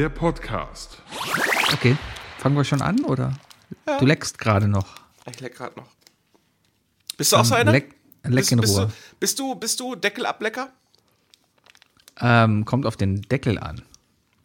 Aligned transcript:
Der 0.00 0.08
Podcast. 0.08 0.96
Okay, 1.74 1.94
fangen 2.38 2.56
wir 2.56 2.64
schon 2.64 2.80
an, 2.80 3.04
oder? 3.04 3.38
Ja. 3.86 3.98
Du 3.98 4.06
leckst 4.06 4.38
gerade 4.38 4.66
noch. 4.66 4.96
Ich 5.30 5.40
leck 5.40 5.54
gerade 5.54 5.78
noch. 5.78 5.88
Bist 7.18 7.32
du 7.32 7.36
auch 7.36 7.44
so 7.44 7.54
Ähm, 7.54 7.60
einer? 7.60 7.72
leck- 7.72 7.94
leck 8.24 8.36
bist, 8.36 8.52
in 8.52 8.60
bist, 8.62 8.78
Ruhe. 8.78 8.86
du, 8.86 8.92
bist 9.20 9.38
du 9.38 9.54
bist 9.56 9.78
du 9.78 9.94
Deckelablecker? 9.96 10.72
Ähm, 12.18 12.64
kommt 12.64 12.86
auf 12.86 12.96
den 12.96 13.20
Deckel 13.20 13.58
an. 13.58 13.82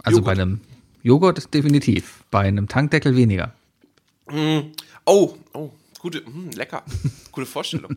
Also 0.04 0.18
Joghurt. 0.18 0.26
bei 0.36 0.41
einem 0.41 0.59
Joghurt 1.04 1.54
definitiv, 1.54 2.26
bei 2.31 2.42
einem 2.42 2.67
Tankdeckel 2.67 3.16
weniger. 3.16 3.53
Oh, 5.06 5.38
oh, 5.53 5.72
gute, 6.00 6.26
hm, 6.26 6.52
lecker. 6.52 6.84
Gute 7.31 7.45
Vorstellung. 7.45 7.95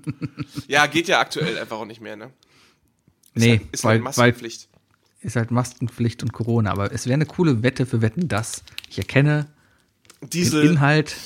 ja, 0.69 0.87
geht 0.87 1.09
ja 1.09 1.19
aktuell 1.19 1.59
einfach 1.59 1.79
auch 1.79 1.87
nicht 1.87 2.01
mehr, 2.01 2.15
ne? 2.15 2.31
Ist 3.34 3.43
nee, 3.43 3.59
halt, 3.59 3.62
ist 3.73 3.83
weil, 3.83 3.91
halt 3.91 3.98
weil 3.98 4.05
Maskenpflicht. 4.05 4.69
Ist 5.21 5.37
halt 5.37 5.51
Maskenpflicht 5.51 6.23
und 6.23 6.33
Corona. 6.33 6.71
Aber 6.71 6.93
es 6.93 7.07
wäre 7.07 7.15
eine 7.15 7.27
coole 7.27 7.63
Wette 7.63 7.87
für 7.87 8.03
Wetten, 8.03 8.29
dass 8.29 8.63
ich 8.89 8.99
erkenne 8.99 9.47
den 10.23 10.31
Diesel. 10.31 10.65
Inhalt 10.65 11.17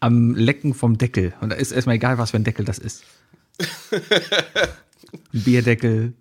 am 0.00 0.34
Lecken 0.34 0.74
vom 0.74 0.98
Deckel. 0.98 1.34
Und 1.40 1.50
da 1.50 1.56
ist 1.56 1.72
erstmal 1.72 1.96
egal, 1.96 2.18
was 2.18 2.30
für 2.30 2.36
ein 2.36 2.44
Deckel 2.44 2.64
das 2.64 2.78
ist. 2.78 3.04
Ein 5.32 5.42
Bierdeckel, 5.42 6.12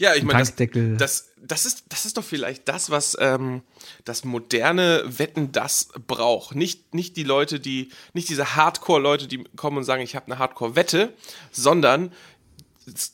Ja, 0.00 0.14
ich 0.14 0.22
meine, 0.22 0.38
das, 0.38 0.56
das, 0.56 1.28
das, 1.36 1.66
ist, 1.66 1.84
das 1.90 2.06
ist 2.06 2.16
doch 2.16 2.24
vielleicht 2.24 2.66
das, 2.68 2.88
was 2.88 3.18
ähm, 3.20 3.60
das 4.06 4.24
moderne 4.24 5.04
Wetten 5.06 5.52
das 5.52 5.90
braucht. 6.06 6.54
Nicht, 6.54 6.94
nicht 6.94 7.18
die 7.18 7.22
Leute, 7.22 7.60
die, 7.60 7.90
nicht 8.14 8.30
diese 8.30 8.56
Hardcore-Leute, 8.56 9.28
die 9.28 9.44
kommen 9.56 9.76
und 9.76 9.84
sagen, 9.84 10.02
ich 10.02 10.16
habe 10.16 10.24
eine 10.26 10.38
Hardcore-Wette, 10.38 11.12
sondern 11.52 12.12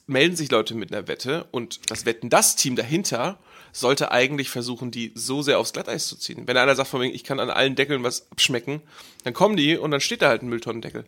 melden 0.07 0.37
sich 0.37 0.51
Leute 0.51 0.75
mit 0.75 0.93
einer 0.93 1.09
Wette 1.09 1.47
und 1.51 1.91
das 1.91 2.05
Wetten 2.07 2.31
das 2.31 2.57
Team 2.57 2.77
dahinter 2.77 3.39
sollte 3.73 4.11
eigentlich 4.11 4.49
versuchen, 4.51 4.91
die 4.91 5.13
so 5.15 5.43
sehr 5.43 5.59
aufs 5.59 5.73
Glatteis 5.73 6.07
zu 6.07 6.17
ziehen. 6.17 6.45
Wenn 6.47 6.57
einer 6.57 6.75
sagt 6.75 6.89
von 6.89 7.01
wegen, 7.03 7.15
ich 7.15 7.25
kann 7.25 7.41
an 7.41 7.51
allen 7.51 7.75
Deckeln 7.75 8.03
was 8.03 8.31
abschmecken, 8.31 8.81
dann 9.25 9.35
kommen 9.35 9.57
die 9.57 9.77
und 9.77 9.91
dann 9.91 10.01
steht 10.01 10.23
da 10.23 10.29
halt 10.29 10.43
ein 10.43 10.49
Mülltonnendeckel. 10.49 11.05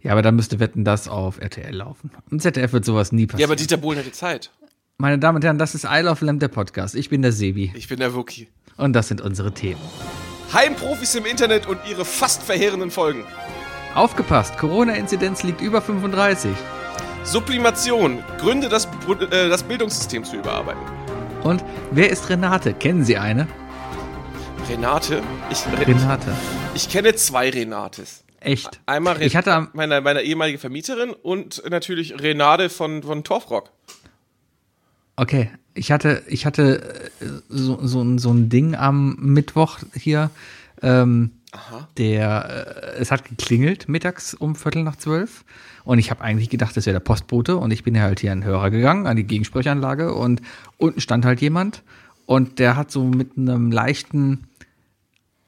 Ja, 0.00 0.12
aber 0.12 0.22
dann 0.22 0.36
müsste 0.36 0.60
Wetten, 0.60 0.84
das 0.84 1.08
auf 1.08 1.40
RTL 1.40 1.74
laufen. 1.74 2.10
Und 2.30 2.42
ZDF 2.42 2.72
wird 2.72 2.84
sowas 2.84 3.10
nie 3.10 3.26
passieren. 3.26 3.40
Ja, 3.40 3.46
aber 3.52 3.56
Dieter 3.56 3.76
Bohlen 3.78 3.98
hat 3.98 4.06
die 4.06 4.12
Zeit. 4.12 4.50
Meine 4.98 5.18
Damen 5.18 5.36
und 5.36 5.44
Herren, 5.44 5.58
das 5.58 5.74
ist 5.74 5.84
Isle 5.88 6.10
of 6.10 6.20
Lamb, 6.20 6.38
der 6.40 6.48
Podcast. 6.48 6.94
Ich 6.94 7.08
bin 7.08 7.22
der 7.22 7.32
Sebi 7.32 7.72
Ich 7.74 7.88
bin 7.88 7.98
der 7.98 8.14
Wookie. 8.14 8.48
und 8.76 8.92
das 8.92 9.08
sind 9.08 9.20
unsere 9.20 9.52
Themen. 9.52 9.80
Heimprofis 10.52 11.16
im 11.16 11.24
Internet 11.26 11.66
und 11.66 11.78
ihre 11.90 12.04
fast 12.04 12.42
verheerenden 12.44 12.92
Folgen. 12.92 13.24
Aufgepasst, 13.96 14.58
Corona-Inzidenz 14.58 15.42
liegt 15.42 15.60
über 15.60 15.82
35. 15.82 16.52
Sublimation. 17.24 18.22
Gründe, 18.38 18.68
das, 18.68 18.86
äh, 19.30 19.48
das 19.48 19.62
Bildungssystem 19.62 20.24
zu 20.24 20.36
überarbeiten. 20.36 20.80
Und 21.42 21.64
wer 21.90 22.10
ist 22.10 22.28
Renate? 22.28 22.74
Kennen 22.74 23.04
Sie 23.04 23.16
eine? 23.16 23.46
Renate. 24.68 25.22
Ich, 25.50 25.66
Re 25.66 25.86
Renate. 25.86 26.32
ich 26.74 26.88
kenne 26.88 27.14
zwei 27.14 27.50
Renates. 27.50 28.24
Echt? 28.40 28.80
Einmal 28.86 29.16
Re 29.16 29.24
Ich 29.24 29.36
hatte 29.36 29.68
meine, 29.72 30.00
meine 30.00 30.22
ehemalige 30.22 30.58
Vermieterin 30.58 31.10
und 31.10 31.62
natürlich 31.68 32.20
Renate 32.20 32.68
von, 32.70 33.02
von 33.02 33.24
Torfrock. 33.24 33.70
okay, 35.16 35.50
ich 35.74 35.90
hatte, 35.90 36.22
ich 36.28 36.46
hatte 36.46 37.00
äh, 37.20 37.26
so, 37.48 37.78
so, 37.86 38.02
ein- 38.02 38.18
so 38.18 38.30
ein 38.32 38.48
Ding 38.48 38.74
am 38.74 39.16
Mittwoch 39.18 39.78
hier. 39.94 40.30
Ähm, 40.82 41.32
der, 41.98 42.94
äh, 42.96 43.00
es 43.00 43.10
hat 43.10 43.24
geklingelt 43.24 43.88
mittags 43.88 44.34
um 44.34 44.56
Viertel 44.56 44.82
nach 44.82 44.96
zwölf. 44.96 45.44
Und 45.84 45.98
ich 45.98 46.10
habe 46.10 46.22
eigentlich 46.22 46.50
gedacht, 46.50 46.76
das 46.76 46.86
wäre 46.86 46.94
der 46.94 47.00
Postbote. 47.00 47.56
Und 47.56 47.70
ich 47.70 47.82
bin 47.84 47.94
ja 47.94 48.02
halt 48.02 48.20
hier 48.20 48.32
an 48.32 48.40
den 48.40 48.46
Hörer 48.46 48.70
gegangen, 48.70 49.06
an 49.06 49.16
die 49.16 49.24
Gegensprechanlage. 49.24 50.14
Und 50.14 50.40
unten 50.78 51.00
stand 51.00 51.24
halt 51.24 51.40
jemand. 51.40 51.82
Und 52.26 52.58
der 52.58 52.76
hat 52.76 52.90
so 52.90 53.04
mit 53.04 53.36
einem 53.36 53.70
leichten 53.70 54.46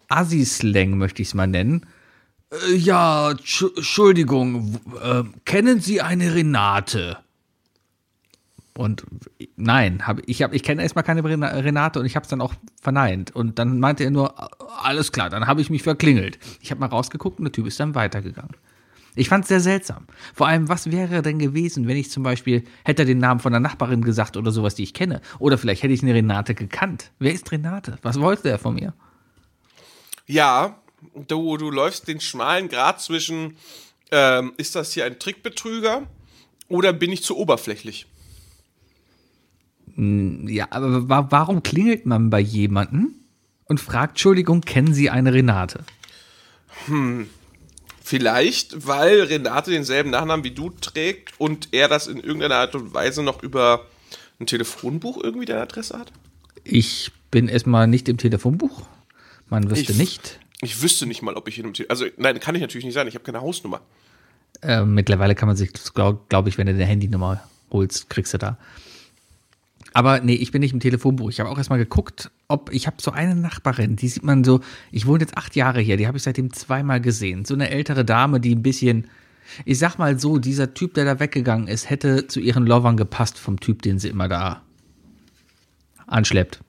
Assi-Slang, 0.09 0.99
möchte 0.99 1.23
ich 1.23 1.29
es 1.29 1.35
mal 1.35 1.47
nennen. 1.47 1.87
Äh, 2.51 2.77
ja, 2.77 3.31
Tschu- 3.31 3.75
Entschuldigung, 3.77 4.79
äh, 5.03 5.23
kennen 5.47 5.81
Sie 5.81 6.03
eine 6.03 6.35
Renate? 6.35 7.19
Und 8.77 9.07
nein, 9.57 10.07
hab, 10.07 10.21
ich, 10.27 10.43
hab, 10.43 10.53
ich 10.53 10.63
kenne 10.63 10.83
erstmal 10.83 11.03
keine 11.03 11.25
Rena- 11.25 11.49
Renate 11.49 11.99
und 11.99 12.05
ich 12.05 12.15
habe 12.15 12.25
es 12.25 12.29
dann 12.29 12.43
auch 12.43 12.53
verneint. 12.79 13.35
Und 13.35 13.59
dann 13.59 13.81
meinte 13.81 14.05
er 14.05 14.11
nur, 14.11 14.35
alles 14.85 15.13
klar, 15.13 15.31
dann 15.31 15.47
habe 15.47 15.63
ich 15.63 15.71
mich 15.71 15.83
verklingelt. 15.83 16.39
Ich 16.61 16.71
habe 16.71 16.81
mal 16.81 16.89
rausgeguckt 16.89 17.39
und 17.39 17.45
der 17.47 17.53
Typ 17.53 17.67
ist 17.67 17.81
dann 17.81 17.95
weitergegangen. 17.95 18.55
Ich 19.17 19.29
fand 19.31 19.45
es 19.45 19.49
sehr 19.49 19.61
seltsam. 19.61 20.07
Vor 20.35 20.47
allem, 20.47 20.69
was 20.69 20.91
wäre 20.93 21.23
denn 21.23 21.39
gewesen, 21.39 21.89
wenn 21.89 21.97
ich 21.97 22.11
zum 22.11 22.23
Beispiel, 22.23 22.65
hätte 22.85 23.05
den 23.07 23.19
Namen 23.19 23.41
von 23.41 23.53
einer 23.53 23.67
Nachbarin 23.67 24.03
gesagt 24.03 24.37
oder 24.37 24.53
sowas, 24.53 24.75
die 24.75 24.83
ich 24.83 24.95
kenne? 24.95 25.23
Oder 25.39 25.59
vielleicht 25.59 25.83
hätte 25.83 25.95
ich 25.95 26.03
eine 26.03 26.15
Renate 26.15 26.55
gekannt. 26.55 27.11
Wer 27.19 27.33
ist 27.33 27.51
Renate? 27.51 27.99
Was 28.03 28.21
wollte 28.21 28.51
er 28.51 28.59
von 28.59 28.75
mir? 28.75 28.93
Ja, 30.27 30.77
du, 31.15 31.57
du 31.57 31.71
läufst 31.71 32.09
den 32.09 32.21
schmalen 32.21 32.69
Grat 32.69 33.01
zwischen, 33.01 33.57
ähm, 34.11 34.53
ist 34.59 34.75
das 34.75 34.93
hier 34.93 35.07
ein 35.07 35.19
Trickbetrüger 35.19 36.03
oder 36.69 36.93
bin 36.93 37.11
ich 37.11 37.23
zu 37.23 37.37
oberflächlich? 37.37 38.07
Ja, 39.97 40.67
aber 40.71 41.09
wa 41.09 41.27
warum 41.31 41.63
klingelt 41.63 42.05
man 42.05 42.29
bei 42.29 42.41
jemandem 42.41 43.15
und 43.65 43.81
fragt, 43.81 44.13
Entschuldigung, 44.13 44.61
kennen 44.61 44.93
Sie 44.93 45.09
eine 45.09 45.33
Renate? 45.33 45.85
Vielleicht, 48.09 48.87
weil 48.87 49.23
Renate 49.23 49.73
denselben 49.73 50.11
Nachnamen 50.11 50.45
wie 50.45 50.53
du 50.53 50.71
trägt 50.71 51.33
und 51.41 51.71
er 51.73 51.89
das 51.89 52.07
in 52.07 52.19
irgendeiner 52.21 52.55
Art 52.55 52.77
und 52.77 52.95
Weise 52.95 53.21
noch 53.25 53.43
über 53.43 53.85
ein 54.39 54.47
Telefonbuch 54.47 55.21
irgendwie 55.25 55.45
deine 55.45 55.63
Adresse 55.63 55.99
hat? 55.99 56.13
Ich 56.63 57.11
bin 57.33 57.49
erstmal 57.49 57.89
nicht 57.89 58.09
im 58.09 58.17
Telefonbuch. 58.17 58.87
Man 59.49 59.69
wüsste 59.73 59.91
Ich- 59.91 59.99
nicht. 59.99 60.39
Ich 60.61 60.83
wüsste 60.83 61.05
nicht 61.07 61.21
mal, 61.23 61.35
ob 61.35 61.49
ich 61.49 61.59
in 61.59 61.65
einem 61.65 61.75
Telefon. 61.75 61.91
Also, 61.91 62.07
nein, 62.17 62.39
kann 62.39 62.55
ich 62.55 62.61
natürlich 62.61 62.85
nicht 62.85 62.95
sein. 62.95 63.09
Ich 63.09 63.15
habe 63.17 63.25
keine 63.25 63.41
Hausnummer. 63.41 63.81
Äh, 64.63 64.85
mittlerweile 64.85 65.35
kann 65.35 65.49
man 65.49 65.57
sich, 65.57 65.71
glaube 65.93 66.21
glaub 66.29 66.47
ich, 66.47 66.59
wenn 66.59 66.69
du 66.69 66.75
eine 66.75 66.85
Handynummer 66.87 67.43
holst, 67.73 68.09
kriegst 68.09 68.33
du 68.35 68.39
da. 68.39 68.57
Aber 69.97 70.21
nee, 70.21 70.35
ich 70.35 70.53
bin 70.53 70.61
nicht 70.61 70.75
im 70.75 70.81
Telefonbuch. 70.81 71.31
Ich 71.31 71.41
habe 71.41 71.49
auch 71.49 71.57
erstmal 71.57 71.79
geguckt, 71.79 72.31
ob 72.49 72.71
ich 72.71 72.87
habe 72.87 72.99
so 73.01 73.13
eine 73.13 73.35
Nachbarin, 73.35 73.97
die 73.97 74.09
sieht 74.09 74.25
man 74.25 74.45
so, 74.45 74.61
ich 74.93 75.07
wohne 75.07 75.21
jetzt 75.21 75.39
acht 75.39 75.57
Jahre 75.57 75.81
hier, 75.81 75.97
die 75.97 76.07
habe 76.07 76.19
ich 76.19 76.23
seitdem 76.23 76.53
zweimal 76.53 77.01
gesehen. 77.01 77.47
So 77.47 77.55
eine 77.55 77.71
ältere 77.71 78.05
Dame, 78.05 78.39
die 78.39 78.55
ein 78.55 78.63
bisschen, 78.63 79.07
ich 79.65 79.79
sag 79.79 79.97
mal 79.97 80.21
so, 80.21 80.37
dieser 80.37 80.75
Typ, 80.75 80.93
der 80.93 81.07
da 81.07 81.19
weggegangen 81.19 81.67
ist, 81.67 81.89
hätte 81.89 82.27
zu 82.27 82.41
ihren 82.41 82.67
Lovern 82.67 82.99
gepasst 82.99 83.39
vom 83.39 83.59
Typ, 83.59 83.81
den 83.81 83.99
sie 83.99 84.09
immer 84.09 84.29
da 84.29 84.61
anschleppt. 86.07 86.61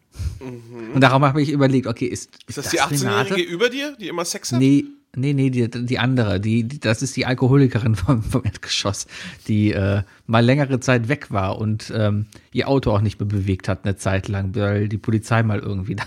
Und 0.94 1.02
darum 1.02 1.26
habe 1.26 1.42
ich 1.42 1.50
überlegt, 1.50 1.86
okay, 1.86 2.06
ist, 2.06 2.30
Ist 2.48 2.58
das, 2.58 2.70
die 2.70 2.80
18-Jährige 2.80 3.42
über 3.42 3.70
dir, 3.70 3.98
die 4.00 4.08
immer 4.08 4.24
Sex 4.24 4.54
hat? 4.54 4.60
Nee, 4.60 4.86
nee, 5.16 5.34
nee, 5.34 5.50
die, 5.50 5.70
die 5.70 6.00
andere, 6.00 6.40
die, 6.40 6.64
die, 6.64 6.80
das 6.80 7.02
ist 7.02 7.16
die 7.16 7.26
Alkoholikerin 7.26 7.96
vom, 7.96 8.22
vom 8.24 8.44
Erdgeschoss, 8.44 9.08
die 9.48 9.72
äh, 9.72 10.04
mal 10.26 10.44
längere 10.44 10.80
Zeit 10.80 11.08
weg 11.08 11.32
war 11.32 11.58
und 11.60 11.92
ähm, 11.96 12.26
ihr 12.52 12.68
Auto 12.68 12.92
auch 12.92 13.02
nicht 13.02 13.20
mehr 13.20 13.28
bewegt 13.28 13.68
hat, 13.68 13.86
eine 13.86 13.96
Zeit 13.96 14.28
lang, 14.28 14.56
weil 14.56 14.90
die 14.90 14.98
Polizei 14.98 15.44
mal 15.44 15.60
irgendwie 15.60 15.96
da. 15.98 16.06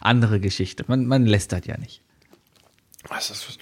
Andere 0.00 0.38
Geschichte. 0.40 0.84
Man, 0.86 1.06
man 1.06 1.26
lästert 1.26 1.66
ja 1.66 1.76
nicht. 1.78 2.02
Was 3.08 3.30
ist 3.30 3.46
das? 3.48 3.58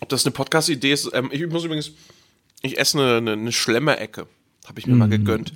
Ob 0.00 0.08
das 0.08 0.24
eine 0.26 0.32
Podcast-Idee 0.32 0.92
ist? 0.92 1.10
Ähm, 1.12 1.30
ich 1.32 1.46
muss 1.48 1.64
übrigens, 1.64 1.92
ich 2.62 2.78
esse 2.78 2.98
eine, 2.98 3.16
eine, 3.18 3.32
eine 3.32 3.52
Schlemmerecke. 3.52 4.26
Habe 4.66 4.80
ich 4.80 4.86
mir 4.86 4.94
Mm. 4.94 4.98
mal 4.98 5.08
gegönnt. 5.08 5.52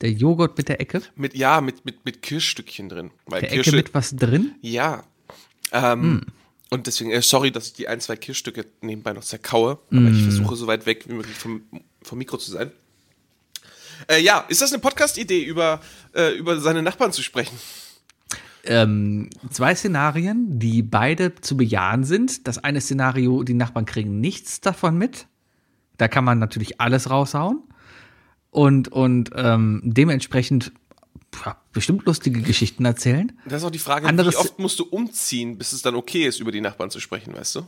Der 0.00 0.10
Joghurt 0.10 0.58
mit 0.58 0.68
der 0.68 0.80
Ecke, 0.80 1.02
Mit, 1.14 1.34
ja, 1.36 1.60
mit, 1.60 1.84
mit, 1.84 2.04
mit 2.04 2.20
Kirschstückchen 2.22 2.88
drin. 2.88 3.10
Weil 3.26 3.42
der 3.42 3.50
Kirsche, 3.50 3.70
Ecke 3.70 3.76
mit 3.76 3.94
was 3.94 4.16
drin. 4.16 4.56
Ja. 4.60 5.04
Ähm, 5.72 6.22
Und 6.70 6.86
deswegen, 6.86 7.10
äh, 7.10 7.22
sorry, 7.22 7.50
dass 7.50 7.68
ich 7.68 7.72
die 7.74 7.88
ein, 7.88 8.00
zwei 8.00 8.16
Kirschstücke 8.16 8.66
nebenbei 8.80 9.12
noch 9.12 9.24
zerkaue, 9.24 9.78
aber 9.90 10.08
ich 10.08 10.22
versuche 10.22 10.56
so 10.56 10.66
weit 10.66 10.86
weg 10.86 11.04
wie 11.08 11.14
möglich 11.14 11.36
vom, 11.36 11.62
vom 12.02 12.18
Mikro 12.18 12.38
zu 12.38 12.50
sein. 12.50 12.72
Äh, 14.08 14.20
ja, 14.20 14.44
ist 14.48 14.62
das 14.62 14.72
eine 14.72 14.80
Podcast-Idee, 14.80 15.42
über, 15.42 15.80
äh, 16.14 16.36
über 16.36 16.60
seine 16.60 16.82
Nachbarn 16.82 17.12
zu 17.12 17.22
sprechen? 17.22 17.56
ähm, 18.68 19.30
zwei 19.50 19.74
Szenarien, 19.74 20.58
die 20.58 20.82
beide 20.82 21.34
zu 21.36 21.56
bejahen 21.56 22.04
sind. 22.04 22.46
Das 22.46 22.58
eine 22.58 22.80
Szenario, 22.80 23.42
die 23.42 23.54
Nachbarn 23.54 23.86
kriegen 23.86 24.20
nichts 24.20 24.60
davon 24.60 24.98
mit. 24.98 25.26
Da 25.96 26.08
kann 26.08 26.24
man 26.24 26.38
natürlich 26.38 26.80
alles 26.80 27.10
raushauen. 27.10 27.62
Und, 28.50 28.88
und 28.88 29.30
ähm, 29.34 29.80
dementsprechend 29.84 30.72
bestimmt 31.72 32.06
lustige 32.06 32.40
Geschichten 32.40 32.84
erzählen. 32.84 33.38
Das 33.44 33.62
ist 33.62 33.64
auch 33.66 33.70
die 33.70 33.78
Frage, 33.78 34.06
Anderes- 34.06 34.34
wie 34.34 34.38
oft 34.38 34.58
musst 34.58 34.78
du 34.78 34.84
umziehen, 34.84 35.58
bis 35.58 35.72
es 35.72 35.82
dann 35.82 35.94
okay 35.94 36.26
ist, 36.26 36.40
über 36.40 36.52
die 36.52 36.60
Nachbarn 36.60 36.90
zu 36.90 37.00
sprechen, 37.00 37.34
weißt 37.34 37.56
du? 37.56 37.66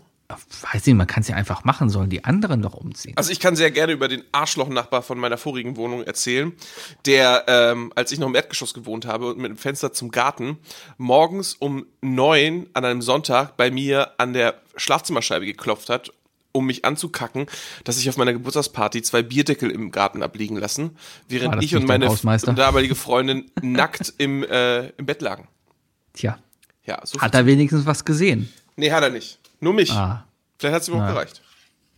Weiß 0.72 0.84
nicht, 0.84 0.94
man 0.94 1.06
kann 1.06 1.22
es 1.22 1.28
ja 1.28 1.36
einfach 1.36 1.64
machen, 1.64 1.88
sollen 1.88 2.10
die 2.10 2.22
anderen 2.22 2.60
doch 2.60 2.74
umziehen. 2.74 3.14
Also 3.16 3.32
ich 3.32 3.40
kann 3.40 3.56
sehr 3.56 3.70
gerne 3.70 3.94
über 3.94 4.08
den 4.08 4.24
Arschloch-Nachbar 4.30 5.00
von 5.00 5.18
meiner 5.18 5.38
vorigen 5.38 5.76
Wohnung 5.76 6.02
erzählen, 6.02 6.52
der, 7.06 7.44
ähm, 7.48 7.92
als 7.96 8.12
ich 8.12 8.18
noch 8.18 8.26
im 8.28 8.34
Erdgeschoss 8.34 8.74
gewohnt 8.74 9.06
habe 9.06 9.28
und 9.30 9.38
mit 9.38 9.48
dem 9.50 9.56
Fenster 9.56 9.94
zum 9.94 10.10
Garten, 10.10 10.58
morgens 10.98 11.54
um 11.54 11.86
neun 12.02 12.68
an 12.74 12.84
einem 12.84 13.00
Sonntag 13.00 13.56
bei 13.56 13.70
mir 13.70 14.12
an 14.18 14.34
der 14.34 14.60
Schlafzimmerscheibe 14.76 15.46
geklopft 15.46 15.88
hat, 15.88 16.12
um 16.58 16.66
mich 16.66 16.84
anzukacken, 16.84 17.46
dass 17.84 17.98
ich 17.98 18.08
auf 18.08 18.16
meiner 18.16 18.32
Geburtstagsparty 18.32 19.02
zwei 19.02 19.22
Bierdeckel 19.22 19.70
im 19.70 19.90
Garten 19.90 20.22
abliegen 20.22 20.56
lassen, 20.56 20.96
während 21.28 21.62
ich 21.62 21.74
und 21.74 21.86
meine 21.86 22.08
damalige 22.54 22.94
Freundin 22.94 23.50
nackt 23.62 24.12
im, 24.18 24.44
äh, 24.44 24.88
im 24.90 25.06
Bett 25.06 25.22
lagen. 25.22 25.48
Tja. 26.12 26.38
Ja, 26.84 27.00
so 27.04 27.20
hat 27.20 27.34
er 27.34 27.44
wenigstens 27.46 27.84
was 27.86 28.04
gesehen? 28.04 28.48
Nee, 28.76 28.92
hat 28.92 29.02
er 29.02 29.10
nicht. 29.10 29.38
Nur 29.60 29.74
mich. 29.74 29.92
Ah. 29.92 30.24
Vielleicht 30.58 30.74
hat 30.74 30.82
es 30.82 30.88
ihm 30.88 30.94
auch 30.94 31.06
gereicht. 31.06 31.42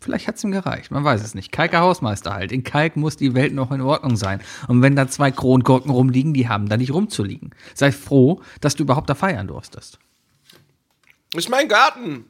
Vielleicht 0.01 0.29
hat 0.29 0.37
es 0.37 0.45
ihm 0.45 0.51
gereicht, 0.51 0.91
man 0.91 1.05
weiß 1.05 1.23
es 1.23 1.35
nicht. 1.35 1.53
Kalker 1.53 1.81
Hausmeister 1.81 2.33
halt. 2.33 2.53
In 2.53 2.65
Kalk 2.65 2.97
muss 2.97 3.19
die 3.19 3.35
Welt 3.35 3.53
noch 3.53 3.71
in 3.71 3.83
Ordnung 3.83 4.17
sein. 4.17 4.43
Und 4.67 4.81
wenn 4.81 4.97
da 4.97 5.09
zwei 5.09 5.31
Krongurken 5.31 5.91
rumliegen, 5.91 6.33
die 6.33 6.49
haben 6.49 6.71
da 6.71 6.79
nicht 6.79 6.93
rumzuliegen. 6.93 7.51
Sei 7.75 7.93
froh, 7.93 8.41
dass 8.63 8.77
du 8.77 8.85
überhaupt 8.85 9.11
da 9.11 9.15
feiern 9.15 9.47
durftest. 9.47 9.99
Ist 11.35 11.51
mein 11.51 11.69
Garten. 11.69 12.25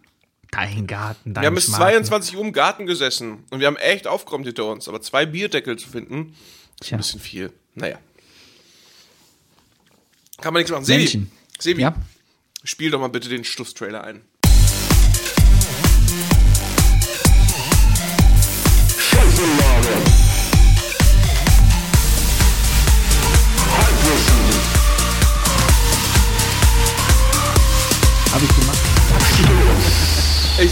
Dein 0.51 0.87
Garten, 0.87 1.33
dein 1.33 1.43
Wir 1.43 1.47
haben 1.47 1.55
bis 1.55 1.71
22 1.71 2.37
Uhr 2.37 2.45
im 2.45 2.53
Garten 2.53 2.87
gesessen 2.87 3.45
und 3.51 3.61
wir 3.61 3.67
haben 3.67 3.77
echt 3.77 4.07
aufgeräumt 4.07 4.47
hinter 4.47 4.67
uns. 4.67 4.89
Aber 4.89 5.01
zwei 5.01 5.25
Bierdeckel 5.27 5.79
zu 5.79 5.89
finden, 5.89 6.35
ist 6.81 6.89
Tja. 6.89 6.97
ein 6.97 6.99
bisschen 6.99 7.21
viel. 7.21 7.53
Naja. 7.75 7.99
Kann 10.41 10.53
man 10.53 10.61
nichts 10.61 10.73
machen. 10.73 10.85
Sebi, 10.85 11.27
Sebi 11.59 11.83
ja? 11.83 11.95
spiel 12.65 12.91
doch 12.91 12.99
mal 12.99 13.09
bitte 13.09 13.29
den 13.29 13.45
Schlusstrailer 13.45 14.03
ein. 14.03 14.23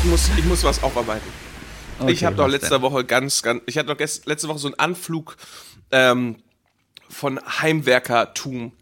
Muss, 0.08 0.30
ich 0.36 0.44
muss 0.44 0.64
was 0.64 0.82
aufarbeiten. 0.82 1.28
Okay, 2.00 2.12
ich 2.12 2.24
habe 2.24 2.36
doch 2.36 2.48
letzte 2.48 2.70
denn? 2.70 2.82
Woche 2.82 3.04
ganz, 3.04 3.42
ganz, 3.42 3.62
ich 3.66 3.78
hatte 3.78 3.94
doch 3.94 3.98
letzte 3.98 4.48
Woche 4.48 4.58
so 4.58 4.68
einen 4.68 4.78
Anflug 4.78 5.36
ähm, 5.90 6.36
von 7.08 7.40
Heimwerkertum. 7.60 8.72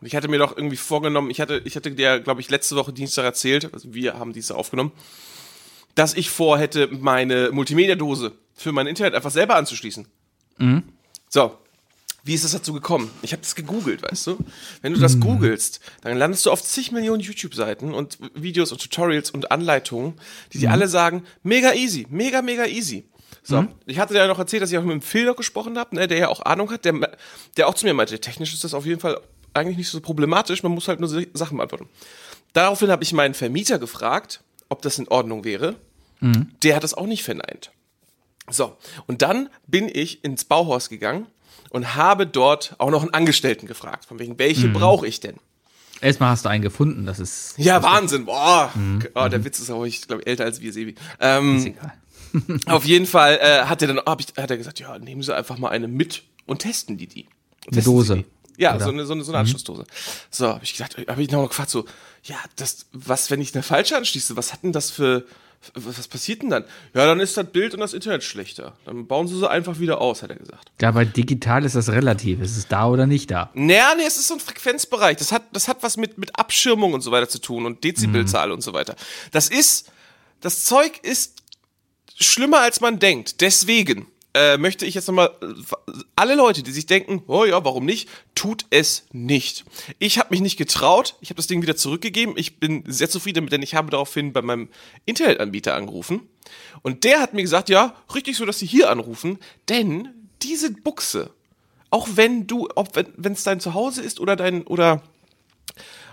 Und 0.00 0.06
ich 0.06 0.16
hatte 0.16 0.28
mir 0.28 0.38
doch 0.38 0.56
irgendwie 0.56 0.76
vorgenommen, 0.76 1.30
ich 1.30 1.40
hatte, 1.40 1.60
ich 1.64 1.76
hatte 1.76 1.90
dir, 1.90 2.20
glaube 2.20 2.40
ich, 2.40 2.50
letzte 2.50 2.76
Woche 2.76 2.92
Dienstag 2.92 3.24
erzählt, 3.24 3.72
also 3.72 3.92
wir 3.92 4.18
haben 4.18 4.32
diese 4.32 4.54
aufgenommen, 4.54 4.92
dass 5.94 6.14
ich 6.14 6.30
vorhätte, 6.30 6.88
meine 6.90 7.50
Multimedia-Dose 7.52 8.32
für 8.54 8.72
mein 8.72 8.86
Internet 8.86 9.14
einfach 9.14 9.30
selber 9.30 9.56
anzuschließen. 9.56 10.06
Mhm. 10.58 10.84
So, 11.28 11.58
wie 12.24 12.34
ist 12.34 12.44
das 12.44 12.52
dazu 12.52 12.72
gekommen? 12.72 13.10
Ich 13.22 13.32
habe 13.32 13.42
das 13.42 13.54
gegoogelt, 13.54 14.02
weißt 14.02 14.26
du? 14.28 14.38
Wenn 14.82 14.92
du 14.92 15.00
das 15.00 15.16
mhm. 15.16 15.20
googelst, 15.20 15.80
dann 16.02 16.16
landest 16.16 16.46
du 16.46 16.50
auf 16.50 16.62
zig 16.62 16.92
Millionen 16.92 17.20
YouTube-Seiten 17.20 17.94
und 17.94 18.18
Videos 18.34 18.72
und 18.72 18.80
Tutorials 18.80 19.30
und 19.30 19.50
Anleitungen, 19.50 20.14
die 20.52 20.58
dir 20.58 20.68
mhm. 20.68 20.74
alle 20.74 20.88
sagen, 20.88 21.24
mega 21.42 21.72
easy, 21.72 22.06
mega, 22.10 22.42
mega 22.42 22.66
easy. 22.66 23.04
So, 23.42 23.62
mhm. 23.62 23.68
ich 23.86 23.98
hatte 23.98 24.14
ja 24.14 24.26
noch 24.26 24.38
erzählt, 24.38 24.62
dass 24.62 24.70
ich 24.70 24.78
auch 24.78 24.82
mit 24.82 24.92
dem 24.92 25.02
Phil 25.02 25.24
noch 25.24 25.36
gesprochen 25.36 25.78
habe, 25.78 25.94
ne, 25.94 26.06
der 26.06 26.18
ja 26.18 26.28
auch 26.28 26.42
Ahnung 26.42 26.70
hat, 26.70 26.84
der, 26.84 27.16
der 27.56 27.68
auch 27.68 27.74
zu 27.74 27.86
mir 27.86 27.94
meinte, 27.94 28.20
technisch 28.20 28.52
ist 28.52 28.64
das 28.64 28.74
auf 28.74 28.84
jeden 28.84 29.00
Fall 29.00 29.18
eigentlich 29.54 29.78
nicht 29.78 29.88
so 29.88 30.00
problematisch, 30.00 30.62
man 30.62 30.72
muss 30.72 30.88
halt 30.88 31.00
nur 31.00 31.08
Sachen 31.34 31.56
beantworten. 31.56 31.88
Daraufhin 32.52 32.90
habe 32.90 33.02
ich 33.02 33.12
meinen 33.12 33.34
Vermieter 33.34 33.78
gefragt, 33.78 34.42
ob 34.68 34.82
das 34.82 34.98
in 34.98 35.08
Ordnung 35.08 35.44
wäre. 35.44 35.76
Mhm. 36.20 36.52
Der 36.62 36.76
hat 36.76 36.84
das 36.84 36.94
auch 36.94 37.06
nicht 37.06 37.22
verneint. 37.22 37.70
So, 38.48 38.76
und 39.06 39.22
dann 39.22 39.48
bin 39.66 39.88
ich 39.92 40.24
ins 40.24 40.44
Bauhaus 40.44 40.88
gegangen 40.88 41.26
und 41.70 41.94
habe 41.94 42.26
dort 42.26 42.74
auch 42.78 42.90
noch 42.90 43.02
einen 43.02 43.14
Angestellten 43.14 43.66
gefragt, 43.66 44.04
von 44.04 44.18
wegen, 44.18 44.38
welche 44.38 44.68
mhm. 44.68 44.74
brauche 44.74 45.06
ich 45.06 45.20
denn? 45.20 45.36
Erstmal 46.02 46.30
hast 46.30 46.44
du 46.44 46.48
einen 46.48 46.62
gefunden, 46.62 47.06
das 47.06 47.18
ist. 47.18 47.54
Ja, 47.58 47.82
Wahnsinn. 47.82 48.26
Boah, 48.26 48.70
mhm. 48.74 49.06
oh, 49.14 49.28
der 49.28 49.38
mhm. 49.38 49.44
Witz 49.44 49.60
ist 49.60 49.70
auch, 49.70 49.84
ich 49.84 50.06
glaube, 50.06 50.26
älter 50.26 50.44
als 50.44 50.60
wir, 50.60 50.72
Sebi. 50.72 50.94
Ähm, 51.18 51.56
ist 51.56 51.66
egal. 51.66 51.92
auf 52.66 52.84
jeden 52.84 53.06
Fall 53.06 53.38
äh, 53.42 53.64
hat 53.64 53.82
er 53.82 53.88
dann 53.88 53.98
hab 53.98 54.20
ich, 54.20 54.28
hat 54.36 54.50
er 54.50 54.56
gesagt, 54.56 54.78
ja, 54.80 54.98
nehmen 54.98 55.22
Sie 55.22 55.34
einfach 55.34 55.58
mal 55.58 55.70
eine 55.70 55.88
mit 55.88 56.22
und 56.46 56.60
testen 56.60 56.96
die 56.96 57.06
die. 57.06 57.26
Eine 57.70 57.82
Dose. 57.82 58.24
Ja, 58.56 58.78
so 58.78 58.90
eine, 58.90 59.06
so 59.06 59.14
eine, 59.14 59.24
so 59.24 59.32
eine 59.32 59.38
mhm. 59.38 59.40
Anschlussdose. 59.40 59.84
So, 60.30 60.48
habe 60.48 60.64
ich 60.64 60.74
gedacht, 60.76 60.96
habe 61.08 61.22
ich 61.22 61.30
noch 61.30 61.48
gefragt, 61.48 61.70
so, 61.70 61.86
ja, 62.24 62.36
das, 62.56 62.86
was, 62.92 63.30
wenn 63.30 63.40
ich 63.40 63.54
eine 63.54 63.62
falsche 63.62 63.96
anschließe, 63.96 64.36
was 64.36 64.52
hat 64.52 64.62
denn 64.62 64.72
das 64.72 64.90
für, 64.90 65.24
was 65.74 66.08
passiert 66.08 66.42
denn 66.42 66.48
dann? 66.48 66.64
Ja, 66.94 67.04
dann 67.04 67.20
ist 67.20 67.36
das 67.36 67.46
Bild 67.46 67.74
und 67.74 67.80
das 67.80 67.92
Internet 67.92 68.24
schlechter. 68.24 68.76
Dann 68.86 69.06
bauen 69.06 69.28
sie 69.28 69.38
sie 69.38 69.48
einfach 69.48 69.78
wieder 69.78 70.00
aus, 70.00 70.22
hat 70.22 70.30
er 70.30 70.36
gesagt. 70.36 70.72
Ja, 70.80 70.90
bei 70.90 71.04
digital 71.04 71.64
ist 71.66 71.76
das 71.76 71.90
relativ. 71.90 72.40
Ist 72.40 72.56
es 72.56 72.66
da 72.66 72.88
oder 72.88 73.06
nicht 73.06 73.30
da? 73.30 73.50
Naja, 73.52 73.92
nee, 73.94 74.04
es 74.06 74.16
ist 74.16 74.28
so 74.28 74.34
ein 74.34 74.40
Frequenzbereich. 74.40 75.18
Das 75.18 75.32
hat, 75.32 75.42
das 75.52 75.68
hat 75.68 75.82
was 75.82 75.98
mit, 75.98 76.16
mit 76.16 76.38
Abschirmung 76.38 76.94
und 76.94 77.02
so 77.02 77.10
weiter 77.10 77.28
zu 77.28 77.40
tun 77.40 77.66
und 77.66 77.84
Dezibelzahl 77.84 78.48
mhm. 78.48 78.54
und 78.54 78.60
so 78.62 78.72
weiter. 78.72 78.96
Das 79.32 79.50
ist, 79.50 79.92
das 80.40 80.64
Zeug 80.64 80.98
ist 81.02 81.42
schlimmer 82.18 82.60
als 82.60 82.80
man 82.80 82.98
denkt. 82.98 83.42
Deswegen 83.42 84.06
äh, 84.34 84.58
möchte 84.58 84.86
ich 84.86 84.94
jetzt 84.94 85.08
nochmal 85.08 85.30
alle 86.14 86.34
Leute, 86.34 86.62
die 86.62 86.70
sich 86.70 86.86
denken, 86.86 87.22
oh 87.26 87.44
ja, 87.44 87.64
warum 87.64 87.84
nicht, 87.84 88.08
tut 88.34 88.66
es 88.70 89.06
nicht. 89.12 89.64
Ich 89.98 90.18
habe 90.18 90.30
mich 90.30 90.40
nicht 90.40 90.56
getraut, 90.56 91.16
ich 91.20 91.30
habe 91.30 91.36
das 91.36 91.46
Ding 91.46 91.62
wieder 91.62 91.76
zurückgegeben, 91.76 92.34
ich 92.36 92.58
bin 92.60 92.84
sehr 92.86 93.10
zufrieden 93.10 93.36
damit, 93.36 93.52
denn 93.52 93.62
ich 93.62 93.74
habe 93.74 93.90
daraufhin 93.90 94.32
bei 94.32 94.42
meinem 94.42 94.68
Internetanbieter 95.06 95.74
angerufen 95.74 96.28
und 96.82 97.04
der 97.04 97.20
hat 97.20 97.34
mir 97.34 97.42
gesagt, 97.42 97.68
ja, 97.68 97.94
richtig 98.14 98.36
so, 98.36 98.44
dass 98.44 98.58
sie 98.58 98.66
hier 98.66 98.90
anrufen, 98.90 99.38
denn 99.68 100.08
diese 100.42 100.70
Buchse, 100.70 101.30
auch 101.90 102.08
wenn 102.14 102.46
du, 102.46 102.68
ob 102.76 102.94
wenn 102.94 103.32
es 103.32 103.42
dein 103.42 103.60
Zuhause 103.60 104.02
ist 104.02 104.20
oder 104.20 104.36
dein 104.36 104.62
oder 104.62 105.02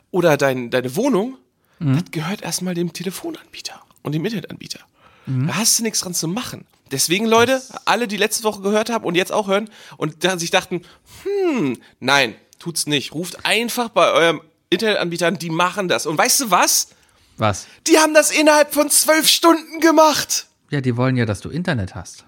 oder 0.09 0.37
dein, 0.37 0.69
deine 0.71 0.95
Wohnung, 0.95 1.37
mhm. 1.79 1.93
das 1.93 2.11
gehört 2.11 2.41
erstmal 2.41 2.73
dem 2.73 2.93
Telefonanbieter 2.93 3.81
und 4.01 4.13
dem 4.13 4.25
Internetanbieter. 4.25 4.79
Mhm. 5.27 5.47
Da 5.47 5.56
hast 5.56 5.77
du 5.77 5.83
nichts 5.83 6.00
dran 6.00 6.13
zu 6.13 6.27
machen. 6.27 6.65
Deswegen, 6.91 7.25
Leute, 7.25 7.62
alle, 7.85 8.07
die 8.07 8.18
letzte 8.18 8.44
Woche 8.44 8.62
gehört 8.62 8.89
haben 8.89 9.06
und 9.06 9.15
jetzt 9.15 9.31
auch 9.31 9.47
hören 9.47 9.69
und 9.97 10.24
dann 10.24 10.39
sich 10.39 10.51
dachten, 10.51 10.83
hm, 11.24 11.77
nein, 12.00 12.35
tut's 12.59 12.88
nicht. 12.88 13.13
Ruft 13.13 13.45
einfach 13.45 13.89
bei 13.89 14.09
eurem 14.12 14.41
Internetanbieter 14.69 15.27
an, 15.27 15.38
die 15.38 15.50
machen 15.50 15.88
das. 15.88 16.06
Und 16.06 16.18
weißt 16.18 16.39
du 16.41 16.51
was? 16.51 16.89
Was? 17.38 17.67
Die 17.88 18.00
haben 18.00 18.13
das 18.13 18.31
innerhalb 18.31 18.74
von 18.74 18.89
zwölf 18.89 19.27
Stunden 19.27 19.79
gemacht. 19.79 20.48
Ja, 20.69 20.81
die 20.81 20.98
wollen 20.98 21.17
ja, 21.17 21.25
dass 21.25 21.41
du 21.41 21.50
Internet 21.50 21.93
hast. 21.93 22.25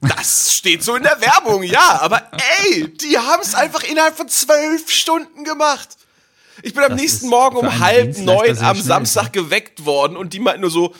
Das 0.00 0.54
steht 0.54 0.84
so 0.84 0.96
in 0.96 1.02
der 1.02 1.20
Werbung, 1.20 1.62
ja. 1.62 2.00
Aber 2.00 2.30
ey, 2.60 2.88
die 2.88 3.18
haben 3.18 3.42
es 3.42 3.54
einfach 3.54 3.82
innerhalb 3.82 4.16
von 4.16 4.28
zwölf 4.28 4.90
Stunden 4.90 5.44
gemacht. 5.44 5.96
Ich 6.62 6.74
bin 6.74 6.84
am 6.84 6.90
das 6.90 7.00
nächsten 7.00 7.28
Morgen 7.28 7.56
um 7.56 7.80
halb 7.80 8.16
neun 8.18 8.58
am 8.58 8.80
Samstag 8.80 9.32
geweckt 9.32 9.84
worden 9.84 10.16
und 10.16 10.32
die 10.32 10.40
meinten 10.40 10.60
nur 10.60 10.70
so, 10.70 10.94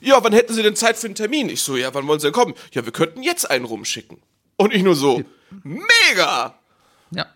ja, 0.00 0.22
wann 0.22 0.32
hätten 0.32 0.54
Sie 0.54 0.62
denn 0.62 0.76
Zeit 0.76 0.96
für 0.96 1.06
einen 1.06 1.14
Termin? 1.14 1.48
Ich 1.48 1.62
so, 1.62 1.76
ja, 1.76 1.92
wann 1.94 2.06
wollen 2.06 2.20
Sie 2.20 2.26
denn 2.26 2.34
kommen? 2.34 2.54
Ja, 2.72 2.84
wir 2.84 2.92
könnten 2.92 3.22
jetzt 3.22 3.50
einen 3.50 3.64
rumschicken. 3.64 4.18
Und 4.56 4.74
ich 4.74 4.82
nur 4.82 4.94
so, 4.94 5.22
mega! 5.62 6.54
Ja. 7.10 7.26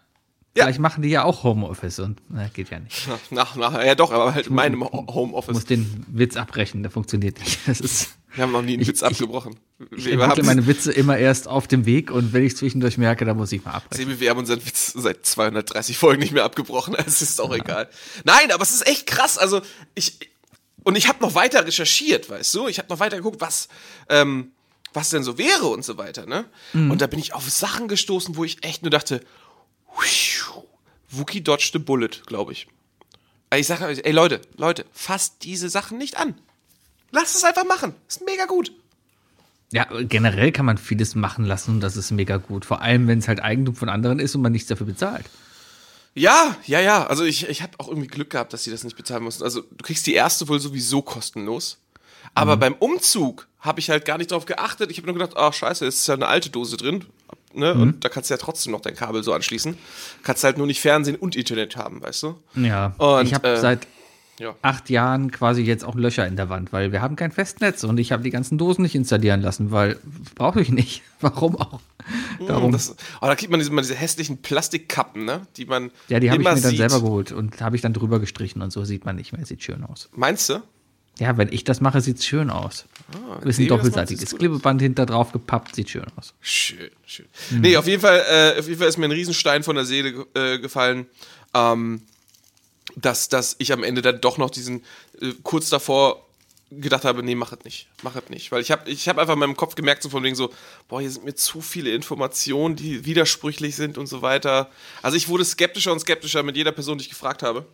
Ja. 0.56 0.64
Vielleicht 0.64 0.78
machen 0.78 1.02
die 1.02 1.08
ja 1.08 1.24
auch 1.24 1.42
Homeoffice 1.42 1.98
und 1.98 2.20
na, 2.28 2.46
geht 2.46 2.70
ja 2.70 2.78
nicht. 2.78 3.08
Nach, 3.30 3.56
nach, 3.56 3.84
ja 3.84 3.96
doch, 3.96 4.12
aber 4.12 4.34
halt 4.34 4.46
in 4.46 4.54
meinem 4.54 4.84
Homeoffice. 4.84 5.50
Ich 5.50 5.54
muss 5.54 5.64
den 5.64 6.06
Witz 6.06 6.36
abbrechen, 6.36 6.82
der 6.82 6.92
funktioniert 6.92 7.40
nicht. 7.40 7.58
Das 7.66 7.80
ist, 7.80 8.10
wir 8.34 8.44
haben 8.44 8.52
noch 8.52 8.62
nie 8.62 8.74
einen 8.74 8.82
ich, 8.82 8.88
Witz 8.88 9.02
abgebrochen. 9.02 9.56
Ich, 9.96 10.06
ich 10.06 10.12
entwickle 10.12 10.44
meine 10.44 10.68
Witze 10.68 10.92
immer 10.92 11.18
erst 11.18 11.48
auf 11.48 11.66
dem 11.66 11.86
Weg 11.86 12.12
und 12.12 12.32
wenn 12.32 12.44
ich 12.44 12.56
zwischendurch 12.56 12.98
merke, 12.98 13.24
dann 13.24 13.36
muss 13.36 13.50
ich 13.50 13.64
mal 13.64 13.72
abbrechen. 13.72 14.06
Sebi, 14.06 14.20
wir 14.20 14.30
haben 14.30 14.38
unseren 14.38 14.64
Witz 14.64 14.92
seit 14.94 15.26
230 15.26 15.98
Folgen 15.98 16.20
nicht 16.20 16.32
mehr 16.32 16.44
abgebrochen, 16.44 16.94
es 17.06 17.20
ist 17.20 17.40
auch 17.40 17.50
ja. 17.50 17.56
egal. 17.56 17.88
Nein, 18.22 18.52
aber 18.52 18.62
es 18.62 18.72
ist 18.72 18.86
echt 18.86 19.08
krass, 19.08 19.38
also 19.38 19.60
ich, 19.96 20.20
und 20.84 20.96
ich 20.96 21.08
habe 21.08 21.20
noch 21.20 21.34
weiter 21.34 21.66
recherchiert, 21.66 22.30
weißt 22.30 22.54
du? 22.54 22.68
Ich 22.68 22.78
habe 22.78 22.88
noch 22.88 23.00
weiter 23.00 23.16
geguckt, 23.16 23.40
was, 23.40 23.68
ähm, 24.08 24.52
was 24.92 25.10
denn 25.10 25.24
so 25.24 25.36
wäre 25.38 25.66
und 25.66 25.84
so 25.84 25.98
weiter, 25.98 26.26
ne? 26.26 26.44
Mhm. 26.72 26.90
Und 26.90 27.00
da 27.00 27.06
bin 27.06 27.18
ich 27.18 27.34
auf 27.34 27.50
Sachen 27.50 27.88
gestoßen, 27.88 28.36
wo 28.36 28.44
ich 28.44 28.64
echt 28.64 28.82
nur 28.82 28.90
dachte, 28.90 29.20
Wookie 31.10 31.42
dodged 31.42 31.72
the 31.72 31.78
bullet, 31.78 32.22
glaube 32.26 32.52
ich. 32.52 32.66
Ich 33.54 33.66
sage, 33.66 33.86
ey 33.86 34.12
Leute, 34.12 34.40
Leute, 34.56 34.84
fasst 34.92 35.36
diese 35.42 35.68
Sachen 35.68 35.98
nicht 35.98 36.16
an. 36.16 36.34
Lass 37.12 37.36
es 37.36 37.44
einfach 37.44 37.64
machen. 37.64 37.94
Ist 38.08 38.24
mega 38.26 38.46
gut. 38.46 38.72
Ja, 39.72 39.86
generell 40.02 40.52
kann 40.52 40.66
man 40.66 40.78
vieles 40.78 41.14
machen 41.14 41.44
lassen 41.44 41.76
und 41.76 41.80
das 41.80 41.96
ist 41.96 42.10
mega 42.10 42.36
gut. 42.36 42.64
Vor 42.64 42.80
allem, 42.80 43.06
wenn 43.06 43.20
es 43.20 43.28
halt 43.28 43.40
Eigentum 43.40 43.76
von 43.76 43.88
anderen 43.88 44.18
ist 44.18 44.34
und 44.34 44.42
man 44.42 44.52
nichts 44.52 44.68
dafür 44.68 44.86
bezahlt. 44.86 45.26
Ja, 46.14 46.56
ja, 46.66 46.80
ja. 46.80 47.06
Also 47.06 47.24
ich, 47.24 47.48
ich 47.48 47.62
habe 47.62 47.72
auch 47.78 47.88
irgendwie 47.88 48.06
Glück 48.06 48.30
gehabt, 48.30 48.52
dass 48.52 48.64
sie 48.64 48.70
das 48.70 48.84
nicht 48.84 48.96
bezahlen 48.96 49.24
mussten. 49.24 49.42
Also 49.42 49.62
du 49.62 49.84
kriegst 49.84 50.06
die 50.06 50.14
erste 50.14 50.48
wohl 50.48 50.60
sowieso 50.60 51.02
kostenlos. 51.02 51.78
Aber 52.34 52.56
mhm. 52.56 52.60
beim 52.60 52.74
Umzug 52.74 53.48
habe 53.60 53.80
ich 53.80 53.90
halt 53.90 54.04
gar 54.04 54.18
nicht 54.18 54.30
drauf 54.30 54.44
geachtet. 54.44 54.90
Ich 54.90 54.98
habe 54.98 55.06
nur 55.06 55.14
gedacht, 55.14 55.36
ach 55.36 55.52
scheiße, 55.52 55.86
es 55.86 56.00
ist 56.00 56.06
ja 56.06 56.14
eine 56.14 56.26
alte 56.26 56.50
Dose 56.50 56.76
drin. 56.76 57.04
Ne? 57.52 57.74
Mhm. 57.74 57.82
Und 57.82 58.04
da 58.04 58.08
kannst 58.08 58.30
du 58.30 58.34
ja 58.34 58.38
trotzdem 58.38 58.72
noch 58.72 58.80
dein 58.80 58.94
Kabel 58.94 59.22
so 59.22 59.32
anschließen. 59.32 59.76
Kannst 60.22 60.44
halt 60.44 60.58
nur 60.58 60.66
nicht 60.66 60.80
Fernsehen 60.80 61.16
und 61.16 61.36
Internet 61.36 61.76
haben, 61.76 62.02
weißt 62.02 62.22
du? 62.24 62.40
Ja. 62.54 62.94
Und, 62.98 63.26
ich 63.26 63.34
habe 63.34 63.48
äh, 63.48 63.60
seit 63.60 63.86
ja. 64.38 64.54
acht 64.62 64.90
Jahren 64.90 65.30
quasi 65.30 65.62
jetzt 65.62 65.84
auch 65.84 65.94
Löcher 65.94 66.26
in 66.26 66.36
der 66.36 66.48
Wand, 66.48 66.72
weil 66.72 66.92
wir 66.92 67.02
haben 67.02 67.16
kein 67.16 67.32
Festnetz 67.32 67.84
und 67.84 67.98
ich 67.98 68.12
habe 68.12 68.22
die 68.22 68.30
ganzen 68.30 68.58
Dosen 68.58 68.82
nicht 68.82 68.94
installieren 68.94 69.40
lassen, 69.40 69.70
weil 69.70 69.98
brauche 70.34 70.60
ich 70.60 70.70
nicht. 70.70 71.02
Warum 71.20 71.56
auch? 71.56 71.80
Mm, 72.38 72.46
Darum. 72.46 72.72
Das, 72.72 72.96
oh, 73.20 73.26
da 73.26 73.34
kriegt 73.34 73.50
man 73.50 73.60
diese, 73.60 73.74
diese, 73.74 73.94
hässlichen 73.94 74.42
Plastikkappen, 74.42 75.24
ne? 75.24 75.46
Die 75.56 75.64
man 75.66 75.90
Ja, 76.08 76.20
die 76.20 76.30
habe 76.30 76.42
ich 76.42 76.48
mir 76.48 76.60
dann 76.60 76.76
selber 76.76 77.00
geholt 77.00 77.32
und 77.32 77.60
habe 77.60 77.76
ich 77.76 77.82
dann 77.82 77.92
drüber 77.92 78.20
gestrichen 78.20 78.62
und 78.62 78.72
so 78.72 78.84
sieht 78.84 79.04
man 79.04 79.16
nicht 79.16 79.32
mehr. 79.32 79.44
Sieht 79.46 79.62
schön 79.62 79.84
aus. 79.84 80.10
Meinst 80.14 80.48
du? 80.48 80.62
Ja, 81.18 81.36
wenn 81.36 81.52
ich 81.52 81.62
das 81.62 81.80
mache, 81.80 82.00
sieht 82.00 82.18
es 82.18 82.26
schön 82.26 82.50
aus. 82.50 82.86
Ah, 83.12 83.38
ist 83.44 83.58
ein 83.58 83.68
das 83.68 83.76
doppelseitiges 83.76 84.36
Klebeband 84.36 84.82
hinter 84.82 85.06
drauf 85.06 85.30
gepappt, 85.30 85.76
sieht 85.76 85.90
schön 85.90 86.06
aus. 86.16 86.34
Schön, 86.40 86.90
schön. 87.06 87.26
Nee, 87.50 87.76
auf 87.76 87.86
jeden 87.86 88.00
Fall, 88.00 88.20
äh, 88.28 88.58
auf 88.58 88.66
jeden 88.66 88.80
Fall 88.80 88.88
ist 88.88 88.98
mir 88.98 89.04
ein 89.04 89.12
Riesenstein 89.12 89.62
von 89.62 89.76
der 89.76 89.84
Seele 89.84 90.26
äh, 90.34 90.58
gefallen, 90.58 91.06
ähm, 91.54 92.02
dass, 92.96 93.28
dass 93.28 93.56
ich 93.58 93.72
am 93.72 93.82
Ende 93.82 94.02
dann 94.02 94.20
doch 94.20 94.38
noch 94.38 94.50
diesen, 94.50 94.84
äh, 95.20 95.32
kurz 95.42 95.68
davor 95.68 96.24
gedacht 96.70 97.04
habe, 97.04 97.22
nee, 97.22 97.34
mach 97.34 97.52
es 97.52 97.64
nicht, 97.64 97.88
mach 98.02 98.16
es 98.16 98.28
nicht. 98.28 98.50
Weil 98.50 98.60
ich 98.60 98.70
habe 98.70 98.90
ich 98.90 99.08
hab 99.08 99.18
einfach 99.18 99.34
in 99.34 99.38
meinem 99.38 99.56
Kopf 99.56 99.74
gemerkt, 99.74 100.02
so 100.02 100.08
von 100.08 100.22
wegen 100.22 100.34
so, 100.34 100.52
boah, 100.88 101.00
hier 101.00 101.10
sind 101.10 101.24
mir 101.24 101.34
zu 101.34 101.60
viele 101.60 101.90
Informationen, 101.90 102.76
die 102.76 103.04
widersprüchlich 103.04 103.76
sind 103.76 103.98
und 103.98 104.06
so 104.06 104.22
weiter. 104.22 104.70
Also 105.02 105.16
ich 105.16 105.28
wurde 105.28 105.44
skeptischer 105.44 105.92
und 105.92 106.00
skeptischer 106.00 106.42
mit 106.42 106.56
jeder 106.56 106.72
Person, 106.72 106.98
die 106.98 107.04
ich 107.04 107.10
gefragt 107.10 107.42
habe. 107.42 107.66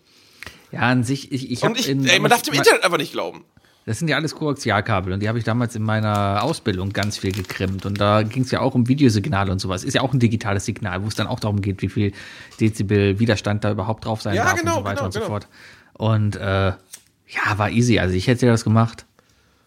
Ja, 0.73 0.81
an 0.81 1.05
sich, 1.05 1.33
ich, 1.33 1.51
ich 1.51 1.65
habe 1.65 1.75
man 2.21 2.31
darf 2.31 2.43
dem 2.43 2.55
Internet 2.55 2.85
einfach 2.85 2.99
nicht 2.99 3.13
glauben. 3.13 3.45
Das 3.87 3.99
sind 3.99 4.09
ja 4.09 4.17
alles 4.17 4.35
Koaxialkabel 4.35 5.13
und 5.13 5.21
die 5.21 5.29
habe 5.29 5.39
ich 5.39 5.45
damals 5.45 5.75
in 5.75 5.83
meiner 5.83 6.43
Ausbildung 6.43 6.93
ganz 6.93 7.19
viel 7.19 7.33
gekrimmt. 7.33 7.87
Und 7.87 8.01
da 8.01 8.23
ging 8.23 8.43
es 8.43 8.51
ja 8.51 8.61
auch 8.61 8.75
um 8.75 8.89
Videosignale 8.89 9.51
und 9.51 9.59
sowas. 9.59 9.85
Ist 9.85 9.95
ja 9.95 10.03
auch 10.03 10.13
ein 10.13 10.21
digitales 10.21 10.67
Signal, 10.67 11.03
wo 11.03 11.09
es 11.09 11.15
dann 11.15 11.27
auch 11.27 11.41
darum 11.41 11.61
geht, 11.63 11.81
wie 11.83 11.89
viel 11.89 12.13
Dezibel 12.61 13.19
Widerstand 13.19 13.65
da 13.65 13.71
überhaupt 13.71 14.05
drauf 14.05 14.21
sein 14.23 14.35
Ja, 14.35 14.45
darf 14.45 14.61
genau, 14.61 14.79
und 14.79 14.79
so 14.79 14.85
weiter 14.85 14.95
genau, 14.97 15.07
und 15.07 15.13
so 15.13 15.21
genau. 15.21 15.31
fort. 15.31 15.49
Und 15.95 16.37
äh, 16.37 16.67
ja, 16.69 17.59
war 17.59 17.71
easy. 17.71 17.99
Also 17.99 18.15
ich 18.15 18.27
hätte 18.27 18.47
ja 18.47 18.53
das 18.53 18.65
gemacht. 18.65 19.07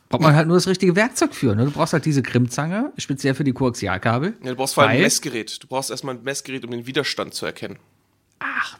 Braucht 0.10 0.22
man 0.22 0.36
halt 0.36 0.48
nur 0.48 0.58
das 0.58 0.67
richtige 0.67 0.96
Werkzeug 0.96 1.34
für. 1.34 1.55
Ne? 1.55 1.65
Du 1.65 1.72
brauchst 1.72 1.93
halt 1.93 2.05
diese 2.05 2.22
Krimmzange, 2.22 2.93
speziell 2.98 3.34
für 3.34 3.43
die 3.43 3.53
Koaxialkabel. 3.53 4.36
Ja, 4.43 4.50
du 4.51 4.55
brauchst 4.55 4.75
vor 4.75 4.84
allem 4.84 4.98
ein 4.98 5.01
Messgerät. 5.01 5.63
Du 5.63 5.67
brauchst 5.67 5.89
erstmal 5.89 6.15
ein 6.15 6.24
Messgerät, 6.24 6.63
um 6.63 6.70
den 6.70 6.86
Widerstand 6.86 7.34
zu 7.34 7.48
erkennen. 7.48 7.79
Ach, 8.38 8.77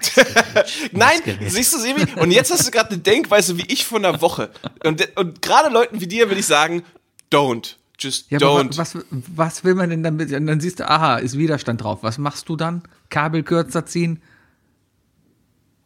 Nein, 0.92 1.20
siehst 1.46 1.72
du, 1.74 1.78
Sebi? 1.78 2.06
Und 2.20 2.30
jetzt 2.30 2.50
hast 2.50 2.66
du 2.66 2.70
gerade 2.70 2.90
eine 2.90 2.98
Denkweise 2.98 3.56
wie 3.58 3.64
ich 3.68 3.84
von 3.84 4.02
der 4.02 4.20
Woche. 4.20 4.50
Und, 4.84 5.16
und 5.16 5.42
gerade 5.42 5.68
Leuten 5.72 6.00
wie 6.00 6.06
dir 6.06 6.28
würde 6.28 6.40
ich 6.40 6.46
sagen, 6.46 6.82
don't. 7.30 7.74
Just 7.98 8.30
Ja, 8.30 8.38
don't. 8.38 8.76
was, 8.78 8.96
was 9.10 9.62
will 9.64 9.74
man 9.74 9.90
denn 9.90 10.02
damit? 10.02 10.32
Und 10.32 10.46
dann 10.46 10.60
siehst 10.60 10.80
du, 10.80 10.88
aha, 10.88 11.16
ist 11.16 11.36
Widerstand 11.36 11.82
drauf. 11.82 11.98
Was 12.02 12.16
machst 12.18 12.48
du 12.48 12.56
dann? 12.56 12.82
Kabel 13.10 13.42
kürzer 13.42 13.84
ziehen? 13.84 14.22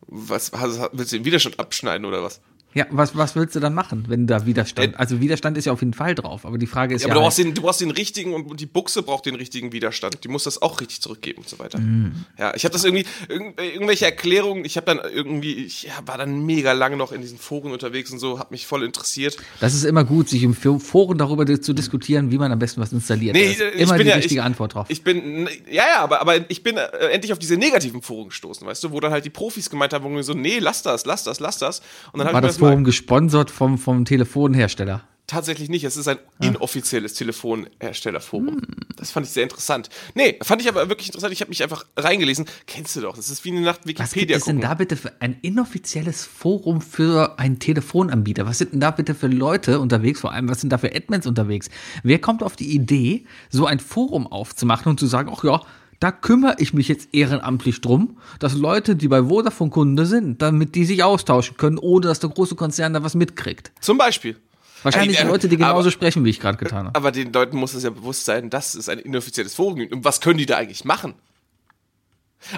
Was, 0.07 0.53
willst 0.93 1.13
du 1.13 1.17
den 1.19 1.25
Widerstand 1.25 1.59
abschneiden 1.59 2.05
oder 2.05 2.23
was? 2.23 2.41
Ja, 2.75 2.87
was, 2.91 3.17
was 3.17 3.37
willst 3.37 3.55
du 3.55 3.61
dann 3.61 3.73
machen, 3.75 4.05
wenn 4.09 4.27
da 4.27 4.47
Widerstand? 4.47 4.95
Äh, 4.95 4.97
Also 4.97 5.21
Widerstand 5.21 5.57
ist 5.57 5.65
ja 5.67 5.73
auf 5.73 5.81
jeden 5.81 5.95
Fall 5.95 6.15
drauf, 6.15 6.45
aber 6.45 6.59
die 6.59 6.67
Frage 6.67 6.95
ist 6.95 7.03
Ja, 7.03 7.09
ja, 7.09 7.13
aber 7.15 7.21
du 7.21 7.25
halt, 7.25 7.29
brauchst, 7.29 7.39
den, 7.39 7.55
du 7.55 7.63
brauchst 7.63 7.81
den 7.81 7.91
richtigen 7.93 8.35
und 8.35 8.59
die 8.61 8.67
Buchse 8.67 9.03
braucht 9.03 9.27
den 9.27 9.37
richtigen 9.37 9.73
Widerstand. 9.73 10.25
Die 10.25 10.29
muss 10.29 10.45
das 10.45 10.61
auch 10.61 10.81
richtig 10.81 11.01
zurückgeben 11.01 11.39
und 11.43 11.49
so 11.49 11.59
weiter. 11.61 11.79
Mhm. 11.79 12.25
Ja, 12.39 12.53
ich 12.57 12.65
habe 12.65 12.73
das 12.73 12.85
irgendwie, 12.85 13.07
irgend, 13.29 13.61
irgendwelche 13.61 14.07
Erklärungen, 14.07 14.65
ich 14.65 14.77
habe 14.77 14.87
dann 14.87 15.01
irgendwie, 15.13 15.53
ich 15.65 15.89
war 16.05 16.19
dann 16.19 16.45
mega 16.47 16.73
lange 16.73 16.97
noch 16.97 17.13
in 17.13 17.21
diesen 17.21 17.39
Foren 17.39 17.71
unterwegs 17.73 18.11
und 18.11 18.19
so, 18.19 18.39
habe 18.41 18.49
mich 18.51 18.67
voll 18.67 18.83
interessiert. 18.83 19.37
das 19.61 19.75
ist 19.75 19.85
immer 19.85 20.03
gut, 20.05 20.29
sich 20.29 20.43
im 20.43 20.55
Foren 20.55 21.17
darüber 21.19 21.47
zu 21.61 21.73
diskutieren, 21.75 22.31
wie 22.33 22.39
man 22.39 22.51
am 22.51 22.59
besten 22.59 22.81
was 22.81 22.93
installiert. 22.93 23.35
Nee, 23.37 23.55
Da 23.57 23.65
ist 23.67 23.75
ich 23.77 23.81
immer 23.83 23.93
bin 23.95 24.03
die 24.05 24.11
ja- 24.11 24.17
richtige 24.17 24.41
ich- 24.41 24.45
Antwort 24.45 24.75
drauf. 24.75 24.87
Ich 24.89 25.03
bin, 25.03 25.49
ja, 25.71 25.85
ja, 25.95 26.01
aber, 26.01 26.21
aber 26.21 26.51
ich 26.51 26.63
bin 26.65 26.77
äh, 26.77 26.87
endlich 27.13 27.33
auf 27.33 27.39
diese 27.39 27.57
negativen 27.57 28.03
Foren 28.03 28.31
gestoßen, 28.31 28.67
weißt 28.67 28.83
du, 28.85 28.91
wo 28.91 28.99
dann 28.99 29.13
halt 29.13 29.25
die 29.25 29.31
Profis 29.31 29.71
gemeint 29.71 29.93
haben, 29.93 30.23
so, 30.25 30.35
nee, 30.35 30.59
lass 30.59 30.83
das, 30.83 31.07
lass 31.07 31.23
das, 31.23 31.39
lass 31.39 31.59
das. 31.59 31.81
Und 32.13 32.19
dann 32.19 32.27
hab 32.27 32.35
War 32.35 32.41
ich 32.41 32.43
mir 32.43 32.49
das 32.49 32.59
Forum 32.69 32.85
gesponsert 32.85 33.51
vom, 33.51 33.79
vom 33.79 34.05
Telefonhersteller? 34.05 35.03
Tatsächlich 35.27 35.71
nicht. 35.71 35.85
Es 35.85 35.97
ist 35.97 36.07
ein 36.07 36.19
Ah. 36.39 36.45
inoffizielles 36.47 37.15
Telefonherstellerforum. 37.15 38.49
Hm. 38.49 38.61
Das 38.97 39.11
fand 39.11 39.27
ich 39.27 39.33
sehr 39.33 39.43
interessant. 39.43 39.89
Nee, 40.15 40.39
fand 40.43 40.61
ich 40.63 40.69
aber 40.69 40.89
wirklich 40.89 41.09
interessant. 41.09 41.33
Ich 41.33 41.41
habe 41.41 41.49
mich 41.49 41.63
einfach 41.63 41.87
reingelesen. 41.97 42.45
Kennst 42.67 42.95
du 42.97 43.01
doch. 43.01 43.17
Das 43.17 43.31
ist 43.31 43.45
wie 43.45 43.51
eine 43.51 43.63
Nacht 43.63 43.81
Was 43.81 43.87
gibt 43.87 43.99
Wikipedia 44.01 44.37
es 44.37 44.45
denn 44.45 44.57
gucken. 44.57 44.69
da 44.69 44.75
bitte 44.75 44.97
für 44.97 45.13
ein 45.21 45.37
inoffizielles 45.41 46.25
Forum 46.27 46.81
für 46.83 47.39
einen 47.39 47.59
Telefonanbieter? 47.59 48.47
Was 48.47 48.59
sind 48.59 48.73
denn 48.75 48.81
da 48.81 48.91
bitte 48.91 49.15
für 49.15 49.27
Leute 49.29 49.81
unterwegs? 49.81 50.21
Vor 50.21 50.33
allem, 50.33 50.49
was 50.49 50.61
sind 50.61 50.71
da 50.71 50.79
für 50.79 50.95
Admins 50.95 51.27
unterwegs? 51.27 51.71
Wer 52.03 52.19
kommt 52.19 52.43
auf 52.43 52.55
die 52.57 52.75
Idee, 52.75 53.25
so 53.51 53.65
ein 53.67 53.81
Forum 53.81 54.27
aufzumachen 54.27 54.91
und 54.91 55.01
zu 55.01 55.07
sagen, 55.07 55.31
ach 55.35 55.43
ja, 55.43 55.63
da 56.01 56.13
kümmere 56.13 56.57
ich 56.59 56.75
mich 56.75 56.89
jetzt 56.89 57.09
ehrenamtlich 57.13 57.81
drum, 57.81 58.19
dass 58.39 58.55
Leute, 58.55 58.97
die 58.97 59.09
bei 59.09 59.25
Vodafone 59.25 59.71
Kunde 59.71 60.07
sind, 60.07 60.43
damit 60.43 60.75
die 60.75 60.85
sich 60.85 61.03
austauschen 61.03 61.57
können, 61.57 61.79
ohne 61.79 62.07
dass 62.07 62.21
der 62.21 62.31
große 62.31 62.55
Konzern 62.55 62.93
da 62.93 63.03
was 63.03 63.15
mitkriegt. 63.15 63.73
Zum 63.81 63.99
Beispiel. 63.99 64.37
Wahrscheinlich 64.83 65.19
äh, 65.19 65.25
Leute, 65.27 65.49
die 65.49 65.57
genauso 65.57 65.81
aber, 65.81 65.91
sprechen, 65.91 66.25
wie 66.25 66.31
ich 66.31 66.41
gerade 66.41 66.59
getan 66.59 66.87
habe. 66.87 66.95
aber 66.95 67.11
den 67.11 67.33
Leuten 67.33 67.57
muss 67.57 67.73
es 67.73 67.83
ja 67.85 67.91
bewusst 67.91 68.27
sein, 68.27 68.51
dass 68.51 68.75
es 68.75 68.89
ein 68.89 68.99
inoffizielles 68.99 69.55
Forum 69.55 69.77
gibt. 69.77 69.93
Und 69.95 70.05
was 70.05 70.21
können 70.21 70.39
die 70.39 70.47
da 70.47 70.59
eigentlich 70.59 70.85
machen? 70.85 71.15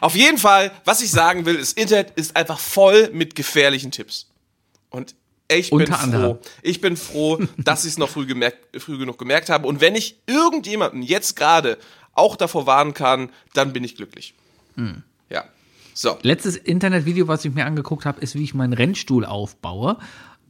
Auf 0.00 0.16
jeden 0.16 0.38
Fall, 0.38 0.72
was 0.84 1.00
ich 1.02 1.12
sagen 1.12 1.46
will, 1.46 1.58
das 1.58 1.72
Internet 1.72 2.10
ist 2.16 2.34
einfach 2.34 2.58
voll 2.58 3.10
mit 3.12 3.36
gefährlichen 3.36 3.92
Tipps. 3.92 4.28
Und 4.90 5.14
ich 5.48 5.70
bin 5.70 5.86
froh. 5.86 5.94
anderem. 5.94 6.38
Ich 6.62 6.80
bin 6.80 6.96
froh, 6.96 7.38
dass 7.58 7.84
ich 7.84 7.92
es 7.92 7.98
noch 7.98 8.08
früh, 8.08 8.26
gemerkt, 8.26 8.80
früh 8.80 8.98
genug 8.98 9.18
gemerkt 9.18 9.48
habe. 9.48 9.68
Und 9.68 9.80
wenn 9.80 9.94
ich 9.94 10.18
irgendjemanden 10.26 11.02
jetzt 11.02 11.36
gerade 11.36 11.78
auch 12.16 12.36
davor 12.36 12.66
warnen 12.66 12.94
kann, 12.94 13.30
dann 13.54 13.72
bin 13.72 13.84
ich 13.84 13.96
glücklich. 13.96 14.34
Hm. 14.76 15.02
Ja. 15.30 15.44
So. 15.94 16.18
Letztes 16.22 16.56
Internetvideo, 16.56 17.28
was 17.28 17.44
ich 17.44 17.54
mir 17.54 17.64
angeguckt 17.64 18.04
habe, 18.04 18.20
ist, 18.20 18.34
wie 18.34 18.44
ich 18.44 18.54
meinen 18.54 18.72
Rennstuhl 18.72 19.24
aufbaue. 19.24 19.96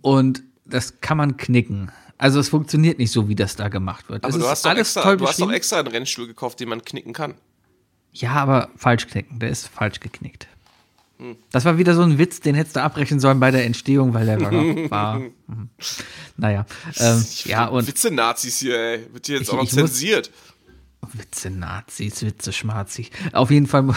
Und 0.01 0.43
das 0.65 1.01
kann 1.01 1.17
man 1.17 1.37
knicken. 1.37 1.91
Also 2.19 2.41
es 2.41 2.49
funktioniert 2.49 2.99
nicht 2.99 3.13
so, 3.13 3.29
wie 3.29 3.35
das 3.35 3.57
da 3.57 3.69
gemacht 3.69 4.09
wird. 4.09 4.25
Aber 4.25 4.39
du 4.39 4.49
hast, 4.49 4.65
extra, 4.65 5.17
du 5.17 5.27
hast 5.27 5.41
doch 5.41 5.53
extra 5.53 5.79
einen 5.79 5.89
Rennstuhl 5.89 6.27
gekauft, 6.27 6.61
den 6.61 6.69
man 6.69 6.83
knicken 6.83 7.13
kann. 7.13 7.35
Ja, 8.13 8.31
aber 8.33 8.71
falsch 8.77 9.07
knicken. 9.07 9.39
Der 9.39 9.51
ist 9.51 9.69
falsch 9.69 10.01
geknickt. 10.01 10.49
Hm. 11.19 11.37
Das 11.51 11.65
war 11.65 11.79
wieder 11.79 11.95
so 11.95 12.03
ein 12.03 12.19
Witz, 12.19 12.41
den 12.41 12.55
hättest 12.55 12.77
du 12.77 12.83
abbrechen 12.83 13.21
sollen 13.21 13.41
bei 13.41 13.51
der 13.51 13.65
Entstehung, 13.65 14.15
weil 14.15 14.27
der 14.27 14.41
war. 14.41 14.51
war 14.91 15.19
mhm. 15.19 15.69
naja. 16.37 16.67
Ähm, 16.99 17.25
ja, 17.45 17.67
und 17.67 17.87
Witze-Nazis 17.87 18.59
hier, 18.59 18.79
ey. 18.79 19.07
Wird 19.13 19.27
hier 19.27 19.37
jetzt 19.37 19.45
Ich- 19.45 19.51
auch 19.51 19.57
noch 19.57 19.65
ich 19.65 19.73
muss- 19.73 19.93
zensiert. 19.93 20.31
Witze 21.03 21.51
Nazis, 21.51 22.23
Witze 22.23 22.53
Schmarzig. 22.53 23.13
Auf 23.33 23.51
jeden 23.51 23.67
Fall. 23.67 23.89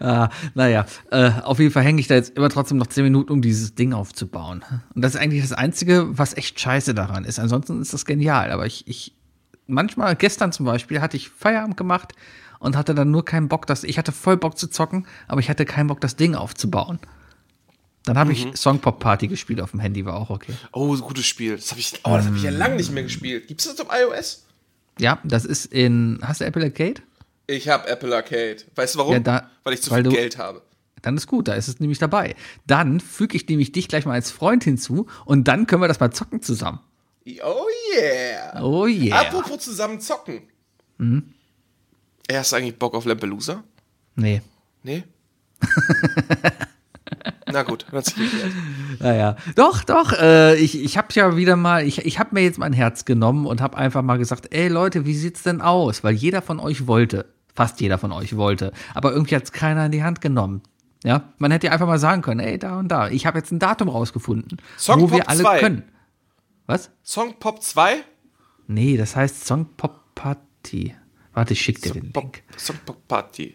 ah, 0.00 0.28
naja, 0.54 0.86
äh, 1.10 1.30
auf 1.42 1.58
jeden 1.58 1.72
Fall 1.72 1.84
hänge 1.84 2.00
ich 2.00 2.06
da 2.08 2.14
jetzt 2.14 2.36
immer 2.36 2.48
trotzdem 2.48 2.78
noch 2.78 2.86
10 2.86 3.04
Minuten, 3.04 3.32
um 3.32 3.42
dieses 3.42 3.74
Ding 3.74 3.92
aufzubauen. 3.92 4.64
Und 4.94 5.02
das 5.02 5.14
ist 5.14 5.20
eigentlich 5.20 5.42
das 5.42 5.52
Einzige, 5.52 6.06
was 6.18 6.36
echt 6.36 6.58
scheiße 6.60 6.94
daran 6.94 7.24
ist. 7.24 7.38
Ansonsten 7.38 7.80
ist 7.80 7.92
das 7.92 8.04
genial. 8.04 8.50
Aber 8.50 8.66
ich, 8.66 8.86
ich 8.88 9.14
manchmal, 9.66 10.16
gestern 10.16 10.52
zum 10.52 10.66
Beispiel, 10.66 11.00
hatte 11.00 11.16
ich 11.16 11.30
Feierabend 11.30 11.76
gemacht 11.76 12.14
und 12.58 12.76
hatte 12.76 12.94
dann 12.94 13.10
nur 13.10 13.24
keinen 13.24 13.48
Bock, 13.48 13.66
dass 13.66 13.84
ich 13.84 13.98
hatte 13.98 14.12
voll 14.12 14.36
Bock 14.36 14.58
zu 14.58 14.68
zocken, 14.68 15.06
aber 15.28 15.40
ich 15.40 15.50
hatte 15.50 15.64
keinen 15.64 15.88
Bock, 15.88 16.00
das 16.00 16.16
Ding 16.16 16.34
aufzubauen. 16.34 16.98
Dann 18.06 18.16
habe 18.16 18.32
ich 18.32 18.46
Songpop 18.56 18.98
Party 19.00 19.28
gespielt 19.28 19.60
auf 19.60 19.72
dem 19.72 19.80
Handy, 19.80 20.04
war 20.06 20.14
auch 20.16 20.30
okay. 20.30 20.52
Oh, 20.72 20.94
so 20.96 21.04
gutes 21.04 21.26
Spiel. 21.26 21.56
Das 21.56 21.70
habe 21.72 21.80
ich, 21.80 21.92
oh, 22.04 22.10
das 22.16 22.26
hab 22.26 22.34
ich 22.34 22.42
ja 22.42 22.50
lange 22.50 22.76
nicht 22.76 22.90
mehr 22.92 23.02
gespielt. 23.02 23.48
Gibt 23.48 23.60
es 23.60 23.66
das 23.74 23.80
auf 23.84 23.92
iOS? 23.92 24.46
Ja, 24.98 25.18
das 25.24 25.44
ist 25.44 25.66
in. 25.66 26.20
Hast 26.22 26.40
du 26.40 26.44
Apple 26.46 26.64
Arcade? 26.64 27.02
Ich 27.48 27.68
habe 27.68 27.86
Apple 27.88 28.14
Arcade. 28.14 28.58
Weißt 28.74 28.94
du 28.94 28.98
warum? 29.00 29.12
Ja, 29.12 29.18
da- 29.20 29.50
Weil 29.64 29.74
ich 29.74 29.82
zu 29.82 29.90
weil 29.90 30.02
viel 30.02 30.10
du- 30.10 30.16
Geld 30.16 30.38
habe. 30.38 30.62
Dann 31.02 31.16
ist 31.16 31.26
gut, 31.26 31.46
da 31.48 31.54
ist 31.54 31.68
es 31.68 31.78
nämlich 31.78 31.98
dabei. 31.98 32.34
Dann 32.66 32.98
füge 33.00 33.36
ich 33.36 33.46
nämlich 33.48 33.70
dich 33.70 33.86
gleich 33.88 34.06
mal 34.06 34.14
als 34.14 34.30
Freund 34.30 34.64
hinzu 34.64 35.06
und 35.24 35.46
dann 35.46 35.66
können 35.66 35.82
wir 35.82 35.88
das 35.88 36.00
mal 36.00 36.10
zocken 36.10 36.42
zusammen. 36.42 36.80
Oh 37.44 37.66
yeah. 37.96 38.62
Oh 38.62 38.86
yeah. 38.86 39.20
Apropos 39.20 39.58
zusammen 39.64 40.00
zocken. 40.00 40.42
Mhm. 40.98 41.34
Ey, 42.28 42.36
hast 42.36 42.50
du 42.52 42.56
eigentlich 42.56 42.78
Bock 42.78 42.94
auf 42.94 43.04
Lampelusa? 43.04 43.62
Nee. 44.16 44.42
Nee? 44.82 45.04
Na 47.52 47.62
gut, 47.62 47.86
hat 47.92 48.06
sich 48.06 48.16
geklärt. 48.16 48.52
Naja. 48.98 49.36
Doch, 49.54 49.84
doch, 49.84 50.12
äh, 50.12 50.56
ich, 50.56 50.82
ich 50.82 50.98
habe 50.98 51.08
ja 51.12 51.36
wieder 51.36 51.56
mal, 51.56 51.86
ich, 51.86 52.04
ich 52.04 52.18
habe 52.18 52.30
mir 52.32 52.42
jetzt 52.42 52.58
mein 52.58 52.72
Herz 52.72 53.04
genommen 53.04 53.46
und 53.46 53.60
habe 53.60 53.76
einfach 53.76 54.02
mal 54.02 54.18
gesagt, 54.18 54.52
ey 54.52 54.68
Leute, 54.68 55.06
wie 55.06 55.14
sieht's 55.14 55.42
denn 55.42 55.60
aus? 55.60 56.02
Weil 56.02 56.14
jeder 56.14 56.42
von 56.42 56.58
euch 56.58 56.86
wollte, 56.86 57.26
fast 57.54 57.80
jeder 57.80 57.98
von 57.98 58.12
euch 58.12 58.36
wollte, 58.36 58.72
aber 58.94 59.12
irgendwie 59.12 59.36
hat's 59.36 59.52
keiner 59.52 59.86
in 59.86 59.92
die 59.92 60.02
Hand 60.02 60.20
genommen. 60.20 60.62
Ja, 61.04 61.32
man 61.38 61.52
hätte 61.52 61.68
ja 61.68 61.72
einfach 61.72 61.86
mal 61.86 61.98
sagen 61.98 62.22
können, 62.22 62.40
ey, 62.40 62.58
da 62.58 62.78
und 62.78 62.88
da, 62.88 63.08
ich 63.08 63.26
habe 63.26 63.38
jetzt 63.38 63.52
ein 63.52 63.58
Datum 63.58 63.88
rausgefunden, 63.88 64.58
Song 64.76 65.00
wo 65.00 65.06
Pop 65.06 65.18
wir 65.18 65.28
alle 65.28 65.42
2. 65.42 65.60
können. 65.60 65.84
Was? 66.66 66.90
Song 67.02 67.34
Pop 67.38 67.62
2? 67.62 67.98
Nee, 68.66 68.96
das 68.96 69.14
heißt 69.14 69.46
Song 69.46 69.68
Pop 69.76 70.14
Party. 70.16 70.96
Warte, 71.32 71.52
ich 71.52 71.60
schick 71.60 71.80
dir 71.80 71.92
den 71.92 72.12
Pop, 72.12 72.24
Link. 72.24 72.42
Song 72.56 72.76
Pop 72.84 73.06
Party. 73.06 73.54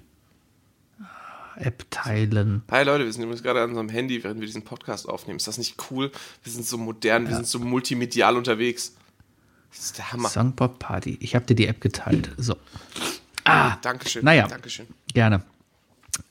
App 1.62 1.90
teilen. 1.90 2.64
Hi 2.72 2.84
Leute, 2.84 3.06
wir 3.06 3.14
sind 3.14 3.24
übrigens 3.24 3.44
gerade 3.44 3.62
an 3.62 3.70
unserem 3.70 3.90
Handy, 3.90 4.24
während 4.24 4.40
wir 4.40 4.48
diesen 4.48 4.64
Podcast 4.64 5.08
aufnehmen. 5.08 5.38
Ist 5.38 5.48
das 5.48 5.58
nicht 5.58 5.78
cool? 5.92 6.12
Wir 6.44 6.52
sind 6.52 6.66
so 6.66 6.78
modern, 6.78 7.28
wir 7.28 7.36
sind 7.36 7.48
so 7.48 7.60
multimedial 7.60 8.38
unterwegs. 8.38 8.96
Das 9.70 9.86
ist 9.86 9.98
der 9.98 10.12
Hammer. 10.12 10.30
Songpop 10.30 10.80
Party. 10.80 11.18
Ich 11.22 11.36
habe 11.36 11.46
dir 11.46 11.56
die 11.56 11.68
App 11.68 11.80
geteilt. 11.80 12.32
So, 12.38 12.56
Dankeschön. 13.82 14.24
Naja. 14.24 14.48
Dankeschön. 14.48 14.88
gerne. 15.14 15.44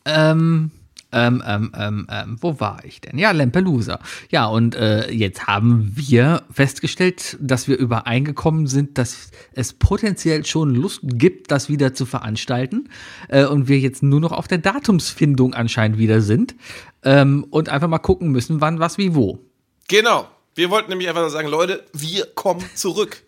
Ähm, 0.04 0.70
Ähm, 1.12 1.42
ähm, 1.46 1.72
ähm, 1.76 2.06
ähm, 2.10 2.36
wo 2.40 2.60
war 2.60 2.84
ich 2.84 3.00
denn? 3.00 3.18
Ja, 3.18 3.32
Lampelusa. 3.32 3.98
Ja, 4.30 4.46
und 4.46 4.76
äh, 4.76 5.10
jetzt 5.10 5.46
haben 5.46 5.92
wir 5.94 6.44
festgestellt, 6.52 7.36
dass 7.40 7.66
wir 7.66 7.76
übereingekommen 7.76 8.66
sind, 8.68 8.96
dass 8.96 9.30
es 9.52 9.72
potenziell 9.72 10.46
schon 10.46 10.74
Lust 10.74 11.00
gibt, 11.02 11.50
das 11.50 11.68
wieder 11.68 11.94
zu 11.94 12.06
veranstalten. 12.06 12.88
Äh, 13.28 13.44
und 13.46 13.68
wir 13.68 13.78
jetzt 13.78 14.02
nur 14.02 14.20
noch 14.20 14.32
auf 14.32 14.46
der 14.46 14.58
Datumsfindung 14.58 15.54
anscheinend 15.54 15.98
wieder 15.98 16.20
sind. 16.20 16.54
Ähm, 17.02 17.46
und 17.50 17.68
einfach 17.68 17.88
mal 17.88 17.98
gucken 17.98 18.28
müssen, 18.30 18.60
wann, 18.60 18.78
was, 18.78 18.98
wie, 18.98 19.14
wo. 19.14 19.40
Genau. 19.88 20.28
Wir 20.54 20.70
wollten 20.70 20.90
nämlich 20.90 21.08
einfach 21.08 21.22
nur 21.22 21.30
sagen, 21.30 21.48
Leute, 21.48 21.84
wir 21.92 22.26
kommen 22.34 22.64
zurück. 22.74 23.22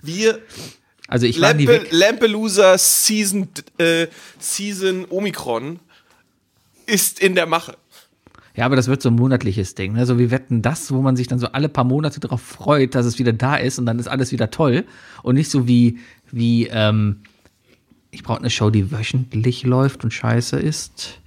Wir 0.00 0.40
Also 1.06 1.26
ich 1.26 1.36
Lampe. 1.36 1.86
Lampelusa 1.90 2.78
Season, 2.78 3.48
äh, 3.78 4.06
Season 4.38 5.06
Omikron 5.08 5.80
ist 6.86 7.20
in 7.20 7.34
der 7.34 7.46
Mache. 7.46 7.76
Ja, 8.54 8.66
aber 8.66 8.76
das 8.76 8.86
wird 8.88 9.00
so 9.00 9.08
ein 9.08 9.14
monatliches 9.16 9.74
Ding. 9.74 9.94
Ne? 9.94 10.04
So 10.04 10.18
wie 10.18 10.30
Wetten 10.30 10.60
das, 10.60 10.92
wo 10.92 11.00
man 11.00 11.16
sich 11.16 11.26
dann 11.26 11.38
so 11.38 11.46
alle 11.48 11.68
paar 11.70 11.84
Monate 11.84 12.20
darauf 12.20 12.42
freut, 12.42 12.94
dass 12.94 13.06
es 13.06 13.18
wieder 13.18 13.32
da 13.32 13.56
ist 13.56 13.78
und 13.78 13.86
dann 13.86 13.98
ist 13.98 14.08
alles 14.08 14.30
wieder 14.30 14.50
toll. 14.50 14.84
Und 15.22 15.36
nicht 15.36 15.50
so 15.50 15.66
wie, 15.66 15.98
wie 16.30 16.66
ähm, 16.66 17.22
ich 18.10 18.22
brauche 18.22 18.40
eine 18.40 18.50
Show, 18.50 18.68
die 18.68 18.90
wöchentlich 18.92 19.62
läuft 19.62 20.04
und 20.04 20.12
scheiße 20.12 20.58
ist. 20.58 21.18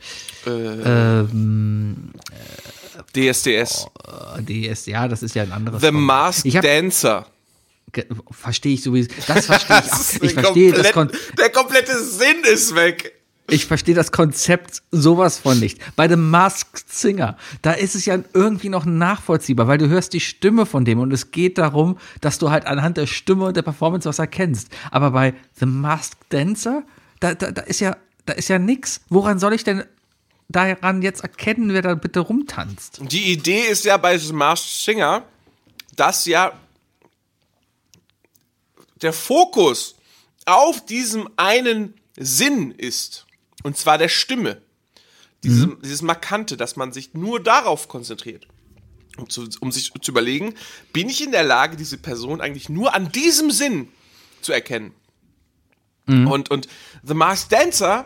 Ähm, 0.45 2.09
DSDS. 3.15 3.87
äh, 4.37 4.41
die 4.43 4.67
ist, 4.67 4.85
ja, 4.87 5.07
das 5.07 5.23
ist 5.23 5.33
ja 5.35 5.43
ein 5.43 5.51
anderes. 5.51 5.81
The 5.81 5.87
Format. 5.87 6.25
Masked 6.27 6.45
Ich 6.45 6.57
hab- 6.57 6.63
Dancer. 6.63 7.25
Verstehe 8.29 8.73
ich 8.73 8.83
sowieso. 8.83 9.09
Das 9.27 9.45
verstehe 9.45 9.79
ich. 9.79 9.85
Das 9.89 10.15
auch. 10.19 10.23
Ich 10.23 10.33
verstehe 10.33 10.71
das, 10.73 10.91
Kon 10.91 11.07
komplett- 11.07 11.39
Der 11.39 11.49
komplette 11.49 12.03
Sinn 12.03 12.43
ist 12.51 12.75
weg. 12.75 13.13
Ich 13.47 13.65
verstehe 13.65 13.93
das 13.93 14.11
Konzept 14.11 14.81
sowas 14.91 15.39
von 15.39 15.59
nicht. 15.59 15.79
Bei 15.95 16.07
dem 16.07 16.29
Masked 16.29 16.91
Singer, 16.91 17.37
da 17.61 17.73
ist 17.73 17.95
es 17.95 18.05
ja 18.05 18.17
irgendwie 18.33 18.69
noch 18.69 18.85
nachvollziehbar, 18.85 19.67
weil 19.67 19.77
du 19.77 19.87
hörst 19.87 20.13
die 20.13 20.19
Stimme 20.19 20.65
von 20.65 20.85
dem 20.85 20.99
und 20.99 21.13
es 21.13 21.31
geht 21.31 21.57
darum, 21.57 21.97
dass 22.21 22.39
du 22.39 22.49
halt 22.49 22.65
anhand 22.65 22.97
der 22.97 23.07
Stimme 23.07 23.45
und 23.45 23.57
der 23.57 23.61
Performance 23.61 24.09
was 24.09 24.19
erkennst. 24.19 24.69
Aber 24.91 25.11
bei 25.11 25.33
The 25.59 25.65
Masked 25.65 26.17
Dancer, 26.29 26.83
da, 27.19 27.35
da, 27.35 27.51
da 27.51 27.61
ist 27.61 27.81
ja, 27.81 27.97
da 28.25 28.33
ist 28.33 28.47
ja 28.47 28.57
nix. 28.57 29.01
Woran 29.09 29.37
soll 29.37 29.53
ich 29.53 29.63
denn 29.63 29.83
daran 30.49 31.01
jetzt 31.01 31.21
erkennen, 31.21 31.73
wer 31.73 31.81
da 31.81 31.95
bitte 31.95 32.21
rumtanzt? 32.21 33.01
Die 33.01 33.31
Idee 33.31 33.61
ist 33.61 33.85
ja 33.85 33.97
bei 33.97 34.17
The 34.17 34.33
Masked 34.33 34.69
Singer, 34.69 35.23
dass 35.95 36.25
ja 36.25 36.53
der 39.01 39.13
Fokus 39.13 39.95
auf 40.45 40.85
diesem 40.85 41.29
einen 41.37 41.93
Sinn 42.17 42.71
ist. 42.71 43.24
Und 43.65 43.75
zwar 43.77 43.97
der 43.97 44.09
Stimme. 44.09 44.61
Diese, 45.43 45.75
Dieses 45.83 46.03
Markante, 46.03 46.55
dass 46.55 46.75
man 46.75 46.93
sich 46.93 47.15
nur 47.15 47.41
darauf 47.41 47.87
konzentriert. 47.87 48.45
Um, 49.17 49.27
zu, 49.27 49.49
um 49.59 49.71
sich 49.71 49.91
zu 49.91 50.11
überlegen, 50.11 50.53
bin 50.93 51.09
ich 51.09 51.23
in 51.23 51.31
der 51.31 51.43
Lage, 51.43 51.75
diese 51.75 51.97
Person 51.97 52.41
eigentlich 52.41 52.69
nur 52.69 52.93
an 52.93 53.11
diesem 53.11 53.49
Sinn 53.49 53.87
zu 54.41 54.53
erkennen? 54.53 54.93
Und, 56.05 56.51
und 56.51 56.67
The 57.01 57.15
Masked 57.15 57.53
Dancer, 57.53 58.05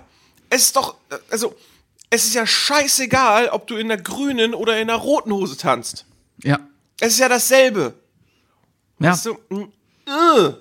es 0.49 0.63
ist 0.63 0.77
doch, 0.77 0.95
also, 1.29 1.53
es 2.09 2.23
ist 2.23 2.35
ja 2.35 2.47
scheißegal, 2.47 3.49
ob 3.49 3.67
du 3.67 3.75
in 3.75 3.89
der 3.89 3.97
grünen 3.97 4.53
oder 4.53 4.79
in 4.79 4.87
der 4.87 4.95
roten 4.95 5.33
Hose 5.33 5.57
tanzt. 5.57 6.05
Ja. 6.41 6.57
Es 7.01 7.13
ist 7.13 7.19
ja 7.19 7.27
dasselbe. 7.27 7.95
Ja. 8.99 9.13
So, 9.13 9.37
mm, 9.49 9.63
äh, 10.05 10.53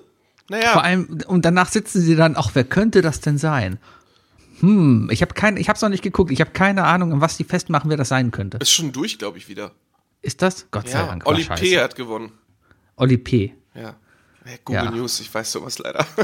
naja. 0.49 0.73
Vor 0.73 0.83
allem, 0.83 1.21
und 1.25 1.45
danach 1.45 1.69
sitzen 1.69 2.01
sie 2.01 2.17
dann, 2.17 2.35
ach, 2.35 2.49
wer 2.53 2.65
könnte 2.65 3.01
das 3.01 3.21
denn 3.21 3.37
sein? 3.37 3.79
Hm, 4.61 5.09
ich 5.11 5.21
habe 5.21 5.33
kein, 5.33 5.57
ich 5.57 5.69
hab's 5.69 5.81
noch 5.81 5.89
nicht 5.89 6.03
geguckt. 6.03 6.31
Ich 6.31 6.41
habe 6.41 6.51
keine 6.51 6.83
Ahnung, 6.85 7.21
was 7.21 7.37
die 7.37 7.43
festmachen, 7.43 7.89
wer 7.89 7.97
das 7.97 8.09
sein 8.09 8.31
könnte. 8.31 8.57
ist 8.57 8.71
schon 8.71 8.91
durch, 8.91 9.17
glaube 9.17 9.37
ich, 9.37 9.47
wieder. 9.49 9.71
Ist 10.21 10.41
das? 10.41 10.67
Gott 10.71 10.89
sei 10.89 10.99
Ja, 10.99 11.07
Dank. 11.07 11.25
war 11.25 11.33
Oli 11.33 11.43
scheiße. 11.43 11.61
P. 11.63 11.79
hat 11.79 11.95
gewonnen. 11.95 12.31
Oli 12.97 13.17
P. 13.17 13.53
Ja. 13.75 13.95
Hey, 14.43 14.57
Google 14.65 14.83
Ja. 14.85 14.91
News, 14.91 15.19
ich 15.19 15.33
weiß 15.33 15.51
sowas 15.51 15.79
leider. 15.79 16.05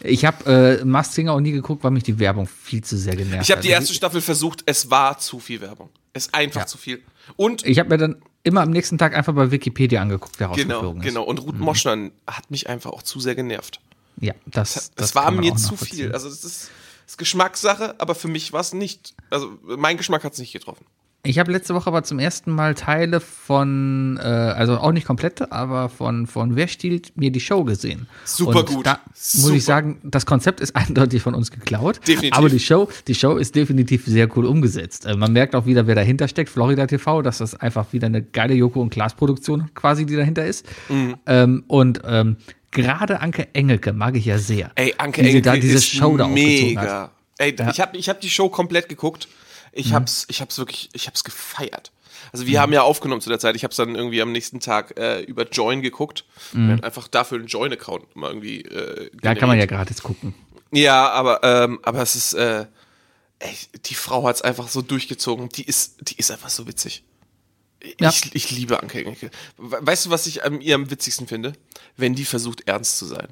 Ich 0.00 0.24
habe 0.24 0.78
äh, 0.80 0.84
Masked 0.84 1.14
Singer 1.14 1.32
auch 1.32 1.40
nie 1.40 1.50
geguckt, 1.52 1.82
weil 1.82 1.90
mich 1.90 2.02
die 2.04 2.18
Werbung 2.18 2.46
viel 2.46 2.84
zu 2.84 2.96
sehr 2.96 3.16
genervt 3.16 3.42
Ich 3.44 3.50
habe 3.50 3.58
hat. 3.58 3.64
die 3.64 3.70
erste 3.70 3.94
Staffel 3.94 4.20
versucht, 4.20 4.62
es 4.66 4.90
war 4.90 5.18
zu 5.18 5.40
viel 5.40 5.60
Werbung. 5.60 5.88
Es 6.12 6.26
ist 6.26 6.34
einfach 6.34 6.60
Ja. 6.60 6.66
zu 6.66 6.78
viel. 6.78 7.02
Und 7.36 7.64
Ich 7.66 7.78
habe 7.78 7.88
mir 7.88 7.96
dann 7.98 8.16
immer 8.44 8.60
am 8.60 8.70
nächsten 8.70 8.98
Tag 8.98 9.16
einfach 9.16 9.34
bei 9.34 9.50
Wikipedia 9.50 10.00
angeguckt, 10.02 10.38
wer 10.38 10.48
genau, 10.50 10.92
ist. 10.92 11.02
genau. 11.02 11.24
Und 11.24 11.38
Ruth 11.40 11.58
Moschner 11.58 12.10
hat 12.26 12.50
mich 12.50 12.68
einfach 12.68 12.90
auch 12.90 13.02
zu 13.02 13.20
sehr 13.20 13.34
genervt. 13.34 13.80
Ja, 14.20 14.34
das, 14.46 14.74
Das, 14.74 14.90
das 14.94 15.14
war 15.14 15.30
mir 15.30 15.56
zu 15.56 15.76
viel. 15.76 16.12
Also 16.12 16.28
es 16.28 16.44
ist, 16.44 16.70
ist 17.08 17.18
Geschmackssache, 17.18 17.94
aber 17.98 18.14
für 18.14 18.28
mich 18.28 18.52
war 18.52 18.60
es 18.60 18.74
nicht. 18.74 19.14
Also 19.30 19.58
mein 19.62 19.96
Geschmack 19.96 20.24
hat 20.24 20.34
es 20.34 20.38
nicht 20.38 20.52
getroffen. 20.52 20.84
Ich 21.24 21.38
habe 21.38 21.50
letzte 21.50 21.74
Woche 21.74 21.88
aber 21.88 22.04
zum 22.04 22.20
ersten 22.20 22.52
Mal 22.52 22.74
Teile 22.74 23.18
von, 23.20 24.18
äh, 24.22 24.22
also 24.22 24.78
auch 24.78 24.92
nicht 24.92 25.06
komplette, 25.06 25.50
aber 25.50 25.88
von, 25.88 26.26
von 26.28 26.54
Wer 26.54 26.68
stiehlt 26.68 27.16
mir 27.16 27.32
die 27.32 27.40
Show 27.40 27.64
gesehen. 27.64 28.06
Super 28.24 28.60
Und 28.60 28.66
gut. 28.68 28.86
Da 28.86 29.00
Super. 29.14 29.48
muss 29.48 29.56
ich 29.56 29.64
sagen, 29.64 29.98
das 30.04 30.26
Konzept 30.26 30.60
ist 30.60 30.76
eindeutig 30.76 31.20
von 31.20 31.34
uns 31.34 31.50
geklaut. 31.50 31.98
Definitiv. 32.06 32.38
Aber 32.38 32.48
die 32.48 32.60
Show, 32.60 32.88
die 33.08 33.14
Show 33.16 33.36
ist 33.36 33.56
definitiv 33.56 34.06
sehr 34.06 34.34
cool 34.36 34.46
umgesetzt. 34.46 35.06
Äh, 35.06 35.16
man 35.16 35.32
merkt 35.32 35.56
auch 35.56 35.66
wieder, 35.66 35.86
wer 35.86 35.96
dahinter 35.96 36.28
steckt, 36.28 36.50
Florida 36.50 36.86
TV, 36.86 37.20
dass 37.22 37.38
das 37.38 37.54
einfach 37.56 37.92
wieder 37.92 38.06
eine 38.06 38.22
geile 38.22 38.54
Joko- 38.54 38.80
und 38.80 38.90
Klaas-Produktion 38.90 39.70
quasi, 39.74 40.06
die 40.06 40.14
dahinter 40.14 40.46
ist. 40.46 40.66
Mhm. 40.88 41.16
Ähm, 41.26 41.64
und 41.66 42.00
ähm, 42.04 42.36
gerade 42.82 43.20
Anke 43.20 43.48
Engelke 43.54 43.92
mag 43.92 44.16
ich 44.16 44.24
ja 44.24 44.38
sehr. 44.38 44.70
Ey, 44.74 44.94
Anke 44.98 45.20
Engelke 45.20 45.42
da 45.42 45.56
diese 45.56 45.74
ist 45.76 45.86
Show 45.88 46.16
da 46.16 46.26
mega. 46.28 47.10
Ey, 47.38 47.54
ich 47.70 47.80
habe 47.80 47.96
ich 47.96 48.08
hab 48.08 48.20
die 48.20 48.30
Show 48.30 48.48
komplett 48.48 48.88
geguckt. 48.88 49.28
Ich 49.72 49.92
hab's, 49.92 50.26
ich 50.28 50.40
hab's 50.40 50.58
wirklich, 50.58 50.88
ich 50.92 51.06
hab's 51.06 51.22
gefeiert. 51.24 51.92
Also 52.32 52.46
wir 52.46 52.60
haben 52.60 52.72
ja 52.72 52.82
aufgenommen 52.82 53.20
zu 53.20 53.28
der 53.28 53.38
Zeit. 53.38 53.54
Ich 53.54 53.64
hab's 53.64 53.76
dann 53.76 53.94
irgendwie 53.94 54.20
am 54.20 54.32
nächsten 54.32 54.60
Tag 54.60 54.98
äh, 54.98 55.20
über 55.22 55.48
Join 55.48 55.82
geguckt. 55.82 56.24
Wir 56.52 56.72
haben 56.72 56.82
einfach 56.82 57.06
dafür 57.08 57.38
einen 57.38 57.46
Join-Account 57.46 58.16
mal 58.16 58.28
irgendwie. 58.28 58.62
Äh, 58.62 59.10
Da 59.22 59.34
kann 59.34 59.48
man 59.48 59.58
ja 59.58 59.66
gratis 59.66 60.02
gucken. 60.02 60.34
Ja, 60.72 61.10
aber, 61.10 61.40
ähm, 61.44 61.78
aber 61.82 62.02
es 62.02 62.16
ist, 62.16 62.32
äh, 62.34 62.66
ey, 63.38 63.54
die 63.86 63.94
Frau 63.94 64.26
hat's 64.26 64.42
einfach 64.42 64.68
so 64.68 64.82
durchgezogen. 64.82 65.48
Die 65.50 65.64
ist, 65.64 65.96
die 66.10 66.16
ist 66.16 66.30
einfach 66.30 66.50
so 66.50 66.66
witzig. 66.66 67.04
Ja. 68.00 68.10
Ich, 68.10 68.34
ich 68.34 68.50
liebe 68.50 68.80
Anke 68.82 68.98
Engelke. 69.00 69.30
We- 69.56 69.78
Weißt 69.80 70.06
du, 70.06 70.10
was 70.10 70.26
ich 70.26 70.42
an 70.44 70.60
ihr 70.60 70.74
am 70.74 70.90
witzigsten 70.90 71.26
finde? 71.28 71.52
Wenn 71.96 72.14
die 72.14 72.24
versucht, 72.24 72.66
ernst 72.66 72.98
zu 72.98 73.06
sein. 73.06 73.28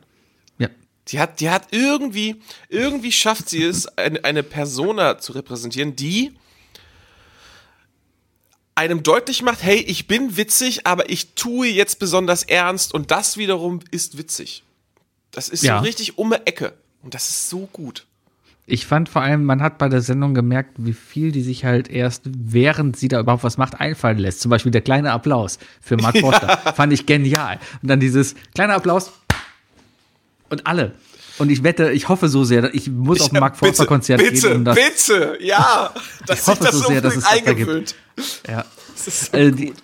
Ja. 0.58 0.68
Die 1.08 1.18
hat, 1.18 1.40
die 1.40 1.50
hat 1.50 1.68
irgendwie, 1.72 2.40
irgendwie 2.68 3.10
schafft 3.12 3.48
sie 3.48 3.62
es, 3.64 3.86
eine, 3.98 4.22
eine 4.24 4.42
Persona 4.42 5.18
zu 5.18 5.32
repräsentieren, 5.32 5.96
die 5.96 6.32
einem 8.74 9.02
deutlich 9.02 9.42
macht, 9.42 9.62
hey, 9.62 9.78
ich 9.78 10.06
bin 10.06 10.36
witzig, 10.36 10.86
aber 10.86 11.08
ich 11.08 11.34
tue 11.34 11.66
jetzt 11.68 11.98
besonders 11.98 12.42
ernst 12.42 12.92
und 12.92 13.10
das 13.10 13.36
wiederum 13.38 13.80
ist 13.90 14.18
witzig. 14.18 14.64
Das 15.30 15.48
ist 15.48 15.62
Ja. 15.62 15.78
so 15.78 15.84
richtig 15.84 16.18
um 16.18 16.30
die 16.30 16.46
Ecke. 16.46 16.74
Und 17.02 17.14
das 17.14 17.28
ist 17.28 17.48
so 17.48 17.66
gut. 17.72 18.06
Ich 18.68 18.84
fand 18.86 19.08
vor 19.08 19.22
allem, 19.22 19.44
man 19.44 19.62
hat 19.62 19.78
bei 19.78 19.88
der 19.88 20.00
Sendung 20.00 20.34
gemerkt, 20.34 20.72
wie 20.78 20.92
viel 20.92 21.30
die 21.30 21.42
sich 21.42 21.64
halt 21.64 21.88
erst, 21.88 22.22
während 22.26 22.96
sie 22.96 23.06
da 23.06 23.20
überhaupt 23.20 23.44
was 23.44 23.58
macht, 23.58 23.78
einfallen 23.80 24.18
lässt. 24.18 24.40
Zum 24.40 24.50
Beispiel 24.50 24.72
der 24.72 24.80
kleine 24.80 25.12
Applaus 25.12 25.60
für 25.80 25.96
Mark 25.96 26.18
Forster. 26.20 26.58
Fand 26.74 26.92
ich 26.92 27.06
genial. 27.06 27.60
Und 27.80 27.88
dann 27.88 28.00
dieses 28.00 28.34
kleine 28.54 28.74
Applaus 28.74 29.12
und 30.48 30.66
alle. 30.66 30.92
Und 31.38 31.50
ich 31.50 31.62
wette, 31.62 31.92
ich 31.92 32.08
hoffe 32.08 32.28
so 32.28 32.44
sehr, 32.44 32.74
ich 32.74 32.88
muss 32.90 33.20
auf 33.20 33.32
ein 33.32 33.38
Mark 33.38 33.56
Forster 33.56 33.86
Konzert 33.86 34.20
bitte, 34.20 34.48
gehen. 34.48 34.56
Um 34.56 34.64
das, 34.64 34.74
bitte, 34.74 35.38
ja. 35.40 35.92
Dass 36.26 36.40
Ich 36.40 36.46
hoffe 36.46 36.64
das 36.64 36.74
so 36.74 36.88
sehr, 36.88 37.00
dass 37.00 37.14
es 37.16 37.24
das 37.24 37.44
da 37.44 37.52
gibt. 37.52 37.94
ja. 38.48 38.64
Das 39.04 39.26
so 39.26 39.36
Äh, 39.36 39.52
die. 39.52 39.74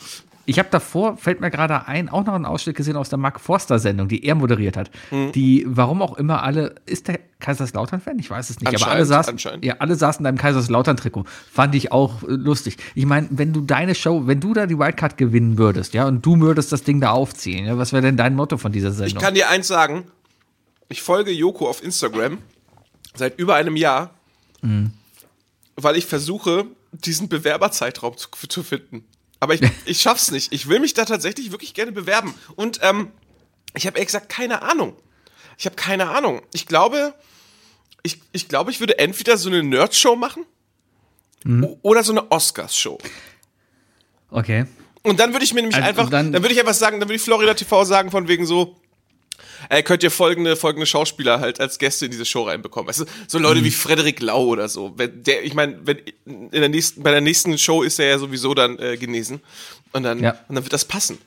Ich 0.45 0.59
habe 0.59 0.69
davor, 0.71 1.17
fällt 1.17 1.41
mir 1.41 1.51
gerade 1.51 1.87
ein, 1.87 2.09
auch 2.09 2.25
noch 2.25 2.35
einen 2.35 2.47
Ausschnitt 2.47 2.77
gesehen 2.77 2.97
aus 2.97 3.09
der 3.09 3.19
Mark 3.19 3.41
Forster-Sendung, 3.41 4.09
die 4.09 4.25
er 4.25 4.35
moderiert 4.35 4.77
hat. 4.77 4.91
Hm. 5.11 5.33
Die, 5.33 5.65
warum 5.69 6.03
auch 6.03 6.17
immer 6.17 6.43
alle, 6.43 6.75
ist 6.87 7.09
der 7.09 7.21
Kaiserslautern-Fan? 7.39 8.19
Ich 8.19 8.31
weiß 8.31 8.51
es 8.51 8.61
nicht, 8.61 8.75
aber 8.75 8.91
alle 8.91 9.05
saßen, 9.05 9.39
ja, 9.63 9.77
alle 9.79 9.95
saßen 9.95 10.23
in 10.23 10.27
einem 10.27 10.39
Kaiserslautern-Trikot. 10.39 11.25
Fand 11.53 11.75
ich 11.75 11.93
auch 11.93 12.23
äh, 12.23 12.27
lustig. 12.33 12.77
Ich 12.95 13.07
meine, 13.07 13.29
wenn 13.31 13.53
du 13.53 13.61
deine 13.61 13.95
Show, 13.95 14.27
wenn 14.27 14.41
du 14.41 14.53
da 14.55 14.67
die 14.67 14.79
Wildcard 14.79 15.17
gewinnen 15.17 15.59
würdest, 15.59 15.95
ja, 15.95 16.07
und 16.07 16.25
du 16.27 16.41
würdest 16.41 16.73
das 16.73 16.83
Ding 16.83 17.01
da 17.01 17.11
aufziehen, 17.11 17.67
ja, 17.67 17.79
was 17.79 17.93
wäre 17.93 18.03
denn 18.03 18.17
dein 18.17 18.35
Motto 18.35 18.57
von 18.59 18.73
dieser 18.73 18.91
Ich 18.91 18.97
Sendung? 18.97 19.23
kann 19.23 19.35
dir 19.35 19.49
eins 19.49 19.69
sagen. 19.69 20.05
Ich 20.89 21.03
folge 21.03 21.31
Joko 21.31 21.69
auf 21.69 21.83
Instagram 21.83 22.39
seit 23.15 23.39
über 23.39 23.55
einem 23.55 23.77
Jahr, 23.77 24.11
weil 25.77 25.97
ich 25.97 26.07
versuche, 26.07 26.67
diesen 26.93 27.29
Bewerberzeitraum 27.29 28.17
zu, 28.17 28.29
zu 28.49 28.63
finden. 28.63 29.05
Aber 29.43 29.55
ich, 29.55 29.61
ich 29.87 30.01
schaff's 30.01 30.31
nicht. 30.31 30.53
Ich 30.53 30.69
will 30.69 30.79
mich 30.79 30.95
da 30.95 31.05
tatsächlich 31.05 31.51
wirklich 31.51 31.75
gerne 31.75 31.91
bewerben. 31.91 32.33
Und 32.55 32.79
ähm, 32.83 33.11
ich 33.75 33.87
habe 33.89 33.97
ehrlich 33.99 34.07
gesagt 34.07 34.29
keine 34.29 34.63
Ahnung. 34.63 34.95
Ich 35.59 35.67
habe 35.67 35.75
keine 35.75 36.11
Ahnung. 36.11 36.43
Ich 36.53 36.67
glaube, 36.67 37.13
ich, 38.05 38.21
ich 38.31 38.47
glaube, 38.47 38.71
ich 38.71 38.79
würde 38.79 39.01
entweder 39.01 39.37
so 39.37 39.49
eine 39.49 39.65
Nerd-Show 39.65 40.15
machen 40.15 40.45
o- 41.65 41.79
oder 41.83 42.05
so 42.05 42.13
eine 42.13 42.31
Oscars-Show. 42.31 42.99
okay. 44.31 44.67
Und 45.05 45.19
dann 45.19 45.33
würde 45.33 45.45
ich 45.45 45.53
mir 45.53 45.63
nämlich 45.63 45.75
Also 45.75 45.89
einfach, 45.89 46.09
dann- 46.09 46.31
dann, 46.31 46.43
würde 46.45 46.55
ich 46.55 46.61
einfach 46.61 46.75
sagen, 46.75 47.01
dann 47.01 47.09
würde 47.09 47.17
ich 47.17 47.23
Florida 47.23 47.55
TV 47.55 47.85
sagen 47.85 48.13
von 48.13 48.29
wegen 48.29 48.47
so, 48.47 48.77
ey, 49.69 49.83
könnt 49.83 50.03
ihr 50.03 50.11
folgende, 50.11 50.57
folgende 50.57 50.87
Schauspieler 50.87 51.41
halt 51.41 51.61
als 51.61 51.79
Gäste 51.79 52.07
in 52.07 52.11
diese 52.11 52.25
Show 52.25 52.43
reinbekommen. 52.45 52.93
Du, 52.97 53.05
so 53.27 53.39
Leute 53.39 53.61
mhm. 53.61 53.65
wie 53.65 53.71
Frederik 53.71 54.21
Lau 54.21 54.47
oder 54.47 54.69
so. 54.69 54.93
Wenn 54.97 55.23
der, 55.23 55.45
ich 55.45 55.55
meine, 55.55 55.79
wenn 55.85 55.99
in 56.27 56.51
der 56.51 56.69
nächsten, 56.69 57.03
bei 57.03 57.11
der 57.11 57.21
nächsten 57.21 57.57
Show 57.59 57.83
ist 57.83 57.99
er 57.99 58.07
ja 58.07 58.19
sowieso 58.19 58.55
dann 58.55 58.79
äh, 58.79 58.97
genesen. 58.97 59.41
Und 59.93 60.05
dann, 60.05 60.21
ja. 60.21 60.31
und 60.49 60.55
dann 60.55 60.65
wird 60.65 60.73
das 60.73 60.85
passen. 60.85 61.19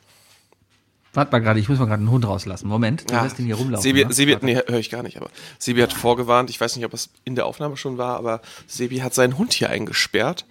Warte 1.16 1.32
mal 1.32 1.40
gerade, 1.40 1.60
ich 1.60 1.70
muss 1.70 1.80
mal 1.80 1.86
gerade 1.86 2.02
einen 2.02 2.12
Hund 2.12 2.28
rauslassen. 2.28 2.68
Moment, 2.68 3.10
du 3.10 3.14
ja. 3.14 3.24
lässt 3.24 3.38
den 3.38 3.46
hier 3.46 3.56
rumlaufen. 3.56 3.84
Sebi, 3.84 4.04
ne? 4.04 4.14
Sebi 4.14 4.38
nee, 4.42 4.56
höre 4.56 4.80
ich 4.80 4.90
gar 4.90 5.02
nicht, 5.02 5.16
aber 5.18 5.30
Sebi 5.60 5.82
hat 5.82 5.94
vorgewarnt, 5.94 6.50
ich 6.50 6.60
weiß 6.60 6.76
nicht, 6.76 6.86
ob 6.86 6.94
es 6.94 7.10
in 7.24 7.36
der 7.36 7.46
Aufnahme 7.46 7.78
schon 7.78 7.98
war, 7.98 8.18
aber 8.18 8.42
Sebi 8.68 8.98
hat 8.98 9.14
seinen 9.14 9.38
Hund 9.38 9.54
hier 9.54 9.70
eingesperrt. 9.70 10.46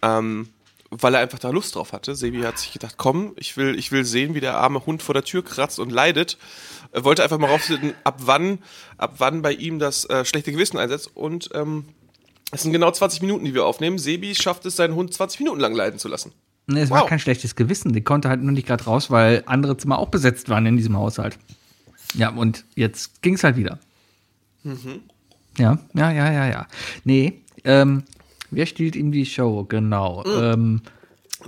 Ähm, 0.00 0.48
weil 0.90 1.14
er 1.14 1.20
einfach 1.20 1.38
da 1.38 1.50
Lust 1.50 1.74
drauf 1.74 1.92
hatte. 1.92 2.14
Sebi 2.14 2.42
hat 2.42 2.58
sich 2.58 2.72
gedacht, 2.72 2.94
komm, 2.96 3.32
ich 3.36 3.56
will, 3.56 3.78
ich 3.78 3.92
will 3.92 4.04
sehen, 4.04 4.34
wie 4.34 4.40
der 4.40 4.56
arme 4.56 4.84
Hund 4.86 5.02
vor 5.02 5.14
der 5.14 5.24
Tür 5.24 5.44
kratzt 5.44 5.78
und 5.78 5.90
leidet. 5.90 6.38
Er 6.92 7.04
wollte 7.04 7.22
einfach 7.22 7.38
mal 7.38 7.50
rausfinden, 7.50 7.94
ab 8.04 8.20
wann, 8.24 8.58
ab 8.96 9.14
wann 9.18 9.42
bei 9.42 9.52
ihm 9.52 9.78
das 9.78 10.04
äh, 10.08 10.24
schlechte 10.24 10.52
Gewissen 10.52 10.78
einsetzt. 10.78 11.10
Und 11.14 11.50
ähm, 11.54 11.86
es 12.52 12.62
sind 12.62 12.72
genau 12.72 12.90
20 12.90 13.20
Minuten, 13.22 13.44
die 13.44 13.54
wir 13.54 13.64
aufnehmen. 13.64 13.98
Sebi 13.98 14.34
schafft 14.34 14.64
es, 14.66 14.76
seinen 14.76 14.94
Hund 14.94 15.12
20 15.12 15.40
Minuten 15.40 15.60
lang 15.60 15.74
leiden 15.74 15.98
zu 15.98 16.08
lassen. 16.08 16.32
Nee, 16.66 16.80
es 16.80 16.90
wow. 16.90 17.00
war 17.00 17.06
kein 17.06 17.18
schlechtes 17.18 17.56
Gewissen. 17.56 17.92
Die 17.92 18.02
konnte 18.02 18.28
halt 18.28 18.42
nur 18.42 18.52
nicht 18.52 18.66
gerade 18.66 18.84
raus, 18.84 19.10
weil 19.10 19.42
andere 19.46 19.76
Zimmer 19.76 19.98
auch 19.98 20.08
besetzt 20.08 20.48
waren 20.48 20.66
in 20.66 20.76
diesem 20.76 20.96
Haushalt. 20.96 21.38
Ja, 22.14 22.30
und 22.30 22.64
jetzt 22.74 23.22
ging 23.22 23.34
es 23.34 23.44
halt 23.44 23.56
wieder. 23.56 23.78
Mhm. 24.62 25.00
Ja, 25.58 25.78
ja, 25.94 26.10
ja, 26.10 26.32
ja, 26.32 26.46
ja. 26.48 26.66
Nee, 27.04 27.42
ähm, 27.64 28.04
Wer 28.56 28.64
stiehlt 28.64 28.96
ihm 28.96 29.12
die 29.12 29.26
Show? 29.26 29.64
Genau. 29.68 30.24
Mhm. 30.24 30.42
Ähm, 30.42 30.80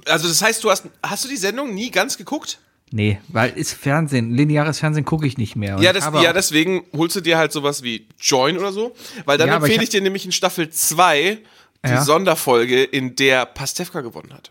also 0.04 0.28
das 0.28 0.42
heißt, 0.42 0.62
du 0.62 0.70
hast, 0.70 0.84
hast 1.02 1.24
du 1.24 1.28
die 1.28 1.38
Sendung 1.38 1.74
nie 1.74 1.90
ganz 1.90 2.18
geguckt? 2.18 2.58
Nee, 2.90 3.18
weil 3.28 3.50
ist 3.56 3.72
Fernsehen, 3.72 4.30
lineares 4.30 4.78
Fernsehen 4.78 5.06
gucke 5.06 5.26
ich 5.26 5.38
nicht 5.38 5.56
mehr. 5.56 5.78
Ja, 5.80 5.94
das, 5.94 6.04
ja, 6.22 6.34
deswegen 6.34 6.84
holst 6.94 7.16
du 7.16 7.22
dir 7.22 7.38
halt 7.38 7.50
sowas 7.50 7.82
wie 7.82 8.06
Join 8.20 8.58
oder 8.58 8.72
so, 8.72 8.94
weil 9.24 9.38
dann 9.38 9.48
ja, 9.48 9.56
empfehle 9.56 9.76
ich, 9.76 9.84
ich, 9.84 9.88
dir 9.88 10.02
nämlich 10.02 10.26
in 10.26 10.32
Staffel 10.32 10.68
2 10.68 11.38
die 11.86 11.90
ja. 11.90 12.02
Sonderfolge, 12.02 12.82
in 12.84 13.16
der 13.16 13.46
Pastewka 13.46 14.02
gewonnen 14.02 14.34
hat. 14.34 14.50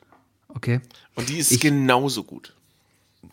Okay. 0.50 0.82
Und 1.14 1.30
die 1.30 1.38
ist 1.38 1.52
ich, 1.52 1.60
genauso 1.60 2.24
gut. 2.24 2.56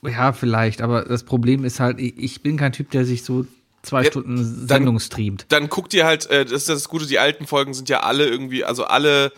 Ja, 0.02 0.34
vielleicht, 0.34 0.82
aber 0.82 1.04
das 1.04 1.22
Problem 1.22 1.64
ist 1.64 1.80
halt, 1.80 1.98
ich, 1.98 2.18
ich 2.18 2.42
bin 2.42 2.58
kein 2.58 2.72
Typ, 2.72 2.90
der 2.90 3.06
sich 3.06 3.24
so 3.24 3.46
zwei 3.84 4.02
ja, 4.02 4.10
Stunden 4.10 4.66
Sendung 4.66 4.96
dann, 4.96 5.00
streamt. 5.00 5.46
Dann 5.48 5.68
guckt 5.68 5.94
ihr 5.94 6.04
halt, 6.04 6.26
äh, 6.30 6.44
das 6.44 6.52
ist 6.52 6.68
das 6.68 6.88
Gute, 6.88 7.06
die 7.06 7.18
alten 7.18 7.46
Folgen 7.46 7.74
sind 7.74 7.88
ja 7.88 8.00
alle 8.00 8.26
irgendwie, 8.26 8.64
also 8.64 8.84
alle 8.84 9.32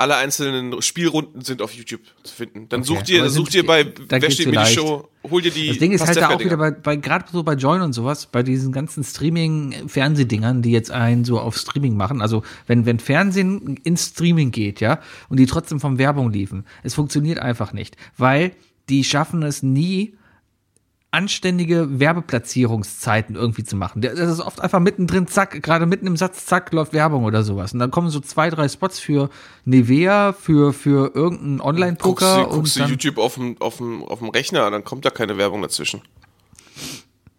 alle 0.00 0.16
einzelnen 0.16 0.80
Spielrunden 0.80 1.42
sind 1.42 1.60
auf 1.60 1.74
YouTube 1.74 2.00
zu 2.22 2.34
finden. 2.34 2.70
Dann 2.70 2.80
okay, 2.80 2.88
sucht 2.88 3.10
ihr, 3.10 3.28
sucht 3.28 3.54
ihr 3.54 3.66
bei 3.66 3.92
Wer 4.08 4.30
steht 4.30 4.46
mir 4.46 4.64
die 4.64 4.72
Show, 4.72 5.10
hol 5.30 5.42
dir 5.42 5.50
die. 5.50 5.68
Das 5.68 5.78
Ding 5.78 5.92
ist 5.92 6.06
halt 6.06 6.16
da 6.16 6.30
auch 6.30 6.40
wieder 6.40 6.56
bei, 6.56 6.70
bei 6.70 6.96
gerade 6.96 7.26
so 7.30 7.42
bei 7.42 7.52
Join 7.52 7.82
und 7.82 7.92
sowas, 7.92 8.24
bei 8.24 8.42
diesen 8.42 8.72
ganzen 8.72 9.04
Streaming-Fernsehdingern, 9.04 10.62
die 10.62 10.70
jetzt 10.70 10.90
einen 10.90 11.26
so 11.26 11.38
auf 11.38 11.58
Streaming 11.58 11.98
machen. 11.98 12.22
Also 12.22 12.42
wenn, 12.66 12.86
wenn 12.86 12.98
Fernsehen 12.98 13.76
ins 13.84 14.06
Streaming 14.06 14.52
geht, 14.52 14.80
ja, 14.80 15.00
und 15.28 15.38
die 15.38 15.44
trotzdem 15.44 15.80
von 15.80 15.98
Werbung 15.98 16.32
liefen, 16.32 16.64
es 16.82 16.94
funktioniert 16.94 17.38
einfach 17.38 17.74
nicht. 17.74 17.98
Weil 18.16 18.52
die 18.88 19.04
schaffen 19.04 19.42
es 19.42 19.62
nie, 19.62 20.14
anständige 21.12 21.98
Werbeplatzierungszeiten 21.98 23.34
irgendwie 23.34 23.64
zu 23.64 23.76
machen. 23.76 24.00
Das 24.00 24.18
ist 24.18 24.40
oft 24.40 24.60
einfach 24.60 24.78
mittendrin, 24.78 25.26
zack, 25.26 25.60
gerade 25.62 25.86
mitten 25.86 26.06
im 26.06 26.16
Satz, 26.16 26.46
zack, 26.46 26.72
läuft 26.72 26.92
Werbung 26.92 27.24
oder 27.24 27.42
sowas. 27.42 27.72
Und 27.72 27.80
dann 27.80 27.90
kommen 27.90 28.10
so 28.10 28.20
zwei, 28.20 28.48
drei 28.48 28.68
Spots 28.68 29.00
für 29.00 29.28
Nivea, 29.64 30.32
für, 30.32 30.72
für 30.72 31.12
irgendeinen 31.14 31.60
Online-Poker. 31.60 32.44
Guckst, 32.44 32.52
du, 32.52 32.56
guckst 32.56 32.76
du 32.78 32.84
YouTube 32.84 33.18
auf 33.18 33.34
dem, 33.34 33.60
auf, 33.60 33.78
dem, 33.78 34.04
auf 34.04 34.20
dem 34.20 34.28
Rechner, 34.28 34.70
dann 34.70 34.84
kommt 34.84 35.04
da 35.04 35.10
keine 35.10 35.36
Werbung 35.36 35.62
dazwischen. 35.62 36.00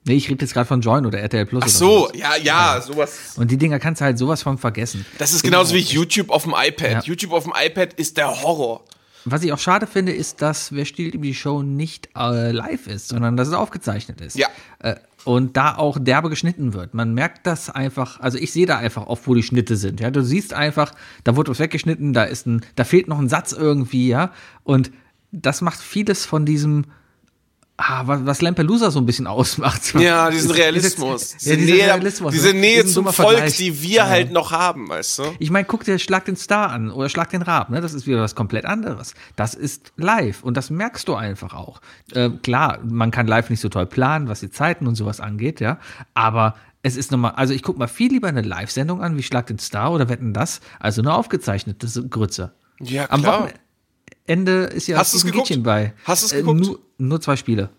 Nee, 0.04 0.16
ich 0.16 0.30
rede 0.30 0.44
jetzt 0.44 0.54
gerade 0.54 0.66
von 0.66 0.82
Join 0.82 1.06
oder 1.06 1.20
RTL 1.20 1.46
Plus. 1.46 1.64
Ach 1.64 1.70
so, 1.70 2.10
ja, 2.14 2.36
ja, 2.36 2.76
ja, 2.76 2.82
sowas. 2.82 3.36
Und 3.38 3.52
die 3.52 3.58
Dinger 3.58 3.78
kannst 3.80 4.02
du 4.02 4.06
halt 4.06 4.18
sowas 4.18 4.42
von 4.42 4.58
vergessen. 4.58 5.06
Das 5.20 5.32
ist 5.32 5.44
genauso 5.44 5.76
wie 5.76 5.80
YouTube 5.80 6.32
auf 6.32 6.44
dem 6.44 6.56
iPad. 6.58 6.92
Ja. 6.92 7.02
YouTube 7.04 7.32
auf 7.34 7.44
dem 7.44 7.54
iPad 7.56 7.94
ist 7.94 8.18
der 8.18 8.42
Horror. 8.42 8.84
Was 9.26 9.44
ich 9.44 9.54
auch 9.54 9.60
schade 9.60 9.88
finde, 9.88 10.12
ist, 10.12 10.42
dass 10.42 10.72
Wer 10.72 10.86
stiehlt 10.86 11.14
über 11.14 11.26
die 11.26 11.34
Show 11.34 11.62
nicht 11.62 12.10
äh, 12.16 12.52
live 12.52 12.88
ist, 12.88 13.10
sondern 13.10 13.38
dass 13.38 13.48
es 13.48 13.54
aufgezeichnet 13.54 14.22
ist. 14.22 14.38
Ja. 14.38 14.48
Äh, 14.80 14.96
und 15.24 15.56
da 15.56 15.76
auch 15.76 16.00
derbe 16.00 16.30
geschnitten 16.30 16.74
wird. 16.74 16.94
Man 16.94 17.14
merkt 17.14 17.46
das 17.46 17.70
einfach, 17.70 18.20
also 18.20 18.38
ich 18.38 18.52
sehe 18.52 18.66
da 18.66 18.78
einfach 18.78 19.06
oft, 19.06 19.28
wo 19.28 19.36
die 19.36 19.44
Schnitte 19.44 19.76
sind. 19.76 20.00
Ja, 20.00 20.10
du 20.10 20.24
siehst 20.24 20.54
einfach, 20.54 20.94
da 21.24 21.36
wurde 21.36 21.52
was 21.52 21.60
weggeschnitten, 21.60 22.14
da 22.14 22.24
ist 22.24 22.48
ein, 22.48 22.62
da 22.76 22.84
fehlt 22.84 23.08
noch 23.08 23.20
ein 23.20 23.30
Satz 23.30 23.52
irgendwie, 23.52 24.08
ja. 24.08 24.32
Und 24.64 24.92
das 25.32 25.62
macht 25.62 25.80
vieles 25.80 26.26
von 26.26 26.46
diesem 26.46 26.86
ah, 27.82 28.04
was 28.06 28.42
Lampelusa 28.42 28.92
so 28.92 29.00
ein 29.00 29.06
bisschen 29.06 29.28
ausmacht. 29.28 29.94
Ja, 30.02 30.30
diesen 30.30 30.52
Realismus. 30.52 31.36
Diese, 31.38 31.52
ja, 31.52 31.56
diese 31.58 31.72
Nähe, 31.74 31.86
Realismus, 31.86 32.34
diese 32.34 32.54
Nähe 32.54 32.86
zum 32.86 33.06
Volk, 33.06 33.16
Vergleich. 33.16 33.58
die 33.58 33.82
wir 33.82 33.90
ja. 33.90 34.08
halt 34.08 34.32
noch 34.32 34.52
haben, 34.52 34.90
weißt 34.90 35.20
du? 35.20 35.24
Ich 35.40 35.52
meine, 35.52 35.66
guck 35.66 35.84
dir 35.84 36.00
Schlag 36.00 36.26
den 36.26 36.36
Star 36.36 36.72
an 36.72 36.92
oder 36.92 37.10
Schlag 37.10 37.30
den 37.30 37.42
Rab, 37.42 37.70
ne? 37.70 37.82
Das 37.82 37.94
ist 37.94 38.08
wieder 38.08 38.22
was 38.22 38.36
komplett 38.36 38.66
anderes. 38.66 39.14
Das 39.36 39.54
ist 39.54 39.94
live 39.98 40.44
und 40.44 40.58
das 40.58 40.70
merkst 40.70 41.08
du 41.08 41.16
einfach 41.16 41.54
auch. 41.54 41.82
Äh, 42.14 42.30
klar, 42.42 42.80
man 42.84 43.12
kann 43.12 43.28
live 43.28 43.50
nicht 43.50 43.60
so 43.60 43.70
toll 43.70 43.86
planen, 43.86 44.28
was 44.28 44.40
die 44.40 44.50
Zeiten 44.50 44.88
und 44.88 44.96
sowas 44.96 45.20
angeht, 45.20 45.60
ja. 45.60 45.78
Aber 46.14 46.56
es 46.84 46.98
ist 46.98 47.12
nochmal, 47.12 47.34
also 47.36 47.54
ich 47.54 47.62
gucke 47.62 47.78
mal 47.78 47.88
viel 47.88 48.12
lieber 48.12 48.28
eine 48.28 48.42
Live-Sendung 48.42 49.02
an, 49.02 49.18
wie 49.18 49.24
Schlag 49.24 49.48
den 49.48 49.60
Star 49.60 49.92
oder 49.92 50.10
Wetten 50.10 50.34
das, 50.34 50.62
also 50.80 51.02
eine 51.02 51.14
aufgezeichnete 51.14 51.88
Grütze. 52.10 52.54
Ja, 52.80 53.06
klar. 53.06 53.12
Am 53.12 53.26
Wochenende 53.26 53.60
Ende 54.32 54.64
ist 54.64 54.88
ja 54.88 54.98
hast 54.98 55.26
ein 55.26 55.36
Mädchen 55.36 55.64
bei. 55.64 55.94
Hast 56.06 56.22
du 56.22 56.26
es 56.28 56.32
äh, 56.32 56.38
geguckt? 56.38 56.68
Äh, 56.68 56.76
nur, 57.08 57.22
zwei 57.22 57.36
Spiele. 57.36 57.70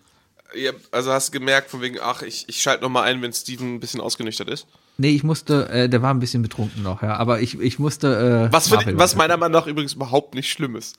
Ja, 0.55 0.73
also 0.91 1.13
hast 1.13 1.29
du 1.29 1.39
gemerkt, 1.39 1.71
von 1.71 1.81
wegen, 1.81 1.99
ach, 2.01 2.23
ich, 2.23 2.45
ich 2.49 2.61
schalte 2.61 2.83
nochmal 2.83 3.05
ein, 3.05 3.23
wenn 3.23 3.33
Steven 3.33 3.77
ein 3.77 3.81
bisschen 3.81 4.01
ausgenüchtert 4.01 4.51
ist? 4.51 4.67
Nee, 4.99 5.11
ich 5.11 5.25
musste, 5.25 5.69
äh, 5.71 5.89
der 5.89 6.03
war 6.03 6.13
ein 6.13 6.21
bisschen 6.21 6.43
betrunken 6.43 6.83
noch, 6.83 7.03
ja, 7.03 7.17
aber 7.17 7.41
ich, 7.41 7.59
ich 7.59 7.79
musste. 7.79 8.49
Äh, 8.49 8.53
was, 8.53 8.69
für, 8.69 8.99
was 8.99 9.17
meiner 9.17 9.39
Meinung 9.39 9.61
nach 9.61 9.67
übrigens 9.67 9.95
überhaupt 9.95 10.35
nicht 10.35 10.51
schlimm 10.51 10.77
ist. 10.77 10.97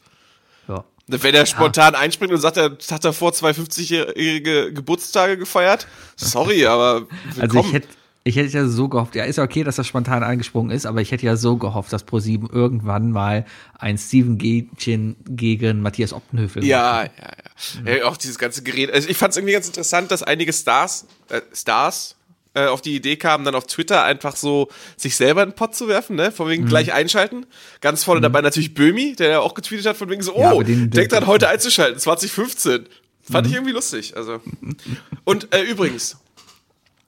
Ja. 0.67 0.83
Wenn 1.07 1.35
er 1.35 1.45
spontan 1.45 1.93
ja. 1.93 1.99
einspringt 1.99 2.33
und 2.33 2.39
sagt, 2.39 2.57
er 2.57 2.77
hat 2.89 3.05
davor 3.05 3.33
zwei 3.33 3.51
50-jährige 3.51 4.73
Geburtstage 4.73 5.37
gefeiert, 5.37 5.85
sorry, 6.15 6.65
aber 6.65 7.07
willkommen. 7.35 7.41
Also 7.41 7.59
ich 7.59 7.73
hätte 7.73 7.87
ich 8.25 8.37
hätte 8.37 8.57
ja 8.57 8.67
so 8.67 8.87
gehofft, 8.87 9.15
ja, 9.15 9.25
ist 9.25 9.37
ja 9.37 9.43
okay, 9.43 9.63
dass 9.63 9.75
das 9.75 9.85
spontan 9.85 10.23
eingesprungen 10.23 10.71
ist, 10.71 10.85
aber 10.85 11.01
ich 11.01 11.11
hätte 11.11 11.25
ja 11.25 11.35
so 11.35 11.57
gehofft, 11.57 11.91
dass 11.91 12.03
ProSieben 12.03 12.49
irgendwann 12.49 13.11
mal 13.11 13.45
ein 13.77 13.97
Steven 13.97 14.37
Gätchen 14.37 15.17
gegen 15.27 15.81
Matthias 15.81 16.13
Optenhöfel 16.13 16.63
Ja, 16.63 17.03
ja, 17.03 17.09
ja. 17.17 17.81
Mhm. 17.81 17.87
ja. 17.87 18.05
Auch 18.05 18.15
dieses 18.15 18.39
ganze 18.39 18.63
Gerät. 18.63 18.91
Also 18.91 19.09
ich 19.09 19.17
fand 19.17 19.31
es 19.31 19.37
irgendwie 19.37 19.53
ganz 19.53 19.67
interessant, 19.67 20.09
dass 20.09 20.23
einige 20.23 20.53
Stars, 20.53 21.05
äh, 21.29 21.41
Stars, 21.53 22.15
äh, 22.53 22.67
auf 22.67 22.81
die 22.81 22.95
Idee 22.95 23.17
kamen, 23.17 23.43
dann 23.45 23.55
auf 23.55 23.65
Twitter 23.65 24.03
einfach 24.03 24.35
so 24.35 24.69
sich 24.95 25.15
selber 25.15 25.43
in 25.43 25.49
den 25.49 25.55
Pott 25.55 25.75
zu 25.75 25.87
werfen, 25.87 26.15
ne? 26.15 26.31
Von 26.31 26.47
wegen 26.47 26.63
mhm. 26.63 26.69
gleich 26.69 26.93
einschalten. 26.93 27.45
Ganz 27.81 28.03
vorne 28.03 28.19
mhm. 28.19 28.23
dabei 28.23 28.41
natürlich 28.41 28.73
Böhmi, 28.73 29.15
der 29.15 29.29
ja 29.29 29.39
auch 29.39 29.55
getweetet 29.55 29.87
hat, 29.87 29.97
von 29.97 30.09
wegen 30.09 30.21
so, 30.21 30.35
oh, 30.35 30.61
ja, 30.61 30.63
den, 30.63 30.91
denkt 30.91 31.11
dran, 31.11 31.27
heute 31.27 31.49
einzuschalten, 31.49 31.99
2015. 31.99 32.87
Fand 33.23 33.47
ich 33.47 33.53
mhm. 33.53 33.57
irgendwie 33.57 33.73
lustig. 33.73 34.15
Also. 34.15 34.39
Und 35.23 35.53
äh, 35.53 35.63
übrigens, 35.63 36.17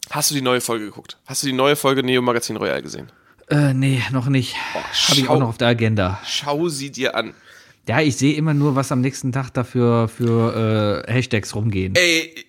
Hast 0.09 0.31
du 0.31 0.35
die 0.35 0.41
neue 0.41 0.61
Folge 0.61 0.85
geguckt? 0.85 1.17
Hast 1.25 1.43
du 1.43 1.47
die 1.47 1.53
neue 1.53 1.75
Folge 1.75 2.03
Neo 2.03 2.21
Magazin 2.21 2.55
Royal 2.57 2.81
gesehen? 2.81 3.11
Äh, 3.49 3.73
nee, 3.73 4.01
noch 4.11 4.27
nicht. 4.27 4.55
Habe 5.07 5.19
ich 5.19 5.29
auch 5.29 5.39
noch 5.39 5.49
auf 5.49 5.57
der 5.57 5.69
Agenda. 5.69 6.19
Schau 6.25 6.69
sie 6.69 6.91
dir 6.91 7.15
an. 7.15 7.33
Ja, 7.87 8.01
ich 8.01 8.17
sehe 8.17 8.35
immer 8.35 8.53
nur, 8.53 8.75
was 8.75 8.91
am 8.91 9.01
nächsten 9.01 9.31
Tag 9.31 9.51
dafür 9.51 10.07
für 10.07 11.03
äh, 11.07 11.11
Hashtags 11.11 11.53
rumgehen. 11.53 11.93
Ey, 11.95 12.45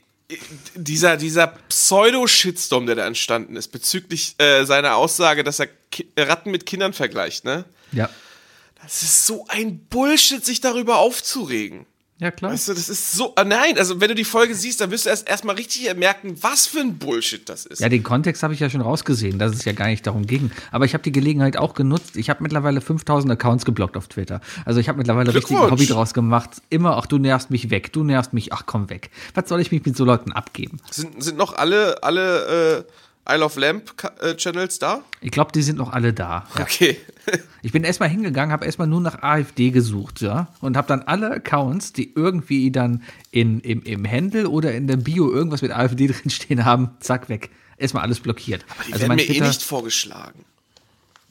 dieser, 0.75 1.17
dieser 1.17 1.49
Pseudo-Shitstorm, 1.69 2.87
der 2.87 2.95
da 2.97 3.07
entstanden 3.07 3.57
ist, 3.57 3.69
bezüglich 3.69 4.35
äh, 4.39 4.65
seiner 4.65 4.97
Aussage, 4.97 5.45
dass 5.45 5.61
er 5.61 5.69
Ki 5.91 6.07
Ratten 6.19 6.51
mit 6.51 6.65
Kindern 6.67 6.95
vergleicht, 6.95 7.45
ne? 7.45 7.65
Ja. 7.93 8.09
Das 8.83 9.03
ist 9.03 9.27
so 9.27 9.45
ein 9.49 9.79
Bullshit, 9.79 10.45
sich 10.45 10.61
darüber 10.61 10.99
aufzuregen. 10.99 11.87
Ja, 12.19 12.31
klar. 12.31 12.53
Weißt 12.53 12.69
du, 12.69 12.73
das 12.75 12.89
ist 12.89 13.13
so. 13.13 13.35
Ah, 13.37 13.45
nein, 13.45 13.77
also 13.77 14.01
wenn 14.01 14.09
du 14.09 14.15
die 14.15 14.25
Folge 14.25 14.55
siehst, 14.55 14.81
dann 14.81 14.91
wirst 14.91 15.05
du 15.05 15.11
erst 15.11 15.29
erstmal 15.29 15.57
richtig 15.57 15.95
merken, 15.97 16.35
was 16.41 16.67
für 16.67 16.81
ein 16.81 16.97
Bullshit 16.97 17.47
das 17.47 17.67
ist. 17.67 17.81
Ja, 17.81 17.91
den 17.91 18.03
Kontext 18.03 18.43
habe 18.43 18.55
ich 18.55 18.61
ja 18.61 18.71
schon 18.71 18.81
rausgesehen, 18.81 19.39
dass 19.39 19.53
es 19.53 19.67
ja 19.67 19.73
gar 19.73 19.89
nicht 19.89 20.07
darum 20.07 20.27
ging. 20.27 20.51
Aber 20.73 20.87
ich 20.87 20.95
habe 20.95 21.03
die 21.03 21.13
Gelegenheit 21.13 21.59
auch 21.59 21.75
genutzt. 21.75 22.17
Ich 22.17 22.31
habe 22.31 22.43
mittlerweile 22.43 22.81
5000 22.81 23.33
Accounts 23.33 23.67
geblockt 23.67 23.99
auf 23.99 24.09
Twitter. 24.09 24.41
Also 24.65 24.81
ich 24.81 24.89
habe 24.89 24.97
mittlerweile 24.97 25.35
richtig 25.35 25.59
ein 25.59 25.71
Hobby 25.71 25.87
draus 25.87 26.15
gemacht. 26.15 26.63
Immer, 26.71 26.97
ach, 26.97 27.05
du 27.05 27.19
nervst 27.19 27.51
mich 27.51 27.69
weg, 27.69 27.93
du 27.93 28.03
nervst 28.03 28.33
mich, 28.33 28.51
ach, 28.53 28.63
komm 28.65 28.89
weg. 28.89 29.11
Was 29.35 29.51
soll 29.51 29.61
ich 29.61 29.71
mich 29.71 29.85
mit 29.85 29.95
so 29.95 30.07
Leuten 30.07 30.33
abgeben? 30.33 30.79
Sind, 30.91 31.23
sind 31.23 31.37
noch 31.37 31.55
alle, 31.55 32.03
alle, 32.03 32.85
äh 32.87 33.06
Isle 33.29 33.45
of 33.45 33.57
Lamp 33.57 33.93
äh, 34.21 34.35
Channels 34.37 34.79
da? 34.79 35.03
Ich 35.21 35.31
glaube, 35.31 35.53
die 35.53 35.63
sind 35.63 35.79
noch 35.79 35.93
alle 35.93 36.13
da. 36.13 36.47
Ja. 36.57 36.63
Okay. 36.63 36.97
ich 37.63 37.73
bin 37.73 37.85
erstmal 37.85 38.09
hingegangen, 38.09 38.53
habe 38.53 38.65
erstmal 38.65 38.87
nur 38.87 39.01
nach 39.01 39.23
AfD 39.23 39.71
gesucht, 39.71 40.21
ja, 40.21 40.49
und 40.61 40.77
habe 40.77 40.87
dann 40.89 41.03
alle 41.03 41.31
Accounts, 41.31 41.93
die 41.93 42.13
irgendwie 42.15 42.71
dann 42.71 43.03
in, 43.31 43.61
im, 43.61 43.83
im 43.83 44.09
Handle 44.09 44.49
oder 44.49 44.75
in 44.75 44.87
der 44.87 44.97
Bio 44.97 45.33
irgendwas 45.33 45.63
mit 45.63 45.73
AfD 45.73 46.07
drinstehen 46.13 46.65
haben, 46.65 46.91
zack, 47.01 47.29
weg. 47.29 47.51
Erstmal 47.79 48.05
alles 48.05 48.21
blockiert. 48.21 48.65
Aber 48.69 48.85
die 48.85 48.93
also 48.93 49.03
werden 49.03 49.17
mir 49.17 49.23
eh 49.23 49.27
Twitter, 49.27 49.45
eh 49.45 49.49
nicht 49.49 49.63
vorgeschlagen. 49.63 50.45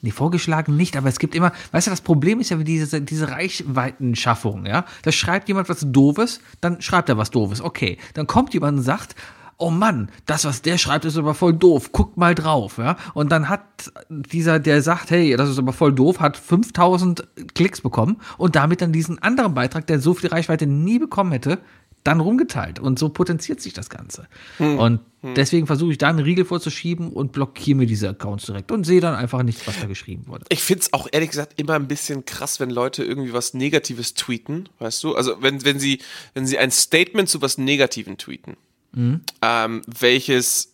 Nee, 0.02 0.10
vorgeschlagen 0.10 0.76
nicht, 0.76 0.96
aber 0.96 1.08
es 1.08 1.18
gibt 1.18 1.34
immer, 1.34 1.52
weißt 1.72 1.86
du, 1.86 1.90
das 1.90 2.02
Problem 2.02 2.38
ist 2.38 2.50
ja 2.50 2.58
diese, 2.58 3.00
diese 3.00 3.30
Reichweitenschaffung, 3.30 4.66
ja. 4.66 4.84
Da 5.02 5.10
schreibt 5.10 5.48
jemand 5.48 5.68
was 5.68 5.80
Doofes, 5.84 6.40
dann 6.60 6.82
schreibt 6.82 7.08
er 7.08 7.16
was 7.16 7.30
Doofes, 7.30 7.62
okay. 7.62 7.96
Dann 8.14 8.26
kommt 8.26 8.52
jemand 8.52 8.78
und 8.78 8.84
sagt, 8.84 9.16
oh 9.58 9.70
Mann, 9.70 10.10
das, 10.26 10.44
was 10.44 10.62
der 10.62 10.78
schreibt, 10.78 11.04
ist 11.04 11.16
aber 11.16 11.34
voll 11.34 11.54
doof, 11.54 11.90
guck 11.92 12.16
mal 12.16 12.34
drauf, 12.34 12.78
ja. 12.78 12.96
Und 13.14 13.32
dann 13.32 13.48
hat 13.48 13.62
dieser, 14.08 14.58
der 14.58 14.82
sagt, 14.82 15.10
hey, 15.10 15.36
das 15.36 15.48
ist 15.48 15.58
aber 15.58 15.72
voll 15.72 15.92
doof, 15.92 16.20
hat 16.20 16.36
5000 16.36 17.26
Klicks 17.54 17.80
bekommen 17.80 18.18
und 18.38 18.56
damit 18.56 18.82
dann 18.82 18.92
diesen 18.92 19.18
anderen 19.22 19.54
Beitrag, 19.54 19.86
der 19.86 20.00
so 20.00 20.14
viel 20.14 20.28
Reichweite 20.28 20.66
nie 20.66 20.98
bekommen 20.98 21.32
hätte, 21.32 21.58
dann 22.04 22.20
rumgeteilt. 22.20 22.78
Und 22.78 22.98
so 22.98 23.08
potenziert 23.08 23.60
sich 23.60 23.72
das 23.72 23.90
Ganze. 23.90 24.28
Hm. 24.58 24.78
Und 24.78 25.00
hm. 25.22 25.34
deswegen 25.34 25.66
versuche 25.66 25.90
ich 25.90 25.98
da 25.98 26.08
einen 26.08 26.20
Riegel 26.20 26.44
vorzuschieben 26.44 27.10
und 27.10 27.32
blockiere 27.32 27.78
mir 27.78 27.86
diese 27.86 28.08
Accounts 28.08 28.46
direkt 28.46 28.70
und 28.70 28.84
sehe 28.84 29.00
dann 29.00 29.14
einfach 29.14 29.42
nicht, 29.42 29.66
was 29.66 29.80
da 29.80 29.86
geschrieben 29.86 30.28
wurde. 30.28 30.44
Ich 30.50 30.62
finde 30.62 30.82
es 30.82 30.92
auch 30.92 31.08
ehrlich 31.10 31.30
gesagt 31.30 31.58
immer 31.58 31.74
ein 31.74 31.88
bisschen 31.88 32.24
krass, 32.24 32.60
wenn 32.60 32.70
Leute 32.70 33.02
irgendwie 33.02 33.32
was 33.32 33.54
Negatives 33.54 34.14
tweeten, 34.14 34.68
weißt 34.78 35.02
du? 35.02 35.16
Also 35.16 35.42
wenn, 35.42 35.64
wenn 35.64 35.80
sie, 35.80 36.00
wenn 36.34 36.46
sie 36.46 36.58
ein 36.58 36.70
Statement 36.70 37.28
zu 37.28 37.42
was 37.42 37.58
Negativen 37.58 38.18
tweeten 38.18 38.56
mhm. 38.96 39.20
ähm, 39.42 39.82
welches 39.86 40.72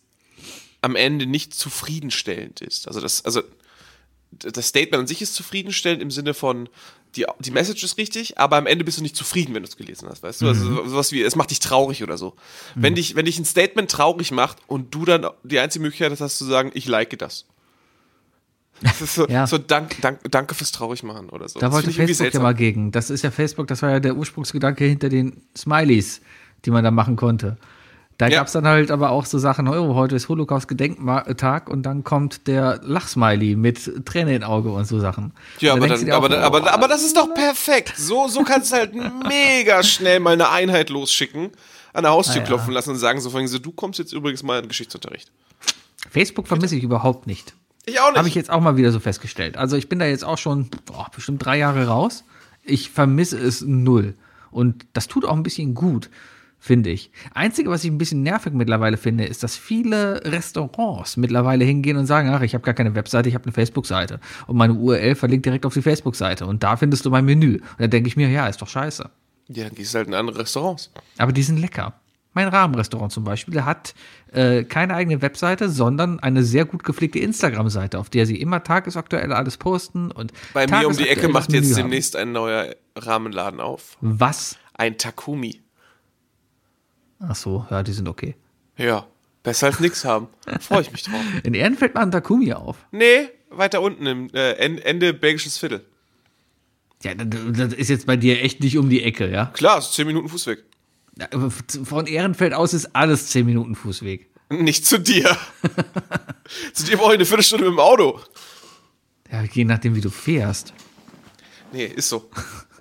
am 0.81 0.95
Ende 0.95 1.25
nicht 1.25 1.53
zufriedenstellend 1.53 2.61
ist. 2.61 2.87
Also 2.87 2.99
das, 2.99 3.23
also 3.23 3.41
das 4.31 4.67
Statement 4.67 5.01
an 5.01 5.07
sich 5.07 5.21
ist 5.21 5.35
zufriedenstellend 5.35 6.01
im 6.01 6.11
Sinne 6.11 6.33
von, 6.33 6.67
die, 7.15 7.25
die 7.39 7.51
Message 7.51 7.83
ist 7.83 7.97
richtig, 7.97 8.37
aber 8.37 8.57
am 8.57 8.65
Ende 8.65 8.83
bist 8.83 8.97
du 8.97 9.01
nicht 9.01 9.15
zufrieden, 9.15 9.53
wenn 9.53 9.63
du 9.63 9.69
es 9.69 9.77
gelesen 9.77 10.09
hast, 10.09 10.23
weißt 10.23 10.41
du? 10.41 10.47
Also 10.47 10.65
mhm. 10.65 10.77
Also 10.79 10.89
sowas 10.89 11.11
wie, 11.11 11.21
es 11.21 11.35
macht 11.35 11.51
dich 11.51 11.59
traurig 11.59 12.03
oder 12.03 12.17
so. 12.17 12.35
Mhm. 12.75 12.83
Wenn 12.83 12.95
dich, 12.95 13.15
wenn 13.15 13.25
dich 13.25 13.37
ein 13.37 13.45
Statement 13.45 13.89
traurig 13.89 14.31
macht 14.31 14.57
und 14.67 14.93
du 14.93 15.05
dann 15.05 15.27
die 15.43 15.59
einzige 15.59 15.83
Möglichkeit 15.83 16.19
hast 16.19 16.37
zu 16.37 16.45
sagen, 16.45 16.71
ich 16.73 16.87
like 16.87 17.17
das. 17.19 17.45
Das 18.81 19.01
ist 19.01 19.15
so, 19.15 19.27
ja. 19.29 19.45
so 19.47 19.57
dank, 19.57 20.01
dank, 20.01 20.19
danke 20.31 20.55
fürs 20.55 20.71
Traurigmachen 20.71 21.29
oder 21.29 21.47
so. 21.47 21.59
Da 21.59 21.71
wollte 21.71 21.91
Facebook 21.91 22.33
ja 22.33 22.39
mal 22.39 22.55
gegen. 22.55 22.91
Das 22.91 23.09
ist 23.09 23.23
ja 23.23 23.31
Facebook, 23.31 23.67
das 23.67 23.81
war 23.81 23.91
ja 23.91 23.99
der 23.99 24.15
Ursprungsgedanke 24.15 24.83
hinter 24.85 25.09
den 25.09 25.43
Smileys, 25.55 26.21
die 26.65 26.71
man 26.71 26.83
da 26.83 26.91
machen 26.91 27.15
konnte. 27.15 27.57
Da 28.17 28.27
ja. 28.27 28.37
gab 28.37 28.47
es 28.47 28.53
dann 28.53 28.67
halt 28.67 28.91
aber 28.91 29.09
auch 29.09 29.25
so 29.25 29.39
Sachen, 29.39 29.67
oh, 29.67 29.95
heute 29.95 30.15
ist 30.15 30.29
Holocaust-Gedenktag 30.29 31.69
und 31.69 31.83
dann 31.83 32.03
kommt 32.03 32.47
der 32.47 32.79
Lachsmiley 32.83 33.55
mit 33.55 34.05
Träne 34.05 34.35
im 34.35 34.43
Auge 34.43 34.71
und 34.71 34.85
so 34.85 34.99
Sachen. 34.99 35.33
Ja, 35.59 35.73
aber, 35.73 35.87
dann, 35.87 36.11
aber, 36.11 36.27
auch, 36.27 36.43
aber, 36.43 36.73
aber, 36.73 36.87
das 36.87 37.03
ist 37.03 37.17
doch 37.17 37.33
perfekt. 37.33 37.93
So, 37.97 38.27
so 38.27 38.43
kannst 38.43 38.71
du 38.71 38.77
halt 38.77 38.93
mega 39.27 39.81
schnell 39.81 40.19
mal 40.19 40.33
eine 40.33 40.49
Einheit 40.49 40.89
losschicken, 40.89 41.51
an 41.93 42.03
der 42.03 42.11
Haustür 42.11 42.41
ah, 42.41 42.45
klopfen 42.45 42.73
lassen 42.73 42.91
und 42.91 42.97
sagen 42.97 43.19
so, 43.19 43.29
so, 43.29 43.59
du 43.59 43.71
kommst 43.71 43.97
jetzt 43.99 44.13
übrigens 44.13 44.43
mal 44.43 44.61
in 44.61 44.67
Geschichtsunterricht. 44.67 45.31
Facebook 46.09 46.47
vermisse 46.47 46.75
ich 46.75 46.83
überhaupt 46.83 47.25
nicht. 47.25 47.55
Ich 47.85 47.99
auch 47.99 48.09
nicht. 48.09 48.17
Habe 48.17 48.27
ich 48.27 48.35
jetzt 48.35 48.49
auch 48.49 48.61
mal 48.61 48.77
wieder 48.77 48.91
so 48.91 48.99
festgestellt. 48.99 49.57
Also 49.57 49.75
ich 49.75 49.89
bin 49.89 49.99
da 49.99 50.05
jetzt 50.05 50.23
auch 50.23 50.37
schon 50.37 50.69
oh, 50.91 51.05
bestimmt 51.13 51.43
drei 51.43 51.57
Jahre 51.57 51.87
raus. 51.87 52.23
Ich 52.63 52.91
vermisse 52.91 53.37
es 53.37 53.61
null. 53.61 54.15
Und 54.51 54.85
das 54.93 55.07
tut 55.07 55.25
auch 55.25 55.35
ein 55.35 55.43
bisschen 55.43 55.73
gut 55.73 56.09
finde 56.63 56.91
ich. 56.91 57.11
Einzige, 57.33 57.69
was 57.69 57.83
ich 57.83 57.91
ein 57.91 57.97
bisschen 57.97 58.23
nervig 58.23 58.53
mittlerweile 58.53 58.95
finde, 58.95 59.25
ist, 59.25 59.43
dass 59.43 59.57
viele 59.57 60.23
Restaurants 60.23 61.17
mittlerweile 61.17 61.65
hingehen 61.65 61.97
und 61.97 62.05
sagen, 62.05 62.29
ach, 62.29 62.41
ich 62.41 62.53
habe 62.53 62.63
gar 62.63 62.73
keine 62.73 62.95
Webseite, 62.95 63.27
ich 63.27 63.35
habe 63.35 63.43
eine 63.43 63.51
Facebook-Seite. 63.51 64.21
Und 64.47 64.55
meine 64.55 64.73
URL 64.73 65.15
verlinkt 65.15 65.45
direkt 65.45 65.65
auf 65.65 65.73
die 65.73 65.81
Facebook-Seite. 65.81 66.45
Und 66.45 66.63
da 66.63 66.77
findest 66.77 67.05
du 67.05 67.09
mein 67.09 67.25
Menü. 67.25 67.55
Und 67.55 67.79
da 67.79 67.87
denke 67.87 68.07
ich 68.07 68.15
mir, 68.15 68.29
ja, 68.29 68.47
ist 68.47 68.61
doch 68.61 68.69
scheiße. 68.69 69.09
Ja, 69.49 69.65
dann 69.65 69.75
gehst 69.75 69.93
du 69.93 69.97
halt 69.97 70.07
in 70.07 70.13
andere 70.13 70.39
Restaurants. 70.39 70.89
Aber 71.17 71.33
die 71.33 71.43
sind 71.43 71.57
lecker. 71.57 71.95
Mein 72.31 72.47
Rahmenrestaurant 72.47 73.11
zum 73.11 73.25
Beispiel, 73.25 73.53
der 73.53 73.65
hat 73.65 73.93
äh, 74.31 74.63
keine 74.63 74.95
eigene 74.95 75.21
Webseite, 75.21 75.69
sondern 75.69 76.21
eine 76.21 76.43
sehr 76.43 76.63
gut 76.63 76.85
gepflegte 76.85 77.19
Instagram-Seite, 77.19 77.99
auf 77.99 78.09
der 78.09 78.25
sie 78.25 78.39
immer 78.39 78.63
tagesaktuell 78.63 79.33
alles 79.33 79.57
posten 79.57 80.11
und 80.11 80.31
bei 80.53 80.65
mir 80.65 80.87
um 80.87 80.95
die 80.95 81.09
Ecke 81.09 81.27
macht 81.27 81.51
jetzt 81.51 81.77
demnächst 81.77 82.15
ein 82.15 82.31
neuer 82.31 82.73
Rahmenladen 82.95 83.59
auf. 83.59 83.97
Was? 83.99 84.57
Ein 84.73 84.97
Takumi. 84.97 85.62
Ach 87.27 87.35
so, 87.35 87.65
ja, 87.69 87.83
die 87.83 87.93
sind 87.93 88.07
okay. 88.07 88.35
Ja, 88.77 89.07
besser 89.43 89.67
als 89.67 89.79
nichts 89.79 90.03
haben. 90.03 90.27
Freue 90.59 90.81
ich 90.81 90.91
mich 90.91 91.03
drauf. 91.03 91.21
In 91.43 91.53
Ehrenfeld 91.53 91.93
machen 91.93 92.11
Takumi 92.11 92.53
auf. 92.53 92.77
Nee, 92.91 93.29
weiter 93.49 93.81
unten 93.81 94.05
im 94.05 94.29
äh, 94.33 94.53
Ende 94.53 95.13
Belgisches 95.13 95.57
Viertel. 95.57 95.85
Ja, 97.03 97.13
das 97.15 97.73
ist 97.73 97.89
jetzt 97.89 98.05
bei 98.05 98.15
dir 98.15 98.41
echt 98.41 98.61
nicht 98.61 98.77
um 98.77 98.89
die 98.89 99.03
Ecke, 99.03 99.29
ja? 99.29 99.47
Klar, 99.47 99.79
es 99.79 99.87
ist 99.87 99.93
10 99.93 100.07
Minuten 100.07 100.29
Fußweg. 100.29 100.63
Von 101.83 102.07
Ehrenfeld 102.07 102.53
aus 102.53 102.73
ist 102.73 102.95
alles 102.95 103.27
10 103.27 103.45
Minuten 103.45 103.75
Fußweg. 103.75 104.29
Nicht 104.49 104.85
zu 104.85 104.99
dir. 104.99 105.37
zu 106.73 106.85
dir 106.85 106.97
brauche 106.97 107.11
ich 107.11 107.15
eine 107.15 107.25
Viertelstunde 107.25 107.65
mit 107.65 107.73
dem 107.73 107.79
Auto. 107.79 108.19
Ja, 109.31 109.43
je 109.43 109.65
nachdem, 109.65 109.95
wie 109.95 110.01
du 110.01 110.09
fährst. 110.09 110.73
Nee, 111.71 111.85
ist 111.85 112.09
so. 112.09 112.29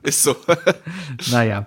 Ist 0.03 0.23
so. 0.23 0.37
naja. 1.31 1.67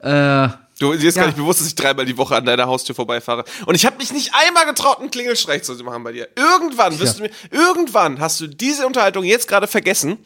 Äh, 0.00 0.48
Du 0.78 0.92
dir 0.94 1.08
ist 1.08 1.14
ja. 1.14 1.22
gar 1.22 1.28
nicht 1.28 1.38
bewusst, 1.38 1.60
dass 1.60 1.68
ich 1.68 1.74
dreimal 1.74 2.04
die 2.04 2.18
Woche 2.18 2.36
an 2.36 2.44
deiner 2.44 2.66
Haustür 2.66 2.94
vorbeifahre. 2.94 3.44
Und 3.64 3.74
ich 3.74 3.86
habe 3.86 3.96
mich 3.96 4.12
nicht 4.12 4.34
einmal 4.34 4.66
getraut, 4.66 5.00
einen 5.00 5.10
Klingelstreich 5.10 5.62
zu 5.62 5.72
machen 5.84 6.04
bei 6.04 6.12
dir. 6.12 6.28
Irgendwann 6.36 6.98
wirst 6.98 7.18
ja. 7.18 7.26
du 7.26 7.32
mir, 7.32 7.64
irgendwann 7.64 8.20
hast 8.20 8.40
du 8.40 8.46
diese 8.46 8.86
Unterhaltung 8.86 9.24
jetzt 9.24 9.48
gerade 9.48 9.66
vergessen. 9.66 10.18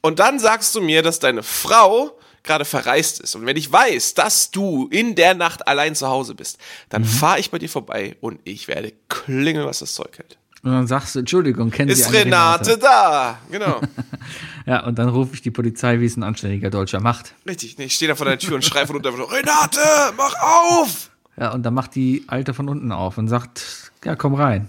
Und 0.00 0.18
dann 0.18 0.38
sagst 0.38 0.74
du 0.74 0.80
mir, 0.80 1.02
dass 1.02 1.18
deine 1.18 1.42
Frau 1.42 2.18
gerade 2.42 2.64
verreist 2.64 3.20
ist. 3.20 3.34
Und 3.34 3.44
wenn 3.44 3.56
ich 3.56 3.70
weiß, 3.70 4.14
dass 4.14 4.50
du 4.50 4.88
in 4.90 5.14
der 5.14 5.34
Nacht 5.34 5.66
allein 5.68 5.94
zu 5.94 6.06
Hause 6.06 6.34
bist, 6.34 6.58
dann 6.88 7.02
mhm. 7.02 7.06
fahre 7.06 7.40
ich 7.40 7.50
bei 7.50 7.58
dir 7.58 7.68
vorbei 7.68 8.16
und 8.20 8.40
ich 8.44 8.68
werde 8.68 8.92
klingeln, 9.08 9.66
was 9.66 9.80
das 9.80 9.94
Zeug 9.94 10.16
hält. 10.16 10.38
Und 10.66 10.72
dann 10.72 10.88
sagst 10.88 11.14
du, 11.14 11.20
Entschuldigung, 11.20 11.70
kennen 11.70 11.90
Ist 11.90 12.08
Sie 12.08 12.16
Renate, 12.16 12.70
Renate 12.70 12.78
da? 12.78 13.38
Genau. 13.52 13.80
ja, 14.66 14.84
und 14.84 14.98
dann 14.98 15.08
rufe 15.08 15.34
ich 15.34 15.40
die 15.40 15.52
Polizei, 15.52 16.00
wie 16.00 16.06
es 16.06 16.16
ein 16.16 16.24
anständiger 16.24 16.70
Deutscher 16.70 16.98
macht. 16.98 17.34
Richtig, 17.46 17.78
nee, 17.78 17.84
ich 17.84 17.94
stehe 17.94 18.08
da 18.08 18.16
vor 18.16 18.26
der 18.26 18.36
Tür 18.36 18.56
und 18.56 18.64
schreie 18.64 18.84
von 18.84 18.96
unten 18.96 19.06
einfach 19.06 19.30
Renate, 19.30 19.78
mach 20.16 20.34
auf! 20.42 21.10
Ja, 21.38 21.52
und 21.52 21.62
dann 21.62 21.72
macht 21.72 21.94
die 21.94 22.24
Alte 22.26 22.52
von 22.52 22.68
unten 22.68 22.90
auf 22.90 23.16
und 23.16 23.28
sagt, 23.28 23.92
ja, 24.04 24.16
komm 24.16 24.34
rein. 24.34 24.68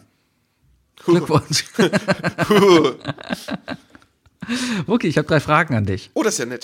Glückwunsch. 1.04 1.66
okay, 4.86 5.08
ich 5.08 5.18
habe 5.18 5.28
drei 5.28 5.40
Fragen 5.40 5.74
an 5.74 5.88
dich. 5.88 6.12
Oh, 6.14 6.22
das 6.22 6.36
ist 6.36 6.40
ja 6.42 6.46
nett. 6.46 6.64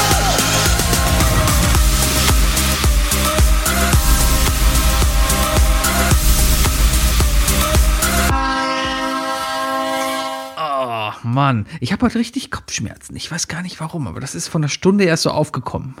Mann, 11.23 11.67
ich 11.79 11.91
habe 11.91 12.05
heute 12.05 12.19
richtig 12.19 12.51
Kopfschmerzen. 12.51 13.15
Ich 13.15 13.31
weiß 13.31 13.47
gar 13.47 13.61
nicht 13.61 13.79
warum, 13.79 14.07
aber 14.07 14.19
das 14.19 14.35
ist 14.35 14.47
von 14.47 14.61
der 14.61 14.69
Stunde 14.69 15.03
erst 15.05 15.23
so 15.23 15.31
aufgekommen. 15.31 15.95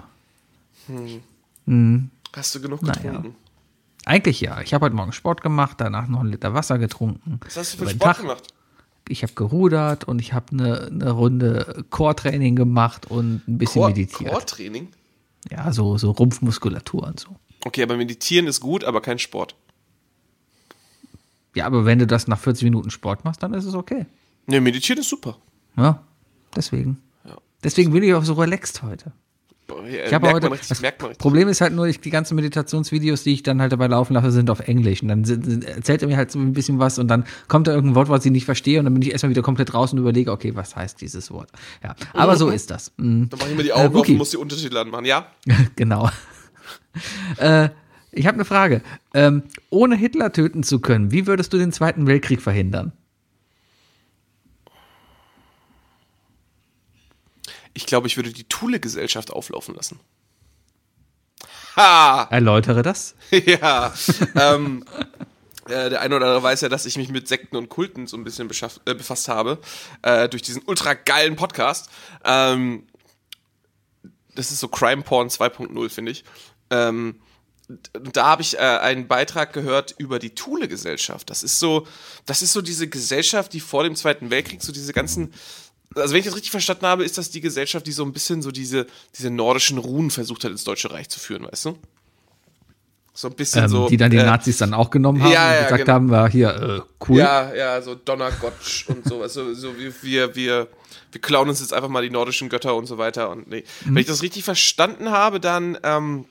Hm. 0.87 1.21
Hm. 1.67 2.11
Hast 2.33 2.55
du 2.55 2.61
genug 2.61 2.81
getrunken? 2.81 3.21
Naja. 3.21 3.35
Eigentlich 4.05 4.41
ja. 4.41 4.61
Ich 4.61 4.73
habe 4.73 4.85
heute 4.85 4.95
Morgen 4.95 5.13
Sport 5.13 5.41
gemacht, 5.41 5.77
danach 5.79 6.07
noch 6.07 6.21
einen 6.21 6.31
Liter 6.31 6.53
Wasser 6.53 6.79
getrunken. 6.79 7.39
Was 7.45 7.57
hast 7.57 7.73
du 7.73 7.77
für 7.79 7.89
Sport 7.89 8.01
Tag, 8.01 8.17
gemacht? 8.21 8.47
Ich 9.07 9.23
habe 9.23 9.33
gerudert 9.33 10.05
und 10.05 10.19
ich 10.19 10.33
habe 10.33 10.45
eine, 10.51 10.87
eine 10.87 11.11
Runde 11.11 11.85
Core-Training 11.89 12.55
gemacht 12.55 13.09
und 13.11 13.47
ein 13.47 13.57
bisschen 13.57 13.81
Core, 13.81 13.91
meditiert. 13.91 14.31
Core-Training? 14.31 14.87
Ja, 15.49 15.71
so, 15.71 15.97
so 15.97 16.11
Rumpfmuskulatur 16.11 17.03
und 17.03 17.19
so. 17.19 17.35
Okay, 17.65 17.83
aber 17.83 17.97
meditieren 17.97 18.47
ist 18.47 18.59
gut, 18.59 18.83
aber 18.83 19.01
kein 19.01 19.19
Sport. 19.19 19.55
Ja, 21.53 21.65
aber 21.65 21.85
wenn 21.85 21.99
du 21.99 22.07
das 22.07 22.27
nach 22.27 22.39
40 22.39 22.63
Minuten 22.63 22.89
Sport 22.89 23.25
machst, 23.25 23.43
dann 23.43 23.53
ist 23.53 23.65
es 23.65 23.73
okay. 23.73 24.05
Ne, 24.47 24.61
meditieren 24.61 24.99
ist 24.99 25.09
super. 25.09 25.37
Ja, 25.77 26.03
deswegen. 26.55 27.01
Ja. 27.25 27.37
Deswegen 27.63 27.91
bin 27.91 28.03
ich 28.03 28.13
auch 28.13 28.23
so 28.23 28.33
relaxed 28.33 28.83
heute. 28.83 29.13
Ich 29.87 30.13
habe 30.13 30.31
heute, 30.31 30.51
richtig, 30.51 30.67
das 30.67 31.17
Problem 31.17 31.47
ist 31.47 31.61
halt 31.61 31.73
nur, 31.73 31.87
ich, 31.87 31.99
die 31.99 32.09
ganzen 32.09 32.35
Meditationsvideos, 32.35 33.23
die 33.23 33.33
ich 33.33 33.43
dann 33.43 33.61
halt 33.61 33.71
dabei 33.71 33.87
laufen 33.87 34.13
lasse, 34.13 34.31
sind 34.31 34.49
auf 34.49 34.59
Englisch. 34.59 35.01
Und 35.01 35.07
dann 35.07 35.23
sind, 35.23 35.63
erzählt 35.63 36.01
er 36.01 36.07
mir 36.07 36.17
halt 36.17 36.31
so 36.31 36.39
ein 36.39 36.53
bisschen 36.53 36.79
was 36.79 36.99
und 36.99 37.07
dann 37.07 37.25
kommt 37.47 37.67
da 37.67 37.73
irgendein 37.73 37.95
Wort, 37.95 38.09
was 38.09 38.25
ich 38.25 38.31
nicht 38.31 38.45
verstehe 38.45 38.79
und 38.79 38.85
dann 38.85 38.93
bin 38.93 39.01
ich 39.01 39.11
erstmal 39.11 39.29
wieder 39.29 39.41
komplett 39.41 39.73
raus 39.73 39.93
und 39.93 39.99
überlege, 39.99 40.31
okay, 40.31 40.55
was 40.55 40.75
heißt 40.75 40.99
dieses 41.01 41.31
Wort? 41.31 41.49
Ja, 41.83 41.95
aber 42.13 42.33
mhm. 42.33 42.37
so 42.37 42.49
ist 42.49 42.71
das. 42.71 42.91
Mhm. 42.97 43.29
Dann 43.29 43.39
mache 43.39 43.51
ich 43.51 43.57
mir 43.57 43.63
die 43.63 43.73
Augen 43.73 43.95
äh, 43.95 43.99
auf 43.99 44.07
und 44.07 44.17
muss 44.17 44.31
die 44.31 44.37
Unterschiede 44.37 44.79
anmachen, 44.79 45.05
ja? 45.05 45.27
genau. 45.75 46.09
äh, 47.37 47.69
ich 48.11 48.27
habe 48.27 48.35
eine 48.35 48.45
Frage. 48.45 48.81
Ähm, 49.13 49.43
ohne 49.69 49.95
Hitler 49.95 50.33
töten 50.33 50.63
zu 50.63 50.79
können, 50.79 51.11
wie 51.11 51.27
würdest 51.27 51.53
du 51.53 51.57
den 51.57 51.71
Zweiten 51.71 52.07
Weltkrieg 52.07 52.41
verhindern? 52.41 52.91
Ich 57.73 57.85
glaube, 57.85 58.07
ich 58.07 58.17
würde 58.17 58.31
die 58.31 58.43
Thule-Gesellschaft 58.43 59.31
auflaufen 59.31 59.75
lassen. 59.75 59.99
Ha! 61.75 62.23
Erläutere 62.31 62.81
das. 62.81 63.15
ja. 63.31 63.93
ähm, 64.35 64.85
Äh, 65.71 65.91
der 65.91 66.01
eine 66.01 66.15
oder 66.15 66.25
andere 66.25 66.43
weiß 66.43 66.61
ja, 66.61 66.69
dass 66.69 66.85
ich 66.85 66.97
mich 66.97 67.09
mit 67.09 67.27
Sekten 67.27 67.55
und 67.55 67.69
Kulten 67.69 68.07
so 68.07 68.17
ein 68.17 68.23
bisschen 68.23 68.49
äh, 68.49 68.93
befasst 68.93 69.27
habe, 69.27 69.59
äh, 70.01 70.27
durch 70.27 70.41
diesen 70.41 70.63
ultra 70.65 70.93
geilen 70.93 71.35
Podcast. 71.35 71.89
Ähm, 72.25 72.87
das 74.35 74.51
ist 74.51 74.59
so 74.59 74.67
Crime 74.67 75.03
Porn 75.03 75.27
2.0, 75.27 75.89
finde 75.89 76.11
ich. 76.11 76.23
Ähm, 76.71 77.21
da 77.93 78.25
habe 78.25 78.41
ich 78.41 78.57
äh, 78.57 78.59
einen 78.59 79.07
Beitrag 79.07 79.53
gehört 79.53 79.93
über 79.97 80.19
die 80.19 80.35
Thule-Gesellschaft. 80.35 81.29
Das 81.29 81.43
ist 81.43 81.59
so, 81.59 81.87
das 82.25 82.41
ist 82.41 82.53
so 82.53 82.61
diese 82.61 82.89
Gesellschaft, 82.89 83.53
die 83.53 83.59
vor 83.59 83.83
dem 83.83 83.95
Zweiten 83.95 84.29
Weltkrieg 84.29 84.61
so 84.61 84.73
diese 84.73 84.93
ganzen 84.93 85.33
also 85.95 86.13
wenn 86.13 86.19
ich 86.19 86.25
das 86.25 86.35
richtig 86.35 86.51
verstanden 86.51 86.85
habe, 86.85 87.03
ist 87.03 87.17
das 87.17 87.31
die 87.31 87.41
Gesellschaft, 87.41 87.85
die 87.85 87.91
so 87.91 88.03
ein 88.03 88.13
bisschen 88.13 88.41
so 88.41 88.51
diese, 88.51 88.87
diese 89.17 89.29
nordischen 89.29 89.77
Runen 89.77 90.09
versucht 90.09 90.43
hat, 90.43 90.51
ins 90.51 90.63
Deutsche 90.63 90.91
Reich 90.91 91.09
zu 91.09 91.19
führen, 91.19 91.45
weißt 91.45 91.65
du? 91.65 91.77
So 93.13 93.27
ein 93.27 93.35
bisschen 93.35 93.63
ähm, 93.65 93.69
so. 93.69 93.89
Die 93.89 93.97
dann 93.97 94.09
die 94.09 94.17
äh, 94.17 94.23
Nazis 94.23 94.57
dann 94.57 94.73
auch 94.73 94.89
genommen 94.89 95.21
haben 95.21 95.31
ja, 95.31 95.47
und 95.47 95.53
ja, 95.53 95.61
gesagt 95.63 95.85
genau. 95.85 95.93
haben, 95.93 96.09
war 96.09 96.29
hier, 96.29 96.49
äh, 96.49 97.05
cool. 97.09 97.17
Ja, 97.19 97.53
ja, 97.53 97.81
so 97.81 97.95
Donnergottsch 97.95 98.85
und 98.87 99.05
so. 99.05 99.21
Also, 99.21 99.53
so 99.53 99.77
wie 99.77 99.91
wir, 100.01 100.35
wir, 100.35 100.69
wir 101.11 101.21
klauen 101.21 101.49
uns 101.49 101.59
jetzt 101.59 101.73
einfach 101.73 101.89
mal 101.89 102.03
die 102.03 102.09
nordischen 102.09 102.47
Götter 102.47 102.73
und 102.75 102.85
so 102.85 102.97
weiter. 102.97 103.29
Und 103.29 103.49
nee. 103.49 103.65
Wenn 103.83 103.97
ich 103.97 104.07
das 104.07 104.21
richtig 104.21 104.45
verstanden 104.45 105.11
habe, 105.11 105.41
dann 105.41 105.77
ähm, 105.83 106.25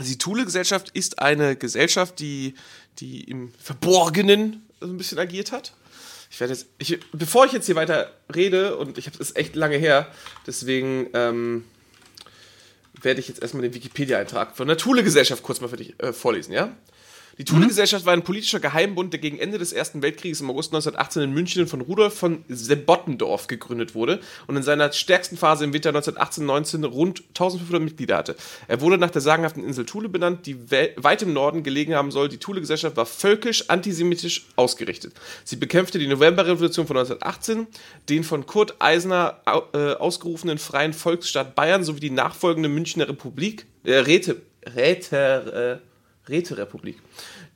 die 0.00 0.16
Thule-Gesellschaft 0.16 0.90
ist 0.90 1.18
eine 1.18 1.56
Gesellschaft, 1.56 2.20
die, 2.20 2.54
die 2.98 3.24
im 3.24 3.52
Verborgenen 3.58 4.62
so 4.80 4.86
ein 4.86 4.96
bisschen 4.96 5.18
agiert 5.18 5.50
hat. 5.50 5.72
Ich 6.32 6.40
werde 6.40 6.54
jetzt, 6.54 6.66
ich, 6.78 6.98
bevor 7.12 7.44
ich 7.44 7.52
jetzt 7.52 7.66
hier 7.66 7.74
weiter 7.74 8.10
rede, 8.34 8.78
und 8.78 8.96
ich 8.96 9.04
habe 9.06 9.18
es 9.20 9.36
echt 9.36 9.54
lange 9.54 9.76
her, 9.76 10.10
deswegen 10.46 11.10
ähm, 11.12 11.64
werde 13.02 13.20
ich 13.20 13.28
jetzt 13.28 13.42
erstmal 13.42 13.60
den 13.62 13.74
Wikipedia-Eintrag 13.74 14.56
von 14.56 14.66
der 14.66 14.78
Thule-Gesellschaft 14.78 15.42
kurz 15.42 15.60
mal 15.60 15.68
für 15.68 15.76
dich 15.76 16.02
äh, 16.02 16.14
vorlesen, 16.14 16.52
ja? 16.54 16.74
Die 17.38 17.44
Thule-Gesellschaft 17.44 18.04
war 18.04 18.12
ein 18.12 18.24
politischer 18.24 18.60
Geheimbund, 18.60 19.12
der 19.14 19.20
gegen 19.20 19.38
Ende 19.38 19.56
des 19.56 19.72
Ersten 19.72 20.02
Weltkrieges 20.02 20.40
im 20.42 20.50
August 20.50 20.72
1918 20.72 21.22
in 21.22 21.32
München 21.32 21.66
von 21.66 21.80
Rudolf 21.80 22.14
von 22.14 22.44
Sebottendorf 22.48 23.46
gegründet 23.46 23.94
wurde 23.94 24.20
und 24.46 24.56
in 24.56 24.62
seiner 24.62 24.92
stärksten 24.92 25.38
Phase 25.38 25.64
im 25.64 25.72
Winter 25.72 25.90
1918-19 25.90 26.84
rund 26.84 27.22
1500 27.28 27.82
Mitglieder 27.82 28.18
hatte. 28.18 28.36
Er 28.68 28.80
wurde 28.82 28.98
nach 28.98 29.10
der 29.10 29.22
sagenhaften 29.22 29.64
Insel 29.64 29.86
Thule 29.86 30.10
benannt, 30.10 30.44
die 30.46 30.70
we 30.70 30.90
weit 30.96 31.22
im 31.22 31.32
Norden 31.32 31.62
gelegen 31.62 31.94
haben 31.94 32.10
soll. 32.10 32.28
Die 32.28 32.38
Thule-Gesellschaft 32.38 32.96
war 32.96 33.06
völkisch, 33.06 33.70
antisemitisch 33.70 34.46
ausgerichtet. 34.56 35.14
Sie 35.44 35.56
bekämpfte 35.56 35.98
die 35.98 36.08
Novemberrevolution 36.08 36.86
von 36.86 36.98
1918, 36.98 37.66
den 38.08 38.24
von 38.24 38.44
Kurt 38.44 38.76
Eisner 38.80 39.40
äh, 39.72 39.94
ausgerufenen 39.94 40.58
Freien 40.58 40.92
Volksstaat 40.92 41.54
Bayern 41.54 41.82
sowie 41.82 42.00
die 42.00 42.10
nachfolgende 42.10 42.68
Münchner 42.68 43.08
Republik, 43.08 43.66
äh, 43.84 43.94
Räte, 43.94 44.42
Räte, 44.74 45.80
äh, 45.82 45.91
Räterepublik, 46.28 46.98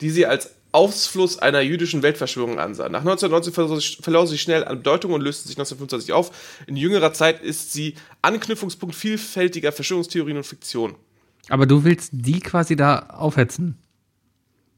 die 0.01 0.11
sie 0.11 0.27
als 0.27 0.51
Ausfluss 0.73 1.39
einer 1.39 1.61
jüdischen 1.61 2.03
Weltverschwörung 2.03 2.59
ansah. 2.59 2.89
Nach 2.91 3.01
1919 3.01 4.03
verlor 4.03 4.27
sie- 4.27 4.37
schnell 4.39 4.65
an 4.65 4.79
Bedeutung 4.79 5.13
und 5.13 5.23
löste 5.23 5.49
sich 5.49 5.57
1925 5.57 6.13
auf. 6.13 6.31
In 6.67 6.77
jüngerer 6.77 7.13
Zeit 7.15 7.43
ist 7.43 7.73
sie 7.73 7.95
Anknüpfungspunkt 8.21 8.95
vielfältiger 8.95 9.73
Verschwörungstheorien 9.73 10.37
und 10.37 10.45
Fiktionen. 10.45 10.97
Aber 11.49 11.65
du 11.65 11.85
willst 11.85 12.11
die 12.13 12.41
quasi 12.41 12.77
da 12.77 12.99
aufhetzen. 13.11 13.79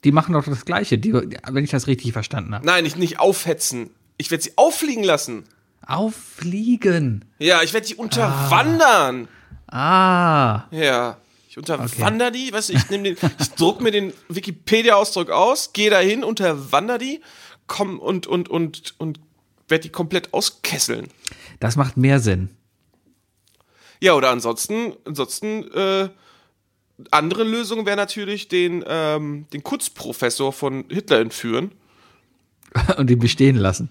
Die 0.04 0.12
machen 0.12 0.34
doch 0.34 0.44
das 0.44 0.64
Gleiche, 0.64 0.98
die, 0.98 1.12
wenn 1.12 1.64
ich 1.64 1.70
das 1.70 1.88
richtig 1.88 2.12
verstanden 2.12 2.54
habe. 2.54 2.64
Nein, 2.64 2.84
nicht, 2.84 2.96
nicht 2.98 3.18
aufhetzen. 3.18 3.90
Ich 4.18 4.30
werde 4.30 4.44
sie 4.44 4.52
auffliegen 4.56 5.02
lassen. 5.02 5.44
Auffliegen. 5.84 7.24
Ja, 7.38 7.62
ich 7.62 7.72
werde 7.72 7.86
sie 7.86 7.94
unterwandern. 7.96 9.26
Ah. 9.66 10.64
Ja. 10.70 11.16
Ich 11.48 11.56
unterwander 11.56 12.30
die, 12.30 12.52
weißt 12.52 12.68
du, 12.68 12.74
ich 12.74 12.90
nehme 12.90 13.04
den, 13.04 13.16
ich 13.40 13.50
druck 13.52 13.80
mir 13.80 13.90
den 13.90 14.12
Wikipedia-Ausdruck 14.28 15.30
aus, 15.30 15.72
gehe 15.72 15.88
dahin, 15.88 16.22
unterwander 16.22 16.98
die, 16.98 17.22
komm 17.66 17.98
und, 17.98 18.26
und, 18.26 18.50
und, 18.50 18.94
und 18.98 19.18
werde 19.66 19.82
die 19.84 19.88
komplett 19.88 20.34
auskesseln. 20.34 21.08
Das 21.58 21.76
macht 21.76 21.96
mehr 21.96 22.20
Sinn. 22.20 22.50
Ja, 24.00 24.12
oder 24.12 24.28
ansonsten, 24.28 24.92
ansonsten, 25.06 25.72
äh, 25.72 26.10
andere 27.10 27.44
Lösung 27.44 27.86
wäre 27.86 27.96
natürlich 27.96 28.48
den, 28.48 28.84
ähm, 28.86 29.46
den 29.50 29.62
Kunstprofessor 29.62 30.52
von 30.52 30.84
Hitler 30.90 31.20
entführen. 31.20 31.72
Und 32.98 33.10
ihn 33.10 33.18
bestehen 33.18 33.56
lassen. 33.56 33.88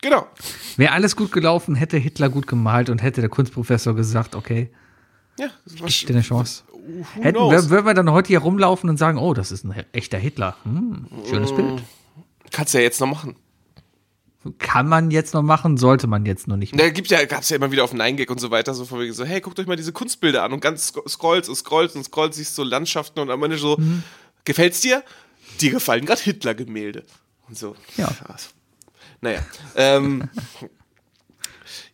Genau. 0.00 0.28
Wäre 0.76 0.92
alles 0.92 1.16
gut 1.16 1.32
gelaufen, 1.32 1.74
hätte 1.74 1.96
Hitler 1.96 2.28
gut 2.28 2.46
gemalt 2.46 2.88
und 2.88 3.02
hätte 3.02 3.20
der 3.20 3.28
Kunstprofessor 3.28 3.94
gesagt, 3.96 4.34
okay, 4.34 4.70
Ja, 5.38 5.50
ich 5.84 6.06
dir 6.06 6.14
eine 6.14 6.22
Chance. 6.22 6.62
Hätten, 7.20 7.38
würden 7.38 7.86
wir 7.86 7.94
dann 7.94 8.10
heute 8.10 8.28
hier 8.28 8.40
rumlaufen 8.40 8.88
und 8.90 8.96
sagen, 8.96 9.18
oh, 9.18 9.34
das 9.34 9.52
ist 9.52 9.64
ein 9.64 9.74
echter 9.92 10.18
Hitler. 10.18 10.56
Hm, 10.64 11.06
schönes 11.28 11.54
Bild. 11.54 11.82
Kannst 12.50 12.74
du 12.74 12.78
ja 12.78 12.84
jetzt 12.84 13.00
noch 13.00 13.06
machen. 13.08 13.36
Kann 14.58 14.88
man 14.88 15.10
jetzt 15.10 15.34
noch 15.34 15.42
machen, 15.42 15.76
sollte 15.76 16.06
man 16.06 16.24
jetzt 16.24 16.48
noch 16.48 16.56
nicht. 16.56 16.78
Da 16.78 16.88
gibt 16.88 17.08
ja, 17.08 17.22
gab's 17.26 17.50
ja 17.50 17.56
immer 17.56 17.70
wieder 17.72 17.84
auf 17.84 17.92
9gag 17.92 18.30
und 18.30 18.40
so 18.40 18.50
weiter, 18.50 18.72
so 18.72 18.86
von 18.86 18.98
wegen 18.98 19.12
so, 19.12 19.24
hey, 19.24 19.40
guckt 19.42 19.58
euch 19.60 19.66
mal 19.66 19.76
diese 19.76 19.92
Kunstbilder 19.92 20.42
an 20.42 20.52
und 20.54 20.60
ganz 20.60 20.88
sc- 20.90 21.06
scrollst 21.08 21.50
und 21.50 21.56
scrollst 21.56 21.94
und 21.94 22.04
scrollst, 22.04 22.38
siehst 22.38 22.54
so 22.54 22.62
Landschaften 22.64 23.20
und 23.20 23.30
am 23.30 23.42
Ende 23.42 23.58
so, 23.58 23.76
Mhm. 23.76 24.02
gefällt's 24.46 24.80
dir? 24.80 25.04
Dir 25.60 25.72
gefallen 25.72 26.06
gerade 26.06 26.22
Hitler-Gemälde. 26.22 27.04
Und 27.48 27.58
so. 27.58 27.76
Ja. 27.98 28.08
Naja. 29.20 29.40
Ähm, 29.76 30.30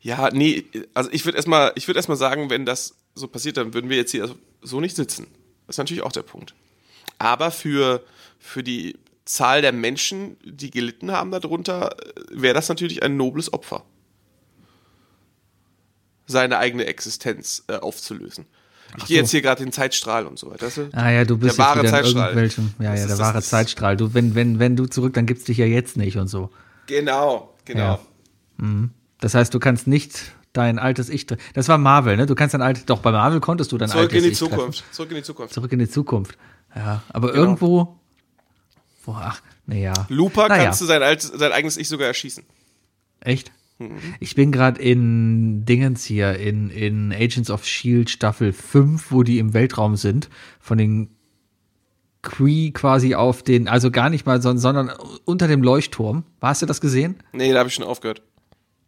ja, 0.06 0.30
nee, 0.32 0.64
also 0.94 1.10
ich 1.12 1.24
würde 1.24 1.34
erstmal, 1.34 1.72
ich 1.74 1.88
würde 1.88 1.98
erstmal 1.98 2.16
sagen, 2.16 2.48
wenn 2.48 2.64
das 2.64 2.94
so 3.16 3.26
passiert, 3.26 3.56
dann 3.56 3.74
würden 3.74 3.90
wir 3.90 3.96
jetzt 3.96 4.12
hier 4.12 4.32
so 4.62 4.80
nicht 4.80 4.94
sitzen. 4.94 5.26
Das 5.66 5.74
ist 5.74 5.78
natürlich 5.78 6.04
auch 6.04 6.12
der 6.12 6.22
Punkt. 6.22 6.54
Aber 7.18 7.50
für, 7.50 8.04
für 8.38 8.62
die 8.62 8.96
Zahl 9.24 9.62
der 9.62 9.72
Menschen, 9.72 10.36
die 10.44 10.70
gelitten 10.70 11.10
haben 11.10 11.32
darunter, 11.32 11.96
wäre 12.30 12.54
das 12.54 12.68
natürlich 12.68 13.02
ein 13.02 13.16
nobles 13.16 13.52
Opfer. 13.52 13.84
Seine 16.28 16.58
eigene 16.58 16.84
Existenz 16.86 17.64
äh, 17.66 17.74
aufzulösen. 17.74 18.46
Ich 18.98 19.06
gehe 19.06 19.16
so. 19.16 19.22
jetzt 19.22 19.30
hier 19.32 19.42
gerade 19.42 19.64
den 19.64 19.72
Zeitstrahl 19.72 20.26
und 20.26 20.38
so 20.38 20.52
weiter. 20.52 20.66
weißt 20.66 20.76
du? 20.76 20.88
Ah 20.92 21.10
ja, 21.10 21.24
du 21.24 21.36
bist 21.36 21.58
Der 21.58 21.64
wahre 21.64 21.84
Zeitstrahl. 21.84 22.36
ja, 22.36 22.92
Das 22.92 23.00
ja, 23.00 23.06
der 23.08 23.18
wahre 23.18 23.42
Zeitstrahl. 23.42 23.96
Du, 23.96 24.14
wenn, 24.14 24.36
wenn, 24.36 24.60
wenn 24.60 24.76
du 24.76 24.86
zurück, 24.86 25.14
dann 25.14 25.26
gibt's 25.26 25.42
dich 25.44 25.58
ja 25.58 25.66
jetzt 25.66 25.96
nicht 25.96 26.16
und 26.16 26.28
so. 26.28 26.50
Genau, 26.86 27.56
genau. 27.64 27.98
Ja. 28.60 28.66
Das 29.20 29.35
heißt, 29.35 29.52
du 29.55 29.59
kannst 29.59 29.87
nicht 29.87 30.33
dein 30.52 30.79
altes 30.79 31.09
Ich 31.09 31.26
treffen. 31.26 31.42
Das 31.55 31.68
war 31.68 31.79
Marvel, 31.79 32.16
ne? 32.16 32.26
Du 32.26 32.35
kannst 32.35 32.55
dein 32.55 32.62
altes, 32.62 32.85
doch 32.87 33.00
bei 33.00 33.12
Marvel 33.12 33.40
konntest 33.40 33.72
du 33.72 33.79
dein 33.79 33.88
Zurück 33.88 34.05
altes 34.05 34.18
in 34.18 34.22
die 34.24 34.29
Ich 34.31 34.38
treffen. 34.38 34.52
Zukunft. 34.55 34.85
Zurück 34.92 35.11
in 35.11 35.16
die 35.16 35.22
Zukunft. 35.22 35.55
Zurück 35.55 35.72
in 35.72 35.79
die 35.79 35.88
Zukunft. 35.88 36.38
Ja, 36.74 37.02
aber 37.09 37.29
Genau. 37.29 37.40
irgendwo, 37.42 37.96
wo, 39.05 39.12
ach, 39.12 39.40
naja. 39.66 39.92
Looper 40.09 40.48
naja. 40.48 40.64
kannst 40.64 40.81
du 40.81 40.85
sein, 40.85 41.02
altes, 41.02 41.29
sein 41.29 41.52
eigenes 41.52 41.76
Ich 41.76 41.88
sogar 41.88 42.07
erschießen. 42.07 42.44
Echt? 43.20 43.50
Mhm. 43.79 43.96
Ich 44.20 44.35
bin 44.35 44.52
gerade 44.52 44.81
in 44.81 45.64
Dingens 45.64 46.05
hier, 46.05 46.37
in, 46.38 46.70
in 46.70 47.12
Agents 47.12 47.50
of 47.50 47.66
Shield 47.66 48.09
Staffel 48.11 48.52
5, 48.52 49.11
wo 49.12 49.22
die 49.22 49.38
im 49.38 49.52
Weltraum 49.55 49.96
sind, 49.96 50.29
von 50.61 50.79
den 50.79 51.11
Cree 52.22 52.70
quasi 52.72 53.14
auf 53.14 53.42
den, 53.42 53.68
also 53.68 53.90
gar 53.90 54.11
nicht 54.11 54.26
mal, 54.26 54.42
sondern 54.42 54.90
unter 55.24 55.46
dem 55.48 55.62
Leuchtturm. 55.62 56.24
Hast 56.40 56.62
du 56.62 56.66
das 56.66 56.81
gesehen? 56.81 57.16
Nee, 57.33 57.52
da 57.52 57.61
habe 57.61 57.68
ich 57.68 57.74
schon 57.74 57.85
aufgehört. 57.85 58.22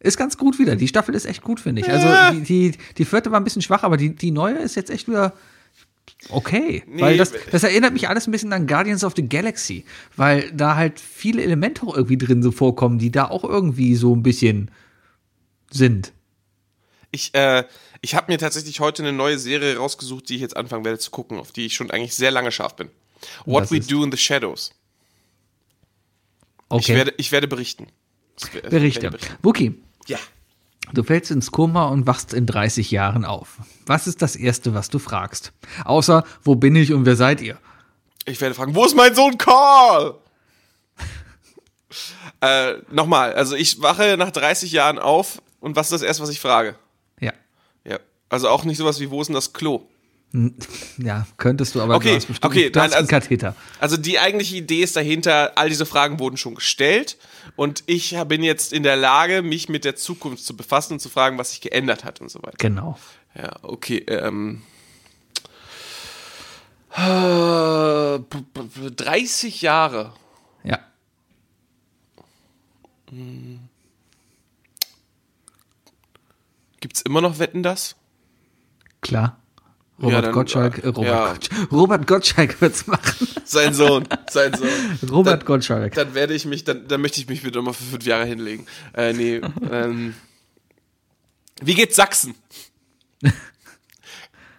Ist 0.01 0.17
ganz 0.17 0.37
gut 0.37 0.59
wieder. 0.59 0.77
Die 0.77 0.89
Staffel 0.89 1.15
ist 1.15 1.27
echt 1.27 1.43
gut, 1.43 1.59
finde 1.59 1.83
ich. 1.83 1.91
Also 1.91 2.09
die, 2.33 2.71
die, 2.71 2.79
die 2.97 3.05
vierte 3.05 3.33
war 3.33 3.41
ein 3.41 3.45
bisschen 3.45 3.63
schwach, 3.63 3.83
aber 3.83 3.97
die, 3.97 4.15
die 4.15 4.31
neue 4.31 4.59
ist 4.59 4.77
jetzt 4.77 4.91
echt 4.91 5.09
wieder 5.09 5.35
okay. 6.31 6.85
Nee, 6.87 7.03
weil 7.03 7.17
das, 7.17 7.33
das 7.51 7.65
erinnert 7.65 7.93
mich 7.93 8.09
alles 8.09 8.27
ein 8.27 8.31
bisschen 8.31 8.53
an 8.53 8.67
Guardians 8.67 9.05
of 9.05 9.15
the 9.17 9.29
Galaxy, 9.29 9.85
weil 10.17 10.51
da 10.53 10.77
halt 10.77 11.01
viele 11.01 11.43
Elemente 11.43 11.83
auch 11.83 11.97
irgendwie 11.97 12.19
drin 12.19 12.43
so 12.43 12.53
vorkommen, 12.53 12.99
die 12.99 13.11
da 13.11 13.29
auch 13.29 13.45
irgendwie 13.45 13.97
so 13.97 14.15
ein 14.15 14.23
bisschen 14.23 14.71
sind. 15.71 16.13
Ich, 17.11 17.35
äh, 17.35 17.65
ich 18.01 18.15
habe 18.15 18.31
mir 18.31 18.39
tatsächlich 18.39 18.81
heute 18.81 19.03
eine 19.03 19.13
neue 19.13 19.39
Serie 19.39 19.77
rausgesucht, 19.77 20.29
die 20.29 20.37
ich 20.37 20.41
jetzt 20.41 20.57
anfangen 20.57 20.85
werde 20.85 20.99
zu 20.99 21.11
gucken, 21.11 21.39
auf 21.39 21.53
die 21.53 21.67
ich 21.67 21.75
schon 21.75 21.91
eigentlich 21.91 22.15
sehr 22.15 22.31
lange 22.31 22.53
scharf 22.53 22.77
bin. 22.77 22.91
What 23.47 23.65
das 23.65 23.71
We? 23.73 23.81
Do 23.81 24.05
in 24.05 24.13
the 24.13 24.19
Shadows. 24.19 24.73
Okay. 26.69 26.83
Ich, 26.83 26.89
werde, 26.97 27.15
ich 27.17 27.33
werde 27.33 27.49
berichten. 27.49 27.87
Ich 28.39 28.55
werde 28.55 28.69
Berichte. 28.69 29.11
Wookie, 29.43 29.75
Ja. 30.09 30.19
du 30.93 31.03
fällst 31.03 31.31
ins 31.31 31.53
Koma 31.53 31.85
und 31.87 32.07
wachst 32.07 32.33
in 32.35 32.47
30 32.47 32.91
Jahren 32.91 33.25
auf. 33.25 33.59
Was 33.87 34.07
ist 34.07 34.23
das 34.23 34.37
Erste, 34.37 34.75
was 34.75 34.89
du 34.89 34.99
fragst? 34.99 35.53
Außer, 35.85 36.25
wo 36.43 36.57
bin 36.57 36.75
ich 36.77 36.93
und 36.93 37.07
wer 37.07 37.17
seid 37.17 37.41
ihr? 37.41 37.59
Ich 38.25 38.41
werde 38.41 38.55
fragen, 38.55 38.75
wo 38.75 38.85
ist 38.85 38.97
mein 38.97 39.15
Sohn 39.15 39.39
Carl? 39.39 40.17
äh, 42.41 42.75
nochmal, 42.91 43.35
also 43.35 43.55
ich 43.55 43.81
wache 43.81 44.17
nach 44.19 44.31
30 44.31 44.73
Jahren 44.73 44.99
auf 44.99 45.41
und 45.61 45.77
was 45.77 45.87
ist 45.87 45.93
das 45.93 46.03
erste, 46.03 46.23
was 46.23 46.31
ich 46.31 46.41
frage? 46.41 46.75
Ja. 47.21 47.33
Ja. 47.85 47.99
Also 48.29 48.49
auch 48.49 48.65
nicht 48.65 48.79
sowas 48.79 49.01
wie, 49.01 49.11
wo 49.11 49.21
ist 49.21 49.29
denn 49.29 49.35
das 49.35 49.53
Klo? 49.53 49.87
Ja, 50.99 51.27
könntest 51.39 51.75
du, 51.75 51.81
aber 51.81 51.97
okay, 51.97 52.11
du 52.11 52.17
hast 52.17 52.27
bestimmt 52.27 52.45
okay, 52.45 52.69
du 52.69 52.79
nein, 52.79 52.93
also, 52.93 53.09
Katheter. 53.09 53.57
Also 53.81 53.97
die 53.97 54.19
eigentliche 54.19 54.57
Idee 54.57 54.83
ist 54.83 54.95
dahinter, 54.95 55.57
all 55.57 55.71
diese 55.71 55.87
Fragen 55.87 56.19
wurden 56.19 56.37
schon 56.37 56.55
gestellt 56.55 57.17
und 57.57 57.83
ich 57.87 58.15
bin 58.27 58.43
jetzt 58.43 58.75
in 58.75 58.83
der 58.83 58.97
Lage, 58.97 59.41
mich 59.41 59.71
mit 59.71 59.87
der 59.87 59.97
Zukunft 59.97 60.45
zu 60.45 60.55
befassen 60.55 60.95
und 60.95 61.01
zu 61.01 61.09
fragen, 61.09 61.39
was 61.39 61.51
sich 61.51 61.63
geändert 61.63 62.05
hat 62.05 62.21
und 62.21 62.31
so 62.31 62.41
weiter. 62.43 62.59
Genau. 62.59 62.99
Ja, 63.35 63.53
okay. 63.63 64.05
Ähm, 64.07 64.63
äh, 66.95 68.19
30 68.19 69.63
Jahre. 69.63 70.13
Ja. 70.63 70.79
Hm. 73.09 73.61
Gibt 76.81 76.97
es 76.97 77.03
immer 77.03 77.23
noch 77.23 77.39
Wetten 77.39 77.63
das? 77.63 77.97
Klar. 79.01 79.41
Robert 80.01 80.25
dann, 80.27 80.33
Gottschalk, 80.33 80.79
äh, 80.79 80.83
äh, 80.83 80.87
Robert, 80.89 81.07
ja. 81.07 81.33
Gottschalk, 81.33 81.73
Robert 81.73 82.07
Gottschalk 82.07 82.61
wird's 82.61 82.87
machen. 82.87 83.29
Sein 83.45 83.75
Sohn, 83.75 84.07
sein 84.31 84.55
Sohn. 84.55 84.69
Robert 85.11 85.41
Dann- 85.41 85.47
Gottschalk. 85.47 85.95
Dann 85.95 86.15
werde 86.15 86.35
ich 86.35 86.45
mich, 86.45 86.65
dann, 86.65 86.87
dann 86.87 87.01
möchte 87.01 87.19
ich 87.21 87.29
mich 87.29 87.45
wieder 87.45 87.63
mal 87.63 87.73
für 87.73 87.83
fünf 87.85 88.05
Jahre 88.05 88.27
hinlegen. 88.27 88.67
Äh, 88.95 89.13
nee, 89.15 89.37
ähm, 89.71 90.15
wie 91.63 91.75
geht's 91.75 91.97
Sachsen? 91.97 92.35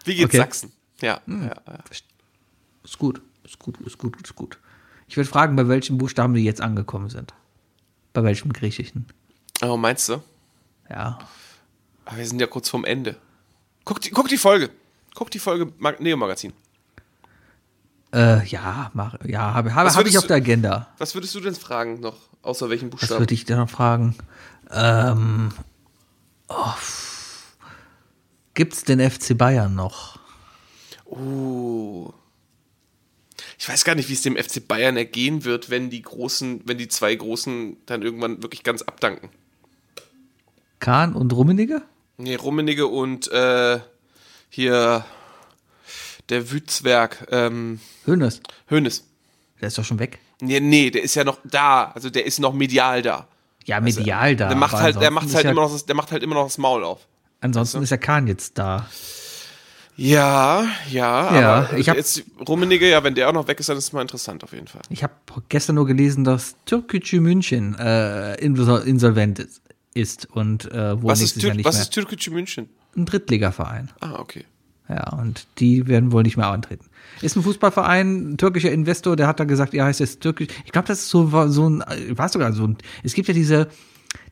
Wie 0.04 0.14
geht's 0.14 0.24
Okay. 0.24 0.36
Sachsen? 0.38 0.72
Ja, 1.00 1.20
ja, 1.26 1.36
ja. 1.44 1.54
Ist 2.84 2.98
gut, 2.98 3.22
ist 3.44 3.58
gut, 3.58 3.80
ist 3.86 3.96
gut, 3.98 4.20
ist 4.22 4.34
gut. 4.34 4.58
Ich 5.06 5.16
würde 5.16 5.28
fragen, 5.30 5.56
bei 5.56 5.68
welchen 5.68 5.98
Buchstaben 5.98 6.34
die 6.34 6.44
jetzt 6.44 6.60
angekommen 6.60 7.08
sind. 7.10 7.32
Bei 8.12 8.22
welchem 8.24 8.52
griechischen? 8.52 9.06
Oh, 9.62 9.76
meinst 9.76 10.08
du? 10.08 10.22
Ja. 10.88 11.18
Aber 12.04 12.16
wir 12.16 12.26
sind 12.26 12.40
ja 12.40 12.46
kurz 12.46 12.68
vorm 12.68 12.84
Ende. 12.84 13.16
Guck 13.84 14.00
die, 14.00 14.10
guck 14.10 14.28
die 14.28 14.36
Folge. 14.36 14.70
Guck 15.14 15.30
die 15.30 15.38
Folge 15.38 15.72
Neo 15.98 16.16
Magazin. 16.16 16.52
Äh, 18.12 18.44
ja, 18.46 18.90
mach, 18.94 19.16
ja, 19.24 19.54
habe 19.54 19.72
Was 19.74 19.96
hab 19.96 20.06
ich 20.06 20.18
auf 20.18 20.26
der 20.26 20.36
Agenda. 20.36 20.88
Was 20.98 21.14
würdest 21.14 21.34
du 21.34 21.40
denn 21.40 21.54
fragen 21.54 22.00
noch, 22.00 22.16
außer 22.42 22.68
welchen 22.68 22.92
Was 22.92 23.00
Buchstaben? 23.00 23.20
würde 23.20 23.34
ich 23.34 23.44
da 23.44 23.56
noch 23.56 23.70
fragen? 23.70 24.16
Ähm, 24.70 25.52
oh, 26.48 26.74
gibt's 28.54 28.82
den 28.82 28.98
FC 28.98 29.38
Bayern 29.38 29.74
noch? 29.74 30.18
Oh. 31.06 32.12
Ich 33.58 33.68
weiß 33.68 33.84
gar 33.84 33.94
nicht, 33.94 34.08
wie 34.08 34.14
es 34.14 34.22
dem 34.22 34.36
FC 34.36 34.66
Bayern 34.66 34.96
ergehen 34.96 35.44
wird, 35.44 35.70
wenn 35.70 35.90
die 35.90 36.02
großen, 36.02 36.62
wenn 36.64 36.78
die 36.78 36.88
zwei 36.88 37.14
großen 37.14 37.76
dann 37.86 38.02
irgendwann 38.02 38.42
wirklich 38.42 38.62
ganz 38.64 38.82
abdanken. 38.82 39.28
Kahn 40.80 41.14
und 41.14 41.32
Rummenigge? 41.32 41.82
Nee, 42.16 42.36
Rummenigge 42.36 42.86
und 42.86 43.30
äh, 43.30 43.80
hier 44.50 45.04
der 46.28 46.50
Wützwerk, 46.52 47.26
ähm, 47.30 47.80
Hönes. 48.06 48.40
Hönes. 48.68 49.04
Der 49.60 49.68
ist 49.68 49.78
doch 49.78 49.84
schon 49.84 49.98
weg. 49.98 50.18
Nee, 50.40 50.60
nee, 50.60 50.90
der 50.90 51.02
ist 51.02 51.14
ja 51.14 51.24
noch 51.24 51.38
da. 51.44 51.90
Also 51.94 52.08
der 52.10 52.24
ist 52.26 52.38
noch 52.40 52.52
medial 52.52 53.02
da. 53.02 53.26
Ja, 53.64 53.80
medial 53.80 54.36
da. 54.36 54.48
Der 54.48 54.56
macht 54.56 54.72
halt, 54.74 55.00
der 55.00 55.10
macht 55.10 55.26
ist 55.26 55.34
halt 55.34 55.44
ja, 55.44 55.50
immer 55.50 55.62
noch, 55.62 55.72
das, 55.72 55.84
der 55.86 55.94
macht 55.94 56.12
halt 56.12 56.22
immer 56.22 56.34
noch 56.34 56.44
das 56.44 56.58
Maul 56.58 56.82
auf. 56.84 57.00
Ansonsten 57.40 57.82
ist 57.82 57.90
ja 57.90 57.96
Kahn 57.96 58.26
jetzt 58.26 58.58
da. 58.58 58.86
Ja, 59.96 60.64
ja, 60.90 61.40
Ja, 61.40 61.54
aber 61.66 61.76
ich 61.76 61.88
hab- 61.90 61.96
jetzt 61.96 62.22
Rummenigge, 62.48 62.88
ja, 62.88 63.04
wenn 63.04 63.14
der 63.14 63.28
auch 63.28 63.34
noch 63.34 63.48
weg 63.48 63.60
ist, 63.60 63.68
dann 63.68 63.76
ist 63.76 63.84
es 63.84 63.92
mal 63.92 64.00
interessant 64.00 64.42
auf 64.44 64.52
jeden 64.52 64.66
Fall. 64.66 64.80
Ich 64.88 65.02
habe 65.02 65.12
gestern 65.50 65.74
nur 65.74 65.86
gelesen, 65.86 66.24
dass 66.24 66.54
Türkgücü 66.64 67.20
München 67.20 67.74
äh, 67.78 68.34
insol- 68.40 68.82
insolvent 68.82 69.40
ist- 69.40 69.60
ist 69.92 70.26
und 70.30 70.70
äh, 70.72 71.02
wohl 71.02 71.10
Was 71.10 71.20
ist, 71.20 71.36
nächstes 71.36 71.42
Jahr 71.42 71.50
Tür 71.50 71.56
nicht 71.56 71.66
was 71.66 71.74
mehr. 71.74 71.82
ist 71.82 71.90
Türkische 71.90 72.30
München? 72.30 72.70
Ein 72.96 73.06
Drittligaverein. 73.06 73.90
Ah, 74.00 74.18
okay. 74.18 74.44
Ja, 74.88 75.12
und 75.12 75.46
die 75.58 75.86
werden 75.86 76.10
wohl 76.10 76.24
nicht 76.24 76.36
mehr 76.36 76.48
antreten. 76.48 76.86
Ist 77.22 77.36
ein 77.36 77.42
Fußballverein, 77.42 78.32
ein 78.32 78.36
türkischer 78.38 78.72
Investor, 78.72 79.14
der 79.14 79.28
hat 79.28 79.38
da 79.38 79.44
gesagt, 79.44 79.72
ja, 79.72 79.84
heißt 79.84 80.00
jetzt 80.00 80.20
türkisch. 80.20 80.48
Ich 80.64 80.72
glaube, 80.72 80.88
das 80.88 81.00
ist 81.00 81.10
so, 81.10 81.28
so 81.48 81.68
ein, 81.68 81.84
war 82.10 82.28
sogar 82.28 82.52
so 82.52 82.66
ein, 82.66 82.76
es 83.04 83.14
gibt 83.14 83.28
ja 83.28 83.34
diese, 83.34 83.68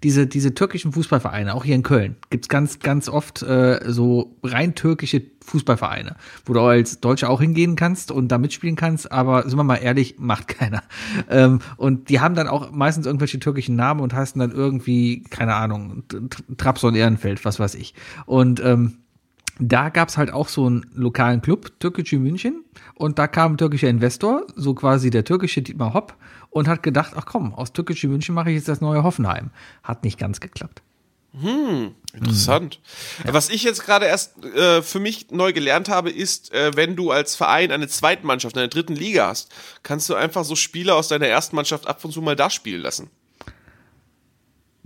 diese, 0.02 0.26
diese 0.26 0.54
türkischen 0.54 0.92
Fußballvereine, 0.92 1.54
auch 1.54 1.64
hier 1.64 1.74
in 1.74 1.82
Köln, 1.82 2.16
gibt's 2.30 2.48
ganz, 2.48 2.78
ganz 2.78 3.08
oft 3.08 3.42
äh, 3.42 3.80
so 3.86 4.36
rein 4.42 4.74
türkische 4.74 5.22
Fußballvereine, 5.44 6.16
wo 6.46 6.52
du 6.52 6.60
als 6.60 7.00
Deutscher 7.00 7.30
auch 7.30 7.40
hingehen 7.40 7.74
kannst 7.74 8.10
und 8.10 8.28
da 8.28 8.38
mitspielen 8.38 8.76
kannst, 8.76 9.10
aber 9.10 9.48
sind 9.48 9.58
wir 9.58 9.64
mal 9.64 9.76
ehrlich, 9.76 10.16
macht 10.18 10.48
keiner. 10.48 10.82
Ähm, 11.30 11.60
und 11.76 12.08
die 12.08 12.20
haben 12.20 12.34
dann 12.34 12.48
auch 12.48 12.70
meistens 12.70 13.06
irgendwelche 13.06 13.38
türkischen 13.38 13.76
Namen 13.76 14.00
und 14.00 14.14
heißen 14.14 14.38
dann 14.38 14.50
irgendwie, 14.50 15.22
keine 15.24 15.54
Ahnung, 15.54 16.04
Trabzon 16.56 16.94
Ehrenfeld, 16.94 17.44
was 17.44 17.58
weiß 17.58 17.74
ich. 17.74 17.94
Und 18.24 18.60
ähm, 18.64 18.98
da 19.58 19.88
gab's 19.88 20.16
halt 20.16 20.32
auch 20.32 20.48
so 20.48 20.66
einen 20.66 20.86
lokalen 20.94 21.42
Club, 21.42 21.72
Türkische 21.80 22.18
München, 22.18 22.64
und 22.94 23.18
da 23.18 23.26
kam 23.26 23.54
ein 23.54 23.58
türkischer 23.58 23.88
Investor, 23.88 24.46
so 24.54 24.74
quasi 24.74 25.10
der 25.10 25.24
türkische 25.24 25.62
Dietmar 25.62 25.94
Hopp, 25.94 26.14
und 26.58 26.68
hat 26.68 26.82
gedacht, 26.82 27.12
ach 27.16 27.24
komm, 27.26 27.54
aus 27.54 27.72
Türkische 27.72 28.08
München 28.08 28.34
mache 28.34 28.50
ich 28.50 28.56
jetzt 28.56 28.68
das 28.68 28.80
neue 28.80 29.02
Hoffenheim. 29.02 29.50
Hat 29.82 30.04
nicht 30.04 30.18
ganz 30.18 30.40
geklappt. 30.40 30.82
Interessant. 32.14 32.80
Was 33.24 33.50
ich 33.50 33.62
jetzt 33.62 33.84
gerade 33.84 34.06
erst 34.06 34.42
äh, 34.44 34.82
für 34.82 34.98
mich 34.98 35.30
neu 35.30 35.52
gelernt 35.52 35.88
habe, 35.88 36.10
ist, 36.10 36.52
äh, 36.52 36.72
wenn 36.74 36.96
du 36.96 37.10
als 37.12 37.36
Verein 37.36 37.70
eine 37.70 37.86
Zweitmannschaft 37.86 38.56
in 38.56 38.60
der 38.60 38.68
dritten 38.68 38.96
Liga 38.96 39.28
hast, 39.28 39.52
kannst 39.82 40.08
du 40.08 40.14
einfach 40.14 40.44
so 40.44 40.56
Spieler 40.56 40.96
aus 40.96 41.08
deiner 41.08 41.26
ersten 41.28 41.54
Mannschaft 41.54 41.86
ab 41.86 42.04
und 42.04 42.12
zu 42.12 42.22
mal 42.22 42.34
da 42.34 42.50
spielen 42.50 42.80
lassen. 42.82 43.10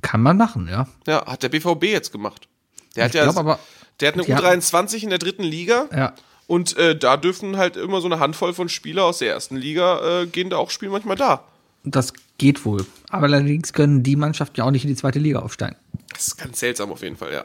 Kann 0.02 0.20
man 0.20 0.36
machen, 0.36 0.68
ja. 0.68 0.88
Ja, 1.06 1.24
hat 1.26 1.42
der 1.42 1.48
BVB 1.48 1.84
jetzt 1.84 2.12
gemacht. 2.12 2.48
Der 2.96 3.04
hat 3.04 3.10
Ich 3.10 3.14
ja, 3.16 3.22
glaub 3.24 3.36
aber, 3.36 3.58
der 4.00 4.08
hat 4.08 4.14
eine 4.14 4.24
die 4.24 4.34
haben- 4.34 4.44
U23 4.44 5.04
in 5.04 5.10
der 5.10 5.18
dritten 5.20 5.44
Liga. 5.44 5.86
Ja. 5.94 6.12
Und 6.48 6.76
äh, 6.76 6.98
da 6.98 7.16
dürfen 7.16 7.56
halt 7.56 7.76
immer 7.76 8.00
so 8.00 8.08
eine 8.08 8.18
Handvoll 8.18 8.52
von 8.52 8.68
Spieler 8.68 9.04
aus 9.04 9.18
der 9.18 9.28
ersten 9.32 9.56
Liga 9.56 10.22
äh, 10.22 10.26
gehen 10.26 10.50
da 10.50 10.56
auch 10.56 10.70
spielen 10.70 10.90
manchmal 10.92 11.16
da. 11.16 11.44
Das 11.84 12.12
geht 12.38 12.64
wohl. 12.64 12.86
Aber 13.10 13.26
allerdings 13.26 13.72
können 13.72 14.02
die 14.02 14.16
Mannschaften 14.16 14.56
ja 14.58 14.64
auch 14.64 14.70
nicht 14.70 14.84
in 14.84 14.88
die 14.90 14.96
zweite 14.96 15.18
Liga 15.18 15.40
aufsteigen. 15.40 15.76
Das 16.12 16.28
ist 16.28 16.38
ganz 16.38 16.60
seltsam 16.60 16.92
auf 16.92 17.02
jeden 17.02 17.16
Fall, 17.16 17.32
ja. 17.32 17.44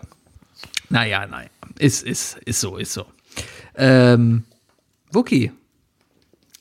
Naja, 0.89 1.25
nein. 1.27 1.49
Ist, 1.79 2.03
ist, 2.03 2.37
ist 2.45 2.59
so, 2.59 2.77
ist 2.77 2.93
so. 2.93 3.05
Ähm, 3.75 4.43
Wookie, 5.11 5.51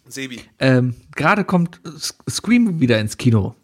Sebi. 0.09 0.41
ähm, 0.59 0.95
gerade 1.15 1.45
kommt 1.45 1.81
Scream 2.29 2.81
wieder 2.81 2.99
ins 3.01 3.17
Kino. 3.17 3.55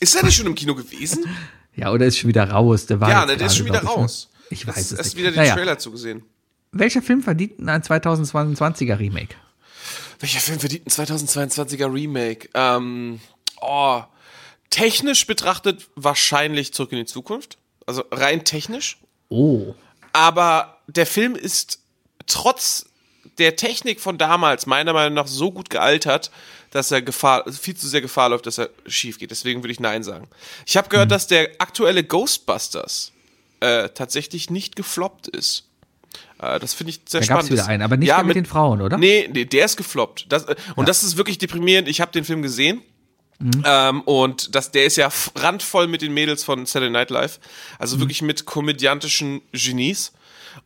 Ist 0.00 0.14
er 0.14 0.24
nicht 0.24 0.36
schon 0.36 0.46
im 0.46 0.54
Kino 0.54 0.74
gewesen? 0.74 1.24
Ja, 1.76 1.90
oder 1.90 2.06
ist 2.06 2.18
schon 2.18 2.28
wieder 2.28 2.48
raus? 2.48 2.86
Der 2.86 3.00
war 3.00 3.10
ja, 3.10 3.26
ne, 3.26 3.36
der 3.36 3.48
ist 3.48 3.56
schon 3.56 3.66
wieder 3.66 3.78
ich, 3.78 3.82
ne? 3.82 3.88
raus. 3.90 4.30
Ich 4.48 4.60
Jetzt 4.60 4.68
weiß 4.68 4.92
es 4.92 4.92
erst 4.92 5.04
nicht. 5.06 5.16
wieder 5.16 5.32
den 5.32 5.38
Naja. 5.38 5.54
Trailer 5.56 5.76
zugesehen. 5.76 6.22
Welcher 6.70 7.02
Film 7.02 7.20
verdient 7.20 7.58
ein 7.68 7.82
2022er 7.82 8.96
Remake? 8.96 9.34
Welcher 10.20 10.40
Film 10.40 10.60
verdient 10.60 10.86
ein 10.86 10.90
2022er 10.90 11.92
Remake? 11.92 12.48
Ähm, 12.54 13.20
oh, 13.60 14.02
technisch 14.70 15.26
betrachtet 15.26 15.88
wahrscheinlich 15.94 16.72
zurück 16.74 16.92
in 16.92 16.98
die 16.98 17.04
Zukunft. 17.06 17.58
Also 17.86 18.04
rein 18.10 18.44
technisch. 18.44 18.98
Oh. 19.28 19.74
Aber 20.12 20.78
der 20.86 21.06
Film 21.06 21.34
ist 21.34 21.80
trotz 22.26 22.86
der 23.38 23.56
Technik 23.56 24.00
von 24.00 24.18
damals 24.18 24.66
meiner 24.66 24.92
Meinung 24.92 25.14
nach 25.14 25.26
so 25.26 25.50
gut 25.50 25.70
gealtert, 25.70 26.30
dass 26.70 26.90
er 26.90 27.02
Gefahr, 27.02 27.44
viel 27.52 27.76
zu 27.76 27.88
sehr 27.88 28.00
Gefahr 28.00 28.28
läuft, 28.28 28.46
dass 28.46 28.58
er 28.58 28.70
schief 28.86 29.18
geht. 29.18 29.30
Deswegen 29.30 29.62
würde 29.62 29.72
ich 29.72 29.80
Nein 29.80 30.02
sagen. 30.02 30.28
Ich 30.66 30.76
habe 30.76 30.88
gehört, 30.88 31.10
dass 31.10 31.26
der 31.26 31.50
aktuelle 31.58 32.04
Ghostbusters 32.04 33.12
äh, 33.60 33.88
tatsächlich 33.90 34.50
nicht 34.50 34.76
gefloppt 34.76 35.28
ist. 35.28 35.68
Äh, 36.38 36.58
das 36.60 36.74
finde 36.74 36.90
ich 36.90 37.00
sehr 37.06 37.20
Da 37.20 37.26
spannend. 37.26 37.50
wieder 37.50 37.66
einen, 37.66 37.82
aber 37.82 37.96
nicht 37.96 38.08
ja, 38.08 38.16
mehr 38.16 38.24
mit 38.26 38.36
den 38.36 38.46
Frauen, 38.46 38.80
oder? 38.80 38.98
Nee, 38.98 39.28
nee, 39.32 39.44
der 39.44 39.64
ist 39.64 39.76
gefloppt. 39.76 40.26
Das, 40.28 40.44
äh, 40.44 40.56
und 40.76 40.88
das 40.88 41.02
ist 41.02 41.16
wirklich 41.16 41.38
deprimierend. 41.38 41.88
Ich 41.88 42.00
habe 42.00 42.12
den 42.12 42.24
Film 42.24 42.42
gesehen. 42.42 42.82
Ähm, 43.64 44.00
und 44.02 44.54
das, 44.54 44.70
der 44.70 44.84
ist 44.84 44.96
ja 44.96 45.10
randvoll 45.34 45.88
mit 45.88 46.02
den 46.02 46.14
Mädels 46.14 46.44
von 46.44 46.66
Saturday 46.66 46.90
Night 46.90 47.10
Live. 47.10 47.40
Also 47.78 47.98
wirklich 47.98 48.22
mit 48.22 48.46
komödiantischen 48.46 49.42
Genies. 49.52 50.12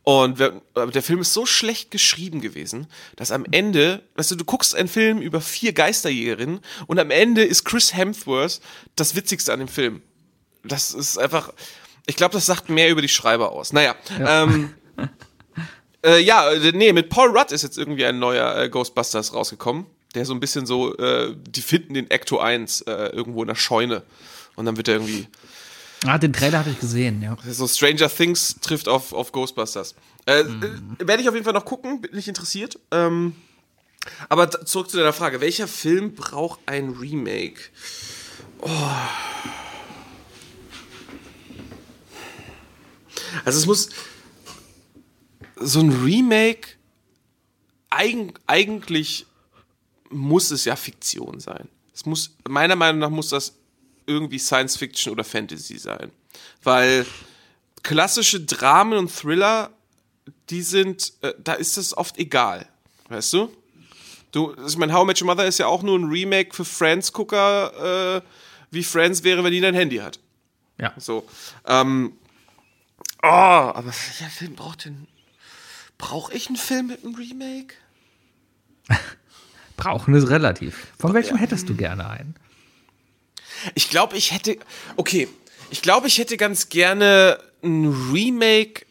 Und 0.03 0.39
der 0.39 1.01
Film 1.01 1.19
ist 1.21 1.33
so 1.33 1.47
schlecht 1.47 1.89
geschrieben 1.89 2.41
gewesen, 2.41 2.87
dass 3.15 3.31
am 3.31 3.43
Ende, 3.49 4.03
weißt 4.15 4.31
du, 4.31 4.35
du 4.35 4.45
guckst 4.45 4.75
einen 4.75 4.87
Film 4.87 5.19
über 5.19 5.41
vier 5.41 5.73
Geisterjägerinnen 5.73 6.59
und 6.85 6.99
am 6.99 7.09
Ende 7.09 7.43
ist 7.43 7.65
Chris 7.65 7.95
Hemsworth 7.95 8.61
das 8.95 9.15
Witzigste 9.15 9.51
an 9.51 9.59
dem 9.59 9.67
Film. 9.67 10.03
Das 10.63 10.91
ist 10.91 11.17
einfach, 11.17 11.51
ich 12.05 12.15
glaube, 12.15 12.33
das 12.33 12.45
sagt 12.45 12.69
mehr 12.69 12.89
über 12.89 13.01
die 13.01 13.09
Schreiber 13.09 13.51
aus. 13.51 13.73
Naja, 13.73 13.95
ähm, 14.19 14.73
äh, 16.05 16.19
ja, 16.21 16.51
äh, 16.51 16.71
nee, 16.73 16.93
mit 16.93 17.09
Paul 17.09 17.35
Rudd 17.37 17.51
ist 17.51 17.63
jetzt 17.63 17.77
irgendwie 17.77 18.05
ein 18.05 18.19
neuer 18.19 18.55
äh, 18.57 18.69
Ghostbusters 18.69 19.33
rausgekommen. 19.33 19.85
Der 20.15 20.25
so 20.25 20.33
ein 20.33 20.39
bisschen 20.39 20.65
so, 20.65 20.97
äh, 20.97 21.35
die 21.37 21.61
finden 21.61 21.93
den 21.93 22.09
Ecto 22.09 22.39
1 22.39 22.81
äh, 22.81 22.91
irgendwo 23.09 23.41
in 23.43 23.47
der 23.47 23.55
Scheune. 23.55 24.03
Und 24.55 24.65
dann 24.65 24.75
wird 24.75 24.87
er 24.87 24.95
irgendwie, 24.95 25.27
Ah, 26.05 26.17
den 26.17 26.31
Trailer 26.31 26.59
hatte 26.59 26.69
ich 26.69 26.79
gesehen, 26.79 27.21
ja. 27.21 27.37
so 27.45 27.67
Stranger 27.67 28.09
Things 28.09 28.55
trifft 28.61 28.87
auf, 28.87 29.11
auf 29.11 29.31
Ghostbusters. 29.31 29.95
Äh, 30.25 30.45
Werde 30.99 31.21
ich 31.21 31.27
auf 31.27 31.35
jeden 31.35 31.43
Fall 31.43 31.53
noch 31.53 31.65
gucken, 31.65 32.01
bin 32.01 32.17
ich 32.17 32.27
interessiert. 32.27 32.79
Ähm, 32.91 33.35
aber 34.29 34.49
zurück 34.65 34.89
zu 34.89 34.97
deiner 34.97 35.11
Frage. 35.13 35.41
Welcher 35.41 35.67
Film 35.67 36.15
braucht 36.15 36.59
ein 36.67 36.89
Remake? 36.89 37.59
Oh. 38.61 38.69
Also 43.43 43.59
es 43.59 43.65
muss 43.65 43.89
so 45.59 45.79
ein 45.79 45.91
Remake 46.03 46.69
eigen, 47.89 48.33
eigentlich 48.47 49.25
muss 50.09 50.51
es 50.51 50.65
ja 50.65 50.75
Fiktion 50.75 51.39
sein. 51.39 51.69
Es 51.93 52.05
muss 52.05 52.35
meiner 52.47 52.75
Meinung 52.75 52.99
nach 52.99 53.09
muss 53.09 53.29
das 53.29 53.55
irgendwie 54.05 54.39
Science 54.39 54.77
Fiction 54.77 55.13
oder 55.13 55.23
Fantasy 55.23 55.77
sein, 55.77 56.11
weil 56.63 57.05
klassische 57.83 58.41
Dramen 58.41 58.97
und 58.97 59.15
Thriller, 59.15 59.71
die 60.49 60.61
sind, 60.61 61.13
äh, 61.21 61.33
da 61.43 61.53
ist 61.53 61.77
es 61.77 61.95
oft 61.95 62.17
egal, 62.17 62.67
weißt 63.09 63.33
du? 63.33 63.51
Du, 64.31 64.55
ich 64.65 64.77
meine, 64.77 64.93
How 64.93 65.03
I 65.03 65.07
Met 65.07 65.21
Your 65.21 65.27
Mother 65.27 65.45
ist 65.45 65.57
ja 65.57 65.67
auch 65.67 65.81
nur 65.81 65.97
ein 65.97 66.05
Remake 66.05 66.55
für 66.55 66.65
Friends-Gucker, 66.65 68.17
äh, 68.17 68.21
wie 68.71 68.83
Friends 68.83 69.23
wäre, 69.23 69.43
wenn 69.43 69.51
die 69.51 69.61
dein 69.61 69.73
Handy 69.73 69.97
hat. 69.97 70.19
Ja. 70.77 70.93
So. 70.97 71.27
Ähm, 71.65 72.13
Oh, 73.21 73.27
aber 73.27 73.87
welcher 73.87 74.29
Film 74.29 74.55
braucht 74.55 74.85
denn. 74.85 75.07
Brauche 75.99 76.33
ich 76.33 76.47
einen 76.47 76.55
Film 76.55 76.87
mit 76.87 77.03
einem 77.03 77.13
Remake? 77.13 77.75
Brauchen 79.77 80.15
ist 80.15 80.29
relativ. 80.29 80.87
Von 80.97 81.13
welchem 81.13 81.37
hättest 81.37 81.69
du 81.69 81.75
gerne 81.75 82.09
einen? 82.09 82.35
Ich 83.75 83.89
glaube, 83.89 84.17
ich 84.17 84.31
hätte. 84.31 84.57
Okay, 84.95 85.27
ich 85.69 85.83
glaube, 85.83 86.07
ich 86.07 86.17
hätte 86.17 86.37
ganz 86.37 86.69
gerne 86.69 87.37
ein 87.61 87.85
Remake. 88.11 88.85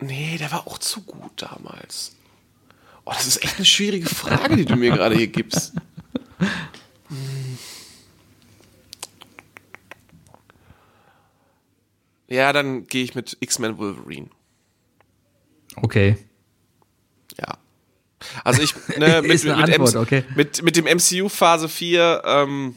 Nee, 0.00 0.38
der 0.38 0.50
war 0.50 0.66
auch 0.66 0.78
zu 0.78 1.02
gut 1.02 1.42
damals. 1.42 2.16
Oh, 3.04 3.12
das 3.12 3.26
ist 3.26 3.44
echt 3.44 3.56
eine 3.56 3.66
schwierige 3.66 4.08
Frage, 4.08 4.56
die 4.56 4.64
du 4.64 4.76
mir 4.76 4.90
gerade 4.90 5.14
hier 5.14 5.28
gibst. 5.28 5.74
Hm. 6.38 7.58
Ja, 12.30 12.52
dann 12.52 12.86
gehe 12.86 13.02
ich 13.04 13.14
mit 13.14 13.38
X-Men 13.40 13.78
Wolverine. 13.78 14.28
Okay. 15.82 16.16
Ja. 17.38 17.58
Also 18.44 18.62
ich, 18.62 18.74
ne, 18.96 19.22
mit, 19.26 19.44
mit, 19.44 19.52
Antwort, 19.52 19.94
MC 19.94 20.00
okay. 20.00 20.24
mit, 20.34 20.62
mit 20.62 20.76
dem 20.76 20.84
MCU 20.84 21.28
Phase 21.28 21.68
4 21.68 22.22
ähm, 22.24 22.74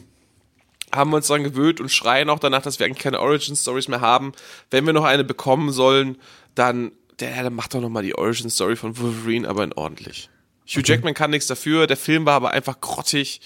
haben 0.94 1.10
wir 1.10 1.16
uns 1.16 1.26
dran 1.26 1.42
gewöhnt 1.42 1.80
und 1.80 1.90
schreien 1.90 2.28
auch 2.30 2.38
danach, 2.38 2.62
dass 2.62 2.78
wir 2.78 2.86
eigentlich 2.86 3.02
keine 3.02 3.20
Origin 3.20 3.56
Stories 3.56 3.88
mehr 3.88 4.00
haben. 4.00 4.32
Wenn 4.70 4.86
wir 4.86 4.92
noch 4.92 5.04
eine 5.04 5.24
bekommen 5.24 5.72
sollen, 5.72 6.16
dann, 6.54 6.92
der, 7.18 7.42
der 7.42 7.50
macht 7.50 7.74
doch 7.74 7.80
noch 7.80 7.88
mal 7.88 8.02
die 8.02 8.14
Origin 8.14 8.50
Story 8.50 8.76
von 8.76 8.96
Wolverine, 8.98 9.48
aber 9.48 9.64
in 9.64 9.72
ordentlich. 9.72 10.28
Hugh 10.66 10.82
Jackman 10.84 11.14
kann 11.14 11.30
nichts 11.30 11.46
dafür, 11.46 11.86
der 11.86 11.96
Film 11.96 12.24
war 12.26 12.34
aber 12.34 12.50
einfach 12.50 12.80
grottig. 12.80 13.40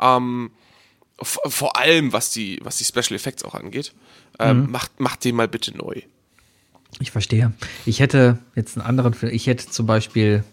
Ähm, 0.00 0.50
vor 1.20 1.76
allem, 1.76 2.12
was 2.12 2.30
die, 2.30 2.58
was 2.62 2.78
die 2.78 2.84
Special 2.84 3.14
Effects 3.14 3.44
auch 3.44 3.54
angeht. 3.54 3.92
Ähm, 4.38 4.64
Mhm. 4.64 4.70
macht, 4.72 4.98
macht 5.00 5.24
den 5.24 5.36
mal 5.36 5.46
bitte 5.46 5.76
neu. 5.76 6.02
Ich 7.00 7.10
verstehe. 7.10 7.52
Ich 7.86 8.00
hätte 8.00 8.38
jetzt 8.54 8.76
einen 8.76 8.86
anderen 8.86 9.14
Film. 9.14 9.32
Ich 9.32 9.46
hätte 9.46 9.68
zum 9.68 9.86
Beispiel. 9.86 10.44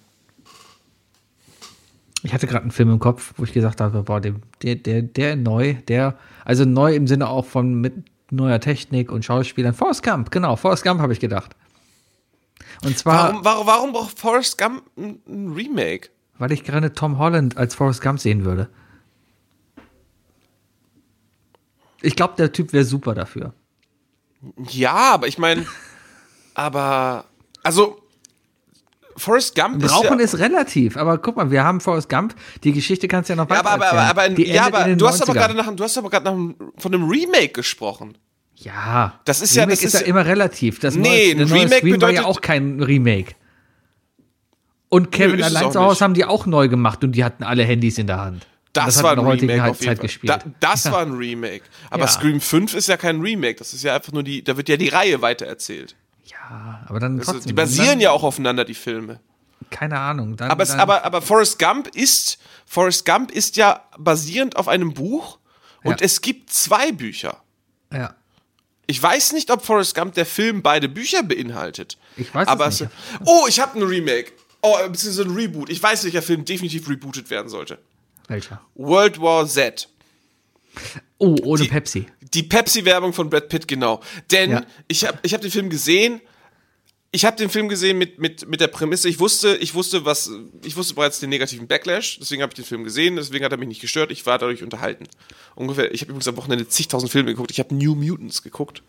Ich 2.23 2.33
hatte 2.33 2.45
gerade 2.45 2.63
einen 2.63 2.71
Film 2.71 2.91
im 2.91 2.99
Kopf, 2.99 3.33
wo 3.37 3.43
ich 3.43 3.53
gesagt 3.53 3.81
habe, 3.81 4.03
boah, 4.03 4.21
der, 4.21 4.35
der, 4.61 5.01
der, 5.01 5.35
neu, 5.35 5.75
der, 5.87 6.17
also 6.45 6.65
neu 6.65 6.93
im 6.93 7.07
Sinne 7.07 7.27
auch 7.27 7.45
von 7.45 7.73
mit 7.73 7.93
neuer 8.29 8.59
Technik 8.59 9.11
und 9.11 9.25
Schauspielern. 9.25 9.73
Forrest 9.73 10.03
Gump, 10.03 10.29
genau, 10.29 10.55
Forrest 10.55 10.83
Gump 10.83 11.01
habe 11.01 11.13
ich 11.13 11.19
gedacht. 11.19 11.55
Und 12.83 12.95
zwar, 12.97 13.29
Warum, 13.29 13.45
warum, 13.45 13.67
warum 13.67 13.91
braucht 13.91 14.19
Forrest 14.19 14.57
Gump 14.59 14.83
ein, 14.97 15.19
ein 15.27 15.53
Remake? 15.53 16.09
weil 16.41 16.51
ich 16.51 16.63
gerne 16.63 16.91
Tom 16.91 17.19
Holland 17.19 17.55
als 17.55 17.75
Forrest 17.75 18.01
Gump 18.01 18.19
sehen 18.19 18.43
würde. 18.45 18.67
Ich 22.01 22.15
glaube, 22.15 22.33
der 22.35 22.51
Typ 22.51 22.73
wäre 22.73 22.83
super 22.83 23.13
dafür. 23.13 23.53
Ja, 24.69 25.13
aber 25.13 25.27
ich 25.27 25.37
meine, 25.37 25.67
aber 26.53 27.25
also 27.63 27.97
Forrest 29.17 29.55
Gump 29.55 29.79
Brauchen 29.83 30.19
ist 30.19 30.33
ist 30.33 30.39
relativ, 30.39 30.97
aber 30.97 31.17
guck 31.17 31.35
mal, 31.35 31.51
wir 31.51 31.63
haben 31.63 31.81
Forrest 31.81 32.09
Gump, 32.09 32.33
die 32.63 32.71
Geschichte 32.71 33.07
kannst 33.07 33.29
du 33.29 33.33
ja 33.33 33.37
noch 33.37 33.49
ja, 33.49 33.57
weiter 33.57 33.69
aber, 33.71 33.87
aber, 33.87 33.99
aber, 34.01 34.21
aber, 34.23 34.29
Die 34.29 34.47
ja, 34.47 34.67
in 34.67 34.73
aber 34.73 34.95
du 34.95 35.07
hast 35.07 35.21
aber 35.21 35.31
90ern. 35.33 35.35
gerade 35.35 35.53
nach, 35.55 35.75
du 35.75 35.83
hast 35.83 35.97
aber 35.97 36.09
gerade 36.09 36.29
von 36.77 36.93
einem 36.93 37.07
Remake 37.09 37.49
gesprochen. 37.49 38.17
Ja, 38.55 39.19
Das 39.25 39.41
ist 39.41 39.55
ja- 39.55 39.63
Remake 39.63 39.77
das 39.77 39.85
ist 39.85 39.93
ist 39.95 39.99
ja 40.01 40.05
ja- 40.05 40.05
immer 40.07 40.25
relativ. 40.25 40.79
Das 40.79 40.95
Nee, 40.95 41.33
neue, 41.33 41.43
ein 41.45 41.51
Remake 41.51 41.77
Scream 41.77 42.01
war 42.01 42.09
ja 42.11 42.21
bedeutet- 42.21 42.25
auch 42.25 42.41
kein 42.41 42.81
Remake. 42.81 43.33
Und 44.89 45.11
Kevin 45.11 45.39
es 45.39 45.45
allein 45.55 45.71
zu 45.71 45.79
Hause 45.79 46.03
haben 46.03 46.13
die 46.13 46.25
auch 46.25 46.45
neu 46.45 46.67
gemacht 46.67 47.03
und 47.03 47.13
die 47.13 47.23
hatten 47.23 47.43
alle 47.43 47.63
Handys 47.63 47.97
in 47.97 48.07
der 48.07 48.19
Hand. 48.19 48.45
Das, 48.73 48.97
hat 48.97 49.03
war 49.03 49.13
in 49.13 49.19
ein 49.19 49.25
Remake 49.27 49.63
auf 49.63 49.67
jeden 49.79 49.85
Zeit 49.89 49.97
Fall. 49.97 50.05
gespielt. 50.05 50.29
Da, 50.31 50.39
das 50.59 50.91
war 50.91 51.01
ein 51.01 51.13
Remake. 51.13 51.63
Aber 51.89 52.03
Ja. 52.03 52.07
Scream 52.09 52.39
5 52.39 52.73
ist 52.73 52.87
ja 52.87 52.97
kein 52.97 53.19
Remake. 53.21 53.55
Das 53.55 53.73
ist 53.73 53.83
ja 53.83 53.95
einfach 53.95 54.11
nur 54.13 54.23
die, 54.23 54.43
da 54.43 54.55
wird 54.57 54.69
ja 54.69 54.77
die 54.77 54.89
Reihe 54.89 55.21
weitererzählt. 55.21 55.95
Ja, 56.31 56.83
aber 56.87 56.99
dann 56.99 57.19
Also, 57.19 57.33
trotzdem. 57.33 57.47
die 57.49 57.53
basieren 57.53 57.87
dann, 57.89 57.99
ja 57.99 58.11
auch 58.11 58.23
aufeinander, 58.23 58.63
die 58.65 58.73
Filme. 58.75 59.19
Keine 59.69 59.99
Ahnung. 59.99 60.35
Dann, 60.37 60.49
Aber, 60.51 60.63
es, 60.63 60.69
dann, 60.69 60.79
aber, 60.79 61.05
aber 61.05 61.21
Forrest 61.21 61.59
Gump 61.59 61.87
ist, 61.95 62.39
Forrest 62.65 63.05
Gump 63.05 63.31
ist 63.31 63.55
ja 63.57 63.83
basierend 63.97 64.55
auf 64.55 64.67
einem 64.67 64.93
Buch 64.93 65.39
und 65.83 65.99
Ja. 66.01 66.05
es 66.05 66.21
gibt 66.21 66.51
zwei 66.51 66.91
Bücher. 66.91 67.41
ja. 67.91 68.15
Ich 68.87 69.01
weiß 69.01 69.31
nicht, 69.31 69.49
ob 69.51 69.63
Forrest 69.63 69.95
Gump 69.95 70.15
der 70.15 70.25
Film 70.25 70.61
beide 70.61 70.89
Bücher 70.89 71.23
beinhaltet. 71.23 71.97
Ich 72.17 72.33
weiß 72.35 72.41
es 72.43 72.47
aber 72.49 72.67
nicht. 72.67 72.87
oh, 73.23 73.45
ich 73.47 73.61
habe 73.61 73.79
ein 73.79 73.83
Remake. 73.83 74.33
Oh, 74.61 74.75
beziehungsweise 74.89 75.29
ein 75.29 75.33
Reboot. 75.33 75.69
Ich 75.69 75.81
weiß, 75.81 76.03
welcher 76.03 76.21
Film 76.21 76.43
definitiv 76.43 76.89
rebootet 76.89 77.29
werden 77.29 77.47
sollte. 77.47 77.77
Welcher? 78.27 78.59
World 78.75 79.21
War 79.21 79.47
Z. 79.47 79.87
Oh, 81.19 81.37
ohne 81.43 81.61
Die- 81.63 81.69
Pepsi. 81.69 82.07
Die 82.33 82.43
Pepsi-Werbung 82.43 83.13
von 83.13 83.29
Brad 83.29 83.49
Pitt, 83.49 83.67
genau. 83.67 84.01
Denn 84.31 84.51
Ja. 84.51 84.65
ich 84.87 85.05
habe 85.05 85.19
ich 85.23 85.33
hab 85.33 85.41
den 85.41 85.51
Film 85.51 85.69
gesehen. 85.69 86.21
Ich 87.13 87.25
habe 87.25 87.35
den 87.35 87.49
Film 87.49 87.67
gesehen 87.67 87.97
mit, 87.97 88.19
mit, 88.19 88.47
mit 88.47 88.61
der 88.61 88.67
Prämisse, 88.69 89.09
ich 89.09 89.19
wusste, 89.19 89.57
ich 89.57 89.73
wusste, 89.73 90.05
was, 90.05 90.31
ich 90.63 90.77
wusste 90.77 90.93
bereits 90.93 91.19
den 91.19 91.29
negativen 91.29 91.67
Backlash, 91.67 92.17
deswegen 92.21 92.41
habe 92.41 92.51
ich 92.51 92.55
den 92.55 92.63
Film 92.63 92.85
gesehen, 92.85 93.17
deswegen 93.17 93.43
hat 93.43 93.51
er 93.51 93.57
mich 93.57 93.67
nicht 93.67 93.81
gestört, 93.81 94.11
ich 94.11 94.25
war 94.25 94.37
dadurch 94.39 94.63
unterhalten. 94.63 95.03
Ungefähr, 95.55 95.93
ich 95.93 95.99
habe 95.99 96.11
übrigens 96.11 96.29
am 96.29 96.37
Wochenende 96.37 96.69
zigtausend 96.69 97.11
Filme 97.11 97.31
geguckt, 97.31 97.51
ich 97.51 97.59
habe 97.59 97.75
New 97.75 97.95
Mutants 97.95 98.43
geguckt. 98.43 98.81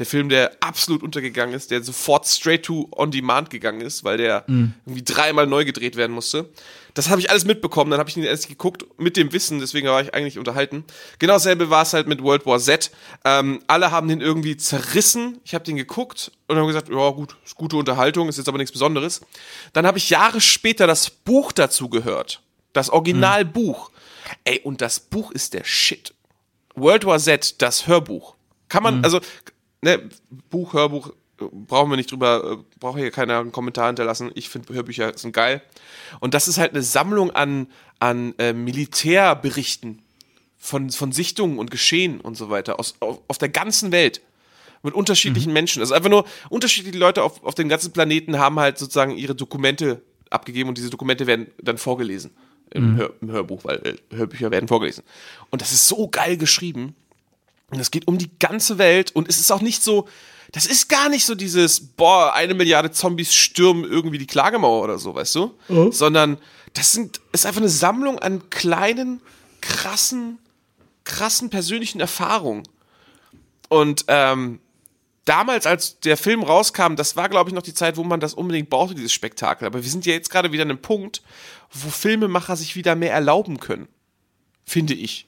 Der 0.00 0.06
Film, 0.06 0.28
der 0.28 0.56
absolut 0.58 1.04
untergegangen 1.04 1.54
ist, 1.54 1.70
der 1.70 1.84
sofort 1.84 2.26
straight 2.26 2.64
to 2.64 2.88
on 2.96 3.12
demand 3.12 3.48
gegangen 3.50 3.80
ist, 3.80 4.02
weil 4.02 4.16
der 4.16 4.44
irgendwie 4.48 5.04
dreimal 5.04 5.46
neu 5.46 5.64
gedreht 5.64 5.94
werden 5.94 6.10
musste. 6.10 6.48
Das 6.94 7.10
habe 7.10 7.20
ich 7.20 7.30
alles 7.30 7.44
mitbekommen, 7.44 7.90
dann 7.90 8.00
habe 8.00 8.10
ich 8.10 8.16
ihn 8.16 8.22
erst 8.22 8.48
geguckt 8.48 8.84
mit 8.98 9.16
dem 9.16 9.32
Wissen, 9.32 9.60
deswegen 9.60 9.88
war 9.88 10.00
ich 10.02 10.14
eigentlich 10.14 10.38
unterhalten. 10.38 10.84
Genau 11.18 11.34
dasselbe 11.34 11.70
war 11.70 11.82
es 11.82 11.92
halt 11.92 12.08
mit 12.08 12.22
World 12.22 12.46
War 12.46 12.58
Z. 12.58 12.90
Ähm, 13.24 13.60
alle 13.66 13.90
haben 13.90 14.08
den 14.08 14.20
irgendwie 14.20 14.56
zerrissen. 14.56 15.40
Ich 15.44 15.54
habe 15.54 15.64
den 15.64 15.76
geguckt 15.76 16.32
und 16.46 16.56
haben 16.56 16.66
gesagt, 16.66 16.88
ja 16.88 17.10
gut, 17.10 17.36
ist 17.44 17.54
gute 17.54 17.76
Unterhaltung, 17.76 18.28
ist 18.28 18.38
jetzt 18.38 18.48
aber 18.48 18.58
nichts 18.58 18.72
Besonderes. 18.72 19.20
Dann 19.72 19.86
habe 19.86 19.98
ich 19.98 20.10
Jahre 20.10 20.40
später 20.40 20.86
das 20.86 21.10
Buch 21.10 21.52
dazu 21.52 21.88
gehört. 21.88 22.42
Das 22.72 22.90
Originalbuch. 22.90 23.90
Ey, 24.44 24.60
und 24.60 24.80
das 24.80 25.00
Buch 25.00 25.30
ist 25.32 25.54
der 25.54 25.64
Shit. 25.64 26.14
World 26.74 27.04
War 27.04 27.18
Z, 27.18 27.60
das 27.62 27.86
Hörbuch. 27.86 28.34
Kann 28.68 28.82
man, 28.82 29.02
also, 29.02 29.20
ne, 29.80 30.08
Buch, 30.50 30.74
Hörbuch, 30.74 31.12
brauchen 31.38 31.90
wir 31.90 31.96
nicht 31.96 32.10
drüber, 32.10 32.58
äh, 32.58 32.78
braucht 32.78 32.98
hier 32.98 33.10
keiner 33.10 33.40
einen 33.40 33.52
Kommentar 33.52 33.86
hinterlassen. 33.86 34.30
Ich 34.34 34.48
finde 34.48 34.72
Hörbücher 34.74 35.16
sind 35.16 35.32
geil. 35.32 35.62
Und 36.20 36.34
das 36.34 36.48
ist 36.48 36.58
halt 36.58 36.72
eine 36.72 36.82
Sammlung 36.82 37.30
an, 37.30 37.68
an 37.98 38.34
äh, 38.38 38.52
Militärberichten 38.52 40.02
von, 40.58 40.90
von 40.90 41.12
Sichtungen 41.12 41.58
und 41.58 41.70
Geschehen 41.70 42.20
und 42.20 42.36
so 42.36 42.50
weiter 42.50 42.78
aus, 42.78 42.96
auf, 43.00 43.20
auf 43.28 43.38
der 43.38 43.48
ganzen 43.48 43.92
Welt. 43.92 44.20
Mit 44.84 44.94
unterschiedlichen 44.94 45.52
Menschen. 45.52 45.80
Also 45.80 45.92
einfach 45.92 46.08
nur 46.08 46.24
unterschiedliche 46.50 46.98
Leute 46.98 47.24
auf, 47.24 47.42
auf 47.42 47.56
dem 47.56 47.68
ganzen 47.68 47.92
Planeten 47.92 48.38
haben 48.38 48.60
halt 48.60 48.78
sozusagen 48.78 49.16
ihre 49.16 49.34
Dokumente 49.34 50.02
abgegeben 50.30 50.68
und 50.68 50.78
diese 50.78 50.90
Dokumente 50.90 51.26
werden 51.26 51.48
dann 51.60 51.78
vorgelesen 51.78 52.30
im, 52.70 52.96
Hör, 52.96 53.12
im 53.20 53.30
Hörbuch, 53.30 53.64
weil 53.64 53.78
äh, 53.84 54.16
Hörbücher 54.16 54.50
werden 54.50 54.68
vorgelesen. 54.68 55.02
Und 55.50 55.62
das 55.62 55.72
ist 55.72 55.88
so 55.88 56.08
geil 56.08 56.36
geschrieben. 56.36 56.94
Und 57.70 57.80
es 57.80 57.90
geht 57.90 58.06
um 58.06 58.18
die 58.18 58.30
ganze 58.38 58.78
Welt 58.78 59.14
und 59.14 59.28
es 59.28 59.38
ist 59.38 59.50
auch 59.50 59.60
nicht 59.60 59.82
so, 59.82 60.08
das 60.52 60.66
ist 60.66 60.88
gar 60.88 61.08
nicht 61.08 61.26
so 61.26 61.34
dieses, 61.34 61.80
boah, 61.80 62.32
eine 62.32 62.54
Milliarde 62.54 62.90
Zombies 62.90 63.34
stürmen 63.34 63.84
irgendwie 63.84 64.18
die 64.18 64.26
Klagemauer 64.26 64.82
oder 64.82 64.98
so, 64.98 65.14
weißt 65.14 65.34
du? 65.34 65.54
Sondern 65.92 66.38
das 66.72 66.92
sind, 66.92 67.20
ist 67.32 67.46
einfach 67.46 67.60
eine 67.60 67.68
Sammlung 67.68 68.18
an 68.18 68.50
kleinen, 68.50 69.20
krassen, 69.60 70.38
krassen 71.04 71.50
persönlichen 71.50 72.00
Erfahrungen. 72.00 72.62
Und 73.68 74.06
ähm, 74.08 74.60
damals, 75.26 75.66
als 75.66 76.00
der 76.00 76.16
Film 76.16 76.42
rauskam, 76.42 76.94
das 76.94 77.16
war, 77.16 77.28
glaube 77.28 77.50
ich, 77.50 77.54
noch 77.54 77.62
die 77.62 77.74
Zeit, 77.74 77.96
wo 77.96 78.04
man 78.04 78.20
das 78.20 78.34
unbedingt 78.34 78.70
brauchte, 78.70 78.94
dieses 78.94 79.12
Spektakel. 79.12 79.66
Aber 79.66 79.82
wir 79.82 79.90
sind 79.90 80.06
ja 80.06 80.14
jetzt 80.14 80.30
gerade 80.30 80.52
wieder 80.52 80.62
an 80.62 80.70
einem 80.70 80.80
Punkt, 80.82 81.22
wo 81.72 81.90
Filmemacher 81.90 82.56
sich 82.56 82.76
wieder 82.76 82.94
mehr 82.96 83.12
erlauben 83.12 83.60
können. 83.60 83.88
Finde 84.64 84.94
ich. 84.94 85.27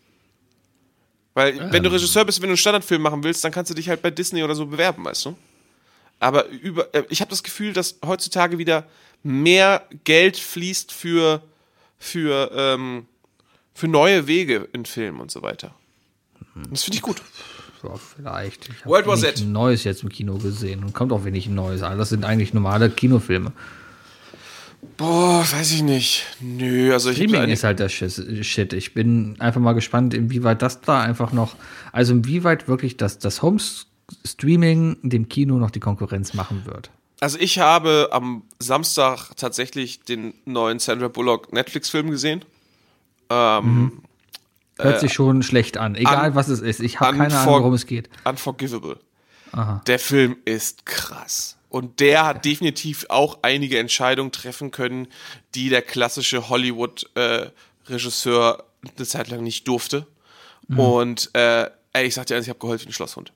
Weil, 1.40 1.72
wenn 1.72 1.82
du 1.82 1.90
Regisseur 1.90 2.24
bist, 2.24 2.40
wenn 2.40 2.48
du 2.48 2.52
einen 2.52 2.56
Standardfilm 2.58 3.00
machen 3.00 3.24
willst, 3.24 3.42
dann 3.44 3.52
kannst 3.52 3.70
du 3.70 3.74
dich 3.74 3.88
halt 3.88 4.02
bei 4.02 4.10
Disney 4.10 4.42
oder 4.42 4.54
so 4.54 4.66
bewerben, 4.66 5.04
weißt 5.04 5.24
du? 5.24 5.36
Aber 6.18 6.46
über, 6.48 6.94
äh, 6.94 7.04
ich 7.08 7.22
habe 7.22 7.30
das 7.30 7.42
Gefühl, 7.42 7.72
dass 7.72 7.96
heutzutage 8.04 8.58
wieder 8.58 8.86
mehr 9.22 9.86
Geld 10.04 10.36
fließt 10.36 10.92
für, 10.92 11.42
für, 11.98 12.50
ähm, 12.54 13.06
für 13.72 13.88
neue 13.88 14.26
Wege 14.26 14.68
in 14.74 14.84
Filmen 14.84 15.20
und 15.20 15.30
so 15.30 15.40
weiter. 15.42 15.74
Und 16.54 16.70
Das 16.72 16.84
finde 16.84 16.96
ich 16.96 17.02
gut. 17.02 17.22
Ja, 17.82 17.94
vielleicht. 17.96 18.68
Ich 18.68 18.84
World 18.84 19.06
War 19.06 19.16
habe 19.16 19.26
Z. 19.26 19.40
ein 19.40 19.52
Neues 19.52 19.84
jetzt 19.84 20.02
im 20.02 20.10
Kino 20.10 20.36
gesehen 20.36 20.84
und 20.84 20.92
kommt 20.92 21.12
auch 21.12 21.24
wenig 21.24 21.48
Neues. 21.48 21.82
Alles 21.82 22.10
sind 22.10 22.24
eigentlich 22.24 22.52
normale 22.52 22.90
Kinofilme. 22.90 23.52
Boah, 24.96 25.44
weiß 25.50 25.72
ich 25.72 25.82
nicht. 25.82 26.26
Nö, 26.40 26.92
also 26.92 27.10
ich 27.10 27.16
Streaming 27.16 27.48
ist 27.50 27.64
halt 27.64 27.78
der 27.78 27.88
Shit. 27.88 28.72
Ich 28.72 28.94
bin 28.94 29.36
einfach 29.38 29.60
mal 29.60 29.72
gespannt, 29.72 30.14
inwieweit 30.14 30.62
das 30.62 30.80
da 30.80 31.00
einfach 31.00 31.32
noch, 31.32 31.54
also 31.92 32.12
inwieweit 32.12 32.68
wirklich 32.68 32.96
das, 32.96 33.18
das 33.18 33.42
Home-Streaming 33.42 34.98
dem 35.02 35.28
Kino 35.28 35.56
noch 35.56 35.70
die 35.70 35.80
Konkurrenz 35.80 36.34
machen 36.34 36.64
wird. 36.66 36.90
Also 37.20 37.38
ich 37.38 37.58
habe 37.58 38.08
am 38.12 38.42
Samstag 38.58 39.30
tatsächlich 39.36 40.00
den 40.00 40.34
neuen 40.46 40.78
Sandra 40.78 41.08
Bullock 41.08 41.52
Netflix-Film 41.52 42.10
gesehen. 42.10 42.44
Ähm, 43.28 44.02
Hört 44.78 45.00
sich 45.00 45.12
schon 45.12 45.42
schlecht 45.42 45.76
an. 45.76 45.94
Egal 45.94 46.30
un- 46.30 46.34
was 46.34 46.48
es 46.48 46.60
ist. 46.60 46.80
Ich 46.80 47.00
habe 47.00 47.16
keine 47.18 47.36
Ahnung, 47.38 47.54
worum 47.60 47.74
es 47.74 47.84
geht. 47.86 48.08
Unforgivable. 48.24 48.98
Der 49.86 49.98
Film 49.98 50.36
ist 50.46 50.86
krass. 50.86 51.56
Und 51.70 52.00
der 52.00 52.26
hat 52.26 52.44
definitiv 52.44 53.06
auch 53.08 53.38
einige 53.42 53.78
Entscheidungen 53.78 54.32
treffen 54.32 54.70
können, 54.70 55.08
die 55.54 55.70
der 55.70 55.82
klassische 55.82 56.50
Hollywood-Regisseur 56.50 58.64
eine 58.96 59.06
Zeit 59.06 59.28
lang 59.28 59.42
nicht 59.42 59.68
durfte. 59.68 60.06
Und 60.76 61.30
äh, 61.34 61.68
ey, 61.92 62.06
ich 62.06 62.14
sag 62.14 62.26
dir 62.26 62.36
eins, 62.36 62.46
ich 62.46 62.50
habe 62.50 62.58
geheult 62.58 62.82
wie 62.82 62.88
ein 62.88 62.92
Schlosshund. 62.92 63.32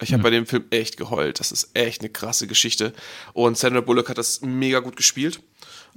Ich 0.00 0.12
habe 0.12 0.22
bei 0.22 0.30
dem 0.30 0.46
Film 0.46 0.64
echt 0.70 0.96
geheult. 0.96 1.40
Das 1.40 1.50
ist 1.50 1.70
echt 1.74 2.02
eine 2.02 2.10
krasse 2.10 2.46
Geschichte. 2.46 2.92
Und 3.32 3.58
Sandra 3.58 3.80
Bullock 3.80 4.08
hat 4.08 4.18
das 4.18 4.42
mega 4.42 4.78
gut 4.78 4.94
gespielt. 4.94 5.40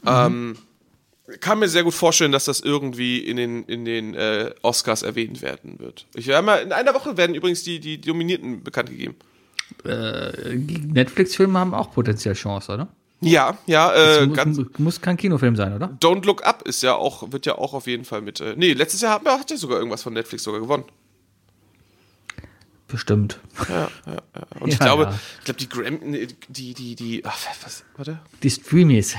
Ähm, 0.05 0.57
kann 1.39 1.59
mir 1.59 1.69
sehr 1.69 1.84
gut 1.84 1.93
vorstellen, 1.93 2.32
dass 2.32 2.45
das 2.45 2.61
irgendwie 2.61 3.19
in 3.19 3.38
den, 3.38 3.63
in 3.65 3.86
den 3.86 4.15
äh, 4.15 4.53
Oscars 4.63 5.03
erwähnt 5.03 5.43
werden 5.43 5.79
wird. 5.79 6.07
Ich 6.15 6.27
mal, 6.27 6.57
in 6.57 6.73
einer 6.73 6.93
Woche 6.93 7.15
werden 7.15 7.36
übrigens 7.36 7.63
die, 7.63 7.79
die 7.79 8.01
Dominierten 8.01 8.63
bekannt 8.63 8.89
gegeben. 8.89 9.15
Netflix-Filme 9.84 11.57
haben 11.59 11.74
auch 11.74 11.91
potenziell 11.91 12.34
Chance, 12.36 12.74
oder? 12.74 12.88
Ja, 13.24 13.57
ja, 13.67 13.93
äh, 13.93 14.26
muss, 14.26 14.36
ganz, 14.36 14.59
muss 14.80 15.01
kein 15.01 15.15
Kinofilm 15.15 15.55
sein, 15.55 15.74
oder? 15.74 15.95
Don't 16.01 16.26
Look 16.26 16.43
Up 16.43 16.63
ist 16.67 16.82
ja 16.82 16.95
auch, 16.95 17.32
wird 17.32 17.45
ja 17.45 17.55
auch 17.57 17.74
auf 17.74 17.86
jeden 17.86 18.03
Fall 18.03 18.22
mit. 18.22 18.41
Äh, 18.41 18.55
nee, 18.57 18.74
letztes 18.74 19.01
Jahr 19.01 19.13
hat, 19.13 19.26
hat 19.26 19.51
ja 19.51 19.57
sogar 19.57 19.78
irgendwas 19.78 20.01
von 20.01 20.13
Netflix 20.13 20.43
sogar 20.43 20.59
gewonnen. 20.59 20.86
Bestimmt. 22.88 23.39
Und 24.59 24.67
ich 24.67 24.80
Ja, 24.80 24.86
glaube, 24.86 25.03
ja. 25.03 25.19
ich 25.39 25.45
glaube, 25.45 25.59
die 25.59 25.69
Gram, 25.69 25.99
die, 26.49 26.74
die, 26.74 26.95
die, 26.95 27.22
ach, 27.24 27.38
was, 27.63 27.84
warte? 27.95 28.19
Die 28.43 28.49
Streamies. 28.49 29.15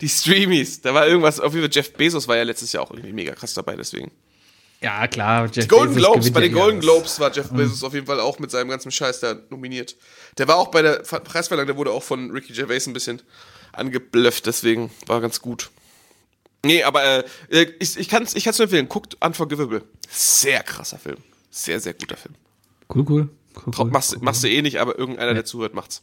Die 0.00 0.08
Streamies, 0.08 0.82
da 0.82 0.92
war 0.92 1.06
irgendwas, 1.06 1.40
auf 1.40 1.54
jeden 1.54 1.64
Fall 1.66 1.72
Jeff 1.72 1.92
Bezos 1.94 2.28
war 2.28 2.36
ja 2.36 2.42
letztes 2.42 2.72
Jahr 2.72 2.82
auch 2.82 2.90
irgendwie 2.90 3.12
mega 3.12 3.32
krass 3.34 3.54
dabei, 3.54 3.76
deswegen. 3.76 4.10
Ja, 4.82 5.06
klar. 5.08 5.44
Jeff 5.52 5.64
Die 5.64 5.68
Golden 5.68 5.94
Bezos 5.94 6.12
Globes, 6.12 6.32
bei 6.32 6.40
den 6.40 6.50
eh 6.52 6.54
Golden 6.54 6.78
alles. 6.78 6.84
Globes 6.84 7.20
war 7.20 7.32
Jeff 7.32 7.50
Bezos 7.50 7.84
auf 7.84 7.92
jeden 7.92 8.06
Fall 8.06 8.18
auch 8.20 8.38
mit 8.38 8.50
seinem 8.50 8.70
ganzen 8.70 8.90
Scheiß 8.90 9.20
da 9.20 9.36
nominiert. 9.50 9.94
Der 10.38 10.48
war 10.48 10.56
auch 10.56 10.68
bei 10.68 10.80
der 10.82 11.04
Ver- 11.04 11.20
Preisverleihung, 11.20 11.66
der 11.66 11.76
wurde 11.76 11.90
auch 11.92 12.02
von 12.02 12.30
Ricky 12.30 12.52
Gervais 12.54 12.86
ein 12.86 12.92
bisschen 12.94 13.20
angeblufft, 13.72 14.46
deswegen 14.46 14.90
war 15.06 15.20
ganz 15.20 15.40
gut. 15.42 15.70
Nee, 16.64 16.82
aber 16.82 17.24
äh, 17.50 17.66
ich, 17.78 17.98
ich 17.98 18.08
kann 18.08 18.22
es 18.22 18.34
ich 18.34 18.44
kann's 18.44 18.58
nur 18.58 18.64
empfehlen, 18.64 18.88
guckt 18.88 19.16
Unforgivable. 19.20 19.82
Sehr 20.10 20.62
krasser 20.62 20.98
Film. 20.98 21.18
Sehr, 21.50 21.80
sehr 21.80 21.94
guter 21.94 22.16
Film. 22.16 22.34
Cool, 22.94 23.04
cool. 23.08 23.28
cool, 23.66 23.72
cool. 23.78 23.90
machst, 23.90 24.20
machst 24.22 24.42
du 24.44 24.48
eh 24.48 24.62
nicht, 24.62 24.78
aber 24.80 24.98
irgendeiner, 24.98 25.34
der 25.34 25.44
zuhört, 25.44 25.74
macht's. 25.74 26.02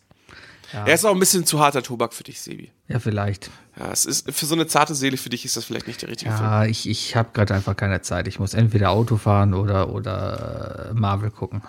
Er 0.73 0.93
ist 0.93 1.05
auch 1.05 1.13
ein 1.13 1.19
bisschen 1.19 1.45
zu 1.45 1.59
harter 1.59 1.81
Tobak 1.81 2.13
für 2.13 2.23
dich, 2.23 2.41
Sebi. 2.41 2.71
Ja, 2.87 2.99
vielleicht. 2.99 3.49
Ja, 3.79 3.91
es 3.91 4.05
ist 4.05 4.31
für 4.31 4.45
so 4.45 4.55
eine 4.55 4.67
zarte 4.67 4.95
Seele 4.95 5.17
für 5.17 5.29
dich 5.29 5.45
ist 5.45 5.55
das 5.55 5.65
vielleicht 5.65 5.87
nicht 5.87 6.01
der 6.01 6.09
richtige 6.09 6.31
Film. 6.31 6.43
Ja, 6.43 6.65
ich, 6.65 6.89
ich 6.89 7.15
habe 7.15 7.29
gerade 7.33 7.53
einfach 7.53 7.75
keine 7.75 8.01
Zeit. 8.01 8.27
Ich 8.27 8.39
muss 8.39 8.53
entweder 8.53 8.89
Auto 8.89 9.17
fahren 9.17 9.53
oder, 9.53 9.93
oder 9.93 10.89
äh, 10.89 10.93
Marvel 10.93 11.31
gucken. 11.31 11.61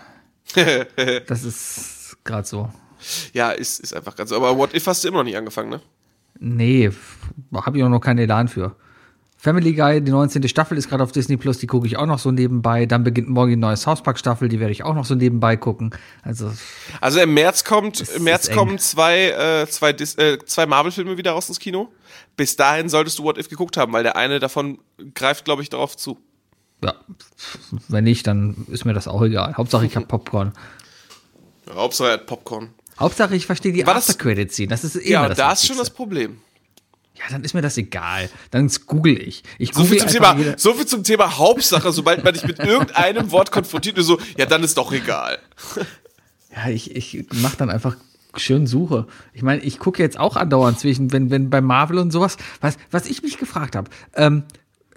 das 1.26 1.44
ist 1.44 2.16
gerade 2.24 2.46
so. 2.46 2.72
Ja, 3.32 3.50
ist, 3.50 3.80
ist 3.80 3.94
einfach 3.94 4.16
ganz. 4.16 4.32
Aber 4.32 4.56
What 4.56 4.74
If 4.74 4.86
hast 4.86 5.04
du 5.04 5.08
immer 5.08 5.18
noch 5.18 5.24
nicht 5.24 5.36
angefangen, 5.36 5.70
ne? 5.70 5.80
Nee, 6.40 6.90
habe 7.52 7.78
ich 7.78 7.84
auch 7.84 7.88
noch 7.88 8.00
keinen 8.00 8.18
Elan 8.18 8.48
für. 8.48 8.76
Family 9.40 9.72
Guy, 9.72 10.00
die 10.02 10.10
19. 10.10 10.48
Staffel 10.48 10.76
ist 10.76 10.88
gerade 10.88 11.02
auf 11.04 11.12
Disney 11.12 11.36
Plus, 11.36 11.58
die 11.58 11.68
gucke 11.68 11.86
ich 11.86 11.96
auch 11.96 12.06
noch 12.06 12.18
so 12.18 12.32
nebenbei. 12.32 12.86
Dann 12.86 13.04
beginnt 13.04 13.28
morgen 13.28 13.50
die 13.50 13.56
neue 13.56 13.76
South 13.76 14.02
Park 14.02 14.18
Staffel, 14.18 14.48
die 14.48 14.58
werde 14.58 14.72
ich 14.72 14.82
auch 14.82 14.94
noch 14.94 15.04
so 15.04 15.14
nebenbei 15.14 15.56
gucken. 15.56 15.94
Also, 16.22 16.52
Also 17.00 17.20
im 17.20 17.34
März 17.34 17.62
kommt, 17.62 18.00
Das 18.00 18.08
im 18.10 18.24
März 18.24 18.50
kommen 18.50 18.78
zwei, 18.78 19.28
äh, 19.30 19.66
zwei, 19.68 19.92
Dis 19.92 20.16
äh, 20.16 20.38
zwei 20.44 20.66
Marvel-Filme 20.66 21.16
wieder 21.16 21.32
raus 21.32 21.48
ins 21.48 21.60
Kino. 21.60 21.88
Bis 22.36 22.56
dahin 22.56 22.88
solltest 22.88 23.18
du 23.20 23.22
What 23.24 23.38
If 23.38 23.48
geguckt 23.48 23.76
haben, 23.76 23.92
weil 23.92 24.02
der 24.02 24.16
eine 24.16 24.40
davon 24.40 24.78
greift, 25.14 25.44
glaube 25.44 25.62
ich, 25.62 25.70
darauf 25.70 25.96
zu. 25.96 26.18
ja, 26.82 26.94
wenn 27.86 28.04
nicht, 28.04 28.26
dann 28.26 28.66
ist 28.68 28.84
mir 28.84 28.92
das 28.94 29.06
auch 29.06 29.22
egal. 29.22 29.56
Hauptsache 29.56 29.86
ich 29.86 29.94
habe 29.94 30.06
Popcorn. 30.08 30.52
Ja, 31.68 31.74
Hauptsache 31.76 32.08
er 32.08 32.14
hat 32.14 32.26
Popcorn. 32.26 32.70
Hauptsache 32.98 33.36
ich 33.36 33.46
verstehe 33.46 33.72
die 33.72 33.84
das- 33.84 34.08
After-Credit-Scene. 34.08 34.68
Das 34.68 34.82
ist 34.82 34.96
eh 34.96 35.12
Ja, 35.12 35.28
das 35.28 35.38
da 35.38 35.52
ist 35.52 35.64
schon 35.66 35.76
das 35.78 35.90
Problem. 35.90 36.40
Ja, 37.18 37.24
dann 37.30 37.42
ist 37.42 37.54
mir 37.54 37.62
das 37.62 37.76
egal. 37.76 38.30
Dann 38.50 38.70
google 38.86 39.20
ich. 39.20 39.42
Ich 39.58 39.74
So 39.74 39.84
viel, 39.84 39.98
google 39.98 40.12
zum 40.12 40.22
Thema, 40.22 40.54
so 40.56 40.74
viel 40.74 40.86
zum 40.86 41.04
Thema 41.04 41.38
Hauptsache, 41.38 41.92
sobald 41.92 42.22
man 42.22 42.34
dich 42.34 42.46
mit 42.46 42.58
irgendeinem 42.60 43.30
Wort 43.32 43.50
konfrontiert, 43.50 43.96
so, 44.00 44.18
ja, 44.36 44.46
dann 44.46 44.62
ist 44.62 44.78
doch 44.78 44.92
egal. 44.92 45.38
Ja, 46.54 46.70
ich, 46.70 46.94
ich 46.96 47.26
mache 47.42 47.56
dann 47.56 47.70
einfach 47.70 47.96
schön 48.36 48.66
Suche. 48.66 49.06
Ich 49.32 49.42
meine, 49.42 49.62
ich 49.62 49.78
gucke 49.78 50.02
jetzt 50.02 50.18
auch 50.18 50.36
andauernd 50.36 50.78
zwischen, 50.78 51.12
wenn, 51.12 51.30
wenn 51.30 51.50
bei 51.50 51.60
Marvel 51.60 51.98
und 51.98 52.10
sowas, 52.10 52.36
was, 52.60 52.76
was 52.90 53.06
ich 53.06 53.22
mich 53.22 53.38
gefragt 53.38 53.76
habe, 53.76 53.90
ähm, 54.14 54.44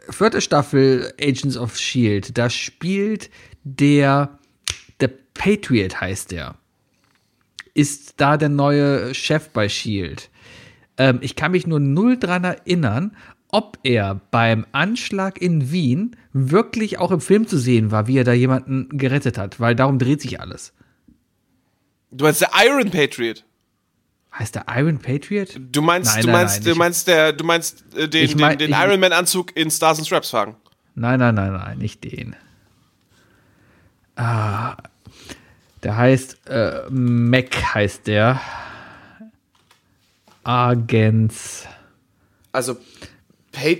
vierte 0.10 0.42
Staffel 0.42 1.14
Agents 1.20 1.58
of 1.58 1.78
Shield, 1.78 2.38
da 2.38 2.50
spielt 2.50 3.30
der, 3.64 4.40
der 5.00 5.12
Patriot 5.34 6.02
heißt 6.02 6.32
der, 6.32 6.56
ist 7.74 8.16
da 8.18 8.38
der 8.38 8.50
neue 8.50 9.14
Chef 9.14 9.50
bei 9.50 9.70
Shield. 9.70 10.30
Ähm, 11.02 11.18
ich 11.22 11.36
kann 11.36 11.52
mich 11.52 11.66
nur 11.66 11.80
null 11.80 12.18
dran 12.20 12.44
erinnern, 12.44 13.16
ob 13.50 13.80
er 13.84 14.22
beim 14.30 14.68
Anschlag 14.72 15.42
in 15.42 15.72
Wien 15.72 16.16
wirklich 16.32 17.00
auch 17.00 17.10
im 17.10 17.22
Film 17.22 17.48
zu 17.48 17.58
sehen 17.58 17.90
war, 17.90 18.06
wie 18.06 18.18
er 18.20 18.24
da 18.24 18.34
jemanden 18.34 18.88
gerettet 18.98 19.40
hat, 19.40 19.60
weil 19.60 19.76
darum 19.76 19.98
dreht 19.98 20.22
sich 20.22 20.40
alles. 20.40 20.74
Du 22.12 22.26
meinst 22.26 22.42
der 22.42 22.52
Iron 22.66 22.92
Patriot. 22.92 23.44
Heißt 24.38 24.54
der 24.56 24.66
Iron 24.70 25.00
Patriot? 25.00 25.60
Du 25.72 25.82
meinst, 25.82 26.14
Nein, 26.14 26.22
du 26.22 26.28
nein, 26.28 26.36
meinst, 26.38 26.64
nein, 26.64 26.74
du 26.74 26.78
meinst 26.78 27.08
der, 27.08 27.34
du 27.34 27.44
meinst 27.44 27.84
äh, 27.98 28.08
den, 28.08 28.38
mein- 28.40 28.58
den, 28.60 28.72
den 28.72 28.80
Iron 28.80 29.00
Man 29.00 29.12
Anzug 29.12 29.56
in 29.58 29.72
Stars 29.72 29.98
and 29.98 30.06
Straps 30.08 30.30
fahren. 30.30 30.56
Nein, 30.94 31.20
nein, 31.20 31.34
nein, 31.36 31.52
nein, 31.54 31.78
nicht 31.80 32.04
den. 32.04 32.36
Ah, 34.16 34.78
der 35.84 35.98
heißt 35.98 36.48
äh, 36.48 36.82
Mac 36.90 37.56
heißt 37.74 38.08
der. 38.08 38.40
Agents. 40.44 41.68
Also 42.52 42.78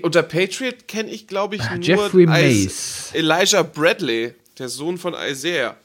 unter 0.04 0.24
Patriot 0.24 0.88
kenne 0.88 1.10
ich, 1.10 1.28
glaube 1.28 1.56
ich, 1.56 1.62
nur 1.62 1.72
Ah, 1.72 1.82
Jeffrey 1.82 2.26
Mace. 2.26 3.12
Elijah 3.14 3.64
Bradley, 3.64 4.36
der 4.60 4.70
Sohn 4.70 4.98
von 4.98 5.14
Isaiah. 5.14 5.76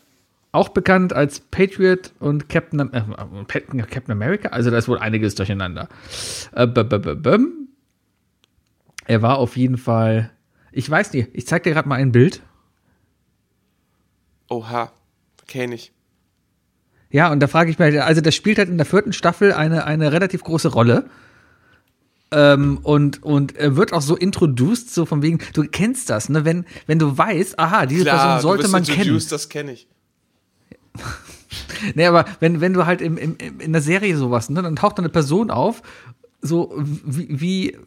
Auch 0.53 0.69
bekannt 0.71 1.13
als 1.13 1.41
Patriot 1.41 2.13
und 2.19 2.49
Captain, 2.49 2.81
Am- 2.81 2.93
äh, 2.93 3.45
Captain 3.45 4.11
America. 4.11 4.49
Also 4.49 4.71
da 4.71 4.79
ist 4.79 4.89
wohl 4.89 4.99
einiges 4.99 5.35
durcheinander. 5.35 5.89
Äh, 6.53 6.67
b 6.67 6.81
-b 6.81 6.97
-b 6.99 7.15
-bum. 7.23 7.47
Er 9.05 9.23
war 9.23 9.39
auf 9.39 9.57
jeden 9.57 9.79
Fall. 9.79 10.31
Ich 10.73 10.89
weiß 10.91 11.13
nicht, 11.13 11.31
ich 11.33 11.47
zeig 11.47 11.63
dir 11.63 11.73
gerade 11.73 11.89
mal 11.89 11.97
ein 11.97 12.13
Bild. 12.13 12.43
Oha, 14.49 14.93
kenne 15.47 15.75
ich. 15.75 15.93
Ja, 17.11 17.31
und 17.31 17.41
da 17.41 17.47
frage 17.47 17.71
ich 17.71 17.79
mich, 17.79 18.03
also 18.03 18.21
das 18.21 18.35
spielt 18.35 18.59
halt 18.59 18.69
in 18.69 18.77
der 18.77 18.87
vierten 18.87 19.13
Staffel 19.13 19.53
eine, 19.53 19.85
eine 19.85 20.13
relativ 20.13 20.43
große 20.43 20.69
Rolle. 20.69 21.09
Ähm, 22.33 22.79
und, 22.83 23.23
und 23.23 23.57
er 23.57 23.77
wird 23.77 23.93
auch 23.93 24.03
so 24.03 24.17
introduced, 24.17 24.91
so 24.93 25.07
von 25.07 25.23
wegen, 25.23 25.39
du 25.53 25.63
kennst 25.65 26.11
das, 26.11 26.29
ne? 26.29 26.45
Wenn, 26.45 26.65
wenn 26.87 26.99
du 26.99 27.17
weißt, 27.17 27.59
aha, 27.59 27.87
diese 27.87 28.05
Person 28.17 28.41
sollte 28.41 28.63
du 28.65 28.73
bist 28.73 28.73
man 28.73 28.83
kennen. 28.97 29.23
Das 29.31 29.49
kenne 29.49 29.73
ich. 29.73 29.87
Nee, 31.95 32.07
aber 32.07 32.25
wenn, 32.41 32.61
wenn 32.61 32.73
du 32.73 32.87
halt 32.87 33.01
im, 33.01 33.17
im, 33.19 33.37
im- 33.39 33.61
in 33.61 33.73
der 33.73 33.83
Serie 33.83 34.17
sowas, 34.17 34.51
ne, 34.51 34.63
dann 34.63 34.77
taucht 34.77 34.99
da 34.99 35.03
eine 35.03 35.09
Person 35.11 35.51
auf, 35.51 35.83
so 36.43 36.73
wie, 36.77 37.29
wie, 37.41 37.71
äh, 37.73 37.79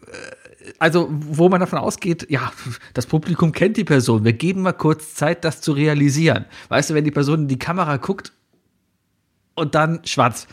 also 0.80 1.08
wo 1.12 1.50
man 1.50 1.60
davon 1.60 1.80
ausgeht, 1.80 2.28
ja, 2.30 2.52
das 2.94 3.06
Publikum 3.08 3.52
kennt 3.52 3.78
die 3.78 3.84
Person, 3.84 4.24
wir 4.24 4.34
geben 4.34 4.62
mal 4.62 4.74
kurz 4.74 5.16
Zeit, 5.16 5.44
das 5.44 5.62
zu 5.62 5.72
realisieren. 5.74 6.46
Weißt 6.70 6.90
du, 6.90 6.94
wenn 6.94 7.04
die 7.04 7.12
Person 7.12 7.42
in 7.42 7.48
die 7.48 7.60
Kamera 7.60 7.98
guckt 7.98 8.32
und 9.60 9.76
dann 9.76 10.02
schwarz. 10.06 10.48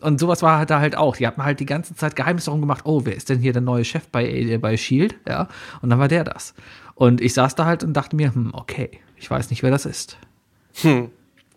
Und 0.00 0.20
sowas 0.20 0.42
war 0.42 0.58
halt 0.58 0.70
da 0.70 0.78
halt 0.80 0.96
auch. 0.96 1.16
Die 1.16 1.26
hat 1.26 1.38
man 1.38 1.46
halt 1.46 1.58
die 1.60 1.66
ganze 1.66 1.94
Zeit 1.96 2.14
Geheimnis 2.14 2.44
darum 2.44 2.60
gemacht, 2.60 2.82
oh, 2.84 3.02
wer 3.04 3.16
ist 3.16 3.28
denn 3.30 3.40
hier 3.40 3.52
der 3.52 3.62
neue 3.62 3.84
Chef 3.84 4.06
bei, 4.08 4.24
äh, 4.28 4.56
bei 4.58 4.76
Shield? 4.76 5.16
Ja, 5.28 5.48
und 5.82 5.90
dann 5.90 5.98
war 5.98 6.06
der 6.08 6.22
das. 6.24 6.54
Und 6.94 7.20
ich 7.20 7.34
saß 7.34 7.54
da 7.56 7.64
halt 7.64 7.82
und 7.82 7.94
dachte 7.94 8.14
mir, 8.16 8.32
hm, 8.34 8.50
okay, 8.54 8.90
ich 9.16 9.28
weiß 9.30 9.50
nicht, 9.50 9.62
wer 9.62 9.70
das 9.72 9.86
ist. 9.86 10.16
Hm. 10.82 11.10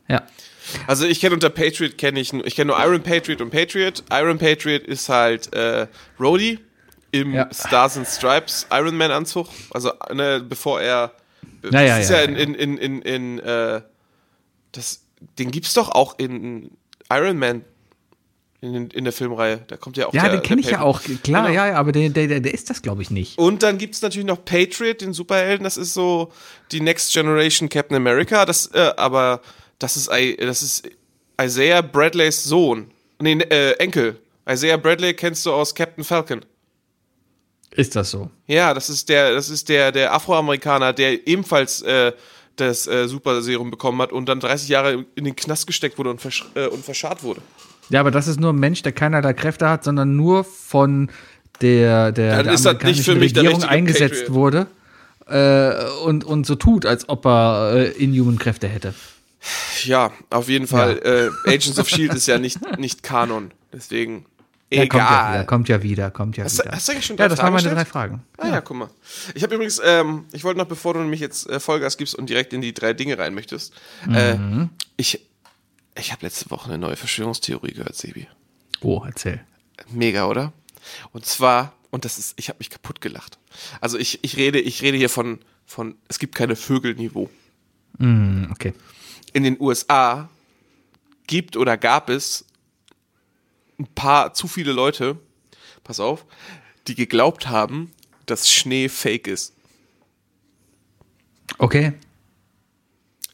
Ja. 0.07 0.23
Also 0.87 1.05
ich 1.05 1.19
kenne 1.19 1.35
unter 1.35 1.49
Patriot 1.49 1.97
kenne 1.97 2.19
ich, 2.19 2.33
nur- 2.33 2.45
ich 2.45 2.55
kenne 2.55 2.71
nur 2.73 2.83
Iron 2.83 3.01
Patriot 3.03 3.41
und 3.41 3.49
Patriot. 3.51 4.03
Iron 4.11 4.37
Patriot 4.37 4.83
ist 4.83 5.07
halt 5.09 5.53
äh, 5.53 5.87
Rhodey 6.19 6.59
im 7.11 7.33
Ja. 7.33 7.47
Stars 7.53 7.97
and 7.97 8.07
Stripes 8.07 8.65
Iron 8.71 8.95
Man 8.97 9.11
Anzug. 9.11 9.47
Also 9.71 9.91
ne, 10.13 10.43
bevor 10.47 10.81
er, 10.81 11.11
das 11.61 11.71
Ja, 11.73 11.81
ja, 11.81 11.97
ist 11.97 12.09
ja, 12.09 12.17
ja, 12.21 12.23
ja. 12.23 12.37
in 12.37 12.55
in 12.55 12.55
in 12.55 12.77
in, 12.77 13.01
in 13.01 13.39
äh, 13.39 13.81
das, 14.71 15.03
den 15.37 15.51
gibt's 15.51 15.73
doch 15.73 15.89
auch 15.89 16.17
in 16.17 16.71
Iron 17.17 17.37
Man 17.37 17.63
in, 18.61 18.89
in, 18.91 19.03
der 19.03 19.13
Filmreihe. 19.13 19.61
Da 19.67 19.77
kommt 19.77 19.97
ja 19.97 20.07
auch 20.07 20.13
Ja, 20.13 20.23
der, 20.23 20.37
den 20.37 20.43
kenne 20.43 20.61
ich 20.61 20.69
ja 20.69 20.81
auch. 20.81 21.01
Klar, 21.01 21.47
Genau. 21.47 21.49
ja, 21.49 21.73
aber 21.73 21.91
der, 21.91 22.09
der, 22.09 22.39
der, 22.39 22.53
ist 22.53 22.69
das, 22.69 22.81
glaube 22.81 23.01
ich, 23.01 23.09
nicht. 23.09 23.37
Und 23.39 23.63
dann 23.63 23.79
gibt's 23.79 24.01
natürlich 24.03 24.27
noch 24.27 24.45
Patriot, 24.45 25.01
den 25.01 25.13
Superhelden. 25.13 25.63
Das 25.63 25.77
ist 25.77 25.93
so 25.93 26.31
die 26.71 26.79
Next 26.79 27.11
Generation 27.11 27.69
Captain 27.69 27.97
America. 27.97 28.45
Das, 28.45 28.67
äh, 28.67 28.91
aber 28.97 29.41
das 29.79 29.97
ist, 29.97 30.09
das 30.09 30.61
ist 30.61 30.87
Isaiah 31.41 31.81
Bradleys 31.81 32.43
Sohn. 32.43 32.91
Nee, 33.19 33.33
äh, 33.33 33.73
Enkel. 33.79 34.19
Isaiah 34.47 34.77
Bradley 34.77 35.13
kennst 35.15 35.45
du 35.45 35.53
aus 35.53 35.73
Captain 35.73 36.03
Falcon. 36.03 36.41
Ist 37.71 37.95
das 37.95 38.11
so? 38.11 38.29
Ja, 38.47 38.73
das 38.73 38.89
ist 38.89 39.09
der, 39.09 39.33
das 39.33 39.49
ist 39.49 39.69
der, 39.69 39.91
der 39.91 40.13
Afroamerikaner, 40.13 40.93
der 40.93 41.25
ebenfalls 41.27 41.81
äh, 41.81 42.11
das 42.61 42.87
äh, 42.87 43.07
Super 43.07 43.41
Serum 43.41 43.71
bekommen 43.71 44.01
hat 44.01 44.11
und 44.11 44.27
dann 44.27 44.39
30 44.39 44.69
Jahre 44.69 45.05
in 45.15 45.25
den 45.25 45.35
Knast 45.35 45.67
gesteckt 45.67 45.97
wurde 45.97 46.09
und, 46.11 46.21
versch 46.21 46.45
äh, 46.55 46.67
und 46.67 46.83
verscharrt 46.83 47.23
wurde. 47.23 47.41
Ja, 47.89 47.99
aber 47.99 48.11
das 48.11 48.27
ist 48.27 48.39
nur 48.39 48.53
ein 48.53 48.59
Mensch, 48.59 48.81
der 48.83 48.93
keinerlei 48.93 49.33
Kräfte 49.33 49.67
hat, 49.67 49.83
sondern 49.83 50.15
nur 50.15 50.43
von 50.43 51.11
der, 51.61 52.11
der, 52.11 52.43
Dann 52.43 52.55
der 52.55 52.73
der 52.73 52.87
Regierung 52.87 53.19
richtige 53.19 53.69
eingesetzt 53.69 54.27
Patriot. 54.27 54.33
wurde 54.33 54.67
äh, 55.27 56.03
und, 56.03 56.23
und 56.23 56.45
so 56.45 56.55
tut, 56.55 56.85
als 56.85 57.09
ob 57.09 57.25
er 57.25 57.73
äh, 57.75 57.87
Inhuman-Kräfte 57.91 58.67
hätte. 58.67 58.93
Ja, 59.83 60.11
auf 60.29 60.49
jeden 60.49 60.67
Fall. 60.67 61.31
Äh, 61.45 61.49
Agents 61.49 61.79
of 61.79 61.89
Shield 61.89 62.13
ist 62.13 62.27
ja 62.27 62.37
nicht, 62.37 62.59
nicht 62.77 63.03
Kanon. 63.03 63.51
Deswegen 63.73 64.25
Ja, 64.73 64.85
kommt 64.85 64.93
ja 65.03 65.09
wieder, 65.09 65.29
egal. 65.33 65.45
kommt 65.45 65.69
ja 65.69 65.83
wieder, 65.83 66.11
kommt 66.11 66.37
ja 66.37 66.43
Hast 66.45 66.59
wieder. 66.59 66.71
hast 66.71 66.87
du 66.87 66.91
eigentlich 66.93 67.05
schon 67.05 67.17
ja, 67.17 67.25
drei 67.25 67.29
das 67.29 67.39
Fragen 67.39 67.53
waren 67.55 67.63
meine 67.63 67.75
gestellt? 67.75 67.87
drei 67.87 67.91
Fragen. 67.91 68.23
Ah 68.37 68.47
ja, 68.47 68.61
guck 68.61 68.77
mal. 68.77 68.89
Ich 69.35 69.43
habe 69.43 69.53
übrigens, 69.55 69.81
ähm, 69.83 70.25
ich 70.31 70.43
wollte 70.45 70.59
noch, 70.59 70.67
bevor 70.67 70.93
du 70.93 71.01
nämlich 71.01 71.19
jetzt 71.19 71.49
äh, 71.49 71.59
Vollgas 71.59 71.97
gibst 71.97 72.15
und 72.15 72.29
direkt 72.29 72.53
in 72.53 72.61
die 72.61 72.73
drei 72.73 72.93
Dinge 72.93 73.17
rein 73.17 73.33
möchtest, 73.33 73.73
äh, 74.09 74.37
ich, 74.95 75.19
ich 75.95 76.11
habe 76.13 76.25
letzte 76.25 76.49
Woche 76.51 76.69
eine 76.69 76.77
neue 76.77 76.95
Verschwörungstheorie 76.95 77.73
gehört, 77.73 77.95
Sebi. 77.95 78.27
Oh, 78.81 79.03
erzähl. 79.05 79.41
Mega, 79.89 80.25
oder? 80.27 80.53
Und 81.11 81.25
zwar, 81.25 81.73
und 81.89 82.05
das 82.05 82.17
ist, 82.17 82.33
ich 82.37 82.47
habe 82.47 82.57
mich 82.59 82.69
kaputt 82.69 83.01
gelacht. 83.01 83.37
Also 83.81 83.97
ich, 83.97 84.23
ich 84.23 84.37
rede, 84.37 84.59
ich 84.59 84.81
rede 84.81 84.97
hier 84.97 85.09
von, 85.09 85.39
von, 85.65 85.95
es 86.07 86.17
gibt 86.17 86.33
keine 86.35 86.55
Vögelniveau. 86.55 87.29
Hm, 87.99 88.47
okay. 88.51 88.73
In 89.33 89.43
den 89.43 89.59
USA 89.59 90.29
gibt 91.27 91.57
oder 91.57 91.77
gab 91.77 92.09
es 92.09 92.45
ein 93.81 93.87
paar 93.95 94.33
zu 94.33 94.47
viele 94.47 94.71
Leute, 94.71 95.19
pass 95.83 95.99
auf, 95.99 96.25
die 96.87 96.95
geglaubt 96.95 97.47
haben, 97.47 97.91
dass 98.25 98.51
Schnee 98.51 98.89
fake 98.89 99.27
ist. 99.27 99.53
Okay. 101.57 101.93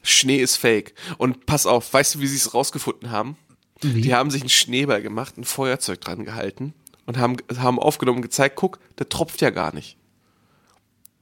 Schnee 0.01 0.37
ist 0.37 0.55
fake. 0.55 0.93
Und 1.17 1.45
pass 1.45 1.65
auf, 1.65 1.93
weißt 1.93 2.15
du, 2.15 2.19
wie 2.21 2.27
sie 2.27 2.37
es 2.37 2.53
rausgefunden 2.53 3.11
haben? 3.11 3.37
Wie? 3.81 4.01
Die 4.01 4.15
haben 4.15 4.31
sich 4.31 4.41
einen 4.41 4.49
Schneeball 4.49 5.01
gemacht, 5.01 5.37
ein 5.37 5.43
Feuerzeug 5.43 6.01
dran 6.01 6.25
gehalten 6.25 6.73
und 7.05 7.17
haben, 7.17 7.37
haben 7.57 7.79
aufgenommen 7.79 8.17
und 8.17 8.23
gezeigt, 8.23 8.55
guck, 8.55 8.79
der 8.97 9.09
tropft 9.09 9.41
ja 9.41 9.49
gar 9.49 9.73
nicht. 9.73 9.97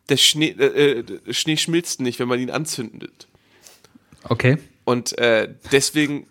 Der 0.09 0.17
Schnee, 0.17 0.49
äh, 0.49 0.99
äh, 0.99 1.03
der 1.03 1.33
Schnee 1.33 1.57
schmilzt 1.57 1.99
nicht, 1.99 2.19
wenn 2.19 2.27
man 2.27 2.39
ihn 2.39 2.51
anzündet. 2.51 3.27
Okay. 4.23 4.57
Und 4.83 5.17
äh, 5.17 5.53
deswegen, 5.71 6.27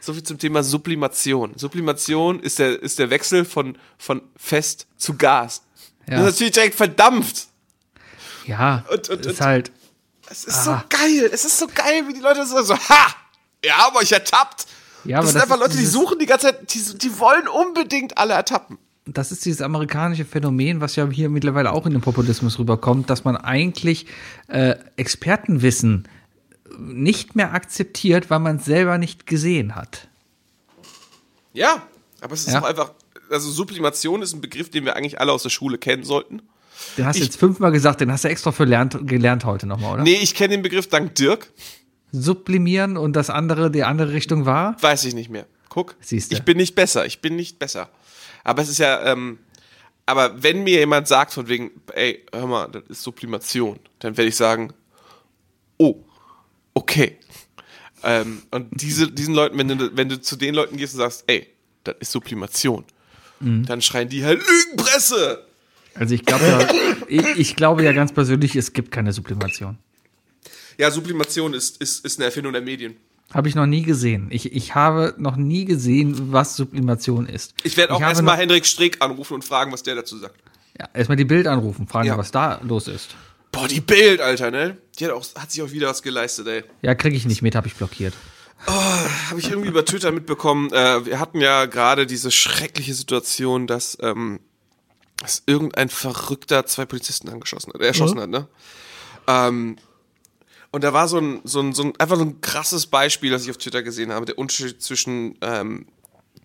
so 0.00 0.12
viel 0.14 0.22
zum 0.22 0.38
Thema 0.38 0.62
Sublimation. 0.62 1.52
Sublimation 1.56 2.40
ist 2.40 2.58
der, 2.58 2.80
ist 2.82 2.98
der 2.98 3.10
Wechsel 3.10 3.44
von, 3.44 3.76
von 3.98 4.22
fest 4.36 4.86
zu 4.96 5.14
Gas. 5.16 5.62
Ja. 6.08 6.16
Das 6.16 6.20
ist 6.20 6.32
natürlich 6.34 6.52
direkt 6.54 6.74
verdampft. 6.74 7.46
Ja, 8.46 8.84
Und- 8.90 9.08
und- 9.10 9.26
ist 9.26 9.26
und- 9.26 9.40
halt. 9.46 9.70
Es 10.32 10.44
ist 10.44 10.64
so 10.64 10.70
geil. 10.88 11.28
Es 11.32 11.44
ist 11.44 11.58
so 11.58 11.66
geil, 11.66 12.04
wie 12.06 12.12
die 12.14 12.20
Leute 12.20 12.46
so, 12.46 12.62
so 12.62 12.74
ha! 12.76 13.06
Wir 13.62 13.76
haben 13.76 13.96
euch 13.96 14.12
ertappt. 14.12 14.66
Ja, 15.04 15.16
aber 15.18 15.24
das 15.24 15.32
sind 15.32 15.42
das 15.42 15.50
einfach 15.50 15.58
Leute, 15.60 15.76
die 15.76 15.84
suchen 15.86 16.18
die 16.20 16.26
ganze 16.26 16.46
Zeit, 16.48 16.72
die, 16.72 16.98
die 16.98 17.18
wollen 17.18 17.48
unbedingt 17.48 18.16
alle 18.16 18.34
ertappen. 18.34 18.78
das 19.06 19.32
ist 19.32 19.44
dieses 19.44 19.60
amerikanische 19.60 20.24
Phänomen, 20.24 20.80
was 20.80 20.94
ja 20.94 21.08
hier 21.08 21.28
mittlerweile 21.30 21.72
auch 21.72 21.84
in 21.86 21.92
den 21.92 22.00
Populismus 22.00 22.58
rüberkommt, 22.60 23.10
dass 23.10 23.24
man 23.24 23.36
eigentlich 23.36 24.06
äh, 24.48 24.76
Expertenwissen 24.96 26.06
nicht 26.80 27.36
mehr 27.36 27.52
akzeptiert, 27.54 28.30
weil 28.30 28.38
man 28.40 28.56
es 28.56 28.64
selber 28.64 28.98
nicht 28.98 29.26
gesehen 29.26 29.74
hat. 29.76 30.08
Ja, 31.52 31.82
aber 32.20 32.34
es 32.34 32.46
ist 32.46 32.52
Ja. 32.54 32.60
auch 32.62 32.66
einfach, 32.66 32.92
also 33.30 33.50
Sublimation 33.50 34.22
ist 34.22 34.32
ein 34.32 34.40
Begriff, 34.40 34.70
den 34.70 34.84
wir 34.84 34.96
eigentlich 34.96 35.20
alle 35.20 35.32
aus 35.32 35.42
der 35.42 35.50
Schule 35.50 35.78
kennen 35.78 36.04
sollten. 36.04 36.42
Den 36.96 37.04
hast 37.06 37.18
du 37.18 37.24
jetzt 37.24 37.36
fünfmal 37.38 37.72
gesagt, 37.72 38.00
den 38.00 38.10
hast 38.10 38.24
du 38.24 38.28
extra 38.28 38.52
für 38.52 38.64
lernt, 38.64 38.96
gelernt 39.06 39.44
heute 39.44 39.66
nochmal, 39.66 39.94
oder? 39.94 40.02
Nee, 40.02 40.18
ich 40.22 40.34
kenne 40.34 40.50
den 40.54 40.62
Begriff 40.62 40.88
dank 40.88 41.14
Dirk. 41.14 41.52
Sublimieren 42.12 42.96
und 42.96 43.14
das 43.14 43.30
andere, 43.30 43.70
die 43.70 43.84
andere 43.84 44.12
Richtung 44.12 44.46
war? 44.46 44.76
Weiß 44.82 45.04
ich 45.04 45.14
nicht 45.14 45.30
mehr. 45.30 45.46
Guck, 45.68 45.94
Siehste. 46.00 46.34
ich 46.34 46.42
bin 46.42 46.56
nicht 46.56 46.74
besser, 46.74 47.06
ich 47.06 47.20
bin 47.20 47.36
nicht 47.36 47.58
besser. 47.58 47.90
Aber 48.42 48.62
es 48.62 48.68
ist 48.68 48.78
ja, 48.78 49.04
ähm, 49.04 49.38
aber 50.06 50.42
wenn 50.42 50.64
mir 50.64 50.78
jemand 50.80 51.06
sagt 51.06 51.32
von 51.32 51.46
wegen, 51.48 51.70
ey, 51.92 52.24
hör 52.32 52.46
mal, 52.46 52.66
das 52.68 52.82
ist 52.88 53.02
Sublimation, 53.02 53.78
dann 54.00 54.16
werde 54.16 54.28
ich 54.28 54.36
sagen, 54.36 54.72
oh, 55.76 56.02
okay. 56.74 57.18
Ähm, 58.02 58.42
und 58.50 58.68
diese, 58.70 59.10
diesen 59.10 59.34
Leuten, 59.34 59.58
wenn 59.58 59.68
du, 59.68 59.96
wenn 59.96 60.08
du 60.08 60.20
zu 60.20 60.36
den 60.36 60.54
Leuten 60.54 60.76
gehst 60.76 60.94
und 60.94 60.98
sagst, 61.00 61.24
ey, 61.26 61.46
das 61.84 61.96
ist 62.00 62.12
Sublimation, 62.12 62.84
Mhm. 63.42 63.64
dann 63.64 63.80
schreien 63.80 64.08
die 64.08 64.22
halt 64.22 64.42
Lügenpresse. 64.46 65.46
Also 65.94 66.14
ich 66.14 66.24
glaube 66.26 66.44
ja, 66.46 66.68
ich, 67.08 67.24
ich 67.38 67.56
glaube 67.56 67.82
ja 67.82 67.92
ganz 67.92 68.12
persönlich, 68.12 68.54
es 68.54 68.74
gibt 68.74 68.90
keine 68.92 69.12
Sublimation. 69.14 69.78
Ja, 70.76 70.90
Sublimation 70.90 71.54
ist, 71.54 71.80
ist, 71.80 72.04
ist 72.04 72.18
eine 72.18 72.26
Erfindung 72.26 72.52
der 72.52 72.60
Medien. 72.62 72.96
Habe 73.32 73.48
ich 73.48 73.54
noch 73.54 73.64
nie 73.66 73.82
gesehen. 73.82 74.26
Ich, 74.30 74.52
ich 74.52 74.74
habe 74.74 75.14
noch 75.18 75.36
nie 75.36 75.64
gesehen, 75.64 76.32
was 76.32 76.56
Sublimation 76.56 77.26
ist. 77.26 77.54
Ich 77.62 77.76
werde 77.76 77.94
auch 77.94 78.00
erstmal 78.00 78.36
Hendrik 78.36 78.66
Streeck 78.66 79.00
anrufen 79.00 79.34
und 79.34 79.44
fragen, 79.44 79.72
was 79.72 79.82
der 79.82 79.94
dazu 79.94 80.18
sagt. 80.18 80.34
Ja, 80.78 80.88
erstmal 80.92 81.16
die 81.16 81.24
Bild 81.24 81.46
anrufen, 81.46 81.86
fragen, 81.86 82.08
Ja. 82.08 82.18
was 82.18 82.30
da 82.32 82.60
los 82.62 82.88
ist. 82.88 83.14
Boah, 83.52 83.68
die 83.68 83.80
Bild, 83.80 84.20
Alter, 84.20 84.50
ne? 84.50 84.76
Die 84.98 85.04
hat, 85.04 85.12
auch, 85.12 85.24
hat 85.34 85.50
sich 85.50 85.62
auch 85.62 85.70
wieder 85.70 85.88
was 85.88 86.02
geleistet, 86.02 86.46
ey. 86.46 86.64
Ja, 86.82 86.94
kriege 86.94 87.16
ich 87.16 87.26
nicht 87.26 87.42
mit, 87.42 87.54
habe 87.54 87.66
ich 87.66 87.74
blockiert. 87.74 88.14
Habe 88.66 89.40
ich 89.40 89.48
irgendwie 89.48 89.68
über 89.68 89.84
Twitter 89.84 90.12
mitbekommen. 90.12 90.70
Äh, 90.72 91.06
wir 91.06 91.18
hatten 91.18 91.40
ja 91.40 91.64
gerade 91.64 92.06
diese 92.06 92.30
schreckliche 92.30 92.94
Situation, 92.94 93.66
dass, 93.66 93.96
ähm, 94.02 94.40
dass 95.16 95.42
irgendein 95.46 95.88
Verrückter 95.88 96.66
zwei 96.66 96.84
Polizisten 96.84 97.28
angeschossen 97.30 97.72
hat, 97.72 97.80
äh, 97.80 97.86
erschossen 97.86 98.20
hat, 98.20 98.28
ne? 98.28 98.48
Ähm, 99.26 99.76
und 100.72 100.84
da 100.84 100.92
war 100.92 101.08
so 101.08 101.18
ein, 101.18 101.40
so 101.44 101.60
ein, 101.60 101.72
so 101.72 101.82
ein, 101.84 101.92
einfach 101.98 102.16
so 102.16 102.24
ein 102.24 102.40
krasses 102.42 102.86
Beispiel, 102.86 103.30
das 103.30 103.44
ich 103.44 103.50
auf 103.50 103.56
Twitter 103.56 103.82
gesehen 103.82 104.12
habe, 104.12 104.26
der 104.26 104.38
Unterschied 104.38 104.80
zwischen 104.80 105.36
ähm, 105.40 105.86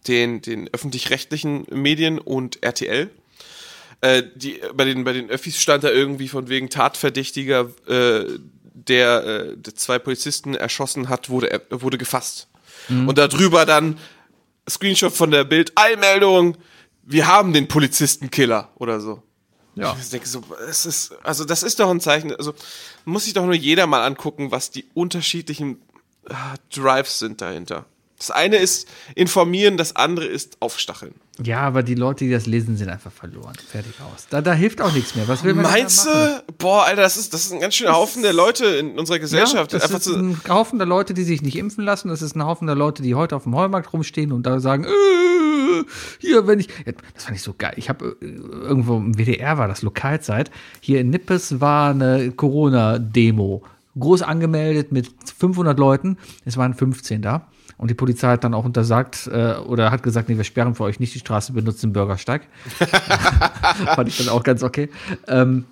den, 0.07 0.41
den 0.41 0.67
öffentlich-rechtlichen 0.73 1.65
Medien 1.71 2.17
und 2.17 2.63
RTL. 2.63 3.11
Äh, 4.05 4.23
die, 4.35 4.61
bei, 4.73 4.85
den, 4.85 5.03
bei 5.03 5.13
den 5.13 5.29
Öffis 5.29 5.59
stand 5.59 5.83
da 5.83 5.89
irgendwie 5.89 6.27
von 6.27 6.47
wegen 6.49 6.69
Tatverdächtiger, 6.69 7.69
äh, 7.87 8.25
der, 8.73 9.23
äh, 9.25 9.57
der 9.57 9.75
zwei 9.75 9.97
Polizisten 9.99 10.53
erschossen 10.53 11.09
hat, 11.09 11.29
wurde, 11.29 11.49
er- 11.49 11.81
wurde 11.81 11.97
gefasst. 11.97 12.47
Und 12.89 13.17
darüber 13.17 13.65
dann 13.65 13.97
Screenshot 14.69 15.11
von 15.13 15.31
der 15.31 15.43
Bild, 15.43 15.71
Eilmeldung, 15.75 16.55
wir 17.03 17.25
haben 17.25 17.51
den 17.53 17.67
Polizistenkiller 17.67 18.69
oder 18.75 18.99
so. 18.99 19.23
Ja. 19.75 19.95
Ich 19.99 20.09
denke 20.09 20.27
so, 20.27 20.43
es 20.69 20.85
ist, 20.85 21.13
also 21.23 21.45
das 21.45 21.63
ist 21.63 21.79
doch 21.79 21.89
ein 21.89 21.99
Zeichen, 21.99 22.35
also 22.35 22.53
muss 23.05 23.25
sich 23.25 23.33
doch 23.33 23.45
nur 23.45 23.55
jeder 23.55 23.87
mal 23.87 24.05
angucken, 24.05 24.51
was 24.51 24.69
die 24.71 24.85
unterschiedlichen 24.93 25.81
ah, 26.29 26.55
Drives 26.73 27.17
sind 27.19 27.41
dahinter. 27.41 27.85
Das 28.17 28.31
eine 28.31 28.55
ist 28.57 28.87
informieren, 29.15 29.75
das 29.77 29.95
andere 29.95 30.25
ist 30.25 30.57
aufstacheln. 30.61 31.13
Ja, 31.43 31.59
aber 31.61 31.83
die 31.83 31.95
Leute, 31.95 32.23
die 32.23 32.31
das 32.31 32.45
lesen, 32.45 32.77
sind 32.77 32.87
einfach 32.87 33.11
verloren. 33.11 33.53
Fertig 33.69 33.93
aus. 33.99 34.27
Da, 34.29 34.41
da 34.41 34.53
hilft 34.53 34.79
auch 34.79 34.93
nichts 34.93 35.15
mehr. 35.15 35.27
Was 35.27 35.43
will 35.43 35.53
man 35.53 35.63
Meinst 35.63 36.05
du? 36.05 36.43
Boah, 36.57 36.85
Alter, 36.85 37.01
das 37.01 37.17
ist, 37.17 37.33
das 37.33 37.45
ist 37.45 37.51
ein 37.51 37.59
ganz 37.59 37.75
schöner 37.75 37.93
Haufen 37.93 38.21
der 38.21 38.31
Leute 38.31 38.65
in 38.67 38.97
unserer 38.97 39.17
Ja, 39.17 39.21
Gesellschaft. 39.21 39.73
das 39.73 39.83
einfach 39.83 39.97
ist 39.99 40.07
ein 40.07 40.39
Haufen 40.47 40.79
der 40.79 40.87
Leute, 40.87 41.13
die 41.13 41.23
sich 41.25 41.41
nicht 41.41 41.57
impfen 41.57 41.83
lassen. 41.83 42.07
Das 42.07 42.21
ist 42.21 42.37
ein 42.37 42.45
Haufen 42.45 42.67
der 42.67 42.75
Leute, 42.77 43.03
die 43.03 43.15
heute 43.15 43.35
auf 43.35 43.43
dem 43.43 43.53
Heumarkt 43.53 43.91
rumstehen 43.91 44.31
und 44.31 44.43
da 44.43 44.61
sagen, 44.61 44.85
äh, 44.85 45.83
hier, 46.19 46.47
wenn 46.47 46.61
ich, 46.61 46.69
ja, 46.85 46.93
das 47.13 47.25
fand 47.25 47.35
ich 47.35 47.43
so 47.43 47.53
geil. 47.57 47.73
Ich 47.75 47.89
habe 47.89 48.15
äh, 48.21 48.25
irgendwo 48.25 48.95
im 48.95 49.17
WDR 49.17 49.57
war 49.57 49.67
das 49.67 49.81
Lokalzeit. 49.81 50.51
Hier 50.79 51.01
in 51.01 51.09
Nippes 51.09 51.59
war 51.59 51.89
eine 51.89 52.31
Corona-Demo. 52.31 53.63
Groß 53.99 54.21
angemeldet 54.21 54.93
mit 54.93 55.09
500 55.37 55.77
Leuten. 55.77 56.17
Es 56.45 56.55
waren 56.55 56.73
15 56.73 57.21
da. 57.21 57.47
Und 57.77 57.89
die 57.89 57.95
Polizei 57.95 58.29
hat 58.29 58.43
dann 58.43 58.53
auch 58.53 58.65
untersagt 58.65 59.27
äh, 59.27 59.55
oder 59.55 59.91
hat 59.91 60.03
gesagt, 60.03 60.29
nee, 60.29 60.37
wir 60.37 60.43
sperren 60.43 60.75
für 60.75 60.83
euch 60.83 60.99
nicht 60.99 61.13
die 61.13 61.19
Straße, 61.19 61.53
benutzen 61.53 61.87
den 61.87 61.93
Bürgersteig. 61.93 62.47
Fand 63.95 64.09
ich 64.09 64.17
dann 64.17 64.29
auch 64.29 64.43
ganz 64.43 64.63
okay. 64.63 64.89
Ähm, 65.27 65.65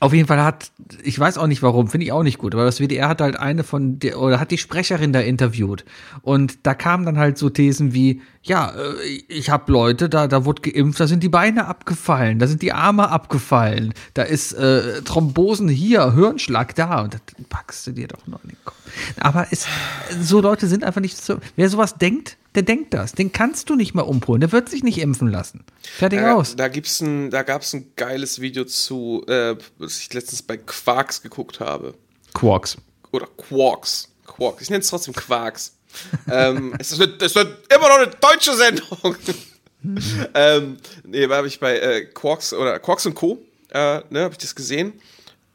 auf 0.00 0.12
jeden 0.12 0.28
Fall 0.28 0.42
hat, 0.42 0.70
ich 1.02 1.18
weiß 1.18 1.38
auch 1.38 1.48
nicht 1.48 1.62
warum, 1.62 1.88
finde 1.88 2.06
ich 2.06 2.12
auch 2.12 2.22
nicht 2.22 2.38
gut, 2.38 2.54
aber 2.54 2.64
das 2.64 2.78
WDR 2.78 3.08
hat 3.08 3.20
halt 3.20 3.36
eine 3.36 3.64
von 3.64 3.98
der, 3.98 4.20
oder 4.20 4.38
hat 4.38 4.52
die 4.52 4.58
Sprecherin 4.58 5.12
da 5.12 5.20
interviewt. 5.20 5.84
Und 6.22 6.66
da 6.66 6.74
kamen 6.74 7.04
dann 7.04 7.18
halt 7.18 7.36
so 7.36 7.50
Thesen 7.50 7.94
wie, 7.94 8.22
ja, 8.42 8.70
äh, 8.70 9.22
ich 9.26 9.50
habe 9.50 9.72
Leute, 9.72 10.08
da, 10.08 10.28
da 10.28 10.44
wurde 10.44 10.70
geimpft, 10.70 11.00
da 11.00 11.08
sind 11.08 11.24
die 11.24 11.28
Beine 11.28 11.66
abgefallen, 11.66 12.38
da 12.38 12.46
sind 12.46 12.62
die 12.62 12.72
Arme 12.72 13.08
abgefallen, 13.08 13.92
da 14.14 14.22
ist 14.22 14.52
äh, 14.52 15.02
Thrombosen 15.02 15.68
hier, 15.68 16.14
Hirnschlag 16.14 16.76
da 16.76 17.02
und 17.02 17.14
das 17.14 17.20
packst 17.48 17.86
du 17.88 17.92
dir 17.92 18.06
doch 18.06 18.24
noch 18.28 18.42
in 18.44 18.50
den 18.50 18.58
Kopf. 18.64 18.76
Aber 19.18 19.48
es, 19.50 19.66
so 20.20 20.40
Leute 20.40 20.68
sind 20.68 20.84
einfach 20.84 21.00
nicht 21.00 21.16
so, 21.16 21.38
wer 21.56 21.68
sowas 21.68 21.96
denkt, 21.96 22.36
der 22.54 22.62
denkt 22.62 22.94
das. 22.94 23.12
Den 23.12 23.32
kannst 23.32 23.70
du 23.70 23.76
nicht 23.76 23.94
mal 23.94 24.02
umholen, 24.02 24.40
der 24.40 24.52
wird 24.52 24.68
sich 24.68 24.82
nicht 24.82 24.98
impfen 24.98 25.28
lassen. 25.28 25.64
Fertig 25.82 26.20
da, 26.20 26.34
aus. 26.34 26.56
da 26.56 26.68
gibt's 26.68 27.00
ein, 27.00 27.30
da 27.30 27.42
gab's 27.42 27.72
ein 27.72 27.92
geiles 27.96 28.40
Video 28.40 28.64
zu, 28.64 29.24
äh, 29.28 29.56
was 29.78 29.98
ich 30.00 30.12
letztens 30.12 30.42
bei 30.42 30.56
Quarks 30.56 31.22
geguckt 31.22 31.60
habe. 31.60 31.94
Quarks. 32.34 32.76
Oder 33.12 33.26
Quarks. 33.36 34.08
Quarks. 34.26 34.62
Ich 34.62 34.70
nenne 34.70 34.80
es 34.80 34.88
trotzdem 34.88 35.14
Quarks. 35.14 35.74
ähm, 36.30 36.74
es, 36.78 36.92
ist 36.92 37.00
eine, 37.00 37.12
es 37.20 37.34
ist 37.34 37.36
immer 37.36 37.88
noch 37.88 37.96
eine 37.96 38.08
deutsche 38.08 38.54
Sendung. 38.54 39.16
ähm, 40.34 40.76
nee, 41.04 41.26
da 41.26 41.36
habe 41.36 41.46
ich 41.46 41.60
bei 41.60 41.78
äh, 41.78 42.04
Quarks 42.06 42.52
oder 42.52 42.78
Quarks 42.78 43.06
und 43.06 43.14
Co. 43.14 43.38
Äh, 43.70 44.02
ne, 44.10 44.22
habe 44.22 44.32
ich 44.32 44.38
das 44.38 44.54
gesehen. 44.54 44.94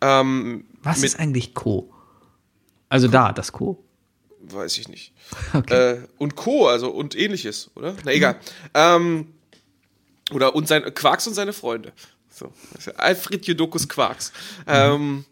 Ähm, 0.02 0.66
Was 0.82 1.04
ist 1.04 1.20
eigentlich 1.20 1.54
Co? 1.54 1.94
Also 2.90 3.08
da, 3.08 3.32
das 3.32 3.52
Co. 3.52 3.84
Weiß 4.46 4.78
ich 4.78 4.90
nicht. 4.90 5.14
Okay. 5.54 5.74
Äh, 5.74 6.08
und 6.18 6.36
Co., 6.36 6.68
also 6.68 6.90
und 6.90 7.16
ähnliches, 7.16 7.72
oder? 7.76 7.96
Na 8.04 8.12
egal. 8.12 8.38
Ähm, 8.74 9.34
oder 10.32 10.56
und 10.56 10.68
sein 10.68 10.84
Quarks 10.94 11.28
und 11.28 11.34
seine 11.34 11.54
Freunde. 11.54 11.94
So. 12.30 12.52
Alfred 12.98 13.46
Jodokus 13.46 13.88
Quarks. 13.88 14.34
Ähm, 14.68 15.26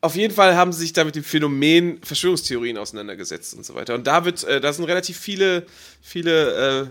auf 0.00 0.16
jeden 0.16 0.34
Fall 0.34 0.56
haben 0.56 0.72
sie 0.72 0.80
sich 0.80 0.92
da 0.92 1.04
mit 1.04 1.14
dem 1.14 1.22
Phänomen 1.22 2.02
Verschwörungstheorien 2.02 2.76
auseinandergesetzt 2.76 3.54
und 3.54 3.64
so 3.64 3.74
weiter. 3.74 3.94
Und 3.94 4.06
da 4.06 4.24
wird, 4.24 4.42
äh, 4.44 4.60
da 4.60 4.72
sind 4.72 4.84
relativ 4.84 5.18
viele, 5.18 5.64
viele 6.00 6.90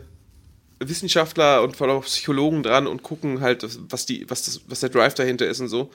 äh, 0.79 0.87
Wissenschaftler 0.87 1.61
und 1.61 1.75
vor 1.75 1.87
allem 1.87 1.97
auch 1.97 2.05
Psychologen 2.05 2.63
dran 2.63 2.87
und 2.87 3.03
gucken 3.03 3.41
halt, 3.41 3.67
was 3.91 4.05
die, 4.05 4.29
was 4.29 4.43
das, 4.43 4.61
was 4.67 4.79
der 4.79 4.89
Drive 4.89 5.13
dahinter 5.13 5.45
ist 5.47 5.59
und 5.59 5.67
so. 5.67 5.91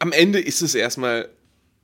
Am 0.00 0.10
Ende 0.10 0.40
ist 0.40 0.62
es 0.62 0.74
erstmal, 0.74 1.28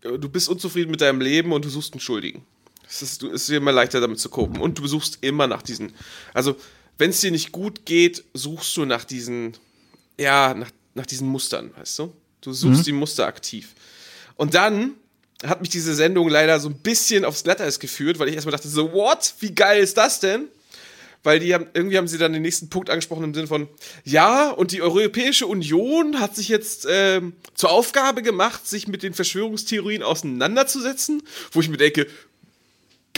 äh, 0.02 0.18
du 0.18 0.28
bist 0.28 0.48
unzufrieden 0.48 0.90
mit 0.90 1.00
deinem 1.00 1.20
Leben 1.20 1.52
und 1.52 1.64
du 1.64 1.68
suchst 1.68 1.92
einen 1.92 2.00
Schuldigen. 2.00 2.44
Es 2.88 3.02
ist, 3.02 3.22
es 3.22 3.42
ist 3.42 3.50
immer 3.50 3.72
leichter 3.72 4.00
damit 4.00 4.18
zu 4.18 4.28
kopen. 4.30 4.60
Und 4.60 4.78
du 4.78 4.86
suchst 4.86 5.18
immer 5.20 5.46
nach 5.46 5.62
diesen, 5.62 5.92
also 6.32 6.56
wenn 6.96 7.10
es 7.10 7.20
dir 7.20 7.30
nicht 7.30 7.52
gut 7.52 7.84
geht, 7.84 8.24
suchst 8.34 8.76
du 8.76 8.84
nach 8.84 9.04
diesen, 9.04 9.56
ja, 10.18 10.54
nach, 10.54 10.70
nach 10.94 11.06
diesen 11.06 11.28
Mustern, 11.28 11.70
weißt 11.76 11.98
du? 12.00 12.12
Du 12.40 12.52
suchst 12.52 12.86
die 12.86 12.92
Muster 12.92 13.26
aktiv. 13.26 13.74
Und 14.36 14.54
dann 14.54 14.94
hat 15.44 15.60
mich 15.60 15.70
diese 15.70 15.94
Sendung 15.94 16.28
leider 16.28 16.58
so 16.58 16.68
ein 16.68 16.78
bisschen 16.78 17.24
aufs 17.24 17.44
Glatteis 17.44 17.78
geführt, 17.78 18.18
weil 18.18 18.28
ich 18.28 18.34
erstmal 18.34 18.52
dachte, 18.52 18.68
so, 18.68 18.92
what? 18.92 19.34
Wie 19.40 19.54
geil 19.54 19.82
ist 19.82 19.96
das 19.96 20.20
denn? 20.20 20.48
Weil 21.22 21.40
die 21.40 21.52
haben, 21.52 21.66
irgendwie 21.74 21.98
haben 21.98 22.08
sie 22.08 22.18
dann 22.18 22.32
den 22.32 22.42
nächsten 22.42 22.70
Punkt 22.70 22.90
angesprochen 22.90 23.24
im 23.24 23.34
Sinne 23.34 23.48
von, 23.48 23.68
ja, 24.04 24.50
und 24.50 24.72
die 24.72 24.82
Europäische 24.82 25.46
Union 25.46 26.20
hat 26.20 26.36
sich 26.36 26.48
jetzt 26.48 26.86
ähm, 26.88 27.34
zur 27.54 27.70
Aufgabe 27.70 28.22
gemacht, 28.22 28.66
sich 28.66 28.88
mit 28.88 29.02
den 29.02 29.14
Verschwörungstheorien 29.14 30.02
auseinanderzusetzen, 30.02 31.22
wo 31.52 31.60
ich 31.60 31.68
mir 31.68 31.76
denke, 31.76 32.06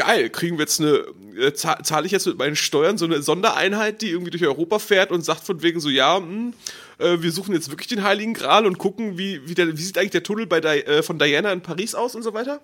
geil, 0.01 0.31
kriegen 0.31 0.57
wir 0.57 0.63
jetzt 0.63 0.81
eine, 0.81 1.05
äh, 1.39 1.53
zahl- 1.53 1.83
zahle 1.85 2.07
ich 2.07 2.13
jetzt 2.13 2.27
mit 2.27 2.39
meinen 2.39 2.57
Steuern 2.57 2.97
so 2.97 3.05
eine 3.05 3.21
Sondereinheit, 3.21 4.01
die 4.01 4.09
irgendwie 4.09 4.31
durch 4.31 4.45
Europa 4.45 4.79
fährt 4.79 5.11
und 5.13 5.23
sagt 5.23 5.45
von 5.45 5.63
wegen 5.63 5.79
so, 5.79 5.91
ja, 5.91 6.17
hm, 6.17 6.55
äh, 6.99 7.19
wir 7.21 7.31
suchen 7.31 7.55
jetzt 7.55 7.71
wirklich 7.71 7.89
den 7.89 8.03
Heiligen 8.03 8.33
Gral 8.33 8.65
und 8.65 8.79
gucken, 8.79 9.19
wie, 9.19 9.47
wie, 9.47 9.55
der, 9.55 9.77
wie 9.77 9.83
sieht 9.83 9.99
eigentlich 9.99 10.11
der 10.13 10.23
Tunnel 10.23 10.47
bei 10.47 10.61
Di 10.61 10.69
äh, 10.69 11.03
von 11.03 11.19
Diana 11.19 11.53
in 11.53 11.61
Paris 11.61 11.95
aus 11.95 12.15
und 12.15 12.23
so 12.23 12.33
weiter. 12.33 12.63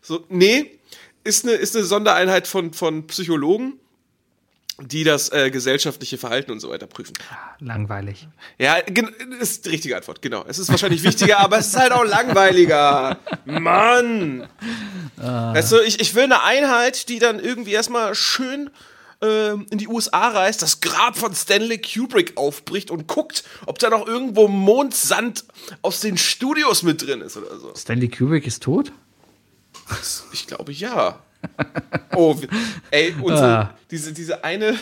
So, 0.00 0.24
nee, 0.28 0.78
ist 1.22 1.44
eine, 1.44 1.54
ist 1.54 1.76
eine 1.76 1.84
Sondereinheit 1.84 2.48
von, 2.48 2.72
von 2.72 3.06
Psychologen, 3.06 3.78
die 4.80 5.04
das 5.04 5.30
äh, 5.32 5.50
gesellschaftliche 5.50 6.18
Verhalten 6.18 6.50
und 6.50 6.60
so 6.60 6.70
weiter 6.70 6.86
prüfen. 6.86 7.12
Langweilig. 7.60 8.26
Ja, 8.58 8.76
ist 9.40 9.66
die 9.66 9.70
richtige 9.70 9.96
Antwort, 9.96 10.22
genau. 10.22 10.44
Es 10.48 10.58
ist 10.58 10.70
wahrscheinlich 10.70 11.02
wichtiger, 11.02 11.38
aber 11.40 11.58
es 11.58 11.68
ist 11.68 11.76
halt 11.76 11.92
auch 11.92 12.04
langweiliger. 12.04 13.18
Mann! 13.44 14.48
Weißt 15.16 15.72
du, 15.72 15.80
ich, 15.80 16.00
ich 16.00 16.14
will 16.14 16.24
eine 16.24 16.42
Einheit, 16.42 17.08
die 17.08 17.18
dann 17.18 17.38
irgendwie 17.38 17.72
erstmal 17.72 18.14
schön 18.14 18.70
ähm, 19.20 19.66
in 19.70 19.78
die 19.78 19.88
USA 19.88 20.28
reist, 20.28 20.62
das 20.62 20.80
Grab 20.80 21.16
von 21.16 21.34
Stanley 21.34 21.80
Kubrick 21.80 22.36
aufbricht 22.36 22.90
und 22.90 23.06
guckt, 23.06 23.44
ob 23.66 23.78
da 23.78 23.88
noch 23.90 24.06
irgendwo 24.06 24.48
Mondsand 24.48 25.44
aus 25.82 26.00
den 26.00 26.18
Studios 26.18 26.82
mit 26.82 27.02
drin 27.02 27.20
ist 27.20 27.36
oder 27.36 27.56
so. 27.58 27.72
Stanley 27.76 28.08
Kubrick 28.08 28.46
ist 28.46 28.62
tot? 28.62 28.92
Ich 30.32 30.46
glaube 30.46 30.72
ja. 30.72 31.22
Oh, 32.14 32.36
ey, 32.90 33.14
unsere, 33.20 33.58
Ah. 33.58 33.74
diese, 33.90 34.12
diese 34.12 34.44
eine. 34.44 34.76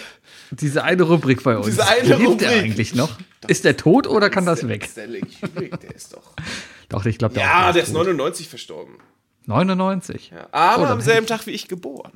Diese 0.51 0.83
eine 0.83 1.03
Rubrik 1.05 1.43
bei 1.45 1.57
uns. 1.57 1.67
Diese 1.67 1.87
eine 1.87 2.09
Lebt 2.09 2.21
Rubrik. 2.21 2.39
der 2.39 2.51
eigentlich 2.51 2.95
noch? 2.95 3.19
Ist 3.47 3.65
der 3.65 3.77
tot 3.77 4.07
oder 4.07 4.31
kann 4.31 4.47
das 4.47 4.67
weg? 4.67 4.89
Kubrick, 5.41 5.79
der 5.81 5.95
ist 5.95 6.13
doch. 6.13 6.35
Doch, 6.89 7.07
ich 7.07 7.19
glaube, 7.19 7.35
der 7.35 7.45
Ja, 7.45 7.73
der 7.73 7.83
ist 7.85 7.93
tot. 7.93 7.99
99 8.07 8.49
verstorben. 8.49 8.95
99. 9.47 10.31
Ja, 10.35 10.49
aber 10.53 10.85
Oh, 10.85 10.93
am 10.93 11.01
selben 11.01 11.27
Tag 11.27 11.47
wie 11.47 11.53
ich 11.53 11.69
geboren. 11.69 12.13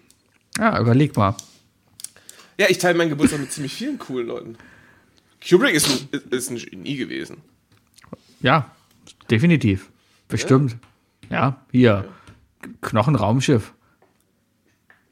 Ja, 0.58 0.78
überleg 0.80 1.16
mal. 1.16 1.36
Ja, 2.58 2.66
ich 2.68 2.78
teile 2.78 2.96
meinen 2.98 3.10
Geburtstag 3.10 3.40
mit 3.40 3.52
ziemlich 3.52 3.74
vielen 3.74 3.98
coolen 3.98 4.26
Leuten. 4.26 4.58
Kubrick 5.48 5.74
ist 5.74 5.88
ein, 6.12 6.20
ist 6.30 6.50
ein 6.50 6.56
Genie 6.58 6.96
gewesen. 6.96 7.38
Ja, 8.40 8.70
definitiv. 9.30 9.90
Bestimmt. 10.28 10.76
Ja, 11.30 11.64
hier. 11.70 12.04
Knochenraumschiff. 12.82 13.72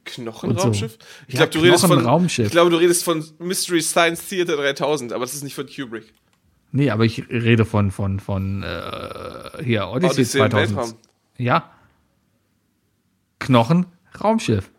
Knochenraumschiff? 0.04 0.98
Ich 1.28 1.34
Ja, 1.34 1.46
glaube, 1.46 1.52
du 1.52 1.58
redest 1.60 1.86
von. 1.86 2.28
Ich 2.28 2.50
glaube, 2.50 2.70
du 2.70 2.76
redest 2.76 3.04
von 3.04 3.24
Mystery 3.38 3.80
Science 3.82 4.28
Theater 4.28 4.56
3000, 4.56 5.12
aber 5.12 5.24
das 5.24 5.34
ist 5.34 5.44
nicht 5.44 5.54
von 5.54 5.66
Kubrick. 5.66 6.12
Nee, 6.72 6.90
aber 6.90 7.04
ich 7.04 7.28
rede 7.28 7.64
von, 7.64 7.90
von, 7.90 8.18
von 8.18 8.62
äh, 8.62 9.62
hier, 9.62 9.88
Odyssey, 9.88 10.14
Odyssey 10.22 10.38
im 10.40 10.50
2000. 10.50 10.76
Weltraum. 10.78 10.94
Ja. 11.38 11.70
Knochenraumschiff. 13.38 14.70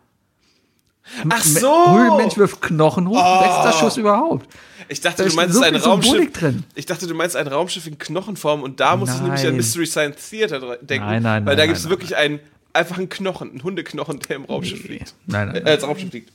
Ach 1.28 1.44
Me- 1.44 1.60
so! 1.60 1.92
Höhlenmensch 1.98 2.36
wirft 2.38 2.62
Knochen 2.62 3.08
hoch. 3.08 3.40
Bester 3.42 3.72
Schuss 3.78 3.96
überhaupt. 3.98 4.48
Ich 4.88 5.00
dachte, 5.00 5.22
Da 5.22 5.28
du 5.28 5.34
meinst 5.36 5.54
so 5.54 5.62
ein 5.62 5.76
Raumschiff. 5.76 6.32
drin. 6.32 6.64
Ich 6.74 6.86
dachte, 6.86 7.06
du 7.06 7.14
meinst 7.14 7.36
ein 7.36 7.46
Raumschiff 7.46 7.86
in 7.86 7.98
Knochenform 7.98 8.62
und 8.62 8.80
da 8.80 8.96
muss 8.96 9.14
ich 9.14 9.20
nämlich 9.20 9.46
an. 9.46 9.54
Mystery 9.56 9.86
Science 9.86 10.30
Theater 10.30 10.78
denken. 10.80 11.06
Nein, 11.06 11.22
nein, 11.22 11.44
Weil 11.46 11.56
nein, 11.56 11.58
da 11.58 11.66
gibt 11.66 11.78
es 11.78 11.88
wirklich 11.88 12.16
einen, 12.16 12.40
einfach 12.74 12.98
einen 12.98 13.08
Knochen, 13.08 13.50
einen 13.50 13.62
Hundeknochen, 13.62 14.18
der 14.20 14.36
im 14.36 14.44
Raumschiff 14.44 14.86
liegt. 14.88 15.14
Nein, 15.26 15.48
nein, 15.48 15.66
Äh, 15.66 15.70
als 15.70 15.82
Raumschiff 15.84 16.12
liegt. 16.12 16.32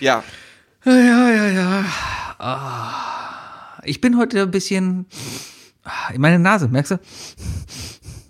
Ja. 0.00 0.24
Ja, 0.84 0.92
ja, 1.30 1.46
ja. 1.48 1.84
Ah. 2.38 3.80
Ich 3.84 4.00
bin 4.00 4.16
heute 4.16 4.40
ein 4.42 4.50
bisschen. 4.50 5.06
Ah, 5.84 6.12
Meine 6.16 6.38
Nase, 6.38 6.68
merkst 6.68 6.92
du? 6.92 7.00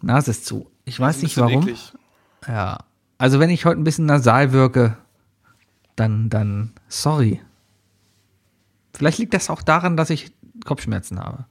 Nase 0.02 0.30
ist 0.32 0.46
zu. 0.46 0.70
Ich 0.84 0.98
weiß 0.98 1.22
nicht 1.22 1.36
warum. 1.36 1.62
eklig. 1.62 1.92
Ja. 2.48 2.78
Also 3.18 3.38
wenn 3.38 3.50
ich 3.50 3.64
heute 3.66 3.80
ein 3.80 3.84
bisschen 3.84 4.06
nasal 4.06 4.52
wirke, 4.52 4.96
dann, 5.96 6.30
dann 6.30 6.72
sorry. 6.88 7.40
Vielleicht 8.94 9.18
liegt 9.18 9.34
das 9.34 9.50
auch 9.50 9.62
daran, 9.62 9.96
dass 9.96 10.10
ich 10.10 10.32
Kopfschmerzen 10.64 11.20
habe. 11.20 11.44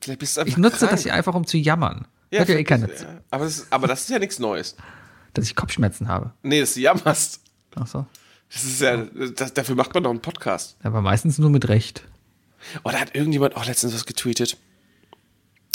Vielleicht 0.00 0.20
bist 0.20 0.36
du 0.36 0.40
einfach 0.42 0.52
Ich 0.52 0.58
nutze 0.58 0.78
krank. 0.78 0.90
das 0.90 1.02
hier 1.04 1.14
einfach, 1.14 1.34
um 1.34 1.46
zu 1.46 1.56
jammern. 1.56 2.06
Ja, 2.30 2.40
Hört 2.40 2.48
ja 2.48 2.56
eh 2.56 2.64
keiner 2.64 2.92
zu, 2.94 3.06
aber, 3.30 3.44
das 3.44 3.58
ist, 3.58 3.66
aber 3.72 3.86
das 3.86 4.00
ist 4.02 4.10
ja 4.10 4.18
nichts 4.18 4.38
Neues. 4.38 4.76
dass 5.34 5.44
ich 5.44 5.54
Kopfschmerzen 5.54 6.08
habe. 6.08 6.32
Nee, 6.42 6.60
dass 6.60 6.74
du 6.74 6.80
jammerst. 6.80 7.40
Ach 7.76 7.86
so. 7.86 8.06
Das 8.52 8.64
ist 8.64 8.80
ja, 8.80 8.96
das, 9.36 9.54
dafür 9.54 9.74
macht 9.74 9.92
man 9.94 10.02
doch 10.04 10.10
einen 10.10 10.20
Podcast. 10.20 10.76
Aber 10.82 11.00
meistens 11.02 11.38
nur 11.38 11.50
mit 11.50 11.68
Recht. 11.68 12.02
Oh, 12.84 12.90
da 12.90 12.98
hat 12.98 13.14
irgendjemand 13.14 13.56
auch 13.56 13.66
letztens 13.66 13.94
was 13.94 14.06
getweetet. 14.06 14.56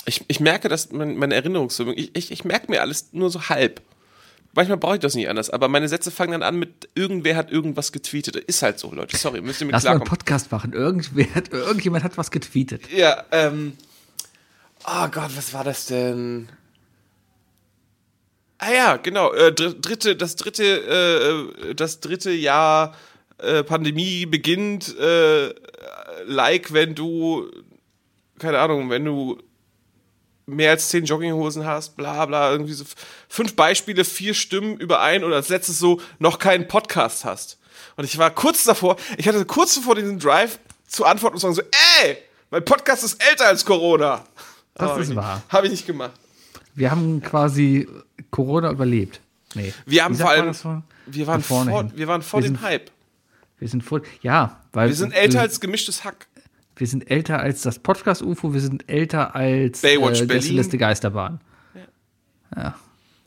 Ich, 0.06 0.26
ich 0.28 0.40
merke, 0.40 0.68
dass 0.68 0.92
mein, 0.92 1.16
meine 1.18 1.36
Erinnerungsvermögen, 1.36 2.02
ich, 2.02 2.16
ich, 2.16 2.32
ich 2.32 2.44
merke 2.44 2.72
mir 2.72 2.82
alles 2.82 3.14
nur 3.14 3.30
so 3.30 3.50
halb. 3.50 3.82
Manchmal 4.54 4.78
brauche 4.78 4.96
ich 4.96 5.00
das 5.00 5.16
nicht 5.16 5.30
anders, 5.30 5.50
aber 5.50 5.68
meine 5.70 5.88
Sätze 5.88 6.12
fangen 6.12 6.32
dann 6.34 6.44
an 6.44 6.58
mit 6.60 6.90
irgendwer 6.96 7.38
hat 7.38 7.52
irgendwas 7.52 7.92
getweetet. 7.94 8.36
Ist 8.36 8.62
halt 8.64 8.80
so, 8.80 8.92
Leute. 8.94 9.16
Sorry, 9.16 9.40
müsst 9.42 9.62
ihr 9.62 9.68
mit 9.68 9.74
Lass 9.74 9.84
mal 9.84 9.92
einen 9.92 10.00
klarkommen. 10.00 10.18
Podcast 10.20 10.52
machen. 10.52 10.74
Irgendwer 10.74 11.34
hat, 11.36 11.54
irgendjemand 11.54 12.04
hat 12.04 12.18
was 12.18 12.32
getweetet. 12.32 12.92
Ja, 12.92 13.24
ähm. 13.32 13.74
Oh 14.86 15.08
Gott, 15.10 15.36
was 15.36 15.54
war 15.54 15.64
das 15.64 15.86
denn? 15.86 16.50
Ah 18.58 18.72
ja, 18.72 18.98
genau. 18.98 19.34
Äh, 19.34 19.52
dr 19.52 19.74
dritte, 19.74 20.16
das 20.16 20.36
dritte, 20.36 20.64
äh, 20.64 21.76
das 21.76 22.00
dritte 22.00 22.32
Jahr 22.32 22.96
äh, 23.40 23.64
Pandemie 23.64 24.26
beginnt, 24.26 24.98
äh, 24.98 25.54
like, 26.26 26.74
wenn 26.74 26.96
du, 26.96 27.50
keine 28.40 28.60
Ahnung, 28.60 28.90
wenn 28.90 29.06
du 29.06 29.42
mehr 30.46 30.72
als 30.72 30.90
zehn 30.90 31.06
Jogginghosen 31.06 31.66
hast, 31.66 31.96
bla 31.96 32.26
bla, 32.26 32.52
irgendwie 32.52 32.74
so 32.74 32.84
fünf 33.30 33.56
Beispiele, 33.56 34.06
vier 34.06 34.34
Stimmen 34.34 34.78
überein 34.78 35.24
und 35.24 35.34
als 35.34 35.50
letztes 35.50 35.80
so 35.80 36.02
noch 36.20 36.40
keinen 36.40 36.68
Podcast 36.68 37.26
hast. 37.26 37.58
Und 37.96 38.06
ich 38.06 38.18
war 38.18 38.32
kurz 38.32 38.64
davor, 38.64 38.98
ich 39.18 39.28
hatte 39.28 39.44
kurz 39.46 39.76
davor 39.76 39.96
diesen 39.96 40.20
Drive 40.20 40.60
zu 40.88 41.06
antworten 41.06 41.36
und 41.36 41.40
zu 41.40 41.52
sagen 41.52 41.56
so, 41.56 42.04
ey, 42.04 42.18
mein 42.50 42.66
Podcast 42.66 43.04
ist 43.04 43.24
älter 43.28 43.48
als 43.48 43.66
Corona. 43.66 44.26
Das 44.76 44.92
hab 44.92 45.00
ist 45.00 45.16
wahr. 45.16 45.42
Habe 45.50 45.66
ich 45.68 45.72
nicht 45.72 45.86
gemacht. 45.88 46.12
Wir 46.76 46.92
haben 46.92 47.22
quasi 47.22 47.88
Corona 48.32 48.72
überlebt. 48.72 49.20
Nee. 49.54 49.74
Wir 49.86 50.04
haben 50.06 50.16
vor 50.16 50.30
allem, 50.30 50.54
von- 50.54 50.84
wir 51.06 51.28
waren 51.28 51.44
vor, 51.44 51.92
wir 51.96 52.08
waren 52.08 52.22
vor 52.22 52.40
Wir 52.42 52.48
dem 52.50 52.56
sind- 52.56 52.62
Hype. 52.66 52.90
Wir 53.60 53.68
sind 53.68 53.84
voll. 53.84 54.02
Ja, 54.22 54.62
weil 54.74 54.88
Wir 54.90 54.96
sind 54.96 55.14
älter 55.14 55.42
als 55.42 55.60
gemischtes 55.60 56.04
Hack. 56.04 56.28
wir 56.78 56.88
sind 56.88 57.12
älter 57.12 57.40
als 57.40 57.62
das 57.62 57.78
Podcast 57.80 58.22
UFO. 58.24 58.54
Wir 58.54 58.62
sind 58.62 58.90
älter 58.90 59.36
als 59.36 59.82
Baywatch 59.82 60.22
äh, 60.22 60.26
Berlin. 60.26 60.42
Gästeliste 60.42 60.78
Geisterbahn. 60.78 61.42
Ja. 62.56 62.76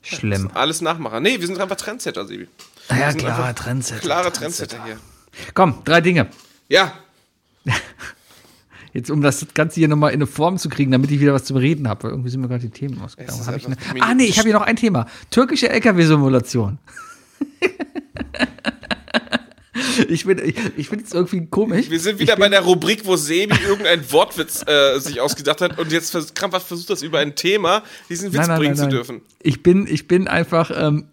Schlimm. 0.03 0.51
Alles 0.55 0.80
Nachmacher. 0.80 1.20
Nee, 1.20 1.38
wir 1.40 1.47
sind 1.47 1.59
einfach 1.61 1.76
Trendsetter, 1.76 2.26
Sibi. 2.26 2.49
Ja, 2.90 2.97
Wir 2.97 3.11
sind 3.12 3.18
klar, 3.20 3.38
einfach 3.47 3.62
Trendsetter. 3.64 4.01
Klare 4.01 4.32
Trendsetter 4.32 4.84
hier. 4.84 4.99
Komm, 5.55 5.82
drei 5.84 6.01
Dinge. 6.01 6.28
Ja, 6.68 6.92
Jetzt, 8.95 9.11
um 9.11 9.20
das 9.20 9.47
Ganze 9.55 9.80
hier 9.80 9.88
nochmal 9.88 10.11
in 10.11 10.16
eine 10.16 10.26
Form 10.26 10.57
zu 10.57 10.68
kriegen, 10.68 10.92
damit 10.92 11.11
ich 11.11 11.20
wieder 11.20 11.34
was 11.34 11.45
zum 11.45 11.57
Reden 11.57 11.88
habe. 11.88 12.05
weil 12.05 12.11
Irgendwie 12.12 12.30
sind 12.30 12.40
mir 12.40 12.49
gerade 12.49 12.62
die 12.62 12.70
Themen 12.70 13.01
ausgegangen. 13.01 13.47
Hab 13.47 13.68
ne? 13.68 13.76
Ah, 14.01 14.14
nee, 14.14 14.24
ich 14.24 14.38
habe 14.38 14.49
hier 14.49 14.57
noch 14.57 14.62
ein 14.62 14.76
Thema. 14.76 15.07
Türkische 15.30 15.68
LKW-Simulation. 15.68 16.78
ich 20.09 20.24
bin, 20.24 20.38
ich, 20.38 20.55
ich 20.76 20.88
finde 20.88 21.05
es 21.05 21.12
irgendwie 21.12 21.47
komisch. 21.47 21.90
wir 21.90 21.99
sind 21.99 22.20
wieder 22.20 22.36
bei 22.36 22.49
der 22.49 22.61
Rubrik, 22.61 23.05
wo 23.05 23.16
Sebi 23.16 23.57
irgendein 23.66 24.11
Wortwitz 24.12 24.64
äh, 24.66 25.01
sich 25.01 25.20
ausgedacht 25.20 25.61
hat 25.61 25.78
und 25.78 25.90
jetzt 25.90 26.12
vers 26.12 26.32
krampfhaft 26.32 26.68
versucht, 26.68 26.90
das 26.90 27.03
über 27.03 27.18
ein 27.18 27.34
Thema, 27.34 27.82
diesen 28.09 28.32
Witz 28.32 28.38
Nein, 28.38 28.49
nein, 28.49 28.59
bringen 28.59 28.76
nein, 28.76 28.90
zu 28.90 28.97
dürfen. 28.97 29.22
Ich 29.40 29.64
bin, 29.64 29.88
ich 29.88 30.07
bin 30.07 30.28
einfach 30.28 30.70
ähm, 30.72 31.09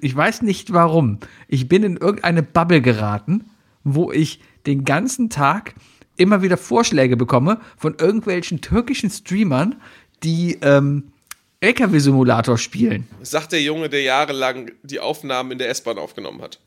ich 0.00 0.16
weiß 0.16 0.42
nicht 0.42 0.72
warum. 0.72 1.18
Ich 1.48 1.68
bin 1.68 1.82
in 1.82 1.96
irgendeine 1.96 2.42
Bubble 2.42 2.80
geraten, 2.80 3.44
wo 3.82 4.10
ich 4.10 4.40
den 4.66 4.84
ganzen 4.84 5.28
Tag 5.28 5.74
immer 6.16 6.42
wieder 6.42 6.56
Vorschläge 6.56 7.16
bekomme 7.16 7.60
von 7.76 7.96
irgendwelchen 7.98 8.60
türkischen 8.60 9.10
Streamern, 9.10 9.76
die 10.22 10.58
ähm, 10.62 11.12
LKW-Simulator 11.60 12.58
spielen. 12.58 13.08
Sagt 13.22 13.52
der 13.52 13.62
Junge, 13.62 13.88
der 13.88 14.02
jahrelang 14.02 14.70
die 14.82 15.00
Aufnahmen 15.00 15.52
in 15.52 15.58
der 15.58 15.70
S-Bahn 15.70 15.98
aufgenommen 15.98 16.42
hat. 16.42 16.58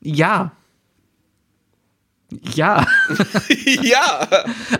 Ja. 0.00 0.52
Ja. 2.30 2.84
ja. 3.64 4.28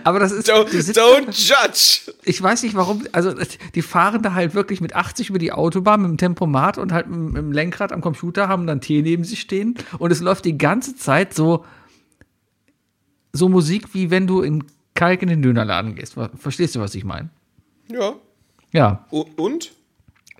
Aber 0.03 0.19
das 0.19 0.31
ist. 0.31 0.49
Don't, 0.49 0.67
don't 0.93 1.31
judge. 1.31 2.13
ich 2.23 2.41
weiß 2.41 2.63
nicht 2.63 2.75
warum, 2.75 3.07
also 3.13 3.33
die 3.73 3.81
fahren 3.81 4.21
da 4.21 4.33
halt 4.33 4.53
wirklich 4.53 4.81
mit 4.81 4.95
80 4.95 5.29
über 5.29 5.39
die 5.39 5.53
Autobahn 5.53 6.01
mit 6.01 6.11
dem 6.11 6.17
Tempomat 6.17 6.77
und 6.77 6.91
halt 6.91 7.07
mit 7.07 7.37
dem 7.37 7.51
Lenkrad 7.53 7.93
am 7.93 8.01
Computer, 8.01 8.49
haben 8.49 8.67
dann 8.67 8.81
Tee 8.81 9.01
neben 9.01 9.23
sich 9.23 9.39
stehen 9.39 9.75
und 9.97 10.11
es 10.11 10.19
läuft 10.19 10.43
die 10.43 10.57
ganze 10.57 10.97
Zeit 10.97 11.33
so, 11.33 11.65
so 13.37 13.47
Musik, 13.49 13.93
wie 13.93 14.09
wenn 14.11 14.27
du 14.27 14.41
in 14.41 14.63
Kalk 14.95 15.21
in 15.21 15.29
den 15.29 15.41
Dönerladen 15.41 15.95
gehst. 15.95 16.15
Ver- 16.15 16.31
Verstehst 16.37 16.75
du, 16.75 16.79
was 16.79 16.95
ich 16.95 17.03
meine? 17.05 17.29
Ja. 17.89 18.15
Ja, 18.73 19.05
Und? 19.11 19.71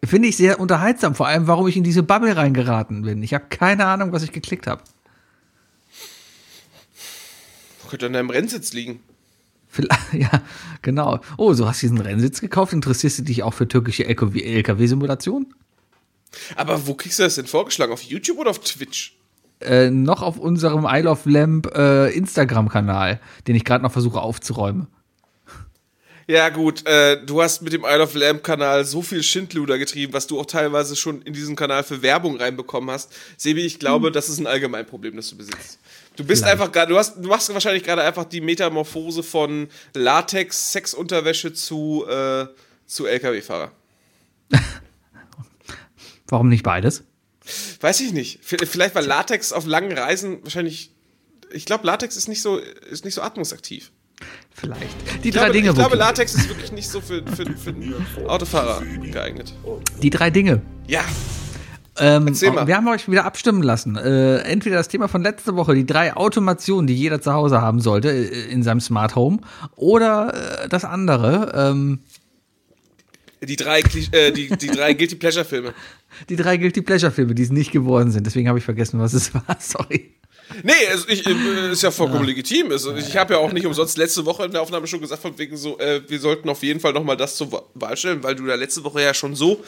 finde 0.04 0.28
ich 0.28 0.36
sehr 0.38 0.60
unterhaltsam, 0.60 1.16
vor 1.16 1.28
allem, 1.28 1.48
warum 1.48 1.68
ich 1.68 1.78
in 1.78 1.84
diese 1.84 2.04
Bubble 2.04 2.36
reingeraten 2.36 3.04
bin. 3.04 3.24
Ich 3.24 3.34
habe 3.34 3.46
keine 3.50 3.86
Ahnung, 3.86 4.12
was 4.12 4.24
ich 4.24 4.32
geklickt 4.34 4.68
habe. 4.68 4.84
Könnte 7.90 8.08
an 8.08 8.14
deinem 8.14 8.30
Rennsitz 8.30 8.74
liegen. 8.74 9.00
Ja, 10.12 10.42
genau. 10.82 11.20
Oh, 11.38 11.54
so 11.54 11.68
hast 11.68 11.82
du 11.84 11.88
diesen 11.88 12.00
Rennsitz 12.02 12.42
gekauft? 12.42 12.74
Interessierst 12.74 13.20
du 13.20 13.24
dich 13.24 13.44
auch 13.44 13.54
für 13.54 13.68
türkische 13.68 14.06
LKW-Simulationen? 14.06 15.54
Aber 16.56 16.88
wo 16.88 16.94
kriegst 16.96 17.20
du 17.20 17.24
das 17.24 17.36
denn 17.36 17.46
vorgeschlagen? 17.46 17.92
Auf 17.94 18.02
YouTube 18.02 18.40
oder 18.40 18.50
auf 18.50 18.60
Twitch? 18.60 19.17
Äh, 19.62 19.90
noch 19.90 20.22
auf 20.22 20.38
unserem 20.38 20.86
Isle 20.90 21.10
of 21.10 21.26
Lamp 21.26 21.68
äh, 21.76 22.12
Instagram-Kanal, 22.12 23.20
den 23.48 23.56
ich 23.56 23.66
gerade 23.66 23.84
noch 23.84 23.92
versuche 23.92 24.22
aufzuräumen. 24.22 24.88
Ja, 26.30 26.50
gut, 26.50 26.86
äh, 26.86 27.24
du 27.26 27.42
hast 27.42 27.62
mit 27.62 27.72
dem 27.72 27.86
Isle 27.86 28.04
of 28.04 28.14
Lamp 28.14 28.44
Kanal 28.44 28.84
so 28.84 29.02
viel 29.02 29.24
Schindluder 29.24 29.78
getrieben, 29.78 30.12
was 30.12 30.28
du 30.28 30.38
auch 30.38 30.46
teilweise 30.46 30.98
schon 30.98 31.22
in 31.22 31.32
diesen 31.32 31.56
Kanal 31.56 31.84
für 31.86 32.02
Werbung 32.02 32.36
reinbekommen 32.36 32.92
hast. 32.92 33.16
Sebi, 33.38 33.66
ich 33.66 33.80
glaube, 33.80 34.12
das 34.12 34.28
ist 34.28 34.38
ein 34.40 34.46
Allgemeinproblem, 34.46 35.16
das 35.16 35.30
du 35.30 35.38
besitzt. 35.38 35.80
Du 36.18 36.26
bist 36.26 36.44
Vielleicht. 36.44 36.60
einfach 36.60 36.74
gerade, 36.74 36.92
du 36.92 36.98
hast, 36.98 37.16
du 37.16 37.30
machst 37.30 37.54
wahrscheinlich 37.54 37.84
gerade 37.84 38.04
einfach 38.04 38.26
die 38.26 38.42
Metamorphose 38.42 39.24
von 39.24 39.70
Latex, 39.94 40.74
Sexunterwäsche 40.74 41.54
zu, 41.54 42.06
äh, 42.10 42.48
zu 42.86 43.06
LKW-Fahrer. 43.06 43.72
Warum 46.28 46.50
nicht 46.50 46.64
beides? 46.64 47.06
Weiß 47.82 48.02
ich 48.02 48.14
nicht. 48.14 48.40
Vielleicht 48.42 48.96
war 48.96 49.02
Latex 49.02 49.52
auf 49.52 49.66
langen 49.66 49.98
Reisen 49.98 50.44
wahrscheinlich. 50.44 50.92
Ich 51.52 51.66
glaube, 51.66 51.86
Latex 51.86 52.18
ist 52.18 52.28
nicht 52.28 52.42
so, 52.42 52.58
ist 52.58 53.06
nicht 53.06 53.14
so 53.14 53.22
atmungsaktiv. 53.22 53.92
Vielleicht. 54.54 54.96
Die 55.24 55.30
Ich 55.30 55.36
drei 55.36 55.42
glaube, 55.42 55.54
Dinge, 55.54 55.70
ich 55.70 55.76
glaube. 55.76 55.96
Latex 55.96 56.34
ist 56.34 56.50
wirklich 56.50 56.72
nicht 56.72 56.90
so 56.90 57.00
für, 57.00 57.24
für, 57.26 57.46
für 57.46 57.70
einen 57.70 57.96
Autofahrer 58.26 58.84
geeignet. 59.02 59.54
Die 60.02 60.10
drei 60.10 60.32
Dinge. 60.32 60.62
Ja, 60.88 61.06
Ähm. 62.00 62.28
Wir 62.28 62.78
haben 62.78 62.88
euch 62.88 63.10
wieder 63.10 63.26
abstimmen 63.26 63.64
lassen. 63.64 63.96
Äh, 63.96 64.40
entweder 64.40 64.78
das 64.78 64.88
Thema 64.88 65.08
von 65.08 65.24
letzter 65.24 65.56
Woche, 65.56 65.74
die 65.74 65.86
drei 65.86 66.16
Automationen, 66.16 66.88
die 66.88 66.96
jeder 66.96 67.22
zu 67.22 67.34
Hause 67.34 67.62
haben 67.62 67.80
sollte 67.80 68.10
äh, 68.10 68.52
in 68.52 68.64
seinem 68.64 68.82
Smart 68.82 69.16
Home, 69.16 69.40
oder 69.76 70.64
äh, 70.64 70.70
das 70.70 70.86
andere, 70.86 71.52
ähm, 71.56 72.00
die 73.44 73.56
drei, 73.56 73.82
äh, 74.12 74.32
die, 74.32 74.50
die 74.50 74.68
drei 74.68 74.94
Guilty 74.94 75.16
Pleasure 75.16 75.46
Filme. 75.46 75.74
die 76.30 76.36
drei 76.36 76.58
Guilty 76.58 76.82
Pleasure 76.82 77.12
Filme, 77.12 77.36
die 77.36 77.44
es 77.44 77.50
nicht 77.52 77.72
geworden 77.72 78.12
sind. 78.12 78.26
Deswegen 78.26 78.48
habe 78.48 78.58
ich 78.60 78.66
vergessen, 78.66 79.00
was 79.00 79.14
es 79.14 79.34
war. 79.34 79.44
Sorry. 79.60 80.12
Nee, 80.64 80.72
also 80.90 81.10
ich, 81.10 81.26
äh, 81.28 81.72
ist 81.72 81.84
ja 81.84 81.92
vollkommen 81.92 82.26
legitim. 82.26 82.72
Also 82.72 82.96
ich 82.96 83.18
habe 83.18 83.34
ja 83.34 83.40
auch 83.40 83.52
nicht 83.52 83.66
umsonst 83.66 83.98
letzte 83.98 84.26
Woche 84.26 84.46
in 84.46 84.52
der 84.52 84.62
Aufnahme 84.62 84.88
schon 84.88 85.02
gesagt, 85.02 85.22
von 85.22 85.38
wegen 85.38 85.58
so, 85.58 85.78
äh, 85.78 86.02
wir 86.08 86.20
sollten 86.20 86.48
auf 86.50 86.64
jeden 86.64 86.80
Fall 86.80 86.94
nochmal 86.94 87.18
das 87.18 87.36
zur 87.36 87.52
Wa- 87.52 87.64
Wahl 87.74 87.98
stellen, 87.98 88.24
weil 88.24 88.36
du 88.36 88.46
da 88.46 88.56
letzte 88.56 88.84
Woche 88.86 89.02
ja 89.02 89.14
schon 89.14 89.36
so, 89.36 89.62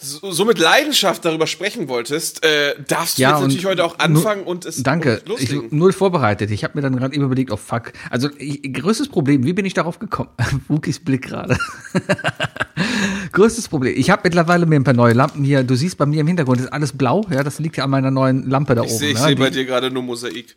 so, 0.00 0.30
so 0.30 0.44
mit 0.44 0.58
Leidenschaft 0.58 1.24
darüber 1.24 1.46
sprechen 1.46 1.88
wolltest. 1.88 2.44
Äh, 2.44 2.74
darfst 2.86 3.18
du 3.18 3.22
Ja, 3.22 3.32
jetzt 3.32 3.40
natürlich 3.42 3.66
heute 3.66 3.84
auch 3.84 3.98
anfangen 3.98 4.44
und 4.44 4.64
es 4.64 4.82
Danke. 4.82 5.22
und 5.28 5.40
Ich, 5.40 5.54
null 5.70 5.92
vorbereitet. 5.92 6.50
Ich 6.50 6.64
habe 6.64 6.72
mir 6.76 6.82
dann 6.82 6.96
gerade 6.96 7.14
eben 7.14 7.24
überlegt, 7.24 7.50
oh 7.50 7.56
fuck. 7.56 7.92
Also 8.10 8.28
ich, 8.38 8.62
größtes 8.72 9.08
Problem, 9.08 9.44
wie 9.44 9.52
bin 9.52 9.64
ich 9.66 9.74
darauf 9.74 9.98
gekommen? 9.98 10.30
Wookies 10.68 10.98
Blick 11.00 11.22
gerade. 11.22 11.58
größtes 13.32 13.68
Problem. 13.68 13.94
Ich 13.96 14.10
habe 14.10 14.22
mittlerweile 14.24 14.66
mir 14.66 14.76
ein 14.76 14.84
paar 14.84 14.94
neue 14.94 15.14
Lampen 15.14 15.44
hier. 15.44 15.62
Du 15.62 15.74
siehst 15.74 15.98
bei 15.98 16.06
mir 16.06 16.20
im 16.20 16.26
Hintergrund 16.26 16.60
ist 16.60 16.72
alles 16.72 16.96
blau. 16.96 17.24
Ja, 17.30 17.42
das 17.42 17.58
liegt 17.58 17.76
ja 17.76 17.84
an 17.84 17.90
meiner 17.90 18.10
neuen 18.10 18.48
Lampe 18.48 18.74
da 18.74 18.82
Ich 18.82 18.90
oben. 18.90 18.98
sehe 18.98 19.10
ich 19.10 19.18
ne? 19.18 19.24
seh 19.28 19.34
bei 19.34 19.50
dir 19.50 19.64
gerade 19.64 19.90
nur 19.90 20.02
Mosaik. 20.02 20.56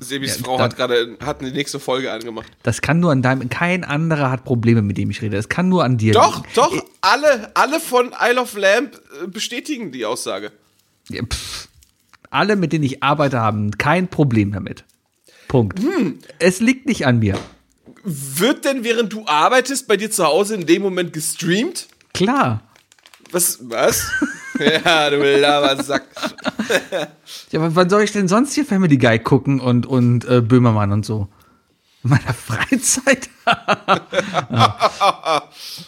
Sebis 0.00 0.38
Ja, 0.38 0.44
Frau 0.44 0.58
hat 0.58 0.76
gerade 0.76 1.16
hat 1.20 1.40
die 1.40 1.52
nächste 1.52 1.78
Folge 1.78 2.10
angemacht. 2.12 2.46
Das 2.62 2.80
kann 2.80 3.00
nur 3.00 3.12
an 3.12 3.22
deinem. 3.22 3.48
Kein 3.48 3.84
anderer 3.84 4.30
hat 4.30 4.44
Probleme, 4.44 4.82
mit 4.82 4.98
dem 4.98 5.10
ich 5.10 5.22
rede. 5.22 5.36
Das 5.36 5.48
kann 5.48 5.68
nur 5.68 5.84
an 5.84 5.98
dir. 5.98 6.12
Doch, 6.12 6.38
liegen. 6.38 6.48
doch, 6.54 6.84
alle, 7.00 7.52
alle 7.54 7.78
von 7.80 8.12
Isle 8.20 8.40
of 8.40 8.56
Lamp 8.56 9.00
äh, 9.22 9.26
bestätigen 9.28 9.92
die 9.92 10.04
Aussage. 10.04 10.50
Ja, 11.08 11.22
pff. 11.24 11.68
Alle, 12.30 12.56
mit 12.56 12.72
denen 12.72 12.82
ich 12.82 13.02
arbeite, 13.02 13.40
haben 13.40 13.70
kein 13.78 14.08
Problem 14.08 14.52
damit. 14.52 14.84
Punkt. 15.46 15.78
Hm. 15.78 16.18
Es 16.40 16.58
liegt 16.58 16.86
nicht 16.86 17.06
an 17.06 17.20
mir. 17.20 17.38
Wird 18.02 18.64
denn, 18.64 18.82
während 18.82 19.12
du 19.12 19.24
arbeitest, 19.26 19.86
bei 19.86 19.96
dir 19.96 20.10
zu 20.10 20.24
Hause 20.24 20.56
in 20.56 20.66
dem 20.66 20.82
Moment 20.82 21.12
gestreamt? 21.12 21.86
Klar. 22.12 22.63
Was? 23.34 23.58
Was? 23.68 24.06
ja, 24.84 25.10
du 25.10 25.40
Labersack. 25.40 26.04
Ja, 27.50 27.60
aber 27.60 27.74
wann 27.74 27.90
soll 27.90 28.02
ich 28.02 28.12
denn 28.12 28.28
sonst 28.28 28.54
hier 28.54 28.64
Family 28.64 28.96
Guy 28.96 29.18
gucken 29.18 29.60
und, 29.60 29.86
und 29.86 30.24
äh, 30.26 30.40
Böhmermann 30.40 30.92
und 30.92 31.04
so? 31.04 31.28
In 32.04 32.10
meiner 32.10 32.32
Freizeit? 32.34 33.28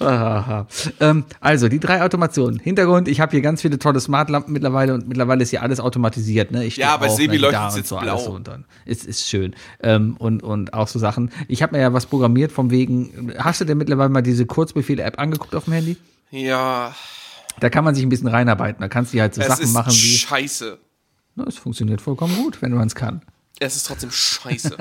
Aha. 0.00 0.66
ähm, 1.00 1.24
also, 1.40 1.68
die 1.68 1.78
drei 1.78 2.02
Automationen. 2.02 2.58
Hintergrund, 2.58 3.06
ich 3.06 3.20
habe 3.20 3.30
hier 3.30 3.42
ganz 3.42 3.62
viele 3.62 3.78
tolle 3.78 4.00
Smartlampen 4.00 4.52
mittlerweile 4.52 4.94
und 4.94 5.06
mittlerweile 5.08 5.42
ist 5.44 5.50
hier 5.50 5.62
alles 5.62 5.78
automatisiert. 5.78 6.50
Ne? 6.50 6.64
Ich 6.64 6.76
Ja, 6.76 6.96
bei 6.96 7.06
auf, 7.06 7.16
Sebi 7.16 7.36
leuchtet's 7.36 7.74
und 7.74 7.78
jetzt 7.78 7.88
so 7.88 7.96
blau. 7.98 8.12
alles 8.14 8.24
so 8.24 8.32
und 8.32 8.48
dann. 8.48 8.64
Es 8.84 9.04
ist 9.04 9.28
schön. 9.28 9.54
Ähm, 9.82 10.16
und, 10.18 10.42
und 10.42 10.74
auch 10.74 10.88
so 10.88 10.98
Sachen. 10.98 11.30
Ich 11.48 11.62
habe 11.62 11.76
mir 11.76 11.82
ja 11.82 11.92
was 11.92 12.06
programmiert 12.06 12.50
vom 12.50 12.70
wegen, 12.72 13.32
hast 13.38 13.60
du 13.60 13.64
denn 13.64 13.78
mittlerweile 13.78 14.08
mal 14.10 14.22
diese 14.22 14.46
Kurzbefehle-App 14.46 15.18
angeguckt 15.20 15.54
auf 15.54 15.64
dem 15.64 15.74
Handy? 15.74 15.96
Ja, 16.30 16.92
Da 17.60 17.70
kann 17.70 17.84
man 17.84 17.94
sich 17.94 18.04
ein 18.04 18.08
bisschen 18.08 18.28
reinarbeiten. 18.28 18.80
Da 18.80 18.88
kannst 18.88 19.14
du 19.14 19.20
halt 19.20 19.34
so 19.34 19.40
es 19.40 19.48
Sachen 19.48 19.64
ist 19.64 19.72
machen 19.72 19.92
wie, 19.92 20.16
scheiße. 20.16 20.78
Na, 21.34 21.44
es 21.44 21.56
funktioniert 21.56 22.00
vollkommen 22.00 22.36
gut, 22.36 22.60
wenn 22.62 22.72
man 22.72 22.86
es 22.86 22.94
kann. 22.94 23.22
Es 23.58 23.76
ist 23.76 23.86
trotzdem 23.86 24.10
scheiße. 24.10 24.76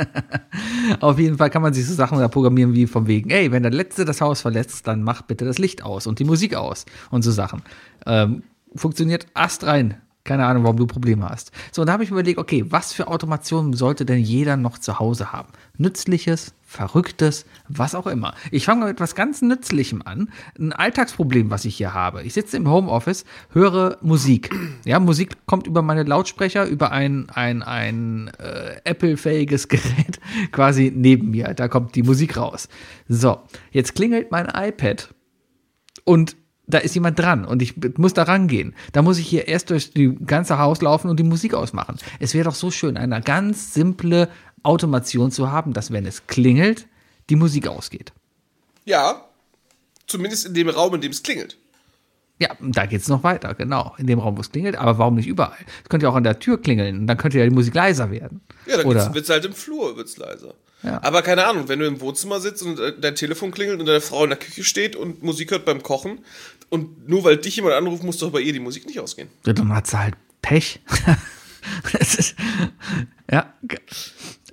Auf 0.99 1.17
jeden 1.17 1.37
Fall 1.37 1.49
kann 1.49 1.61
man 1.61 1.73
sich 1.73 1.85
so 1.87 1.93
Sachen 1.93 2.19
da 2.19 2.27
programmieren 2.27 2.73
wie 2.73 2.87
von 2.87 3.07
wegen, 3.07 3.29
ey, 3.29 3.51
wenn 3.51 3.63
der 3.63 3.71
Letzte 3.71 4.03
das 4.03 4.19
Haus 4.19 4.41
verlässt, 4.41 4.85
dann 4.85 5.01
mach 5.01 5.21
bitte 5.21 5.45
das 5.45 5.57
Licht 5.57 5.83
aus 5.83 6.07
und 6.07 6.19
die 6.19 6.25
Musik 6.25 6.55
aus 6.55 6.85
und 7.09 7.21
so 7.21 7.31
Sachen. 7.31 7.61
Ähm, 8.05 8.43
funktioniert 8.75 9.27
astrein. 9.33 10.01
Keine 10.25 10.47
Ahnung, 10.47 10.63
warum 10.63 10.77
du 10.77 10.87
Probleme 10.87 11.29
hast. 11.29 11.51
So, 11.71 11.83
und 11.83 11.87
da 11.87 11.93
habe 11.93 12.03
ich 12.03 12.09
mir 12.09 12.15
überlegt, 12.15 12.39
okay, 12.39 12.65
was 12.67 12.93
für 12.93 13.07
Automationen 13.07 13.73
sollte 13.73 14.05
denn 14.05 14.19
jeder 14.19 14.57
noch 14.57 14.79
zu 14.79 14.97
Hause 14.97 15.31
haben? 15.31 15.49
Nützliches, 15.77 16.55
Verrücktes, 16.63 17.45
was 17.67 17.93
auch 17.93 18.07
immer. 18.07 18.33
Ich 18.49 18.65
fange 18.65 18.85
mit 18.85 18.95
etwas 18.95 19.13
ganz 19.13 19.43
Nützlichem 19.43 20.01
an. 20.03 20.29
Ein 20.57 20.73
Alltagsproblem, 20.73 21.51
was 21.51 21.63
ich 21.65 21.77
hier 21.77 21.93
habe. 21.93 22.23
Ich 22.23 22.33
sitze 22.33 22.57
im 22.57 22.67
Homeoffice, 22.67 23.23
höre 23.51 23.99
Musik. 24.01 24.49
Ja, 24.83 24.99
Musik 24.99 25.37
kommt 25.45 25.67
über 25.67 25.83
meine 25.83 26.01
Lautsprecher, 26.01 26.65
über 26.65 26.91
ein, 26.91 27.29
ein, 27.29 27.61
ein 27.61 28.31
äh, 28.39 28.81
Apple-fähiges 28.83 29.67
Gerät 29.69 30.19
quasi 30.51 30.91
neben 30.93 31.29
mir. 31.29 31.53
Da 31.53 31.67
kommt 31.67 31.93
die 31.93 32.03
Musik 32.03 32.35
raus. 32.35 32.67
So, 33.07 33.41
jetzt 33.69 33.93
klingelt 33.93 34.31
mein 34.31 34.47
iPad 34.47 35.13
und 36.03 36.35
da 36.67 36.79
ist 36.79 36.95
jemand 36.95 37.19
dran 37.19 37.45
und 37.45 37.61
ich 37.61 37.75
muss 37.97 38.13
da 38.13 38.23
rangehen. 38.23 38.75
Da 38.91 39.01
muss 39.01 39.17
ich 39.17 39.27
hier 39.27 39.47
erst 39.47 39.69
durch 39.69 39.91
die 39.91 40.15
ganze 40.25 40.57
Haus 40.57 40.81
laufen 40.81 41.09
und 41.09 41.19
die 41.19 41.23
Musik 41.23 41.53
ausmachen. 41.53 41.97
Es 42.19 42.33
wäre 42.33 42.45
doch 42.45 42.55
so 42.55 42.71
schön, 42.71 42.97
eine 42.97 43.21
ganz 43.21 43.73
simple 43.73 44.29
Automation 44.63 45.31
zu 45.31 45.51
haben, 45.51 45.73
dass 45.73 45.91
wenn 45.91 46.05
es 46.05 46.27
klingelt, 46.27 46.87
die 47.29 47.35
Musik 47.35 47.67
ausgeht. 47.67 48.13
ja, 48.85 49.25
zumindest 50.07 50.45
in 50.45 50.53
dem 50.53 50.69
Raum, 50.69 50.95
in 50.95 51.01
dem 51.01 51.11
es 51.11 51.23
klingelt. 51.23 51.57
Ja, 52.37 52.49
da 52.59 52.85
geht's 52.85 53.07
noch 53.07 53.23
weiter, 53.23 53.53
genau. 53.53 53.95
In 53.97 54.07
dem 54.07 54.19
Raum, 54.19 54.35
wo 54.35 54.41
es 54.41 54.51
klingelt, 54.51 54.75
aber 54.75 54.97
warum 54.97 55.15
nicht 55.15 55.27
überall? 55.27 55.57
Es 55.83 55.89
könnte 55.89 56.05
ja 56.05 56.09
auch 56.09 56.15
an 56.15 56.23
der 56.23 56.39
Tür 56.39 56.61
klingeln 56.61 56.99
und 56.99 57.07
dann 57.07 57.17
könnte 57.17 57.39
ja 57.39 57.45
die 57.45 57.55
Musik 57.55 57.73
leiser 57.73 58.11
werden. 58.11 58.41
Ja, 58.65 58.77
dann 58.77 59.13
wird 59.13 59.23
es 59.23 59.29
halt 59.29 59.45
im 59.45 59.53
Flur 59.53 59.95
wird's 59.95 60.17
leiser. 60.17 60.53
Ja. 60.85 61.01
Aber 61.03 61.21
keine 61.21 61.45
Ahnung, 61.45 61.67
wenn 61.67 61.79
du 61.79 61.87
im 61.87 61.99
Wohnzimmer 61.99 62.39
sitzt 62.39 62.63
und 62.63 62.79
äh, 62.79 62.93
dein 62.99 63.15
Telefon 63.15 63.51
klingelt 63.51 63.79
und 63.79 63.87
deine 63.87 64.01
Frau 64.01 64.23
in 64.23 64.29
der 64.29 64.39
Küche 64.39 64.63
steht 64.63 64.95
und 64.95 65.23
Musik 65.23 65.51
hört 65.51 65.65
beim 65.65 65.81
Kochen 65.81 66.19
und 66.69 67.09
nur 67.09 67.23
weil 67.23 67.37
dich 67.37 67.55
jemand 67.55 67.75
anruft, 67.75 68.03
muss 68.03 68.17
doch 68.19 68.31
bei 68.31 68.39
ihr 68.39 68.53
die 68.53 68.59
Musik 68.59 68.85
nicht 68.85 68.99
ausgehen. 68.99 69.29
ja, 69.45 69.53
dann 69.53 69.73
hat 69.73 69.87
sie 69.87 69.99
halt 69.99 70.15
Pech. 70.41 70.79
Ist, 71.99 72.35
ja. 73.31 73.53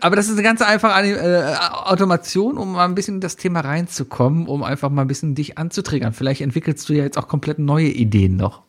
Aber 0.00 0.16
das 0.16 0.26
ist 0.26 0.32
eine 0.32 0.42
ganz 0.42 0.62
einfache 0.62 1.10
äh, 1.10 1.56
Automation, 1.84 2.56
um 2.56 2.72
mal 2.72 2.86
ein 2.86 2.94
bisschen 2.94 3.16
in 3.16 3.20
das 3.20 3.36
Thema 3.36 3.60
reinzukommen, 3.60 4.48
um 4.48 4.62
einfach 4.62 4.88
mal 4.88 5.02
ein 5.02 5.08
bisschen 5.08 5.34
dich 5.34 5.58
anzutriggern. 5.58 6.14
Vielleicht 6.14 6.40
entwickelst 6.40 6.88
du 6.88 6.94
ja 6.94 7.04
jetzt 7.04 7.18
auch 7.18 7.28
komplett 7.28 7.58
neue 7.58 7.88
Ideen 7.88 8.36
noch. 8.36 8.62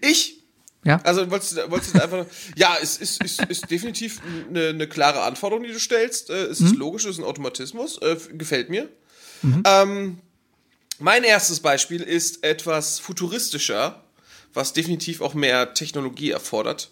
Ich 0.00 0.39
Ja? 0.84 1.00
Also 1.04 1.30
wolltest 1.30 1.56
du, 1.56 1.70
wolltest 1.70 1.94
du 1.94 2.02
einfach. 2.02 2.26
Ja, 2.56 2.76
es 2.80 2.96
ist, 2.96 3.22
ist, 3.22 3.42
ist 3.44 3.70
definitiv 3.70 4.20
eine, 4.48 4.68
eine 4.68 4.88
klare 4.88 5.22
Anforderung, 5.22 5.64
die 5.64 5.72
du 5.72 5.80
stellst. 5.80 6.30
Äh, 6.30 6.44
es 6.44 6.60
ist 6.60 6.74
logisch, 6.74 7.04
es 7.04 7.12
ist 7.12 7.18
ein 7.18 7.24
Automatismus. 7.24 7.98
Äh, 7.98 8.16
gefällt 8.32 8.70
mir. 8.70 8.88
Ähm, 9.64 10.18
mein 10.98 11.24
erstes 11.24 11.60
Beispiel 11.60 12.02
ist 12.02 12.44
etwas 12.44 12.98
futuristischer, 12.98 14.04
was 14.52 14.72
definitiv 14.72 15.20
auch 15.20 15.34
mehr 15.34 15.74
Technologie 15.74 16.30
erfordert. 16.30 16.90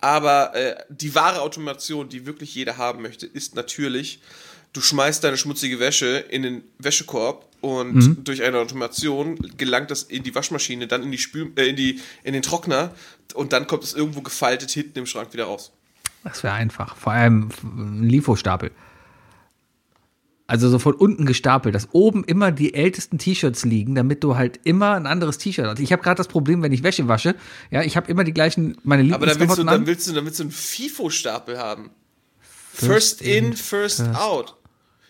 Aber 0.00 0.54
äh, 0.54 0.76
die 0.88 1.14
wahre 1.14 1.40
Automation, 1.40 2.08
die 2.08 2.26
wirklich 2.26 2.54
jeder 2.54 2.76
haben 2.76 3.02
möchte, 3.02 3.26
ist 3.26 3.54
natürlich, 3.54 4.20
du 4.72 4.80
schmeißt 4.80 5.24
deine 5.24 5.38
schmutzige 5.38 5.80
Wäsche 5.80 6.18
in 6.28 6.42
den 6.42 6.64
Wäschekorb 6.78 7.46
und 7.62 8.28
durch 8.28 8.42
eine 8.42 8.58
Automation 8.58 9.38
gelangt 9.56 9.90
das 9.90 10.02
in 10.02 10.22
die 10.22 10.34
Waschmaschine, 10.34 10.86
dann 10.86 11.02
in 11.02 11.10
die 11.10 11.18
Spül 11.18 11.52
äh, 11.56 11.68
in 11.68 11.76
die 11.76 12.00
in 12.22 12.34
den 12.34 12.42
Trockner 12.42 12.94
und 13.34 13.52
dann 13.52 13.66
kommt 13.66 13.84
es 13.84 13.94
irgendwo 13.94 14.22
gefaltet 14.22 14.70
hinten 14.70 15.00
im 15.00 15.06
Schrank 15.06 15.32
wieder 15.32 15.44
raus. 15.44 15.72
Das 16.24 16.42
wäre 16.42 16.54
einfach. 16.54 16.96
Vor 16.96 17.12
allem 17.12 17.50
ein 17.62 18.08
Lifo-Stapel. 18.08 18.70
Also 20.48 20.68
so 20.68 20.78
von 20.78 20.94
unten 20.94 21.26
gestapelt, 21.26 21.74
dass 21.74 21.88
oben 21.92 22.22
immer 22.22 22.52
die 22.52 22.74
ältesten 22.74 23.18
T-Shirts 23.18 23.64
liegen, 23.64 23.96
damit 23.96 24.22
du 24.22 24.36
halt 24.36 24.60
immer 24.62 24.94
ein 24.94 25.06
anderes 25.06 25.38
T-Shirt 25.38 25.66
hast. 25.66 25.80
Ich 25.80 25.92
habe 25.92 26.02
gerade 26.02 26.16
das 26.18 26.28
Problem, 26.28 26.62
wenn 26.62 26.72
ich 26.72 26.84
Wäsche 26.84 27.08
wasche, 27.08 27.34
ja, 27.70 27.82
ich 27.82 27.96
habe 27.96 28.08
immer 28.10 28.22
die 28.22 28.32
gleichen, 28.32 28.76
meine 28.84 29.12
Aber 29.12 29.26
dann 29.26 29.40
willst 29.40 29.58
du 29.58 29.64
dann 29.64 29.80
an. 29.80 29.86
willst 29.86 30.06
du 30.06 30.12
dann 30.12 30.24
willst 30.24 30.38
du 30.38 30.44
einen 30.44 30.52
FIFO-Stapel 30.52 31.58
haben. 31.58 31.90
First, 32.72 33.22
in, 33.22 33.54
first, 33.54 34.02
out. 34.14 34.56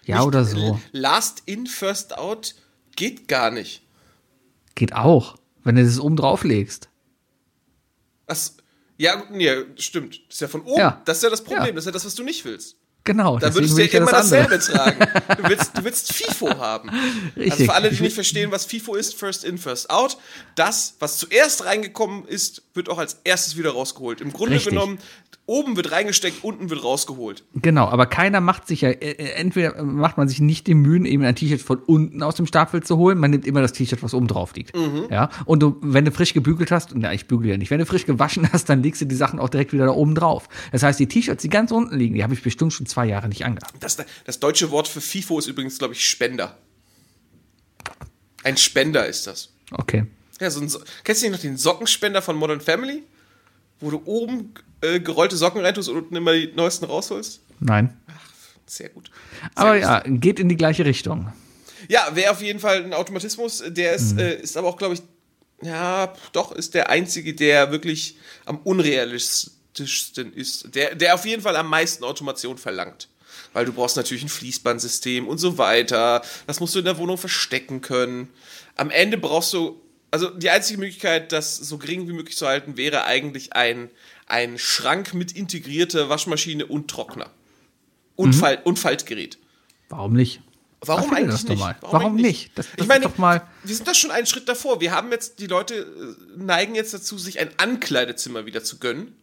Ja, 0.05 0.19
Nicht 0.19 0.27
oder 0.27 0.45
so. 0.45 0.81
Last 0.93 1.43
in, 1.47 1.67
first 1.67 2.17
out 2.17 2.55
geht 2.95 3.29
gar 3.29 3.51
nicht. 3.51 3.83
Geht 4.75 4.95
auch, 4.95 5.37
wenn 5.64 5.75
du 5.77 5.85
das 5.85 5.99
oben 5.99 6.17
drauf 6.17 6.45
legst. 6.45 6.89
Das, 8.27 8.57
ja, 8.97 9.22
nee, 9.31 9.51
stimmt. 9.77 10.20
Das 10.29 10.37
ist 10.37 10.41
ja 10.41 10.49
von 10.49 10.62
oben. 10.62 10.81
Ja. 10.81 11.03
Das 11.05 11.18
ist 11.18 11.22
ja 11.22 11.31
das 11.31 11.43
Problem. 11.43 11.66
Ja. 11.66 11.72
Das 11.72 11.83
ist 11.83 11.87
ja 11.87 11.93
das, 11.93 12.05
was 12.05 12.14
du 12.14 12.22
nicht 12.22 12.45
willst. 12.45 12.77
Genau, 13.07 13.39
Da 13.39 13.55
würdest 13.55 13.79
du 13.79 13.83
ja 13.83 13.99
immer 13.99 14.11
das 14.11 14.31
dasselbe 14.31 14.59
tragen. 14.59 14.99
Du 15.41 15.49
willst, 15.49 15.79
du 15.79 15.85
willst 15.85 16.12
FIFO 16.12 16.59
haben. 16.59 16.91
Also 16.91 17.41
Richtig. 17.41 17.66
für 17.66 17.74
alle, 17.74 17.91
die 17.91 18.03
nicht 18.03 18.14
verstehen, 18.14 18.51
was 18.51 18.64
FIFO 18.64 18.97
ist, 18.97 19.14
First 19.14 19.45
in, 19.45 19.59
First 19.59 19.91
out. 19.91 20.18
Das, 20.57 20.97
was 20.99 21.16
zuerst 21.18 21.64
reingekommen 21.64 22.27
ist, 22.27 22.62
wird 22.77 22.89
auch 22.89 22.99
als 22.99 23.20
erstes 23.24 23.57
wieder 23.57 23.70
rausgeholt. 23.70 24.20
Im 24.20 24.33
Grunde 24.33 24.57
Richtig. 24.57 24.72
genommen, 24.72 24.99
oben 25.47 25.77
wird 25.77 25.93
reingesteckt, 25.93 26.45
unten 26.45 26.70
wird 26.70 26.83
rausgeholt. 26.83 27.45
Genau, 27.55 27.87
aber 27.87 28.07
keiner 28.07 28.41
macht 28.41 28.66
sich 28.66 28.83
ja, 28.83 28.91
äh, 28.91 29.12
äh, 29.12 29.33
entweder 29.33 29.83
macht 29.83 30.18
man 30.18 30.29
sich 30.29 30.41
nicht 30.41 30.66
die 30.66 30.74
Mühen, 30.74 31.07
eben 31.07 31.24
ein 31.24 31.35
T-Shirt 31.37 31.61
von 31.61 31.79
unten 31.79 32.22
aus 32.22 32.35
dem 32.35 32.47
Stapel 32.47 32.83
zu 32.83 32.97
holen, 32.97 33.18
man 33.18 33.31
nimmt 33.31 33.47
immer 33.47 33.62
das 33.62 33.72
T-Shirt, 33.72 34.03
was 34.03 34.14
oben 34.14 34.27
drauf 34.27 34.55
liegt. 34.55 34.77
Mhm. 34.77 35.07
Ja, 35.11 35.31
und 35.45 35.61
du, 35.62 35.77
wenn 35.81 36.05
du 36.05 36.11
frisch 36.11 36.35
gebügelt 36.35 36.70
hast, 36.70 36.91
na, 36.95 37.12
ich 37.12 37.27
bügele 37.27 37.53
ja 37.53 37.59
nicht, 37.59 37.70
wenn 37.70 37.79
du 37.79 37.87
frisch 37.87 38.07
gewaschen 38.07 38.49
hast, 38.53 38.68
dann 38.68 38.83
legst 38.83 39.01
du 39.01 39.07
die 39.07 39.14
Sachen 39.14 39.39
auch 39.39 39.49
direkt 39.49 39.72
wieder 39.72 39.87
da 39.87 39.93
oben 39.93 40.14
drauf. 40.14 40.49
Das 40.72 40.83
heißt, 40.83 40.99
die 40.99 41.07
T-Shirts, 41.07 41.43
die 41.43 41.49
ganz 41.49 41.70
unten 41.70 41.97
liegen, 41.97 42.14
die 42.14 42.22
habe 42.22 42.35
ich 42.35 42.43
bestimmt 42.43 42.72
schon 42.72 42.87
zwei 42.87 43.07
Jahre 43.07 43.29
nicht 43.29 43.45
angehabt. 43.45 43.74
Das, 43.81 43.97
das 44.24 44.41
deutsche 44.41 44.70
Wort 44.70 44.89
für 44.89 45.01
FIFO 45.01 45.39
ist 45.39 45.47
übrigens, 45.47 45.79
glaube 45.79 45.95
ich, 45.95 46.07
Spender. 46.07 46.59
Ein 48.43 48.57
Spender 48.57 49.07
ist 49.07 49.27
das. 49.27 49.53
Okay. 49.72 50.07
Ja, 50.41 50.51
so 50.51 50.61
ein 50.61 50.68
so 50.68 50.80
Kennst 51.05 51.22
du 51.22 51.26
nicht 51.26 51.32
noch 51.37 51.41
den 51.41 51.57
Sockenspender 51.57 52.22
von 52.22 52.37
Modern 52.37 52.61
Family? 52.61 53.03
Wo 53.80 53.91
du 53.91 54.03
oben 54.05 54.55
äh, 54.80 55.01
gerollte 55.01 55.37
Socken 55.37 55.61
reintust 55.62 55.89
und 55.89 55.97
unten 55.97 56.16
immer 56.16 56.32
die 56.32 56.53
neuesten 56.55 56.84
rausholst? 56.87 57.41
Nein. 57.61 57.97
Sehr 58.66 58.89
gut. 58.89 59.11
Sehr 59.41 59.51
Aber 59.55 59.72
gut. 59.74 59.82
ja, 59.82 60.03
geht 60.07 60.41
in 60.41 60.49
die 60.49 60.57
gleiche 60.57 60.84
Richtung. 60.84 61.32
Ja, 61.89 62.09
wäre 62.14 62.32
auf 62.32 62.43
jeden 62.43 62.59
Fall 62.59 62.82
ein 62.84 62.95
Automatismus. 62.95 63.62
Der 63.66 63.93
ist, 63.95 64.14
Mhm. 64.14 64.18
äh, 64.18 64.34
ist 64.37 64.57
aber 64.57 64.68
auch, 64.68 64.76
glaube 64.76 64.95
ich, 64.95 65.03
ja, 65.62 66.12
doch, 66.32 66.53
ist 66.53 66.74
der 66.74 66.91
einzige, 66.91 67.32
der 67.34 67.70
wirklich 67.70 68.16
am 68.45 68.59
unrealistischsten 68.59 70.32
ist. 70.32 70.74
Der, 70.74 70.95
der 70.95 71.14
auf 71.14 71.24
jeden 71.24 71.43
Fall 71.43 71.57
am 71.57 71.68
meisten 71.68 72.05
Automation 72.05 72.59
verlangt. 72.59 73.09
Weil 73.53 73.64
du 73.66 73.72
brauchst 73.72 73.97
natürlich 73.97 74.22
ein 74.24 74.28
Fließbandsystem 74.28 75.26
und 75.28 75.39
so 75.39 75.59
weiter. 75.59 76.22
Das 76.47 76.61
musst 76.61 76.74
du 76.74 76.80
in 76.80 76.84
der 76.84 76.99
Wohnung 76.99 77.16
verstecken 77.18 77.80
können. 77.80 78.28
Am 78.76 78.91
Ende 78.91 79.16
brauchst 79.18 79.53
du, 79.53 79.80
also 80.17 80.31
die 80.31 80.51
einzige 80.51 80.79
Möglichkeit, 80.81 81.33
das 81.33 81.57
so 81.57 81.79
gering 81.79 82.09
wie 82.09 82.12
möglich 82.12 82.37
zu 82.37 82.47
halten, 82.47 82.77
wäre 82.77 83.05
eigentlich 83.05 83.53
ein, 83.55 83.91
ein 84.27 84.59
Schrank 84.59 85.14
mit 85.14 85.33
integrierter 85.33 86.09
Waschmaschine 86.09 86.67
und 86.67 86.89
Trockner. 86.89 87.31
Und, 88.17 88.33
Fall, 88.35 88.59
und 88.64 88.79
Faltgerät. 88.79 89.39
Warum 89.91 90.14
nicht? 90.14 90.41
Warum 90.81 91.11
Erfinde 91.12 91.33
eigentlich 91.35 91.49
nicht? 91.49 91.77
Warum 91.83 92.07
eigentlich 92.07 92.27
nicht? 92.27 92.51
Das- 92.59 92.67
das 92.71 92.83
ich 92.83 92.87
meine, 92.89 93.05
ist 93.05 93.11
doch 93.12 93.19
mal- 93.19 93.47
wir 93.64 93.75
sind 93.75 93.87
doch 93.87 93.95
schon 93.95 94.11
einen 94.11 94.27
Schritt 94.27 94.49
davor. 94.49 94.81
Wir 94.81 94.93
haben 94.93 95.11
jetzt, 95.11 95.39
die 95.39 95.47
Leute 95.47 95.75
äh, 95.75 96.39
neigen 96.39 96.75
jetzt 96.75 96.95
dazu, 96.95 97.19
sich 97.19 97.39
ein 97.41 97.51
Ankleidezimmer 97.59 98.47
wieder 98.47 98.62
zu 98.64 98.79
gönnen. 98.79 99.14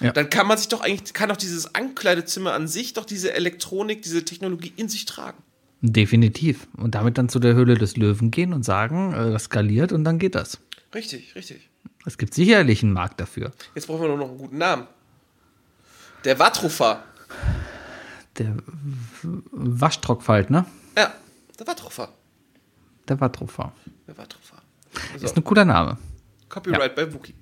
Ja. 0.00 0.12
Dann 0.12 0.30
kann 0.30 0.46
man 0.46 0.56
sich 0.56 0.68
doch 0.68 0.80
eigentlich, 0.80 1.12
kann 1.12 1.28
doch 1.28 1.36
dieses 1.36 1.74
Ankleidezimmer 1.74 2.52
an 2.52 2.68
sich 2.68 2.92
doch 2.94 3.04
diese 3.04 3.32
Elektronik, 3.34 4.02
diese 4.02 4.24
Technologie 4.24 4.72
in 4.76 4.88
sich 4.88 5.04
tragen. 5.06 5.42
Definitiv. 5.80 6.66
Und 6.76 6.94
damit 6.94 7.18
dann 7.18 7.28
zu 7.28 7.38
der 7.38 7.54
Höhle 7.54 7.76
des 7.76 7.96
Löwen 7.96 8.30
gehen 8.30 8.52
und 8.52 8.64
sagen, 8.64 9.12
äh, 9.12 9.32
das 9.32 9.44
skaliert 9.44 9.92
und 9.92 10.04
dann 10.04 10.18
geht 10.18 10.34
das. 10.34 10.58
Richtig, 10.94 11.34
richtig. 11.34 11.68
Es 12.06 12.18
gibt 12.18 12.34
sicherlich 12.34 12.82
einen 12.82 12.92
Markt 12.92 13.20
dafür. 13.20 13.52
Jetzt 13.74 13.86
brauchen 13.86 14.02
wir 14.02 14.08
nur 14.08 14.18
noch 14.18 14.30
einen 14.30 14.38
guten 14.38 14.58
Namen. 14.58 14.86
Der 16.24 16.38
Watrofa. 16.38 17.04
Der 18.38 18.56
Waschtrockfalt, 19.22 20.50
ne? 20.50 20.64
Ja, 20.96 21.12
der 21.58 21.66
Watrofa. 21.66 22.08
Der 23.08 23.20
Watrofa. 23.20 23.72
Der 24.06 24.16
Watrofa. 24.18 24.56
Ist 25.20 25.36
ein 25.36 25.44
cooler 25.44 25.64
Name. 25.64 25.98
Copyright 26.48 26.94
bei 26.94 27.12
Wookie. 27.12 27.34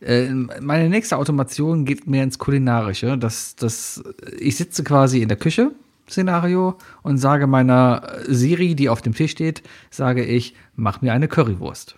Äh, 0.00 0.28
meine 0.28 0.88
nächste 0.88 1.16
Automation 1.16 1.84
geht 1.84 2.06
mehr 2.06 2.24
ins 2.24 2.38
Kulinarische. 2.38 3.18
Das, 3.18 3.54
das, 3.56 4.02
ich 4.38 4.56
sitze 4.56 4.82
quasi 4.82 5.20
in 5.20 5.28
der 5.28 5.36
Küche, 5.36 5.72
Szenario, 6.10 6.76
und 7.02 7.18
sage 7.18 7.46
meiner 7.46 8.18
Siri, 8.26 8.74
die 8.74 8.88
auf 8.88 9.02
dem 9.02 9.14
Tisch 9.14 9.32
steht, 9.32 9.62
sage 9.90 10.24
ich, 10.24 10.54
mach 10.74 11.00
mir 11.02 11.12
eine 11.12 11.28
Currywurst. 11.28 11.96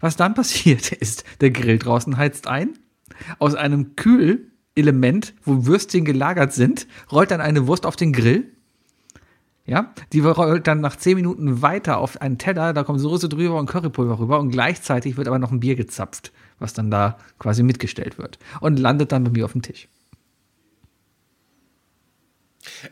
Was 0.00 0.16
dann 0.16 0.34
passiert 0.34 0.92
ist, 0.92 1.24
der 1.40 1.50
Grill 1.50 1.78
draußen 1.78 2.16
heizt 2.16 2.46
ein. 2.46 2.70
Aus 3.38 3.54
einem 3.54 3.96
Kühlelement, 3.96 5.34
wo 5.42 5.66
Würstchen 5.66 6.04
gelagert 6.04 6.52
sind, 6.52 6.86
rollt 7.10 7.30
dann 7.30 7.40
eine 7.40 7.66
Wurst 7.66 7.86
auf 7.86 7.96
den 7.96 8.12
Grill. 8.12 8.52
Ja, 9.66 9.92
die 10.14 10.20
rollt 10.20 10.66
dann 10.66 10.80
nach 10.80 10.96
10 10.96 11.16
Minuten 11.16 11.60
weiter 11.60 11.98
auf 11.98 12.22
einen 12.22 12.38
Teller, 12.38 12.72
da 12.72 12.84
kommt 12.84 13.00
Soße 13.00 13.28
drüber 13.28 13.58
und 13.58 13.68
Currypulver 13.68 14.18
rüber 14.18 14.40
und 14.40 14.48
gleichzeitig 14.48 15.18
wird 15.18 15.28
aber 15.28 15.38
noch 15.38 15.52
ein 15.52 15.60
Bier 15.60 15.76
gezapft, 15.76 16.32
was 16.58 16.72
dann 16.72 16.90
da 16.90 17.18
quasi 17.38 17.62
mitgestellt 17.62 18.16
wird 18.16 18.38
und 18.60 18.78
landet 18.78 19.12
dann 19.12 19.24
bei 19.24 19.30
mir 19.30 19.44
auf 19.44 19.52
dem 19.52 19.60
Tisch. 19.60 19.88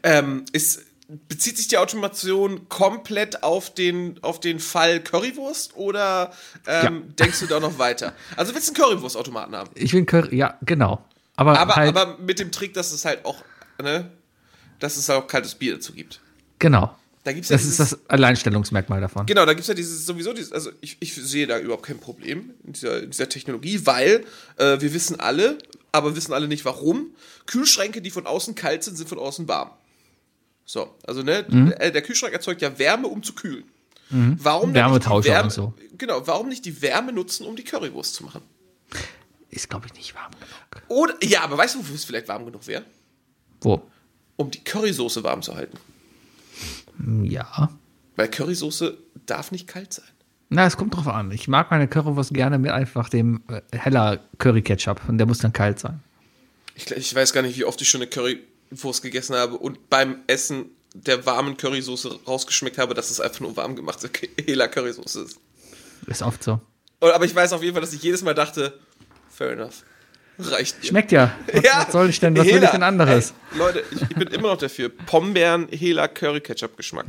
Ähm, 0.03 0.45
ist, 0.53 0.83
bezieht 1.29 1.57
sich 1.57 1.69
die 1.69 1.79
Automation 1.79 2.69
komplett 2.69 3.43
auf 3.43 3.73
den, 3.73 4.19
auf 4.23 4.41
den 4.41 4.59
Fall 4.59 5.01
Currywurst 5.01 5.77
oder 5.77 6.33
ähm, 6.67 7.15
denkst 7.17 7.41
du 7.41 7.47
da 7.47 7.61
noch 7.61 7.79
weiter? 7.79 8.13
Also 8.37 8.55
willst 8.55 8.69
du 8.69 8.83
einen 8.83 8.91
Currywurstautomaten 8.91 9.55
haben? 9.55 9.71
Ich 9.75 9.93
will 9.93 10.05
Curry, 10.05 10.37
ja, 10.37 10.57
genau. 10.63 11.05
Aber, 11.37 11.59
Aber, 11.59 11.77
halt, 11.77 11.97
aber 11.97 12.19
mit 12.19 12.39
dem 12.39 12.51
Trick, 12.51 12.75
dass 12.75 12.93
es 12.93 13.05
halt 13.05 13.25
auch, 13.25 13.45
ne, 13.81 14.11
dass 14.79 14.97
es 14.97 15.09
auch 15.11 15.27
kaltes 15.27 15.55
Bier 15.55 15.75
dazu 15.75 15.93
gibt. 15.93 16.21
genau. 16.59 16.95
Da 17.27 17.33
gibt's 17.33 17.49
ja 17.49 17.57
Das 17.57 17.65
ist 17.65 17.81
dieses, 17.81 17.91
das 17.91 18.09
Alleinstellungsmerkmal 18.09 19.01
davon. 19.01 19.27
Genau, 19.27 19.45
da 19.45 19.53
gibt 19.53 19.63
es 19.63 19.67
ja 19.67 19.75
dieses 19.75 20.07
sowieso 20.07 20.33
dieses, 20.33 20.53
also 20.53 20.71
ich, 20.81 20.97
ich 21.01 21.13
sehe 21.13 21.49
da 21.49 21.59
überhaupt 21.59 21.85
kein 21.85 21.99
Problem 21.99 22.55
in 22.65 22.73
dieser, 22.73 23.03
in 23.03 23.11
dieser 23.11 23.29
Technologie, 23.29 23.85
weil 23.85 24.25
äh, 24.59 24.81
wir 24.81 24.95
wissen 24.95 25.19
alle, 25.19 25.59
aber 25.91 26.15
wissen 26.15 26.33
alle 26.33 26.47
nicht 26.47 26.65
warum, 26.65 27.11
Kühlschränke, 27.47 28.01
die 28.01 28.11
von 28.11 28.27
außen 28.29 28.55
kalt 28.55 28.85
sind, 28.85 28.97
sind 28.97 29.09
von 29.09 29.19
außen 29.19 29.49
warm. 29.49 29.73
So, 30.65 30.95
also 31.05 31.25
ne, 31.25 31.45
Mhm. 31.49 31.73
äh, 31.79 31.91
der 31.91 32.03
Kühlschrank 32.03 32.33
erzeugt 32.33 32.63
ja 32.63 32.79
Wärme, 32.79 33.09
um 33.09 33.25
zu 33.25 33.33
kühlen. 33.35 33.65
Warum 34.09 34.71
nicht 34.71 34.77
die 34.77 34.81
Wärmetauscher 34.85 35.29
Wärme, 35.31 35.45
und 35.47 35.51
so. 35.51 35.75
Genau, 35.99 36.25
warum 36.29 36.49
nicht 36.49 36.65
die 36.65 36.81
Wärme 36.81 37.13
nutzen, 37.13 37.45
um 37.45 37.57
die 37.57 37.65
Currywurst 37.65 38.15
zu 38.15 38.23
machen? 38.23 38.43
Ist, 39.51 39.69
glaube 39.69 39.87
ich, 39.87 39.95
nicht 39.95 40.15
warm 40.15 40.31
genug. 40.31 40.85
Oder, 40.87 41.15
ja, 41.25 41.41
aber 41.43 41.59
weißt 41.59 41.75
du, 41.75 41.81
wofür 41.81 41.97
es 41.97 42.05
vielleicht 42.05 42.29
warm 42.29 42.45
genug 42.47 42.69
wäre? 42.69 42.85
Wo? 43.63 43.83
Um 44.37 44.49
die 44.53 44.63
Currysoße 44.63 45.25
warm 45.25 45.43
zu 45.43 45.57
halten. 45.57 45.77
Ja. 47.23 47.71
Weil 48.17 48.29
Currysoße 48.29 48.97
darf 49.27 49.53
nicht 49.53 49.67
kalt 49.67 49.93
sein. 49.93 50.07
Na, 50.49 50.67
es 50.67 50.77
kommt 50.77 50.95
drauf 50.95 51.09
an. 51.09 51.31
Ich 51.33 51.49
mag 51.49 51.71
meine 51.71 51.89
Currywurst 51.89 52.33
gerne 52.33 52.59
mit 52.59 52.71
einfach 52.71 53.09
dem 53.09 53.43
äh, 53.49 53.61
heller 53.77 54.21
Curry-Ketchup 54.39 55.01
und 55.09 55.19
der 55.19 55.27
muss 55.27 55.39
dann 55.39 55.53
kalt 55.53 55.79
sein. 55.79 56.01
Ich, 56.75 56.91
ich 56.91 57.15
weiß 57.15 57.33
gar 57.33 57.43
nicht, 57.43 57.59
wie 57.59 57.65
oft 57.65 57.81
ich 57.83 57.89
schon 57.89 58.03
eine 58.03 58.11
Currywurst 58.11 59.03
gegessen 59.03 59.35
habe 59.35 59.57
und 59.57 59.91
beim 59.91 60.19
Essen 60.27 60.67
der 60.95 61.27
warmen 61.27 61.57
Currysoße 61.57 62.21
rausgeschmeckt 62.27 62.79
habe, 62.79 62.95
dass 62.95 63.11
es 63.11 63.21
einfach 63.21 63.41
nur 63.41 63.57
warm 63.57 63.77
gemachte 63.77 64.09
Hela 64.47 64.69
Currysoße 64.69 65.23
ist. 65.23 65.41
Ist 66.07 66.23
oft 66.23 66.43
so. 66.43 66.61
Aber 67.01 67.25
ich 67.25 67.35
weiß 67.35 67.53
auf 67.53 67.63
jeden 67.63 67.75
Fall, 67.75 67.83
dass 67.83 67.93
ich 67.93 68.03
jedes 68.03 68.23
Mal 68.23 68.35
dachte, 68.35 68.79
fair 69.29 69.53
enough. 69.53 69.85
Reicht 70.39 70.81
mir. 70.83 70.89
Schmeckt 70.89 71.13
ja. 71.13 71.33
Was, 71.53 71.65
was 71.65 71.93
soll 71.93 72.11
ich 72.11 72.21
denn, 72.21 72.37
was 72.37 72.45
will 72.47 72.53
Hela. 72.55 72.65
ich 72.67 72.71
denn 72.71 72.83
anderes? 72.83 73.35
Ey, 73.53 73.59
Leute, 73.59 73.85
ich, 73.91 74.03
ich 74.03 74.09
bin 74.17 74.29
immer 74.29 74.49
noch 74.49 74.59
dafür. 74.59 74.89
Pombeeren, 74.91 75.69
Hela 75.71 76.09
Curry 76.09 76.41
Ketchup 76.41 76.77
Geschmack. 76.77 77.07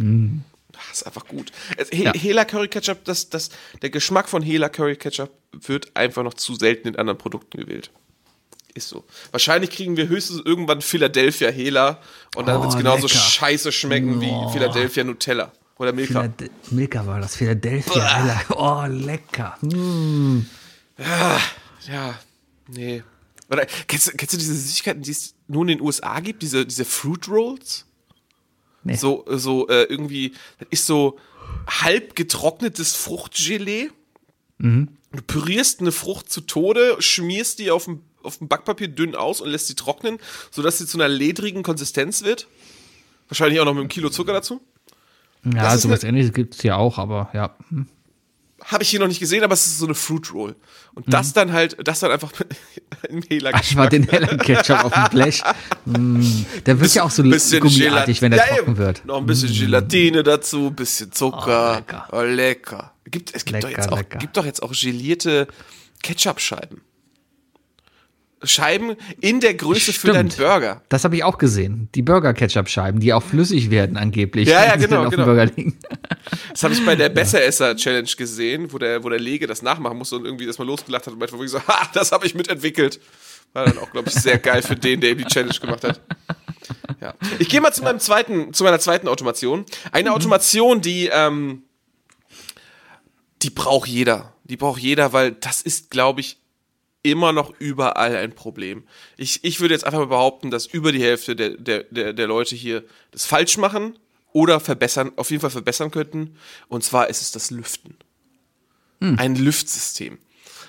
Das 0.71 0.83
ist 0.99 1.03
einfach 1.07 1.25
gut. 1.27 1.51
Es, 1.75 1.89
He 1.89 2.03
Ja. 2.03 2.13
Hela 2.13 2.45
Curry 2.45 2.67
Ketchup, 2.67 3.03
das, 3.05 3.29
das, 3.29 3.49
der 3.81 3.89
Geschmack 3.89 4.29
von 4.29 4.41
Hela 4.41 4.69
Curry 4.69 4.95
Ketchup 4.95 5.31
wird 5.51 5.95
einfach 5.95 6.23
noch 6.23 6.35
zu 6.35 6.55
selten 6.55 6.87
in 6.89 6.95
anderen 6.95 7.17
Produkten 7.17 7.57
gewählt. 7.59 7.89
Ist 8.75 8.89
so. 8.89 9.03
Wahrscheinlich 9.31 9.71
kriegen 9.71 9.97
wir 9.97 10.07
höchstens 10.07 10.41
irgendwann 10.45 10.81
Philadelphia 10.81 11.49
Hela 11.49 11.99
und 12.35 12.47
dann 12.47 12.57
Oh, 12.57 12.61
wird 12.61 12.71
es 12.73 12.77
genauso 12.77 13.07
lecker. 13.07 13.17
scheiße 13.19 13.71
schmecken 13.71 14.17
Oh. 14.19 14.21
wie 14.49 14.53
Philadelphia 14.53 15.03
Nutella 15.03 15.51
oder 15.77 15.93
Milka. 15.93 16.21
Philad 16.21 16.51
Milka 16.71 17.07
war 17.07 17.19
das, 17.19 17.35
Philadelphia. 17.35 18.03
Alter. 18.03 18.41
Oh, 18.55 18.85
lecker. 18.87 19.57
Hm. 19.61 20.45
Ja, 21.91 22.15
nee. 22.67 23.01
Oder, 23.49 23.65
kennst, 23.87 24.07
du- 24.07 24.11
kennst 24.11 24.33
du 24.33 24.37
diese 24.37 24.53
Süßigkeiten, 24.53 25.01
die 25.03 25.11
es 25.11 25.35
nur 25.47 25.61
in 25.63 25.67
den 25.69 25.81
USA 25.81 26.19
gibt? 26.19 26.41
Diese, 26.43 26.65
diese 26.65 26.85
Fruit 26.85 27.27
Rolls? 27.29 27.85
Nee. 28.83 28.95
So, 28.95 29.25
so 29.27 29.67
äh, 29.67 29.83
irgendwie, 29.83 30.33
das 30.59 30.67
ist 30.71 30.85
so 30.85 31.17
halb 31.67 32.15
getrocknetes 32.15 32.95
Fruchtgelee. 32.95 33.89
Mhm. 34.57 34.89
Du 35.13 35.21
pürierst 35.21 35.79
eine 35.81 35.91
Frucht 35.91 36.29
zu 36.29 36.41
Tode, 36.41 36.95
schmierst 36.99 37.59
die 37.59 37.71
auf 37.71 37.85
dem, 37.85 38.01
auf 38.23 38.37
dem 38.39 38.47
Backpapier 38.49 38.89
dünn 38.89 39.15
aus 39.15 39.39
und 39.41 39.49
lässt 39.49 39.67
sie 39.67 39.75
trocknen, 39.75 40.17
sodass 40.51 40.77
sie 40.77 40.85
zu 40.85 40.97
einer 40.97 41.07
ledrigen 41.07 41.63
Konsistenz 41.63 42.23
wird. 42.23 42.47
Wahrscheinlich 43.29 43.59
auch 43.59 43.65
noch 43.65 43.73
mit 43.73 43.81
einem 43.81 43.89
Kilo 43.89 44.09
Zucker 44.09 44.33
dazu. 44.33 44.61
Ja, 45.53 45.77
sowas 45.77 46.03
ähnliches 46.03 46.33
gibt 46.33 46.55
es 46.55 46.63
ja 46.63 46.75
auch, 46.75 46.97
aber 46.97 47.29
ja. 47.33 47.55
Hm. 47.69 47.87
Habe 48.63 48.83
ich 48.83 48.89
hier 48.89 48.99
noch 48.99 49.07
nicht 49.07 49.19
gesehen, 49.19 49.43
aber 49.43 49.53
es 49.53 49.67
ist 49.67 49.77
so 49.77 49.85
eine 49.85 49.93
Fruit 49.93 50.33
Roll. 50.33 50.55
Und 50.95 51.13
das 51.13 51.31
dann 51.33 51.53
halt, 51.53 51.77
das 51.87 51.99
dann 51.99 52.11
einfach 52.11 52.31
im 53.07 53.21
Hela 53.21 53.49
Einfach 53.53 53.87
den 53.87 54.03
hellen 54.09 54.39
Ketchup 54.39 54.83
auf 54.83 54.93
dem 54.93 55.03
Blech. 55.11 55.43
Mm, 55.85 56.21
der 56.65 56.79
wird 56.79 56.93
ja 56.95 57.03
auch 57.03 57.11
so 57.11 57.21
gummiartig, 57.23 58.21
wenn 58.21 58.31
der 58.31 58.47
Ja, 58.47 58.55
trocken 58.55 58.77
wird. 58.77 59.05
Noch 59.05 59.17
ein 59.17 59.25
bisschen 59.27 59.53
Gelatine 59.53 60.23
dazu, 60.23 60.67
ein 60.67 60.75
bisschen 60.75 61.11
Zucker. 61.11 61.71
Oh, 61.71 61.75
lecker. 61.77 62.07
Oh, 62.11 62.21
lecker. 62.21 62.93
Gibt, 63.05 63.35
es 63.35 63.45
gibt, 63.45 63.63
doch 63.63 63.69
Lecker, 63.69 63.81
jetzt 63.81 63.91
auch, 63.91 63.97
lecker. 63.97 64.17
gibt 64.17 64.37
doch 64.37 64.45
jetzt 64.45 64.63
auch 64.63 64.73
gelierte 64.73 65.47
Ketchup-Scheiben. 66.01 66.81
Scheiben 68.43 68.95
in 69.19 69.39
der 69.39 69.55
Größe 69.55 69.93
für 69.93 70.11
deinen 70.11 70.29
Stimmt. 70.29 70.47
Burger. 70.47 70.81
Das 70.89 71.03
habe 71.03 71.15
ich 71.15 71.23
auch 71.23 71.39
gesehen. 71.39 71.89
Die 71.95 72.03
Burger-Ketchup-Scheiben, 72.03 72.99
die 72.99 73.13
auch 73.13 73.23
flüssig 73.23 73.71
werden 73.71 73.97
angeblich. 73.97 74.47
Ja, 74.47 74.63
ja, 74.65 74.75
genau, 74.75 75.09
genau. 75.09 75.33
Das 76.51 76.63
habe 76.63 76.73
ich 76.73 76.85
bei 76.85 76.95
der 76.95 77.09
Besseresser-Challenge 77.09 78.09
gesehen, 78.15 78.71
wo 78.71 78.77
der, 78.77 79.03
wo 79.03 79.09
der 79.09 79.19
Lege 79.19 79.47
das 79.47 79.63
nachmachen 79.63 79.97
musste 79.97 80.17
und 80.17 80.25
irgendwie 80.25 80.45
das 80.45 80.59
mal 80.59 80.67
losgelacht 80.67 81.07
hat 81.07 81.13
und 81.13 81.19
wirklich 81.19 81.49
so, 81.49 81.59
ha, 81.67 81.89
das 81.93 82.11
habe 82.11 82.27
ich 82.27 82.35
mitentwickelt. 82.35 82.99
War 83.53 83.65
dann 83.65 83.79
auch, 83.79 83.91
glaube 83.91 84.09
ich, 84.09 84.15
sehr 84.15 84.37
geil 84.37 84.61
für 84.61 84.75
den, 84.75 85.01
der 85.01 85.11
ihm 85.11 85.17
die 85.17 85.25
Challenge 85.25 85.57
gemacht 85.59 85.83
hat. 85.83 86.01
Ja. 87.01 87.13
Ich 87.39 87.49
gehe 87.49 87.61
mal 87.61 87.71
zu 87.71 87.83
meinem 87.83 87.99
zweiten, 87.99 88.53
zu 88.53 88.63
meiner 88.63 88.79
zweiten 88.79 89.07
Automation. 89.07 89.65
Eine 89.91 90.13
Automation, 90.13 90.81
die, 90.81 91.09
ähm, 91.11 91.63
die 93.41 93.49
braucht 93.49 93.87
jeder. 93.87 94.33
Die 94.43 94.57
braucht 94.57 94.81
jeder, 94.81 95.13
weil 95.13 95.31
das 95.31 95.61
ist, 95.61 95.89
glaube 95.89 96.21
ich, 96.21 96.39
immer 97.03 97.31
noch 97.31 97.53
überall 97.59 98.15
ein 98.15 98.33
Problem. 98.33 98.83
Ich, 99.17 99.43
ich 99.43 99.59
würde 99.59 99.73
jetzt 99.73 99.85
einfach 99.85 99.99
mal 99.99 100.07
behaupten, 100.07 100.51
dass 100.51 100.65
über 100.65 100.91
die 100.91 101.01
Hälfte 101.01 101.35
der, 101.35 101.51
der, 101.51 101.83
der, 101.83 102.13
der 102.13 102.27
Leute 102.27 102.55
hier 102.55 102.83
das 103.11 103.25
falsch 103.25 103.57
machen 103.57 103.97
oder 104.33 104.59
verbessern, 104.59 105.11
auf 105.15 105.29
jeden 105.31 105.41
Fall 105.41 105.49
verbessern 105.49 105.91
könnten. 105.91 106.37
Und 106.67 106.83
zwar 106.83 107.09
ist 107.09 107.21
es 107.21 107.31
das 107.31 107.51
Lüften. 107.51 107.95
Ein 108.99 109.35
Lüftsystem. 109.35 110.17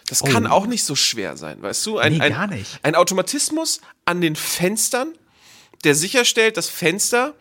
Das 0.09 0.22
kann 0.22 0.46
auch 0.46 0.66
nicht 0.66 0.84
so 0.84 0.94
schwer 0.94 1.36
sein, 1.36 1.60
weißt 1.62 1.84
du? 1.86 1.98
Ein, 1.98 2.14
Nee, 2.14 2.20
ein, 2.20 2.32
gar 2.32 2.46
nicht. 2.46 2.78
ein 2.82 2.94
Automatismus 2.94 3.80
an 4.05 4.20
den 4.20 4.36
Fenstern, 4.36 5.12
der 5.84 5.94
sicherstellt, 5.94 6.56
dass 6.56 6.68
Fenster 6.68 7.34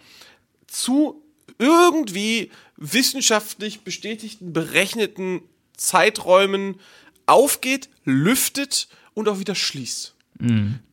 zu 0.67 1.23
irgendwie 1.59 2.51
wissenschaftlich 2.75 3.81
bestätigten, 3.81 4.53
berechneten 4.53 5.41
Zeiträumen 5.75 6.79
aufgeht, 7.27 7.89
lüftet 8.03 8.87
und 9.13 9.29
auch 9.29 9.39
wieder 9.39 9.53
schließt. 9.55 10.15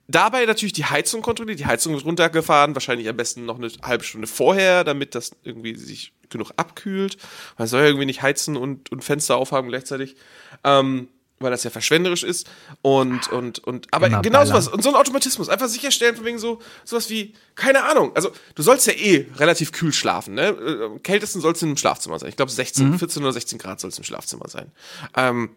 Dabei 0.06 0.44
natürlich 0.44 0.74
die 0.74 0.84
Heizung 0.84 1.22
kontrolliert. 1.22 1.58
Die 1.60 1.66
Heizung 1.66 1.94
wird 1.94 2.04
runtergefahren, 2.04 2.74
wahrscheinlich 2.74 3.08
am 3.08 3.16
besten 3.16 3.46
noch 3.46 3.56
eine 3.56 3.70
halbe 3.82 4.04
Stunde 4.04 4.26
vorher, 4.26 4.84
damit 4.84 5.14
das 5.14 5.32
irgendwie 5.44 5.74
sich 5.76 6.12
genug 6.28 6.50
abkühlt. 6.56 7.16
Man 7.56 7.68
soll 7.68 7.80
ja 7.80 7.86
irgendwie 7.86 8.06
nicht 8.06 8.20
heizen 8.22 8.56
und, 8.56 8.92
und 8.92 9.02
Fenster 9.02 9.36
aufhaben 9.36 9.68
gleichzeitig. 9.68 10.16
Ähm, 10.62 11.08
weil 11.40 11.50
das 11.50 11.64
ja 11.64 11.70
verschwenderisch 11.70 12.22
ist 12.22 12.48
und 12.80 13.28
und 13.28 13.58
und 13.58 13.88
aber 13.90 14.06
Immer 14.06 14.22
genau 14.22 14.44
sowas 14.44 14.68
und 14.68 14.82
so 14.82 14.88
ein 14.88 14.94
Automatismus 14.94 15.48
einfach 15.48 15.66
sicherstellen 15.68 16.14
von 16.16 16.24
wegen 16.24 16.38
so 16.38 16.60
sowas 16.84 17.10
wie 17.10 17.34
keine 17.56 17.82
Ahnung 17.84 18.12
also 18.14 18.30
du 18.54 18.62
sollst 18.62 18.86
ja 18.86 18.92
eh 18.94 19.26
relativ 19.36 19.72
kühl 19.72 19.92
schlafen 19.92 20.34
ne 20.34 20.48
Äh, 20.48 20.84
am 20.84 21.02
kältesten 21.02 21.40
sollst 21.40 21.60
du 21.60 21.66
im 21.66 21.76
Schlafzimmer 21.76 22.18
sein 22.20 22.28
ich 22.30 22.36
glaube 22.36 22.52
16 22.52 22.98
14 22.98 23.22
oder 23.22 23.32
16 23.32 23.58
Grad 23.58 23.80
soll 23.80 23.90
es 23.90 23.98
im 23.98 24.04
Schlafzimmer 24.04 24.48
sein 24.48 24.70
ähm, 25.16 25.50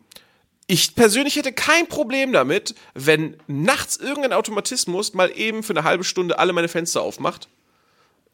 ich 0.67 0.95
persönlich 0.95 1.37
hätte 1.37 1.53
kein 1.53 1.87
Problem 1.87 2.33
damit, 2.33 2.75
wenn 2.93 3.37
nachts 3.47 3.95
irgendein 3.97 4.33
Automatismus 4.33 5.13
mal 5.13 5.31
eben 5.33 5.63
für 5.63 5.73
eine 5.73 5.83
halbe 5.83 6.03
Stunde 6.03 6.37
alle 6.39 6.51
meine 6.53 6.67
Fenster 6.67 7.01
aufmacht. 7.01 7.47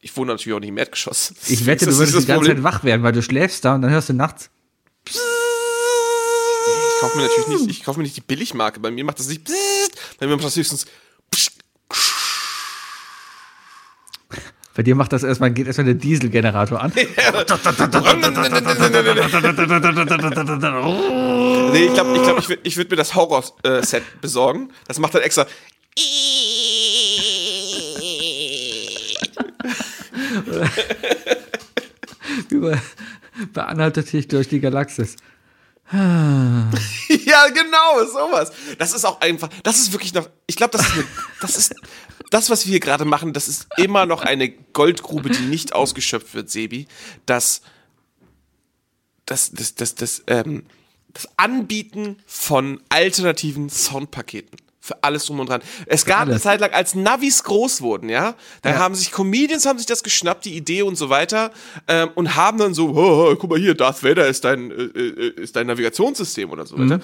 Ich 0.00 0.16
wohne 0.16 0.32
natürlich 0.32 0.54
auch 0.54 0.60
nicht 0.60 0.68
im 0.68 0.76
Erdgeschoss. 0.78 1.32
Ich 1.48 1.64
wette, 1.64 1.86
Das 1.86 1.94
du 1.94 2.00
würdest 2.00 2.18
die 2.18 2.26
ganze 2.26 2.40
Problem. 2.40 2.56
Zeit 2.56 2.64
wach 2.64 2.84
werden, 2.84 3.02
weil 3.02 3.12
du 3.12 3.22
schläfst 3.22 3.64
da 3.64 3.76
und 3.76 3.82
dann 3.82 3.90
hörst 3.90 4.08
du 4.08 4.12
nachts. 4.12 4.50
Ich 5.06 5.14
kaufe 7.00 7.16
mir 7.16 7.22
natürlich 7.24 7.60
nicht, 7.60 7.78
ich 7.78 7.84
kaufe 7.84 7.98
mir 8.00 8.04
nicht 8.04 8.16
die 8.16 8.20
Billigmarke. 8.20 8.80
Bei 8.80 8.90
mir 8.90 9.04
macht 9.04 9.18
das 9.20 9.28
nicht. 9.28 9.48
Bei 10.18 10.26
mir 10.26 10.34
macht 10.36 10.44
das 10.44 10.56
höchstens. 10.56 10.86
Bei 14.74 14.82
dir 14.82 14.96
macht 14.96 15.12
das 15.12 15.22
erstmal, 15.22 15.52
geht 15.52 15.68
erstmal 15.68 15.84
der 15.84 15.94
Dieselgenerator 15.94 16.80
an. 16.80 16.92
Nee, 21.72 21.86
ich 21.86 21.94
glaube, 21.94 22.16
ich, 22.16 22.22
glaub, 22.22 22.38
ich 22.38 22.48
würde 22.48 22.62
ich 22.64 22.76
würd 22.76 22.90
mir 22.90 22.96
das 22.96 23.14
Horror-Set 23.14 24.20
besorgen. 24.20 24.70
Das 24.86 24.98
macht 24.98 25.14
dann 25.14 25.22
extra. 25.22 25.46
Über, 32.50 32.78
beanhaltet 33.52 34.12
dich 34.12 34.26
durch 34.28 34.48
die 34.48 34.60
Galaxis. 34.60 35.16
Ja, 37.26 37.48
genau, 37.48 38.04
sowas. 38.06 38.52
Das 38.78 38.92
ist 38.92 39.04
auch 39.04 39.20
einfach, 39.20 39.48
das 39.62 39.78
ist 39.78 39.92
wirklich 39.92 40.14
noch, 40.14 40.28
ich 40.46 40.56
glaube, 40.56 40.76
das 40.76 40.86
ist, 40.86 41.06
das 41.40 41.56
ist, 41.56 41.74
das, 42.30 42.50
was 42.50 42.66
wir 42.66 42.72
hier 42.72 42.80
gerade 42.80 43.04
machen, 43.04 43.32
das 43.32 43.48
ist 43.48 43.66
immer 43.76 44.06
noch 44.06 44.22
eine 44.22 44.50
Goldgrube, 44.50 45.30
die 45.30 45.42
nicht 45.42 45.74
ausgeschöpft 45.74 46.34
wird, 46.34 46.50
Sebi. 46.50 46.86
Das, 47.26 47.62
das, 49.26 49.52
das, 49.52 49.74
das, 49.74 49.94
das, 49.94 50.22
ähm, 50.26 50.66
das 51.12 51.28
Anbieten 51.36 52.18
von 52.26 52.82
alternativen 52.88 53.70
Soundpaketen. 53.70 54.58
Für 54.84 55.02
alles 55.02 55.24
drum 55.24 55.40
und 55.40 55.48
dran. 55.48 55.62
Es 55.86 56.04
gab 56.04 56.28
eine. 56.28 56.38
Zeit 56.38 56.60
lang, 56.60 56.72
als 56.72 56.94
Navis 56.94 57.42
groß 57.42 57.80
wurden, 57.80 58.10
ja, 58.10 58.34
da 58.60 58.76
haben 58.76 58.94
sich 58.94 59.12
Comedians 59.12 59.64
haben 59.64 59.78
sich 59.78 59.86
das 59.86 60.02
geschnappt, 60.02 60.44
die 60.44 60.54
Idee 60.54 60.82
und 60.82 60.96
so 60.96 61.08
weiter, 61.08 61.52
ähm, 61.88 62.10
und 62.14 62.36
haben 62.36 62.58
dann 62.58 62.74
so, 62.74 62.90
oh, 62.90 63.34
guck 63.34 63.48
mal 63.48 63.58
hier, 63.58 63.74
Darth 63.74 64.04
Vader 64.04 64.28
ist 64.28 64.44
dein, 64.44 64.70
äh, 64.70 64.74
äh, 64.74 65.40
ist 65.40 65.56
dein 65.56 65.68
Navigationssystem 65.68 66.50
oder 66.50 66.66
so 66.66 66.78
weiter. 66.78 67.00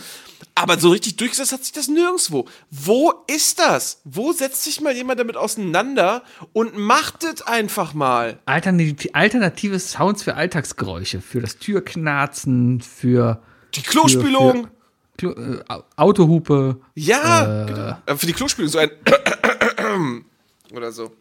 Aber 0.55 0.79
so 0.79 0.91
richtig 0.91 1.17
durchgesetzt 1.17 1.53
hat 1.53 1.65
sich 1.65 1.73
das 1.73 1.89
nirgendwo. 1.89 2.45
Wo 2.71 3.15
ist 3.27 3.59
das? 3.59 4.03
Wo 4.05 4.35
setzt 4.35 4.63
sich 4.65 4.83
mal 4.83 4.95
jemand 4.95 5.19
damit 5.19 5.39
auseinander 5.39 6.23
und 6.53 6.77
macht 6.77 7.25
es 7.25 7.41
einfach 7.41 7.95
mal? 7.95 8.41
Alternativ, 8.45 9.09
alternative 9.15 9.79
Sounds 9.79 10.23
für 10.23 10.35
Alltagsgeräusche, 10.35 11.23
für 11.23 11.41
das 11.41 11.57
Türknarzen, 11.57 12.83
für 12.83 13.43
Die 13.75 13.81
Klospülung. 13.81 14.53
Für, 14.53 14.63
für 14.65 14.80
Klo, 15.21 15.33
äh, 15.33 15.61
Au- 15.69 15.85
Autohupe. 15.97 16.81
Ja, 16.95 17.65
genau. 17.67 17.97
Äh, 18.07 18.17
für 18.17 18.27
die 18.27 18.33
Klospülung 18.33 18.71
so 18.71 18.79
ein 18.79 18.91
oder 20.73 20.93
so. 20.93 21.13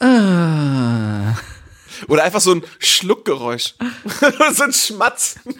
Äh, 0.00 1.32
Oder 2.08 2.24
einfach 2.24 2.40
so 2.40 2.52
ein 2.54 2.62
Schluckgeräusch. 2.80 3.74
so 4.52 4.62
ein 4.64 4.72
Schmatzen. 4.72 5.40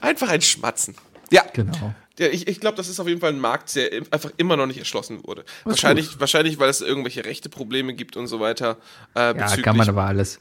einfach 0.00 0.28
ein 0.28 0.40
Schmatzen. 0.40 0.94
Ja. 1.30 1.44
genau. 1.52 1.94
Ja, 2.18 2.26
ich 2.28 2.48
ich 2.48 2.60
glaube, 2.60 2.76
das 2.76 2.88
ist 2.88 3.00
auf 3.00 3.08
jeden 3.08 3.20
Fall 3.20 3.30
ein 3.32 3.40
Markt, 3.40 3.74
der 3.76 3.90
einfach 4.10 4.30
immer 4.36 4.56
noch 4.56 4.66
nicht 4.66 4.78
erschlossen 4.78 5.24
wurde. 5.26 5.44
Wahrscheinlich, 5.64 6.20
wahrscheinlich, 6.20 6.58
weil 6.58 6.68
es 6.68 6.80
irgendwelche 6.82 7.24
rechte 7.24 7.48
Probleme 7.48 7.94
gibt 7.94 8.16
und 8.16 8.26
so 8.26 8.40
weiter. 8.40 8.76
Äh, 9.16 9.36
Ja, 9.38 9.56
kann 9.56 9.76
man 9.76 9.88
aber 9.88 10.04
alles. 10.04 10.38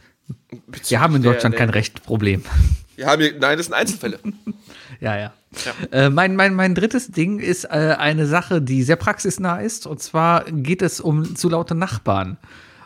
Wir 0.87 0.99
haben 0.99 1.15
in 1.15 1.21
der- 1.23 1.33
Deutschland 1.33 1.53
der- 1.53 1.59
kein 1.59 1.69
Rechtproblem. 1.69 2.43
Haben 3.05 3.21
hier, 3.21 3.33
nein, 3.39 3.57
das 3.57 3.67
sind 3.67 3.75
Einzelfälle. 3.75 4.19
Ja, 5.01 5.17
ja. 5.17 5.31
Äh, 5.91 6.09
mein, 6.09 6.35
mein, 6.35 6.53
mein 6.53 6.75
drittes 6.75 7.07
Ding 7.07 7.39
ist 7.39 7.63
äh, 7.63 7.95
eine 7.97 8.25
Sache, 8.25 8.61
die 8.61 8.83
sehr 8.83 8.97
praxisnah 8.97 9.59
ist. 9.61 9.87
Und 9.87 10.01
zwar 10.01 10.43
geht 10.43 10.81
es 10.81 10.99
um 10.99 11.37
zu 11.37 11.47
laute 11.47 11.73
Nachbarn. 11.73 12.37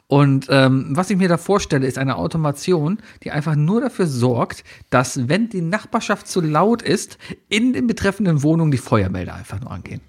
Und 0.08 0.46
ähm, 0.50 0.90
was 0.92 1.10
ich 1.10 1.18
mir 1.18 1.28
da 1.28 1.38
vorstelle, 1.38 1.88
ist 1.88 1.98
eine 1.98 2.18
Automation, 2.18 3.00
die 3.24 3.32
einfach 3.32 3.56
nur 3.56 3.82
dafür 3.82 4.06
sorgt, 4.06 4.64
dass, 4.92 5.28
wenn 5.28 5.50
die 5.50 5.62
Nachbarschaft 5.62 6.28
zu 6.28 6.40
laut 6.40 6.84
ist, 6.84 7.18
in 7.50 7.74
den 7.74 7.88
betreffenden 7.88 8.44
Wohnungen 8.44 8.70
die 8.70 8.78
Feuermelder 8.78 9.34
einfach 9.34 9.60
nur 9.60 9.72
angehen. 9.72 10.02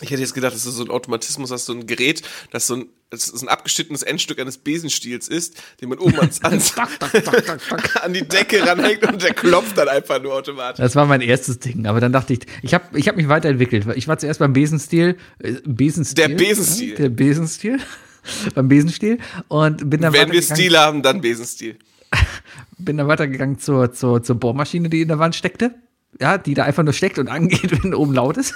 Ich 0.00 0.10
hätte 0.10 0.22
jetzt 0.22 0.34
gedacht, 0.34 0.54
dass 0.54 0.64
du 0.64 0.70
so 0.70 0.84
ein 0.84 0.90
Automatismus 0.90 1.50
hast, 1.50 1.66
so 1.66 1.72
ein 1.72 1.86
Gerät, 1.86 2.22
das 2.50 2.66
so 2.66 2.76
ein, 2.76 2.86
das 3.10 3.26
so 3.26 3.44
ein 3.44 3.48
abgeschnittenes 3.48 4.02
Endstück 4.02 4.38
eines 4.40 4.58
Besenstiels 4.58 5.28
ist, 5.28 5.60
den 5.80 5.88
man 5.88 5.98
oben 5.98 6.18
ans, 6.18 6.40
ans 6.42 6.74
an 8.02 8.12
die 8.12 8.26
Decke 8.26 8.66
ranhängt 8.66 9.02
und 9.06 9.22
der 9.22 9.34
klopft 9.34 9.76
dann 9.76 9.88
einfach 9.88 10.22
nur 10.22 10.34
automatisch. 10.34 10.78
Das 10.78 10.96
war 10.96 11.06
mein 11.06 11.20
erstes 11.20 11.58
Ding, 11.58 11.86
aber 11.86 12.00
dann 12.00 12.12
dachte 12.12 12.32
ich, 12.32 12.40
ich 12.62 12.74
habe 12.74 12.98
ich 12.98 13.08
hab 13.08 13.16
mich 13.16 13.28
weiterentwickelt. 13.28 13.86
Ich 13.96 14.08
war 14.08 14.18
zuerst 14.18 14.40
beim 14.40 14.52
Besenstiel, 14.52 15.16
äh, 15.38 15.54
Besenstiel. 15.64 16.28
Der 16.28 16.34
Besenstiel. 16.34 16.94
Der 16.94 17.08
Besenstiel. 17.08 17.78
beim 18.54 18.68
Besenstiel 18.68 19.18
und 19.48 19.88
bin 19.90 20.00
dann 20.00 20.12
Wenn 20.12 20.32
wir 20.32 20.42
Stil 20.42 20.76
haben, 20.76 21.02
dann 21.02 21.20
Besenstil. 21.20 21.76
bin 22.78 22.96
dann 22.96 23.08
weitergegangen 23.08 23.58
zur, 23.58 23.92
zur, 23.92 24.22
zur 24.22 24.36
Bohrmaschine, 24.36 24.88
die 24.88 25.02
in 25.02 25.08
der 25.08 25.18
Wand 25.18 25.34
steckte. 25.34 25.74
Ja, 26.20 26.38
die 26.38 26.54
da 26.54 26.64
einfach 26.64 26.82
nur 26.82 26.92
steckt 26.92 27.18
und 27.18 27.28
angeht, 27.28 27.82
wenn 27.82 27.94
oben 27.94 28.12
laut 28.12 28.36
ist. 28.36 28.54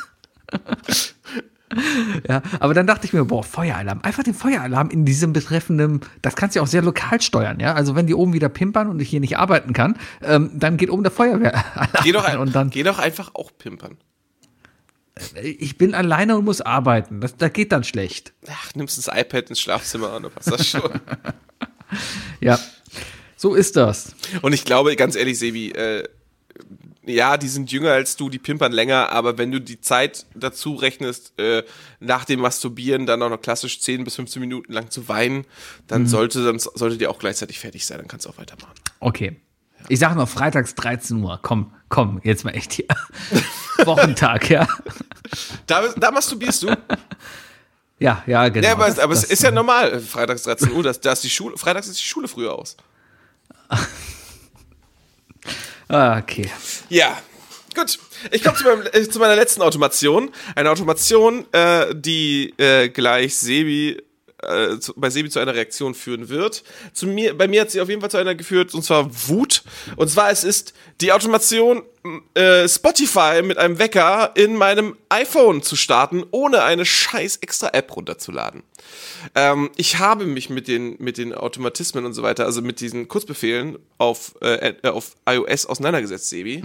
ja, 2.29 2.43
aber 2.61 2.75
dann 2.75 2.87
dachte 2.87 3.07
ich 3.07 3.13
mir, 3.13 3.25
boah, 3.25 3.43
Feueralarm. 3.43 4.01
Einfach 4.03 4.23
den 4.23 4.35
Feueralarm 4.35 4.91
in 4.91 5.05
diesem 5.05 5.33
betreffenden, 5.33 6.01
das 6.23 6.37
kannst 6.37 6.55
du 6.55 6.61
ja 6.61 6.63
auch 6.63 6.69
sehr 6.69 6.83
lokal 6.83 7.21
steuern, 7.21 7.61
ja. 7.61 7.75
Also 7.75 7.95
wenn 7.95 8.07
die 8.07 8.15
oben 8.15 8.33
wieder 8.33 8.49
pimpern 8.49 8.89
und 8.89 9.01
ich 9.01 9.09
hier 9.09 9.21
nicht 9.21 9.39
arbeiten 9.39 9.73
kann, 9.73 9.97
ähm, 10.23 10.51
dann 10.55 10.77
geht 10.77 10.91
oben 10.91 11.03
der 11.03 11.13
Feuerwehralarm. 11.13 11.89
Geh 12.03 12.13
doch, 12.13 12.25
an 12.25 12.33
ein, 12.33 12.39
und 12.39 12.55
dann, 12.55 12.71
geh 12.71 12.83
doch 12.83 12.99
einfach 12.99 13.35
auch 13.35 13.51
pimpern. 13.57 13.97
ich 15.43 15.79
bin 15.79 15.95
alleine 15.95 16.37
und 16.37 16.45
muss 16.45 16.61
arbeiten. 16.61 17.21
Das, 17.21 17.37
das 17.37 17.53
geht 17.53 17.73
dann 17.73 17.85
schlecht. 17.85 18.33
Ach, 18.49 18.75
nimmst 18.75 18.99
das 18.99 19.09
iPad 19.09 19.51
ins 19.51 19.61
Schlafzimmer 19.61 20.15
und 20.17 20.25
dann 20.25 20.33
passt 20.33 20.51
das 20.51 20.69
schon. 20.69 20.91
Ja, 22.41 22.59
so 23.37 23.55
ist 23.55 23.77
das. 23.77 24.15
Und 24.43 24.53
ich 24.53 24.65
glaube, 24.65 24.97
ganz 24.97 25.17
ehrlich, 25.17 25.39
Sebi, 25.39 25.71
äh, 25.71 26.05
ja, 27.07 27.37
die 27.37 27.49
sind 27.49 27.71
jünger 27.73 27.93
als 27.93 28.17
du, 28.17 28.29
die 28.31 28.39
pimpern 28.39 28.73
länger, 28.73 29.11
aber 29.13 29.37
wenn 29.39 29.51
du 29.51 29.61
die 29.61 29.81
Zeit 29.81 30.27
dazu 30.35 30.75
rechnest, 30.75 31.39
äh, 31.39 31.63
nach 32.01 32.25
dem 32.25 32.41
Masturbieren 32.41 33.07
dann 33.07 33.23
auch 33.23 33.31
noch 33.31 33.41
klassisch 33.41 33.81
10 33.81 34.05
bis 34.05 34.15
15 34.17 34.41
Minuten 34.41 34.73
lang 34.73 34.91
zu 34.91 35.09
weinen, 35.09 35.45
dann 35.87 36.07
sollte 36.07 36.45
dann 36.45 36.59
sollte 36.59 36.97
die 36.99 37.07
auch 37.07 37.19
gleichzeitig 37.19 37.59
fertig 37.59 37.85
sein, 37.87 37.99
dann 37.99 38.09
kannst 38.09 38.27
du 38.27 38.31
auch 38.31 38.39
weitermachen. 38.39 38.73
Okay. 39.01 39.37
Ich 39.91 39.99
sage 39.99 40.17
noch 40.17 40.29
freitags 40.31 40.75
13 40.77 41.23
Uhr. 41.23 41.39
Komm, 41.43 41.75
komm, 41.91 42.19
jetzt 42.25 42.43
mal 42.45 42.53
echt 42.53 42.73
hier. 42.73 42.87
Wochentag, 43.85 44.49
ja. 44.49 44.67
Da, 45.67 45.89
da 45.97 46.11
masturbierst 46.11 46.63
du? 46.63 46.75
Ja, 47.99 48.23
ja, 48.27 48.49
genau. 48.49 48.67
ja, 48.67 48.73
aber, 48.73 48.87
Das- 48.87 48.99
aber 48.99 49.13
es 49.13 49.21
das- 49.23 49.31
ist 49.31 49.43
ja 49.43 49.51
normal, 49.51 50.01
freitags 50.01 50.45
13 50.45 50.73
Uhr, 50.73 50.83
das, 50.83 51.01
da 51.01 51.13
ist 51.13 51.23
die 51.25 51.29
Schule, 51.31 51.59
freitags 51.59 51.87
ist 51.87 51.99
die 52.01 52.05
Schule 52.05 52.29
früher 52.29 52.55
aus. 52.55 52.77
Ah, 55.89 56.19
okay. 56.19 56.51
Ja, 56.89 57.19
gut. 57.75 57.99
Ich 58.31 58.43
komme 58.43 58.57
zu, 58.57 58.69
äh, 58.69 59.09
zu 59.09 59.19
meiner 59.19 59.37
letzten 59.37 59.63
Automation. 59.63 60.31
Eine 60.55 60.71
Automation, 60.71 61.47
äh, 61.53 61.95
die 61.95 62.55
äh, 62.59 62.89
gleich 62.89 63.37
Sebi 63.37 64.03
äh, 64.49 64.79
zu, 64.81 64.95
bei 64.97 65.11
Sebi 65.11 65.31
zu 65.31 65.39
einer 65.41 65.55
Reaktion 65.55 65.95
führen 65.95 66.29
wird. 66.29 66.63
Zu 66.93 67.07
mir, 67.07 67.37
bei 67.37 67.49
mir 67.49 67.63
hat 67.63 67.71
sie 67.71 67.81
auf 67.81 67.89
jeden 67.89 68.01
Fall 68.01 68.11
zu 68.11 68.17
einer 68.19 68.35
geführt, 68.35 68.75
und 68.75 68.83
zwar 68.83 69.09
Wut. 69.29 69.63
Und 69.97 70.09
zwar 70.09 70.31
es 70.31 70.45
ist 70.45 70.75
die 71.01 71.13
Automation, 71.13 71.83
äh, 72.35 72.69
Spotify 72.69 73.41
mit 73.43 73.57
einem 73.57 73.79
Wecker 73.79 74.33
in 74.35 74.57
meinem 74.57 74.97
iPhone 75.09 75.63
zu 75.63 75.75
starten, 75.77 76.23
ohne 76.33 76.63
eine 76.63 76.85
scheiß 76.85 77.37
extra 77.39 77.71
App 77.73 77.97
runterzuladen. 77.97 78.63
Ähm, 79.35 79.71
ich 79.77 79.99
habe 79.99 80.27
mich 80.27 80.51
mit 80.51 80.69
den, 80.69 80.97
mit 80.99 81.17
den 81.17 81.33
Automatismen 81.35 82.05
und 82.05 82.13
so 82.13 82.23
weiter, 82.23 82.45
also 82.45 82.61
mit 82.61 82.81
diesen 82.81 83.09
Kurzbefehlen 83.09 83.79
auf, 83.97 84.35
äh, 84.43 84.75
äh, 84.83 84.89
auf 84.89 85.13
iOS 85.27 85.65
auseinandergesetzt, 85.65 86.29
Sebi. 86.29 86.63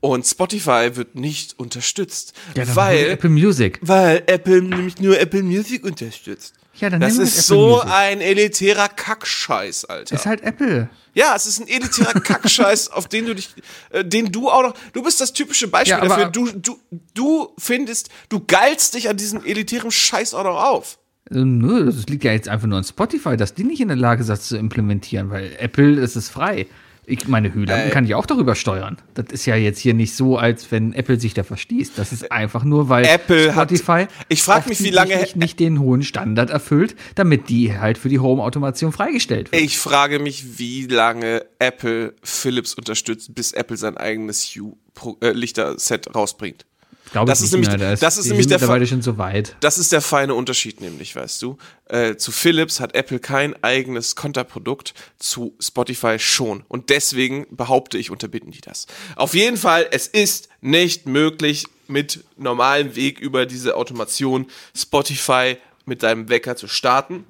Und 0.00 0.26
Spotify 0.26 0.90
wird 0.94 1.14
nicht 1.14 1.58
unterstützt, 1.58 2.32
Ja, 2.56 2.64
weil, 2.74 3.10
Apple 3.10 3.28
Music. 3.30 3.78
weil 3.82 4.22
Apple 4.26 4.62
nämlich 4.62 4.98
nur 4.98 5.20
Apple 5.20 5.42
Music 5.42 5.84
unterstützt. 5.84 6.54
Ja, 6.80 6.88
dann 6.88 7.00
Das 7.00 7.18
ist 7.18 7.32
Apple 7.32 7.42
so 7.42 7.80
ein 7.80 8.20
elitärer 8.20 8.88
Kackscheiß, 8.88 9.84
Alter. 9.84 10.14
Ist 10.14 10.26
halt 10.26 10.42
Apple. 10.42 10.88
Ja, 11.12 11.34
es 11.36 11.46
ist 11.46 11.60
ein 11.60 11.68
elitärer 11.68 12.18
Kackscheiß, 12.20 12.90
auf 12.90 13.06
den 13.06 13.26
du 13.26 13.34
dich, 13.34 13.54
äh, 13.90 14.04
den 14.04 14.32
du 14.32 14.48
auch 14.48 14.62
noch, 14.62 14.74
du 14.92 15.02
bist 15.02 15.20
das 15.20 15.32
typische 15.32 15.68
Beispiel 15.68 15.98
Ja, 15.98 16.08
dafür. 16.08 16.30
Du, 16.30 16.50
du, 16.52 16.78
du 17.14 17.48
findest, 17.58 18.08
du 18.28 18.40
geilst 18.44 18.94
dich 18.94 19.08
an 19.08 19.16
diesem 19.16 19.44
elitären 19.44 19.90
Scheiß 19.90 20.34
auch 20.34 20.44
noch 20.44 20.62
auf. 20.62 20.98
Also, 21.28 21.44
nö, 21.44 21.84
das 21.86 22.06
liegt 22.06 22.24
ja 22.24 22.32
jetzt 22.32 22.48
einfach 22.48 22.66
nur 22.66 22.78
an 22.78 22.84
Spotify, 22.84 23.36
dass 23.36 23.54
die 23.54 23.64
nicht 23.64 23.80
in 23.80 23.88
der 23.88 23.96
Lage 23.96 24.24
sind, 24.24 24.32
das 24.32 24.48
zu 24.48 24.56
implementieren, 24.56 25.30
weil 25.30 25.52
Apple 25.58 26.00
ist 26.00 26.16
es 26.16 26.28
frei. 26.28 26.66
Ich 27.10 27.26
meine 27.28 27.52
Hühner 27.52 27.88
kann 27.90 28.04
ich 28.04 28.14
auch 28.14 28.24
darüber 28.26 28.54
steuern. 28.54 28.96
Das 29.14 29.26
ist 29.30 29.44
ja 29.46 29.56
jetzt 29.56 29.78
hier 29.80 29.94
nicht 29.94 30.14
so, 30.14 30.36
als 30.38 30.70
wenn 30.70 30.92
Apple 30.92 31.18
sich 31.18 31.34
da 31.34 31.42
verstießt. 31.42 31.98
Das 31.98 32.12
ist 32.12 32.30
einfach 32.30 32.62
nur, 32.64 32.88
weil 32.88 33.04
Apple 33.04 33.54
hat- 33.54 33.70
Spotify 33.70 34.06
Ich 34.28 34.42
frag 34.42 34.68
mich, 34.68 34.80
wie 34.82 34.90
lange- 34.90 35.26
nicht 35.34 35.58
den 35.60 35.80
hohen 35.80 36.02
Standard 36.02 36.50
erfüllt, 36.50 36.94
damit 37.16 37.48
die 37.48 37.76
halt 37.78 37.98
für 37.98 38.08
die 38.08 38.18
Home-Automation 38.20 38.92
freigestellt 38.92 39.50
wird. 39.52 39.60
Ich 39.62 39.78
frage 39.78 40.18
mich, 40.20 40.58
wie 40.58 40.86
lange 40.86 41.44
Apple 41.58 42.14
Philips 42.22 42.74
unterstützt, 42.74 43.34
bis 43.34 43.52
Apple 43.52 43.76
sein 43.76 43.96
eigenes 43.96 44.44
Hue-Lichter-Set 44.54 46.14
rausbringt. 46.14 46.64
Glaube 47.12 47.28
das 47.30 47.40
ich 47.40 47.46
ist 47.46 47.52
nämlich- 47.52 47.68
mehr. 47.68 47.78
Da 47.78 47.96
das 47.96 48.18
ist 48.18 48.26
nämlich 48.26 48.46
der 48.46 48.58
mittlerweile 48.58 48.86
schon 48.86 49.02
so 49.02 49.18
weit. 49.18 49.56
Das 49.60 49.78
ist 49.78 49.90
der 49.92 50.00
feine 50.00 50.34
Unterschied 50.34 50.80
nämlich, 50.80 51.16
weißt 51.16 51.42
du. 51.42 51.58
Äh, 51.86 52.16
zu 52.16 52.30
Philips 52.30 52.78
hat 52.78 52.94
Apple 52.94 53.18
kein 53.18 53.60
eigenes 53.64 54.14
Konterprodukt, 54.14 54.94
zu 55.18 55.54
Spotify 55.60 56.18
schon. 56.18 56.64
Und 56.68 56.88
deswegen 56.90 57.46
behaupte 57.50 57.98
ich, 57.98 58.10
unterbinden 58.10 58.52
die 58.52 58.60
das. 58.60 58.86
Auf 59.16 59.34
jeden 59.34 59.56
Fall, 59.56 59.86
es 59.90 60.06
ist 60.06 60.48
nicht 60.60 61.06
möglich, 61.06 61.66
mit 61.88 62.22
normalem 62.36 62.94
Weg 62.94 63.18
über 63.18 63.46
diese 63.46 63.74
Automation 63.76 64.46
Spotify 64.76 65.56
mit 65.86 66.04
deinem 66.04 66.28
Wecker 66.28 66.54
zu 66.54 66.68
starten. 66.68 67.24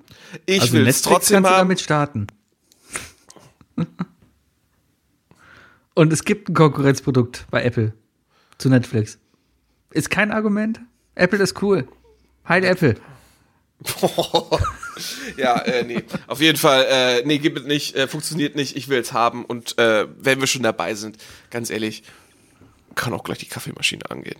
Ich 0.44 0.60
Also 0.60 0.72
will 0.74 0.86
es 0.86 1.00
trotzdem 1.00 1.46
haben. 1.46 1.54
damit 1.56 1.80
starten. 1.80 2.26
Und 5.94 6.12
es 6.12 6.24
gibt 6.24 6.48
ein 6.50 6.54
Konkurrenzprodukt 6.54 7.46
bei 7.50 7.62
Apple 7.64 7.94
zu 8.58 8.68
Netflix. 8.68 9.18
Ist 9.90 10.10
kein 10.10 10.30
Argument. 10.30 10.80
Apple 11.14 11.38
ist 11.42 11.60
cool. 11.62 11.86
Heil 12.48 12.64
Apple. 12.64 12.96
Ja, 15.36 15.56
äh, 15.60 15.82
nee. 15.84 16.02
Auf 16.26 16.42
jeden 16.42 16.58
Fall, 16.58 16.84
äh, 16.90 17.22
nee, 17.24 17.38
gibt 17.38 17.58
es 17.60 17.64
nicht, 17.64 17.96
äh, 17.96 18.06
funktioniert 18.06 18.54
nicht, 18.54 18.76
ich 18.76 18.88
will 18.88 18.98
es 18.98 19.14
haben. 19.14 19.46
Und 19.46 19.78
äh, 19.78 20.06
wenn 20.18 20.40
wir 20.40 20.46
schon 20.46 20.62
dabei 20.62 20.94
sind, 20.94 21.16
ganz 21.50 21.70
ehrlich, 21.70 22.02
kann 22.94 23.14
auch 23.14 23.24
gleich 23.24 23.38
die 23.38 23.46
Kaffeemaschine 23.46 24.10
angehen. 24.10 24.38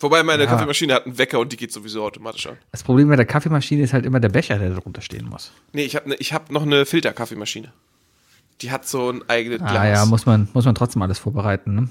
Wobei 0.00 0.24
meine 0.24 0.44
Ja. 0.44 0.50
Kaffeemaschine 0.50 0.94
hat 0.94 1.06
einen 1.06 1.16
Wecker 1.18 1.38
und 1.38 1.52
die 1.52 1.56
geht 1.56 1.72
sowieso 1.72 2.04
automatisch 2.04 2.46
an. 2.48 2.56
Das 2.72 2.82
Problem 2.82 3.08
bei 3.08 3.14
der 3.14 3.24
Kaffeemaschine 3.24 3.84
ist 3.84 3.92
halt 3.92 4.04
immer 4.04 4.18
der 4.18 4.28
Becher, 4.30 4.58
der 4.58 4.70
darunter 4.70 5.00
stehen 5.00 5.26
muss. 5.28 5.52
Nee, 5.72 5.84
ich 5.84 5.94
habe 5.94 6.08
ne, 6.08 6.16
ich 6.18 6.32
hab 6.32 6.50
noch 6.50 6.62
eine 6.62 6.84
Filterkaffeemaschine. 6.86 7.72
Die 8.62 8.70
hat 8.72 8.88
so 8.88 9.10
ein 9.10 9.22
eigenes 9.28 9.58
Glas. 9.58 9.70
Ah 9.72 9.86
ja, 9.86 10.06
muss 10.06 10.26
man, 10.26 10.48
muss 10.52 10.64
man 10.64 10.74
trotzdem 10.74 11.02
alles 11.02 11.18
vorbereiten. 11.18 11.74
Ne? 11.74 11.88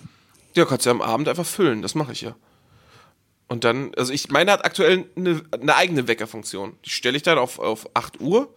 Ja, 0.55 0.65
kannst 0.65 0.85
du 0.85 0.89
am 0.89 1.01
Abend 1.01 1.27
einfach 1.27 1.45
füllen, 1.45 1.81
das 1.81 1.95
mache 1.95 2.11
ich 2.13 2.21
ja. 2.21 2.35
Und 3.47 3.63
dann, 3.63 3.93
also 3.95 4.11
ich, 4.11 4.29
meine 4.29 4.51
hat 4.51 4.65
aktuell 4.65 5.05
eine, 5.15 5.41
eine 5.51 5.75
eigene 5.75 6.07
Weckerfunktion. 6.07 6.73
Die 6.85 6.89
stelle 6.89 7.15
ich 7.17 7.23
dann 7.23 7.37
auf, 7.37 7.59
auf 7.59 7.87
8 7.93 8.19
Uhr 8.19 8.53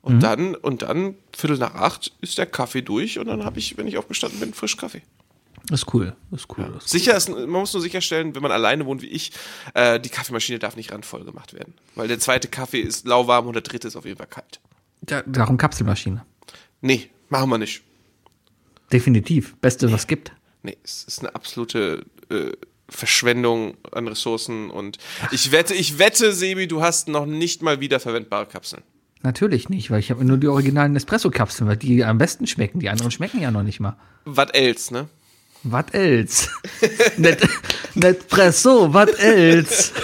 und 0.00 0.16
Mhm. 0.16 0.20
dann, 0.20 0.54
und 0.54 0.82
dann, 0.82 1.16
Viertel 1.36 1.58
nach 1.58 1.74
acht, 1.74 2.12
ist 2.20 2.38
der 2.38 2.46
Kaffee 2.46 2.82
durch 2.82 3.18
und 3.18 3.26
dann 3.26 3.44
habe 3.44 3.58
ich, 3.58 3.76
wenn 3.76 3.88
ich 3.88 3.98
aufgestanden 3.98 4.38
bin, 4.38 4.54
frisch 4.54 4.76
Kaffee. 4.76 5.02
Das 5.66 5.82
ist 5.82 5.92
cool. 5.92 6.14
Das 6.30 6.42
ist 6.42 6.48
cool. 6.56 6.70
Das 6.72 6.84
ist 6.84 6.90
Sicher 6.90 7.16
ist, 7.16 7.28
man 7.28 7.48
muss 7.50 7.72
nur 7.72 7.82
sicherstellen, 7.82 8.34
wenn 8.34 8.42
man 8.42 8.52
alleine 8.52 8.86
wohnt 8.86 9.02
wie 9.02 9.08
ich, 9.08 9.32
äh, 9.74 9.98
die 9.98 10.08
Kaffeemaschine 10.08 10.58
darf 10.60 10.76
nicht 10.76 10.92
randvoll 10.92 11.24
gemacht 11.24 11.52
werden. 11.52 11.74
Weil 11.96 12.06
der 12.08 12.20
zweite 12.20 12.46
Kaffee 12.48 12.80
ist 12.80 13.06
lauwarm 13.06 13.48
und 13.48 13.54
der 13.54 13.62
dritte 13.62 13.88
ist 13.88 13.96
auf 13.96 14.04
jeden 14.04 14.16
Fall 14.18 14.28
kalt. 14.28 14.60
Ja, 15.10 15.22
darum 15.26 15.56
Kapselmaschine. 15.56 16.24
Nee, 16.80 17.10
machen 17.28 17.50
wir 17.50 17.58
nicht. 17.58 17.82
Definitiv. 18.92 19.56
Beste, 19.56 19.90
was 19.92 20.06
gibt. 20.06 20.32
Nee, 20.62 20.76
es 20.84 21.04
ist 21.04 21.20
eine 21.20 21.34
absolute 21.34 22.04
äh, 22.30 22.52
Verschwendung 22.88 23.76
an 23.92 24.08
Ressourcen 24.08 24.70
und 24.70 24.98
ich 25.30 25.52
wette, 25.52 25.74
ich 25.74 25.98
wette, 25.98 26.32
Sebi, 26.32 26.66
du 26.66 26.82
hast 26.82 27.08
noch 27.08 27.26
nicht 27.26 27.62
mal 27.62 27.80
wiederverwendbare 27.80 28.46
Kapseln. 28.46 28.82
Natürlich 29.22 29.68
nicht, 29.68 29.90
weil 29.90 29.98
ich 30.00 30.10
habe 30.10 30.24
nur 30.24 30.36
die 30.38 30.46
originalen 30.48 30.94
Espresso-Kapseln, 30.96 31.68
weil 31.68 31.76
die 31.76 32.04
am 32.04 32.18
besten 32.18 32.46
schmecken. 32.46 32.78
Die 32.80 32.88
anderen 32.88 33.10
schmecken 33.10 33.40
ja 33.40 33.50
noch 33.50 33.62
nicht 33.64 33.80
mal. 33.80 33.96
Was 34.24 34.50
else, 34.50 34.92
ne? 34.94 35.08
Was 35.64 35.86
else? 35.92 36.48
Net, 37.16 37.40
Netpresso, 37.94 38.92
was 38.94 39.10
else? 39.10 39.92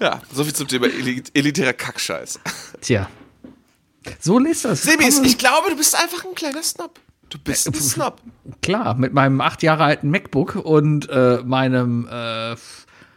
Ja, 0.00 0.20
soviel 0.32 0.52
zum 0.54 0.68
Thema 0.68 0.86
eli- 0.86 1.22
elitärer 1.32 1.72
Kackscheiß. 1.72 2.38
Tja. 2.82 3.08
So 4.20 4.38
liest 4.38 4.66
das. 4.66 4.82
Sebi, 4.82 5.08
Komm, 5.10 5.24
ich 5.24 5.38
glaube, 5.38 5.70
du 5.70 5.76
bist 5.76 5.94
einfach 5.96 6.24
ein 6.26 6.34
kleiner 6.34 6.62
Snob. 6.62 6.98
Du 7.30 7.38
bist 7.38 7.66
ein 7.68 7.74
Snob. 7.74 8.20
Klar, 8.62 8.94
mit 8.94 9.12
meinem 9.12 9.40
acht 9.40 9.62
Jahre 9.62 9.84
alten 9.84 10.10
MacBook 10.10 10.54
und 10.56 11.08
äh, 11.10 11.38
meinem 11.44 12.08
äh, 12.10 12.56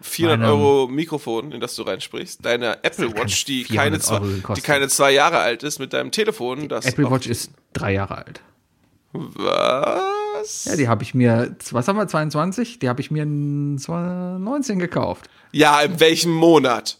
400 0.01 0.39
Meinem- 0.39 0.49
Euro 0.51 0.87
Mikrofon, 0.87 1.51
in 1.51 1.61
das 1.61 1.75
du 1.75 1.83
reinsprichst, 1.83 2.43
deine 2.45 2.83
Apple 2.83 3.15
Watch, 3.15 3.45
die 3.45 3.63
400 3.65 3.83
keine, 3.83 3.99
zwei, 3.99 4.53
die 4.55 4.61
keine 4.61 4.87
zwei 4.89 5.11
Jahre 5.11 5.37
alt 5.39 5.63
ist, 5.63 5.79
mit 5.79 5.93
deinem 5.93 6.11
Telefon, 6.11 6.67
das 6.67 6.85
Apple 6.85 7.09
Watch 7.09 7.27
ist 7.27 7.51
drei 7.73 7.93
Jahre 7.93 8.17
alt. 8.17 8.41
Was? 9.13 10.65
Ja, 10.65 10.75
die 10.75 10.87
habe 10.87 11.03
ich 11.03 11.13
mir, 11.13 11.55
was 11.71 11.87
haben 11.87 11.97
wir, 11.97 12.07
22? 12.07 12.79
Die 12.79 12.89
habe 12.89 13.01
ich 13.01 13.11
mir 13.11 13.23
in 13.23 13.77
2019 13.77 14.79
gekauft. 14.79 15.29
Ja, 15.51 15.81
in 15.81 15.99
welchem 15.99 16.31
Monat? 16.31 16.97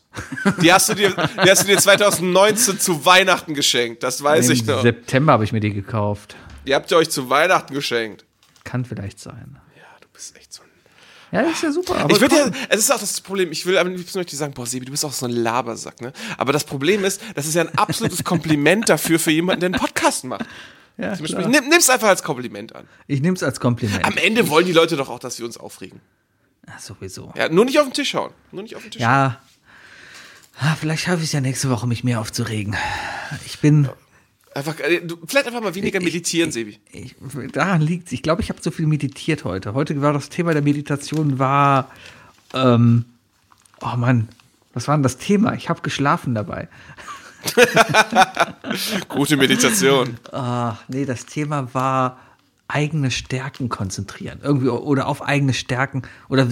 Die 0.62 0.72
hast 0.74 0.90
du 0.90 0.94
dir, 0.94 1.10
die 1.12 1.50
hast 1.50 1.64
du 1.64 1.68
dir 1.68 1.78
2019 1.78 2.80
zu 2.80 3.06
Weihnachten 3.06 3.54
geschenkt, 3.54 4.04
das 4.04 4.22
weiß 4.22 4.48
Im 4.48 4.52
ich 4.54 4.66
noch. 4.66 4.82
September 4.82 5.34
habe 5.34 5.44
ich 5.46 5.54
mir 5.54 5.62
die 5.62 5.74
gekauft. 5.74 6.36
Die 6.66 6.76
habt 6.76 6.92
ihr 6.92 6.98
euch 6.98 7.10
zu 7.10 7.30
Weihnachten 7.30 7.74
geschenkt. 7.74 8.26
Kann 8.64 8.86
vielleicht 8.86 9.20
sein. 9.20 9.58
Ja, 9.76 9.84
du 10.02 10.08
bist 10.14 10.36
echt 10.38 10.54
so 10.54 10.62
ein. 10.64 10.68
Ja, 11.32 11.44
das 11.44 11.54
ist 11.54 11.64
ja 11.64 11.72
super. 11.72 11.96
Aber 11.98 12.14
Ich 12.14 12.20
würde 12.22 12.36
ja, 12.36 12.52
es 12.70 12.80
ist 12.80 12.92
auch 12.92 13.00
das 13.00 13.22
Problem, 13.22 13.52
ich 13.52 13.66
will 13.66 13.78
am 13.78 13.88
liebsten 13.96 14.20
möchte 14.20 14.34
ich 14.34 14.40
sagen, 14.40 14.54
boah, 14.54 14.66
Sebi, 14.68 14.86
du 14.86 14.92
bist 14.92 15.06
auch 15.06 15.14
so 15.14 15.26
ein 15.26 15.32
Labersack, 15.32 16.02
ne? 16.02 16.12
Aber 16.38 16.52
das 16.52 16.66
Problem 16.66 17.06
ist, 17.06 17.22
das 17.36 17.46
ist 17.46 17.56
ja 17.56 17.62
ein 17.64 17.78
absolutes 17.78 18.24
Kompliment 18.24 18.90
dafür 18.90 19.18
für 19.18 19.32
jemanden, 19.32 19.62
der 19.62 19.68
einen 19.70 19.80
Podcast 19.80 20.26
macht. 20.26 20.46
ja, 20.98 21.14
Zum 21.14 21.24
Beispiel, 21.24 21.40
klar. 21.40 21.50
nimm, 21.50 21.70
nimm's 21.70 21.90
einfach 21.90 22.10
als 22.10 22.22
Kompliment 22.22 22.76
an. 22.76 22.86
Ich 23.08 23.22
nehme 23.22 23.36
es 23.36 23.44
als 23.44 23.60
Kompliment. 23.62 24.04
Am 24.06 24.18
Ende 24.18 24.50
wollen 24.50 24.66
die 24.66 24.74
Leute 24.74 24.98
doch 24.98 25.10
auch, 25.10 25.20
dass 25.20 25.40
wir 25.40 25.46
uns 25.46 25.58
aufregen. 25.58 26.02
Ja, 26.68 26.78
sowieso. 26.78 27.34
Ja, 27.38 27.48
nur 27.50 27.64
nicht 27.66 27.80
auf 27.80 27.86
den 27.86 27.94
Tisch 27.94 28.14
hauen. 28.14 28.34
Nur 28.52 28.64
nicht 28.64 28.76
auf 28.76 28.82
den 28.84 28.92
Tisch 28.92 29.02
hauen. 29.02 29.10
Ja. 29.10 29.42
Ah, 30.60 30.76
Vielleicht 30.80 31.04
schaffe 31.04 31.20
ich 31.20 31.26
es 31.26 31.32
ja 31.32 31.40
nächste 31.42 31.70
Woche, 31.70 31.88
mich 31.88 32.04
mehr 32.04 32.20
aufzuregen. 32.20 32.76
Ich 33.46 33.60
bin. 33.60 33.90
Einfach, 34.53 34.80
äh, 34.80 34.99
du, 34.99 35.18
vielleicht 35.26 35.48
einfach 35.48 35.61
mal 35.61 35.76
weniger 35.76 36.02
meditieren, 36.02 36.52
Sebi. 36.52 36.78
Ich, 36.91 37.15
daran 37.53 37.82
liegt 37.82 38.11
Ich 38.11 38.22
glaube, 38.22 38.41
ich 38.41 38.49
habe 38.49 38.60
zu 38.60 38.72
viel 38.72 38.86
meditiert 38.86 39.45
heute. 39.45 39.73
Heute 39.73 40.02
war 40.02 40.11
das 40.14 40.30
Thema 40.30 40.53
der 40.53 40.61
Meditation 40.61 41.40
war. 41.40 41.90
Ähm, 42.53 43.06
oh 43.82 43.95
Mann, 43.95 44.28
was 44.73 44.88
war 44.88 44.98
denn 44.98 45.03
das 45.03 45.18
Thema? 45.18 45.53
Ich 45.53 45.69
habe 45.69 45.82
geschlafen 45.82 46.36
dabei. 46.36 46.68
Gute 49.07 49.38
Meditation. 49.38 50.18
Ah, 50.32 50.78
nee, 50.90 51.06
das 51.06 51.26
Thema 51.26 51.73
war 51.73 52.19
eigene 52.68 53.10
Stärken 53.10 53.69
konzentrieren. 53.69 54.40
Irgendwie 54.44 54.69
oder 54.69 55.07
auf 55.07 55.22
eigene 55.22 55.53
Stärken 55.53 56.03
oder 56.30 56.48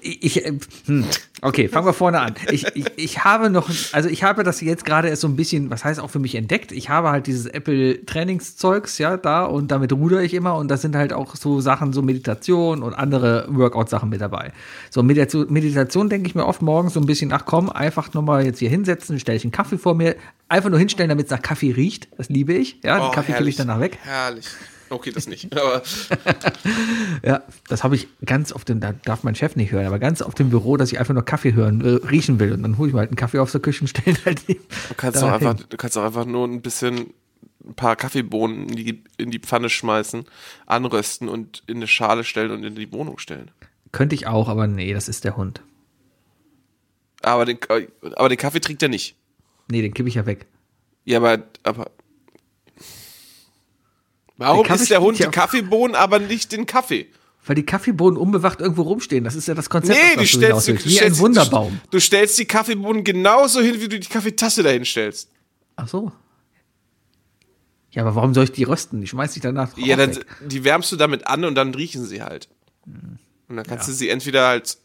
ich, 0.00 0.44
äh, 0.44 0.52
hm, 0.86 1.04
okay, 1.40 1.68
fangen 1.68 1.86
wir 1.86 1.92
vorne 1.94 2.20
an. 2.20 2.34
Ich, 2.50 2.66
ich, 2.74 2.86
ich 2.96 3.24
habe 3.24 3.48
noch, 3.48 3.70
also 3.92 4.08
ich 4.08 4.22
habe 4.22 4.42
das 4.44 4.60
jetzt 4.60 4.84
gerade 4.84 5.08
erst 5.08 5.22
so 5.22 5.28
ein 5.28 5.36
bisschen, 5.36 5.70
was 5.70 5.84
heißt 5.84 5.98
auch 6.00 6.10
für 6.10 6.18
mich 6.18 6.34
entdeckt. 6.34 6.72
Ich 6.72 6.90
habe 6.90 7.10
halt 7.10 7.26
dieses 7.26 7.46
Apple 7.46 8.04
Trainingszeugs, 8.04 8.98
ja, 8.98 9.16
da 9.16 9.44
und 9.44 9.70
damit 9.70 9.92
rudere 9.92 10.24
ich 10.24 10.34
immer 10.34 10.56
und 10.56 10.68
da 10.68 10.76
sind 10.76 10.94
halt 10.94 11.12
auch 11.12 11.36
so 11.36 11.60
Sachen, 11.60 11.92
so 11.92 12.02
Meditation 12.02 12.82
und 12.82 12.94
andere 12.94 13.46
Workout-Sachen 13.50 14.08
mit 14.10 14.20
dabei. 14.20 14.52
So 14.90 15.02
Meditation, 15.02 15.46
Meditation 15.50 16.08
denke 16.10 16.28
ich 16.28 16.34
mir 16.34 16.46
oft 16.46 16.60
morgens 16.60 16.94
so 16.94 17.00
ein 17.00 17.06
bisschen, 17.06 17.32
ach 17.32 17.44
komm, 17.46 17.70
einfach 17.70 18.12
nochmal 18.12 18.44
jetzt 18.44 18.58
hier 18.58 18.70
hinsetzen, 18.70 19.18
stelle 19.18 19.36
ich 19.36 19.44
einen 19.44 19.52
Kaffee 19.52 19.78
vor 19.78 19.94
mir, 19.94 20.16
einfach 20.48 20.68
nur 20.70 20.78
hinstellen, 20.78 21.08
damit 21.08 21.26
es 21.26 21.30
nach 21.30 21.42
Kaffee 21.42 21.72
riecht. 21.72 22.08
Das 22.18 22.28
liebe 22.28 22.52
ich. 22.52 22.80
Ja, 22.82 22.98
den 22.98 23.08
Oh, 23.08 23.10
Kaffee 23.10 23.32
kriege 23.32 23.48
ich 23.48 23.56
danach 23.56 23.80
weg. 23.80 23.98
Herrlich. 24.02 24.46
Okay, 24.90 25.10
das 25.12 25.26
nicht. 25.26 25.54
Aber 25.56 25.82
Ja, 27.24 27.42
das 27.68 27.84
habe 27.84 27.96
ich 27.96 28.08
ganz 28.24 28.52
oft, 28.52 28.68
da 28.68 28.92
darf 28.92 29.22
mein 29.22 29.34
Chef 29.34 29.56
nicht 29.56 29.72
hören, 29.72 29.86
aber 29.86 29.98
ganz 29.98 30.22
oft 30.22 30.38
im 30.40 30.50
Büro, 30.50 30.76
dass 30.76 30.92
ich 30.92 30.98
einfach 30.98 31.14
nur 31.14 31.24
Kaffee 31.24 31.52
hören, 31.52 31.80
äh, 31.80 32.06
riechen 32.06 32.38
will. 32.40 32.52
Und 32.52 32.62
dann 32.62 32.78
hole 32.78 32.88
ich 32.88 32.94
mir 32.94 33.00
halt 33.00 33.10
einen 33.10 33.16
Kaffee 33.16 33.38
auf 33.38 33.50
der 33.50 33.60
Küche 33.60 33.82
und 33.82 33.88
stelle 33.88 34.16
halt 34.24 34.48
du 34.48 34.54
kannst, 34.96 35.20
da 35.20 35.28
auch 35.28 35.32
einfach, 35.32 35.54
du 35.54 35.76
kannst 35.76 35.98
auch 35.98 36.04
einfach 36.04 36.24
nur 36.24 36.46
ein 36.46 36.62
bisschen 36.62 37.12
ein 37.64 37.74
paar 37.74 37.96
Kaffeebohnen 37.96 38.68
in 38.68 38.76
die, 38.76 39.04
in 39.18 39.30
die 39.30 39.40
Pfanne 39.40 39.68
schmeißen, 39.68 40.24
anrösten 40.66 41.28
und 41.28 41.62
in 41.66 41.76
eine 41.76 41.86
Schale 41.86 42.24
stellen 42.24 42.50
und 42.50 42.64
in 42.64 42.74
die 42.74 42.90
Wohnung 42.92 43.18
stellen. 43.18 43.50
Könnte 43.92 44.14
ich 44.14 44.26
auch, 44.26 44.48
aber 44.48 44.66
nee, 44.66 44.92
das 44.92 45.08
ist 45.08 45.24
der 45.24 45.36
Hund. 45.36 45.62
Aber 47.22 47.44
den, 47.44 47.58
aber 48.16 48.28
den 48.28 48.38
Kaffee 48.38 48.60
trinkt 48.60 48.82
er 48.82 48.88
nicht. 48.88 49.16
Nee, 49.70 49.82
den 49.82 49.92
kippe 49.92 50.08
ich 50.08 50.14
ja 50.14 50.24
weg. 50.24 50.46
Ja, 51.04 51.18
aber, 51.18 51.42
aber 51.62 51.90
warum 54.38 54.66
Der 54.66 54.74
isst 54.76 54.90
der 54.90 55.00
Hund 55.02 55.18
die 55.18 55.24
ja- 55.24 55.30
Kaffeebohnen, 55.30 55.94
aber 55.94 56.18
nicht 56.18 56.52
den 56.52 56.64
Kaffee? 56.66 57.06
Weil 57.46 57.54
die 57.56 57.64
Kaffeebohnen 57.64 58.18
unbewacht 58.18 58.60
irgendwo 58.60 58.82
rumstehen. 58.82 59.24
Das 59.24 59.34
ist 59.34 59.48
ja 59.48 59.54
das 59.54 59.70
Konzept, 59.70 59.98
Nee, 59.98 60.16
das 60.16 60.24
die 60.24 60.32
du 60.32 60.36
stellst 60.38 60.68
du, 60.68 60.72
du 60.74 60.78
Wie 60.84 60.88
ein 60.88 60.90
stellst, 60.96 61.20
Wunderbaum. 61.20 61.80
Du, 61.84 61.90
du 61.96 62.00
stellst 62.00 62.38
die 62.38 62.44
Kaffeebohnen 62.46 63.04
genauso 63.04 63.60
hin, 63.60 63.80
wie 63.80 63.88
du 63.88 63.98
die 63.98 64.08
Kaffeetasse 64.08 64.62
dahin 64.62 64.84
stellst. 64.84 65.30
Ach 65.76 65.88
so. 65.88 66.12
Ja, 67.92 68.02
aber 68.02 68.14
warum 68.16 68.34
soll 68.34 68.44
ich 68.44 68.52
die 68.52 68.64
rösten? 68.64 69.02
Ich 69.02 69.10
schmeiß 69.10 69.32
die 69.32 69.40
danach 69.40 69.76
Ja, 69.78 69.96
dann, 69.96 70.14
weg. 70.16 70.26
die 70.46 70.62
wärmst 70.64 70.92
du 70.92 70.96
damit 70.96 71.26
an 71.26 71.44
und 71.44 71.54
dann 71.54 71.74
riechen 71.74 72.04
sie 72.04 72.22
halt. 72.22 72.48
Und 73.48 73.56
dann 73.56 73.64
kannst 73.64 73.88
du 73.88 73.92
sie 73.92 74.10
entweder 74.10 74.46
halt 74.48 74.76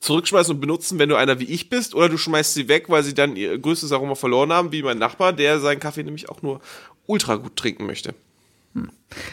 zurückschmeißen 0.00 0.54
und 0.54 0.60
benutzen, 0.60 0.98
wenn 0.98 1.08
du 1.08 1.16
einer 1.16 1.40
wie 1.40 1.44
ich 1.44 1.70
bist, 1.70 1.94
oder 1.94 2.08
du 2.10 2.18
schmeißt 2.18 2.52
sie 2.54 2.68
weg, 2.68 2.88
weil 2.88 3.02
sie 3.02 3.14
dann 3.14 3.36
ihr 3.36 3.58
größtes 3.58 3.90
Aroma 3.92 4.14
verloren 4.16 4.52
haben, 4.52 4.70
wie 4.72 4.82
mein 4.82 4.98
Nachbar, 4.98 5.32
der 5.32 5.60
seinen 5.60 5.80
Kaffee 5.80 6.02
nämlich 6.02 6.28
auch 6.28 6.42
nur 6.42 6.60
ultra 7.06 7.36
gut 7.36 7.56
trinken 7.56 7.86
möchte. 7.86 8.14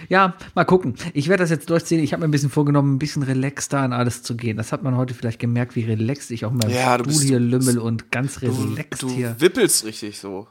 Ja, 0.09 0.35
mal 0.55 0.65
gucken. 0.65 0.95
Ich 1.13 1.27
werde 1.27 1.43
das 1.43 1.51
jetzt 1.51 1.69
durchziehen. 1.69 2.03
Ich 2.03 2.11
habe 2.13 2.21
mir 2.21 2.27
ein 2.27 2.31
bisschen 2.31 2.49
vorgenommen, 2.49 2.95
ein 2.95 2.99
bisschen 2.99 3.21
relaxter 3.21 3.79
an 3.79 3.93
alles 3.93 4.23
zu 4.23 4.35
gehen. 4.35 4.57
Das 4.57 4.71
hat 4.71 4.81
man 4.81 4.95
heute 4.97 5.13
vielleicht 5.13 5.39
gemerkt, 5.39 5.75
wie 5.75 5.83
relaxed 5.83 6.31
ich 6.31 6.45
auch 6.45 6.51
meinem 6.51 6.71
Ja, 6.71 6.97
du 6.97 7.03
Stuhl 7.03 7.13
bist- 7.13 7.23
hier 7.27 7.39
du- 7.39 7.45
lümmel 7.45 7.77
und 7.77 8.11
ganz 8.11 8.41
relaxed 8.41 9.03
du 9.03 9.09
hier. 9.09 9.35
wippelst 9.39 9.85
richtig 9.85 10.17
so. 10.19 10.47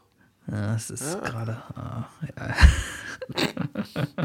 Ja, 0.51 0.75
das 0.75 0.91
ist 0.91 1.21
gerade. 1.25 1.61
ah, 1.75 2.05
ja. 2.39 2.55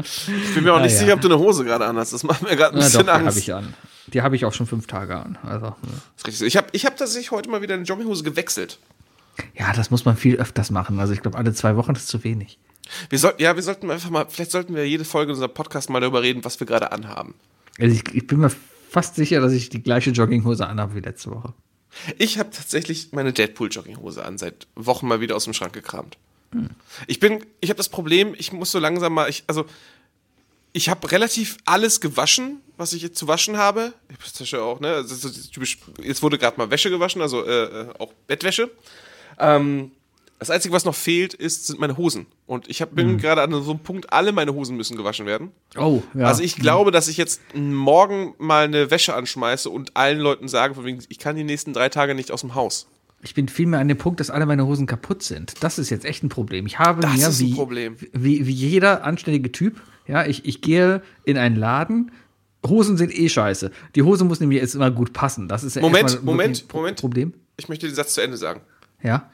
Ich 0.00 0.54
bin 0.54 0.62
mir 0.64 0.72
auch 0.74 0.80
nicht 0.80 0.92
ja. 0.92 0.98
sicher, 0.98 1.14
ob 1.14 1.20
du 1.20 1.28
eine 1.28 1.38
Hose 1.38 1.64
gerade 1.64 1.84
anhast. 1.86 2.12
Das 2.12 2.22
macht 2.22 2.42
mir 2.42 2.54
gerade 2.56 2.76
ein 2.76 2.80
Ja, 2.80 2.86
doch, 2.88 2.92
bisschen 2.92 3.06
die 3.06 3.10
habe 3.12 3.24
Angst. 3.24 3.38
ich 3.38 3.52
an. 3.54 3.74
Die 4.12 4.22
habe 4.22 4.36
ich 4.36 4.44
auch 4.44 4.52
schon 4.52 4.66
fünf 4.66 4.86
Tage 4.86 5.16
an. 5.16 5.38
Also, 5.42 5.66
hm. 5.68 5.74
Richtig. 6.26 6.46
Ich 6.46 6.56
habe 6.56 6.68
ich 6.72 6.86
hab 6.86 6.96
tatsächlich 6.96 7.30
heute 7.32 7.50
mal 7.50 7.62
wieder 7.62 7.74
eine 7.74 7.82
Jogginghose 7.84 8.22
gewechselt. 8.22 8.78
ja, 9.54 9.72
das 9.72 9.90
muss 9.90 10.04
man 10.04 10.16
viel 10.16 10.36
öfters 10.36 10.70
machen. 10.70 11.00
Also 11.00 11.12
ich 11.12 11.22
glaube, 11.22 11.38
alle 11.38 11.52
zwei 11.52 11.74
Wochen 11.76 11.92
ist 11.92 12.06
zu 12.08 12.22
wenig. 12.22 12.58
Wir 13.10 13.18
sollten, 13.18 13.42
ja, 13.42 13.54
wir 13.54 13.62
sollten 13.62 13.90
einfach 13.90 14.10
mal, 14.10 14.26
vielleicht 14.28 14.50
sollten 14.50 14.74
wir 14.74 14.88
jede 14.88 15.04
Folge 15.04 15.32
unserer 15.32 15.48
Podcast 15.48 15.90
mal 15.90 16.00
darüber 16.00 16.22
reden, 16.22 16.44
was 16.44 16.58
wir 16.60 16.66
gerade 16.66 16.92
anhaben. 16.92 17.34
Also 17.78 17.94
ich, 17.94 18.14
ich 18.14 18.26
bin 18.26 18.40
mir 18.40 18.50
fast 18.90 19.14
sicher, 19.16 19.40
dass 19.40 19.52
ich 19.52 19.70
die 19.70 19.82
gleiche 19.82 20.10
Jogginghose 20.10 20.66
anhabe 20.66 20.94
wie 20.94 21.00
letzte 21.00 21.30
Woche. 21.30 21.54
Ich 22.18 22.38
habe 22.38 22.50
tatsächlich 22.50 23.12
meine 23.12 23.32
Deadpool-Jogginghose 23.32 24.24
an, 24.24 24.38
seit 24.38 24.66
Wochen 24.74 25.06
mal 25.06 25.20
wieder 25.20 25.36
aus 25.36 25.44
dem 25.44 25.54
Schrank 25.54 25.72
gekramt. 25.72 26.16
Ich 27.06 27.18
bin, 27.20 27.44
ich 27.60 27.70
habe 27.70 27.78
das 27.78 27.88
Problem, 27.88 28.34
ich 28.36 28.52
muss 28.52 28.72
so 28.72 28.78
langsam 28.78 29.14
mal, 29.14 29.28
ich, 29.28 29.44
also, 29.46 29.64
ich 30.72 30.88
habe 30.88 31.10
relativ 31.10 31.56
alles 31.64 32.00
gewaschen, 32.00 32.60
was 32.76 32.92
ich 32.92 33.02
jetzt 33.02 33.18
zu 33.18 33.28
waschen 33.28 33.56
habe. 33.56 33.94
Ich 34.08 34.16
hab 34.16 34.38
das 34.38 34.50
ja 34.50 34.60
auch, 34.60 34.80
ne? 34.80 34.88
Also, 34.88 35.14
so 35.14 35.30
typisch, 35.50 35.78
jetzt 36.02 36.22
wurde 36.22 36.38
gerade 36.38 36.58
mal 36.58 36.70
Wäsche 36.70 36.90
gewaschen, 36.90 37.22
also 37.22 37.44
äh, 37.44 37.64
äh, 37.64 37.88
auch 37.98 38.12
Bettwäsche. 38.26 38.70
Ähm, 39.38 39.92
das 40.42 40.50
Einzige, 40.50 40.74
was 40.74 40.84
noch 40.84 40.94
fehlt, 40.94 41.34
ist, 41.34 41.68
sind 41.68 41.78
meine 41.78 41.96
Hosen. 41.96 42.26
Und 42.46 42.68
ich 42.68 42.82
hab, 42.82 42.94
bin 42.94 43.16
gerade 43.18 43.42
an 43.42 43.52
so 43.52 43.70
einem 43.70 43.80
Punkt, 43.80 44.12
alle 44.12 44.32
meine 44.32 44.52
Hosen 44.52 44.76
müssen 44.76 44.96
gewaschen 44.96 45.24
werden. 45.24 45.52
Oh, 45.78 46.02
ja. 46.14 46.26
Also 46.26 46.42
ich 46.42 46.56
glaube, 46.56 46.90
dass 46.90 47.06
ich 47.06 47.16
jetzt 47.16 47.40
morgen 47.54 48.34
mal 48.38 48.64
eine 48.64 48.90
Wäsche 48.90 49.14
anschmeiße 49.14 49.70
und 49.70 49.96
allen 49.96 50.18
Leuten 50.18 50.48
sage, 50.48 50.74
von 50.74 50.84
wegen, 50.84 51.00
ich 51.08 51.18
kann 51.18 51.36
die 51.36 51.44
nächsten 51.44 51.72
drei 51.72 51.88
Tage 51.88 52.14
nicht 52.16 52.32
aus 52.32 52.40
dem 52.40 52.56
Haus. 52.56 52.88
Ich 53.22 53.34
bin 53.34 53.46
vielmehr 53.48 53.78
an 53.78 53.86
dem 53.86 53.98
Punkt, 53.98 54.18
dass 54.18 54.30
alle 54.30 54.46
meine 54.46 54.66
Hosen 54.66 54.86
kaputt 54.86 55.22
sind. 55.22 55.54
Das 55.60 55.78
ist 55.78 55.90
jetzt 55.90 56.04
echt 56.04 56.24
ein 56.24 56.28
Problem. 56.28 56.66
Ich 56.66 56.80
habe 56.80 57.02
Das 57.02 57.12
mir 57.12 57.28
ist 57.28 57.40
ein 57.40 57.46
wie, 57.46 57.54
Problem. 57.54 57.96
Wie, 58.12 58.46
wie 58.46 58.52
jeder 58.52 59.04
anständige 59.04 59.52
Typ, 59.52 59.80
ja, 60.08 60.26
ich, 60.26 60.44
ich 60.44 60.60
gehe 60.60 61.02
in 61.24 61.38
einen 61.38 61.54
Laden. 61.54 62.10
Hosen 62.66 62.96
sind 62.96 63.16
eh 63.16 63.28
scheiße. 63.28 63.70
Die 63.94 64.02
Hose 64.02 64.24
muss 64.24 64.40
nämlich 64.40 64.60
jetzt 64.60 64.74
immer 64.74 64.90
gut 64.90 65.12
passen. 65.12 65.46
Das 65.46 65.62
ist 65.62 65.76
ja 65.76 65.82
Moment, 65.82 66.24
Moment, 66.24 66.72
Moment. 66.72 67.00
Problem. 67.00 67.32
Ich 67.56 67.68
möchte 67.68 67.86
den 67.86 67.94
Satz 67.94 68.14
zu 68.14 68.20
Ende 68.20 68.36
sagen. 68.36 68.60
Ja. 69.02 69.30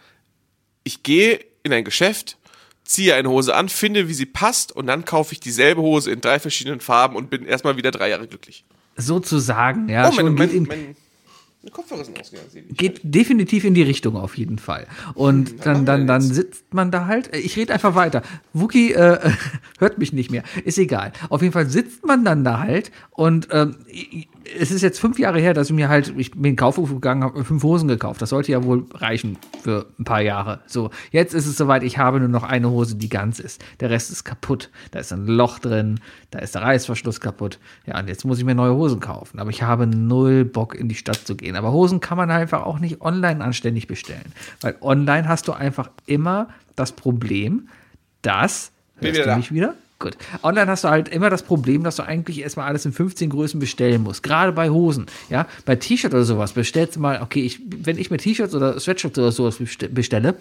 Ich 0.88 1.02
gehe 1.02 1.40
in 1.64 1.72
ein 1.74 1.84
Geschäft, 1.84 2.38
ziehe 2.82 3.14
eine 3.14 3.28
Hose 3.28 3.54
an, 3.54 3.68
finde, 3.68 4.08
wie 4.08 4.14
sie 4.14 4.24
passt 4.24 4.72
und 4.72 4.86
dann 4.86 5.04
kaufe 5.04 5.34
ich 5.34 5.40
dieselbe 5.40 5.82
Hose 5.82 6.10
in 6.10 6.22
drei 6.22 6.38
verschiedenen 6.38 6.80
Farben 6.80 7.14
und 7.14 7.28
bin 7.28 7.44
erstmal 7.44 7.76
wieder 7.76 7.90
drei 7.90 8.08
Jahre 8.08 8.26
glücklich. 8.26 8.64
Sozusagen, 8.96 9.90
ja. 9.90 10.08
oh, 10.08 10.12
mein, 10.12 10.14
schon 10.14 10.34
mein, 10.34 10.50
geht 10.50 10.66
mein, 10.66 10.96
Kopfhörer 11.70 12.00
ausgegangen. 12.00 12.48
Sebi. 12.50 12.72
geht 12.72 13.00
definitiv 13.02 13.64
in 13.64 13.74
die 13.74 13.82
Richtung 13.82 14.16
auf 14.16 14.38
jeden 14.38 14.58
Fall. 14.58 14.86
Und 15.12 15.66
dann, 15.66 15.84
dann, 15.84 16.06
dann 16.06 16.22
sitzt 16.22 16.72
man 16.72 16.90
da 16.90 17.04
halt. 17.04 17.36
Ich 17.36 17.56
rede 17.56 17.74
einfach 17.74 17.94
weiter. 17.94 18.22
Wookie 18.54 18.94
äh, 18.94 19.18
hört 19.78 19.98
mich 19.98 20.14
nicht 20.14 20.30
mehr. 20.30 20.42
Ist 20.64 20.78
egal. 20.78 21.12
Auf 21.28 21.42
jeden 21.42 21.52
Fall 21.52 21.68
sitzt 21.68 22.06
man 22.06 22.24
dann 22.24 22.44
da 22.44 22.60
halt 22.60 22.90
und 23.10 23.48
ähm, 23.50 23.76
es 24.58 24.70
ist 24.70 24.82
jetzt 24.82 24.98
fünf 24.98 25.18
Jahre 25.18 25.40
her, 25.40 25.54
dass 25.54 25.68
ich 25.68 25.74
mir 25.74 25.88
halt, 25.88 26.14
ich 26.16 26.30
bin 26.30 26.38
in 26.38 26.42
den 26.42 26.56
Kaufhof 26.56 26.88
gegangen, 26.90 27.22
habe 27.22 27.38
mir 27.38 27.44
fünf 27.44 27.62
Hosen 27.62 27.88
gekauft. 27.88 28.22
Das 28.22 28.30
sollte 28.30 28.52
ja 28.52 28.62
wohl 28.64 28.86
reichen 28.94 29.38
für 29.62 29.86
ein 29.98 30.04
paar 30.04 30.20
Jahre. 30.20 30.60
So, 30.66 30.90
jetzt 31.10 31.34
ist 31.34 31.46
es 31.46 31.56
soweit, 31.56 31.82
ich 31.82 31.98
habe 31.98 32.20
nur 32.20 32.28
noch 32.28 32.42
eine 32.42 32.70
Hose, 32.70 32.96
die 32.96 33.08
ganz 33.08 33.38
ist. 33.38 33.64
Der 33.80 33.90
Rest 33.90 34.10
ist 34.10 34.24
kaputt. 34.24 34.70
Da 34.90 35.00
ist 35.00 35.12
ein 35.12 35.26
Loch 35.26 35.58
drin, 35.58 36.00
da 36.30 36.38
ist 36.38 36.54
der 36.54 36.62
Reißverschluss 36.62 37.20
kaputt. 37.20 37.58
Ja, 37.86 37.98
und 37.98 38.08
jetzt 38.08 38.24
muss 38.24 38.38
ich 38.38 38.44
mir 38.44 38.54
neue 38.54 38.74
Hosen 38.74 39.00
kaufen. 39.00 39.38
Aber 39.38 39.50
ich 39.50 39.62
habe 39.62 39.86
null 39.86 40.44
Bock, 40.44 40.74
in 40.74 40.88
die 40.88 40.94
Stadt 40.94 41.26
zu 41.26 41.36
gehen. 41.36 41.56
Aber 41.56 41.72
Hosen 41.72 42.00
kann 42.00 42.16
man 42.16 42.30
einfach 42.30 42.64
auch 42.64 42.78
nicht 42.78 43.00
online 43.00 43.42
anständig 43.44 43.86
bestellen. 43.86 44.32
Weil 44.60 44.76
online 44.80 45.28
hast 45.28 45.48
du 45.48 45.52
einfach 45.52 45.90
immer 46.06 46.48
das 46.76 46.92
Problem, 46.92 47.68
dass. 48.22 48.72
Hörst 49.00 49.24
du 49.24 49.36
mich 49.36 49.52
wieder? 49.52 49.74
Gut. 50.00 50.16
Online 50.44 50.70
hast 50.70 50.84
du 50.84 50.88
halt 50.88 51.08
immer 51.08 51.28
das 51.28 51.42
Problem, 51.42 51.82
dass 51.82 51.96
du 51.96 52.04
eigentlich 52.04 52.40
erstmal 52.40 52.68
alles 52.68 52.86
in 52.86 52.92
15 52.92 53.30
Größen 53.30 53.58
bestellen 53.58 54.04
musst. 54.04 54.22
Gerade 54.22 54.52
bei 54.52 54.70
Hosen. 54.70 55.06
Ja, 55.28 55.48
bei 55.64 55.74
T-Shirt 55.74 56.14
oder 56.14 56.22
sowas 56.22 56.52
bestellst 56.52 56.96
du 56.96 57.00
mal, 57.00 57.20
okay, 57.20 57.40
ich, 57.40 57.60
wenn 57.66 57.98
ich 57.98 58.10
mir 58.10 58.18
T-Shirts 58.18 58.54
oder 58.54 58.78
Sweatshirts 58.78 59.18
oder 59.18 59.32
sowas 59.32 59.58
bestelle, 59.90 60.36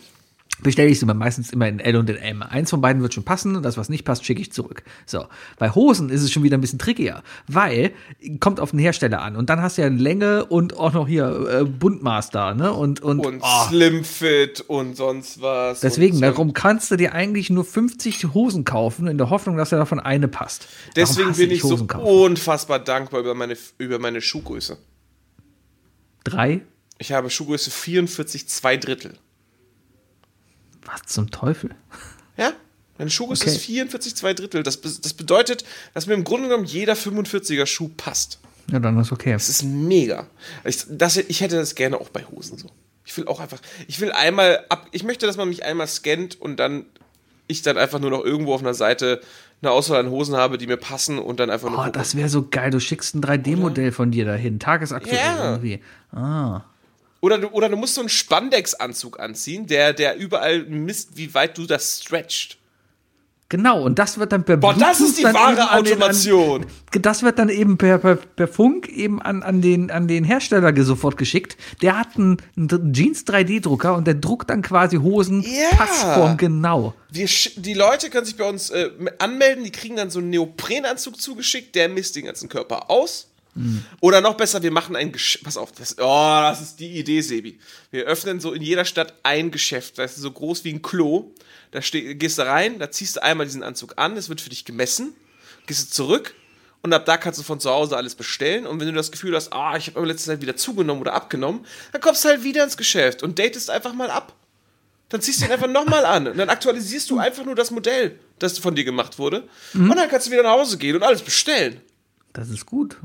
bestelle 0.61 0.89
ich 0.89 0.99
sie 0.99 1.05
mir 1.05 1.13
meistens 1.13 1.51
immer 1.51 1.67
in 1.67 1.79
L 1.79 1.95
und 1.97 2.09
in 2.09 2.15
M. 2.15 2.41
Eins 2.41 2.69
von 2.69 2.81
beiden 2.81 3.01
wird 3.01 3.13
schon 3.13 3.23
passen 3.23 3.55
und 3.55 3.63
das, 3.63 3.77
was 3.77 3.89
nicht 3.89 4.05
passt, 4.05 4.25
schicke 4.25 4.41
ich 4.41 4.51
zurück. 4.51 4.83
So. 5.05 5.25
Bei 5.57 5.69
Hosen 5.71 6.09
ist 6.09 6.23
es 6.23 6.31
schon 6.31 6.43
wieder 6.43 6.57
ein 6.57 6.61
bisschen 6.61 6.79
trickier, 6.79 7.21
weil 7.47 7.91
kommt 8.39 8.59
auf 8.59 8.71
den 8.71 8.79
Hersteller 8.79 9.21
an 9.21 9.35
und 9.35 9.49
dann 9.49 9.61
hast 9.61 9.77
du 9.77 9.83
ja 9.83 9.87
Länge 9.87 10.45
und 10.45 10.77
auch 10.77 10.93
noch 10.93 11.07
hier 11.07 11.47
äh, 11.49 11.63
Buntmaster, 11.63 12.53
ne? 12.53 12.73
Und, 12.73 13.01
und, 13.01 13.19
Und 13.25 13.41
oh, 13.41 13.67
Slimfit 13.67 14.61
und 14.61 14.95
sonst 14.95 15.41
was. 15.41 15.81
deswegen, 15.81 16.19
darum 16.21 16.53
kannst 16.53 16.91
du 16.91 16.95
dir 16.95 17.13
eigentlich 17.13 17.49
nur 17.49 17.65
50 17.65 18.33
Hosen 18.33 18.65
kaufen, 18.65 19.07
in 19.07 19.17
der 19.17 19.29
Hoffnung, 19.29 19.57
dass 19.57 19.69
dir 19.69 19.77
davon 19.77 19.99
eine 19.99 20.27
passt. 20.27 20.67
Deswegen 20.95 21.33
bin 21.33 21.51
ich 21.51 21.61
so 21.61 21.71
Hosen 21.71 21.87
kaufen. 21.87 22.05
unfassbar 22.05 22.79
dankbar 22.79 23.19
über 23.21 23.35
meine, 23.35 23.57
über 23.77 23.99
meine 23.99 24.21
Schuhgröße. 24.21 24.77
Drei? 26.23 26.61
Ich 26.97 27.11
habe 27.11 27.29
Schuhgröße 27.29 27.69
44, 27.71 28.49
zwei 28.49 28.75
Drittel. 28.75 29.17
Was 30.87 31.03
zum 31.05 31.29
Teufel? 31.31 31.71
Ja? 32.37 32.53
Meine 32.97 33.09
Schuhgröße 33.11 33.43
Okay. 33.43 33.51
ist 33.55 33.61
44, 33.63 34.15
zwei 34.15 34.33
Drittel. 34.33 34.63
Das, 34.63 34.81
das 34.81 35.13
bedeutet, 35.13 35.63
dass 35.93 36.07
mir 36.07 36.15
im 36.15 36.23
Grunde 36.23 36.47
genommen 36.49 36.65
jeder 36.65 36.93
45er 36.93 37.65
Schuh 37.67 37.89
passt. 37.95 38.39
Ja, 38.71 38.79
dann 38.79 38.99
ist 38.99 39.11
okay. 39.11 39.33
Das 39.33 39.49
ist 39.49 39.63
mega. 39.63 40.27
Ich, 40.63 40.83
das, 40.89 41.17
ich 41.17 41.41
hätte 41.41 41.55
das 41.57 41.75
gerne 41.75 41.97
auch 42.01 42.09
bei 42.09 42.23
Hosen 42.25 42.57
so. 42.57 42.67
Ich 43.05 43.15
will 43.15 43.27
auch 43.27 43.39
einfach, 43.39 43.59
ich 43.87 44.01
will 44.01 44.11
einmal 44.11 44.65
ab, 44.69 44.87
ich 44.91 45.03
möchte, 45.03 45.25
dass 45.27 45.37
man 45.37 45.47
mich 45.47 45.63
einmal 45.63 45.87
scannt 45.87 46.41
und 46.41 46.57
dann 46.57 46.85
ich 47.47 47.61
dann 47.61 47.77
einfach 47.77 47.99
nur 47.99 48.09
noch 48.09 48.25
irgendwo 48.25 48.53
auf 48.53 48.61
einer 48.61 48.73
Seite 48.73 49.21
eine 49.61 49.71
Auswahl 49.71 50.01
an 50.01 50.09
Hosen 50.11 50.35
habe, 50.35 50.57
die 50.57 50.67
mir 50.67 50.75
passen 50.75 51.17
und 51.17 51.39
dann 51.39 51.49
einfach 51.49 51.69
nur 51.69 51.79
Oh, 51.79 51.83
gucke. 51.83 51.97
das 51.97 52.15
wäre 52.15 52.27
so 52.27 52.45
geil. 52.49 52.69
Du 52.71 52.79
schickst 52.81 53.15
ein 53.15 53.21
3D-Modell 53.23 53.91
von 53.93 54.11
dir 54.11 54.25
dahin, 54.25 54.59
tagesaktuell 54.59 55.15
Ja. 55.17 55.51
irgendwie. 55.51 55.81
Ah. 56.11 56.63
Oder 57.27 57.39
du, 57.39 57.47
oder 57.49 57.67
du 57.67 57.75
musst 57.75 57.95
so 57.95 57.99
einen 57.99 58.07
Spandex-Anzug 58.09 59.19
anziehen, 59.19 59.67
der, 59.67 59.91
der 59.91 60.15
überall 60.15 60.63
misst, 60.63 61.17
wie 61.17 61.33
weit 61.33 61.57
du 61.57 61.65
das 61.65 62.01
stretcht. 62.01 62.57
Genau, 63.49 63.83
und 63.83 63.99
das 63.99 64.17
wird 64.17 64.31
dann 64.31 64.45
per 64.45 64.55
Boah, 64.55 64.73
das 64.73 64.97
Bluetooth 64.97 65.07
ist 65.09 65.17
die 65.19 65.23
wahre 65.25 65.55
den- 65.55 65.91
Automation. 65.93 66.63
An, 66.63 66.67
das 67.01 67.23
wird 67.23 67.37
dann 67.37 67.49
eben 67.49 67.77
per, 67.77 67.97
per, 67.97 68.15
per 68.15 68.47
Funk 68.47 68.87
eben 68.87 69.21
an, 69.21 69.43
an, 69.43 69.61
den, 69.61 69.91
an 69.91 70.07
den 70.07 70.23
Hersteller 70.23 70.73
sofort 70.85 71.17
geschickt. 71.17 71.57
Der 71.81 71.99
hat 71.99 72.15
einen, 72.15 72.37
einen 72.55 72.93
Jeans 72.93 73.25
3D-Drucker 73.25 73.93
und 73.95 74.07
der 74.07 74.13
druckt 74.15 74.49
dann 74.49 74.61
quasi 74.61 74.95
Hosen 74.97 75.41
Ja. 75.41 75.75
Passform 75.75 76.37
genau. 76.37 76.93
Wir, 77.09 77.27
die 77.57 77.73
Leute 77.73 78.09
können 78.09 78.25
sich 78.25 78.37
bei 78.37 78.47
uns 78.47 78.69
äh, 78.69 78.89
anmelden, 79.19 79.65
die 79.65 79.71
kriegen 79.71 79.97
dann 79.97 80.09
so 80.09 80.19
einen 80.19 80.29
Neoprenanzug 80.29 81.19
zugeschickt, 81.19 81.75
der 81.75 81.89
misst 81.89 82.15
den 82.15 82.23
ganzen 82.25 82.47
Körper 82.47 82.89
aus. 82.89 83.27
Oder 84.01 84.21
noch 84.21 84.35
besser, 84.35 84.61
wir 84.63 84.71
machen 84.71 84.95
ein 84.95 85.11
Geschäft. 85.11 85.43
Pass 85.43 85.57
auf, 85.57 85.71
das, 85.71 85.97
oh, 85.97 86.39
das 86.41 86.61
ist 86.61 86.79
die 86.79 86.99
Idee, 86.99 87.21
Sebi. 87.21 87.59
Wir 87.91 88.05
öffnen 88.05 88.39
so 88.39 88.53
in 88.53 88.61
jeder 88.61 88.85
Stadt 88.85 89.13
ein 89.23 89.51
Geschäft, 89.51 89.97
das 89.97 90.15
ist 90.15 90.21
so 90.21 90.31
groß 90.31 90.63
wie 90.63 90.73
ein 90.73 90.81
Klo. 90.81 91.31
Da 91.71 91.81
steh, 91.81 92.15
gehst 92.15 92.37
du 92.37 92.45
rein, 92.45 92.79
da 92.79 92.91
ziehst 92.91 93.17
du 93.17 93.23
einmal 93.23 93.45
diesen 93.45 93.63
Anzug 93.63 93.93
an, 93.97 94.15
es 94.15 94.29
wird 94.29 94.41
für 94.41 94.49
dich 94.49 94.65
gemessen, 94.65 95.13
gehst 95.65 95.89
du 95.89 95.93
zurück 95.93 96.33
und 96.81 96.93
ab 96.93 97.05
da 97.05 97.17
kannst 97.17 97.39
du 97.39 97.43
von 97.43 97.59
zu 97.59 97.69
Hause 97.69 97.97
alles 97.97 98.15
bestellen. 98.15 98.65
Und 98.65 98.79
wenn 98.79 98.87
du 98.87 98.93
das 98.93 99.11
Gefühl 99.11 99.35
hast, 99.35 99.51
ah, 99.51 99.75
ich 99.77 99.87
habe 99.87 99.97
aber 99.97 100.07
letzte 100.07 100.27
Zeit 100.27 100.41
wieder 100.41 100.55
zugenommen 100.55 101.01
oder 101.01 101.13
abgenommen, 101.13 101.65
dann 101.91 102.01
kommst 102.01 102.23
du 102.23 102.29
halt 102.29 102.43
wieder 102.43 102.63
ins 102.63 102.77
Geschäft 102.77 103.23
und 103.23 103.37
datest 103.39 103.69
einfach 103.69 103.93
mal 103.93 104.09
ab. 104.09 104.33
Dann 105.09 105.21
ziehst 105.21 105.41
du 105.41 105.45
ihn 105.45 105.51
einfach 105.51 105.67
nochmal 105.67 106.05
an 106.05 106.27
und 106.27 106.37
dann 106.37 106.49
aktualisierst 106.49 107.09
du 107.09 107.17
einfach 107.17 107.45
nur 107.45 107.55
das 107.55 107.71
Modell, 107.71 108.19
das 108.39 108.57
von 108.57 108.75
dir 108.75 108.83
gemacht 108.83 109.19
wurde. 109.19 109.47
Und 109.89 109.95
dann 109.95 110.09
kannst 110.09 110.27
du 110.27 110.31
wieder 110.31 110.43
nach 110.43 110.51
Hause 110.51 110.77
gehen 110.77 110.95
und 110.95 111.03
alles 111.03 111.21
bestellen. 111.21 111.81
Das 112.37 112.49
ist 112.49 112.67
gut. 112.67 112.97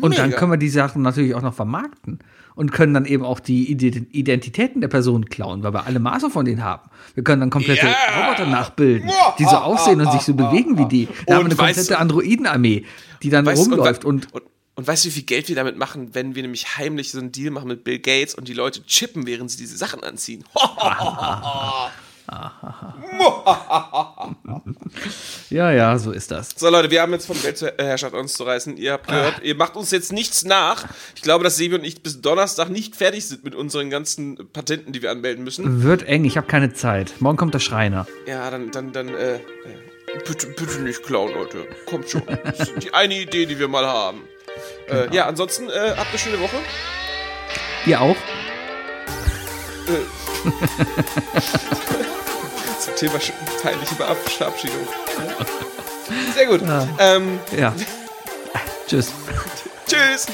und 0.00 0.16
dann 0.16 0.30
können 0.30 0.52
wir 0.52 0.58
die 0.58 0.68
Sachen 0.68 1.02
natürlich 1.02 1.34
auch 1.34 1.42
noch 1.42 1.54
vermarkten 1.54 2.20
und 2.54 2.70
können 2.70 2.94
dann 2.94 3.04
eben 3.04 3.24
auch 3.24 3.40
die 3.40 3.68
Ide- 3.72 4.06
Identitäten 4.12 4.80
der 4.80 4.86
Personen 4.86 5.24
klauen, 5.26 5.64
weil 5.64 5.74
wir 5.74 5.86
alle 5.86 5.98
Maße 5.98 6.30
von 6.30 6.44
denen 6.44 6.62
haben. 6.62 6.88
Wir 7.14 7.24
können 7.24 7.40
dann 7.40 7.50
komplette 7.50 7.86
Ja. 7.86 7.94
Roboter 8.28 8.46
nachbilden, 8.46 9.10
die 9.40 9.44
so 9.44 9.56
aussehen 9.56 10.00
und 10.00 10.12
sich 10.12 10.20
so 10.22 10.34
bewegen 10.34 10.78
wie 10.78 10.86
die. 10.86 11.08
Da 11.26 11.34
haben 11.34 11.40
wir 11.42 11.46
eine 11.46 11.56
komplette 11.56 11.98
Androidenarmee, 11.98 12.84
die 13.24 13.28
dann 13.28 13.44
Weißt 13.44 13.60
rumläuft 13.60 14.04
und, 14.04 14.26
und, 14.32 14.34
und, 14.34 14.50
und 14.76 14.86
weißt 14.86 15.04
du, 15.04 15.08
wie 15.08 15.12
viel 15.12 15.22
Geld 15.24 15.48
wir 15.48 15.56
damit 15.56 15.76
machen, 15.76 16.10
wenn 16.14 16.36
wir 16.36 16.42
nämlich 16.42 16.78
heimlich 16.78 17.10
so 17.10 17.18
einen 17.18 17.32
Deal 17.32 17.50
machen 17.50 17.66
mit 17.66 17.82
Bill 17.82 17.98
Gates 17.98 18.36
und 18.36 18.46
die 18.46 18.54
Leute 18.54 18.86
chippen, 18.86 19.26
während 19.26 19.50
sie 19.50 19.58
diese 19.58 19.76
Sachen 19.76 20.04
anziehen? 20.04 20.44
ja, 25.50 25.70
ja, 25.70 25.98
so 25.98 26.12
ist 26.12 26.30
das. 26.30 26.50
So 26.56 26.68
Leute, 26.68 26.90
wir 26.90 27.00
haben 27.02 27.12
jetzt 27.12 27.26
von 27.26 27.42
Weltherrschaft 27.42 28.14
uns 28.14 28.34
zu 28.34 28.44
reißen. 28.44 28.76
Ihr 28.76 28.92
habt 28.94 29.08
gehört, 29.08 29.42
ihr 29.42 29.54
macht 29.54 29.76
uns 29.76 29.92
jetzt 29.92 30.12
nichts 30.12 30.44
nach. 30.44 30.84
Ich 31.14 31.22
glaube, 31.22 31.44
dass 31.44 31.56
Sebi 31.56 31.76
und 31.76 31.84
ich 31.84 32.02
bis 32.02 32.20
Donnerstag 32.20 32.68
nicht 32.68 32.96
fertig 32.96 33.28
sind 33.28 33.44
mit 33.44 33.54
unseren 33.54 33.90
ganzen 33.90 34.50
Patenten, 34.52 34.92
die 34.92 35.02
wir 35.02 35.12
anmelden 35.12 35.44
müssen. 35.44 35.84
Wird 35.84 36.02
eng, 36.02 36.24
ich 36.24 36.36
habe 36.36 36.48
keine 36.48 36.72
Zeit. 36.72 37.14
Morgen 37.20 37.36
kommt 37.36 37.54
der 37.54 37.60
Schreiner. 37.60 38.08
Ja, 38.26 38.50
dann, 38.50 38.72
dann, 38.72 38.92
dann, 38.92 39.08
äh, 39.08 39.36
äh, 39.36 39.40
bitte, 40.26 40.48
bitte 40.48 40.80
nicht 40.80 41.04
klauen, 41.04 41.32
Leute. 41.32 41.64
Kommt 41.86 42.10
schon. 42.10 42.22
Das 42.44 42.58
ist 42.60 42.82
die 42.82 42.92
eine 42.92 43.20
Idee, 43.20 43.46
die 43.46 43.56
wir 43.58 43.68
mal 43.68 43.86
haben. 43.86 44.22
Äh, 44.88 45.14
ja, 45.14 45.26
ansonsten, 45.26 45.68
äh, 45.68 45.94
habt 45.96 46.08
eine 46.08 46.18
schöne 46.18 46.40
Woche. 46.40 46.56
Ihr 47.86 48.00
auch? 48.00 48.16
Zum 52.80 52.94
Thema 52.96 53.18
peinliche 53.62 53.94
Verabschiedung. 53.94 54.88
Sehr 56.34 56.46
gut. 56.46 56.60
Ähm, 56.98 57.38
Ja. 57.56 57.72
Tschüss. 58.86 59.12
tschüss. 59.86 60.26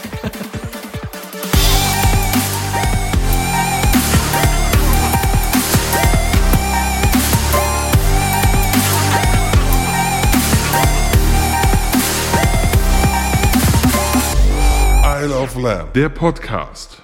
Isle 15.05 15.33
of 15.39 15.55
Lamb, 15.57 15.93
der 15.95 16.09
Podcast. 16.09 16.99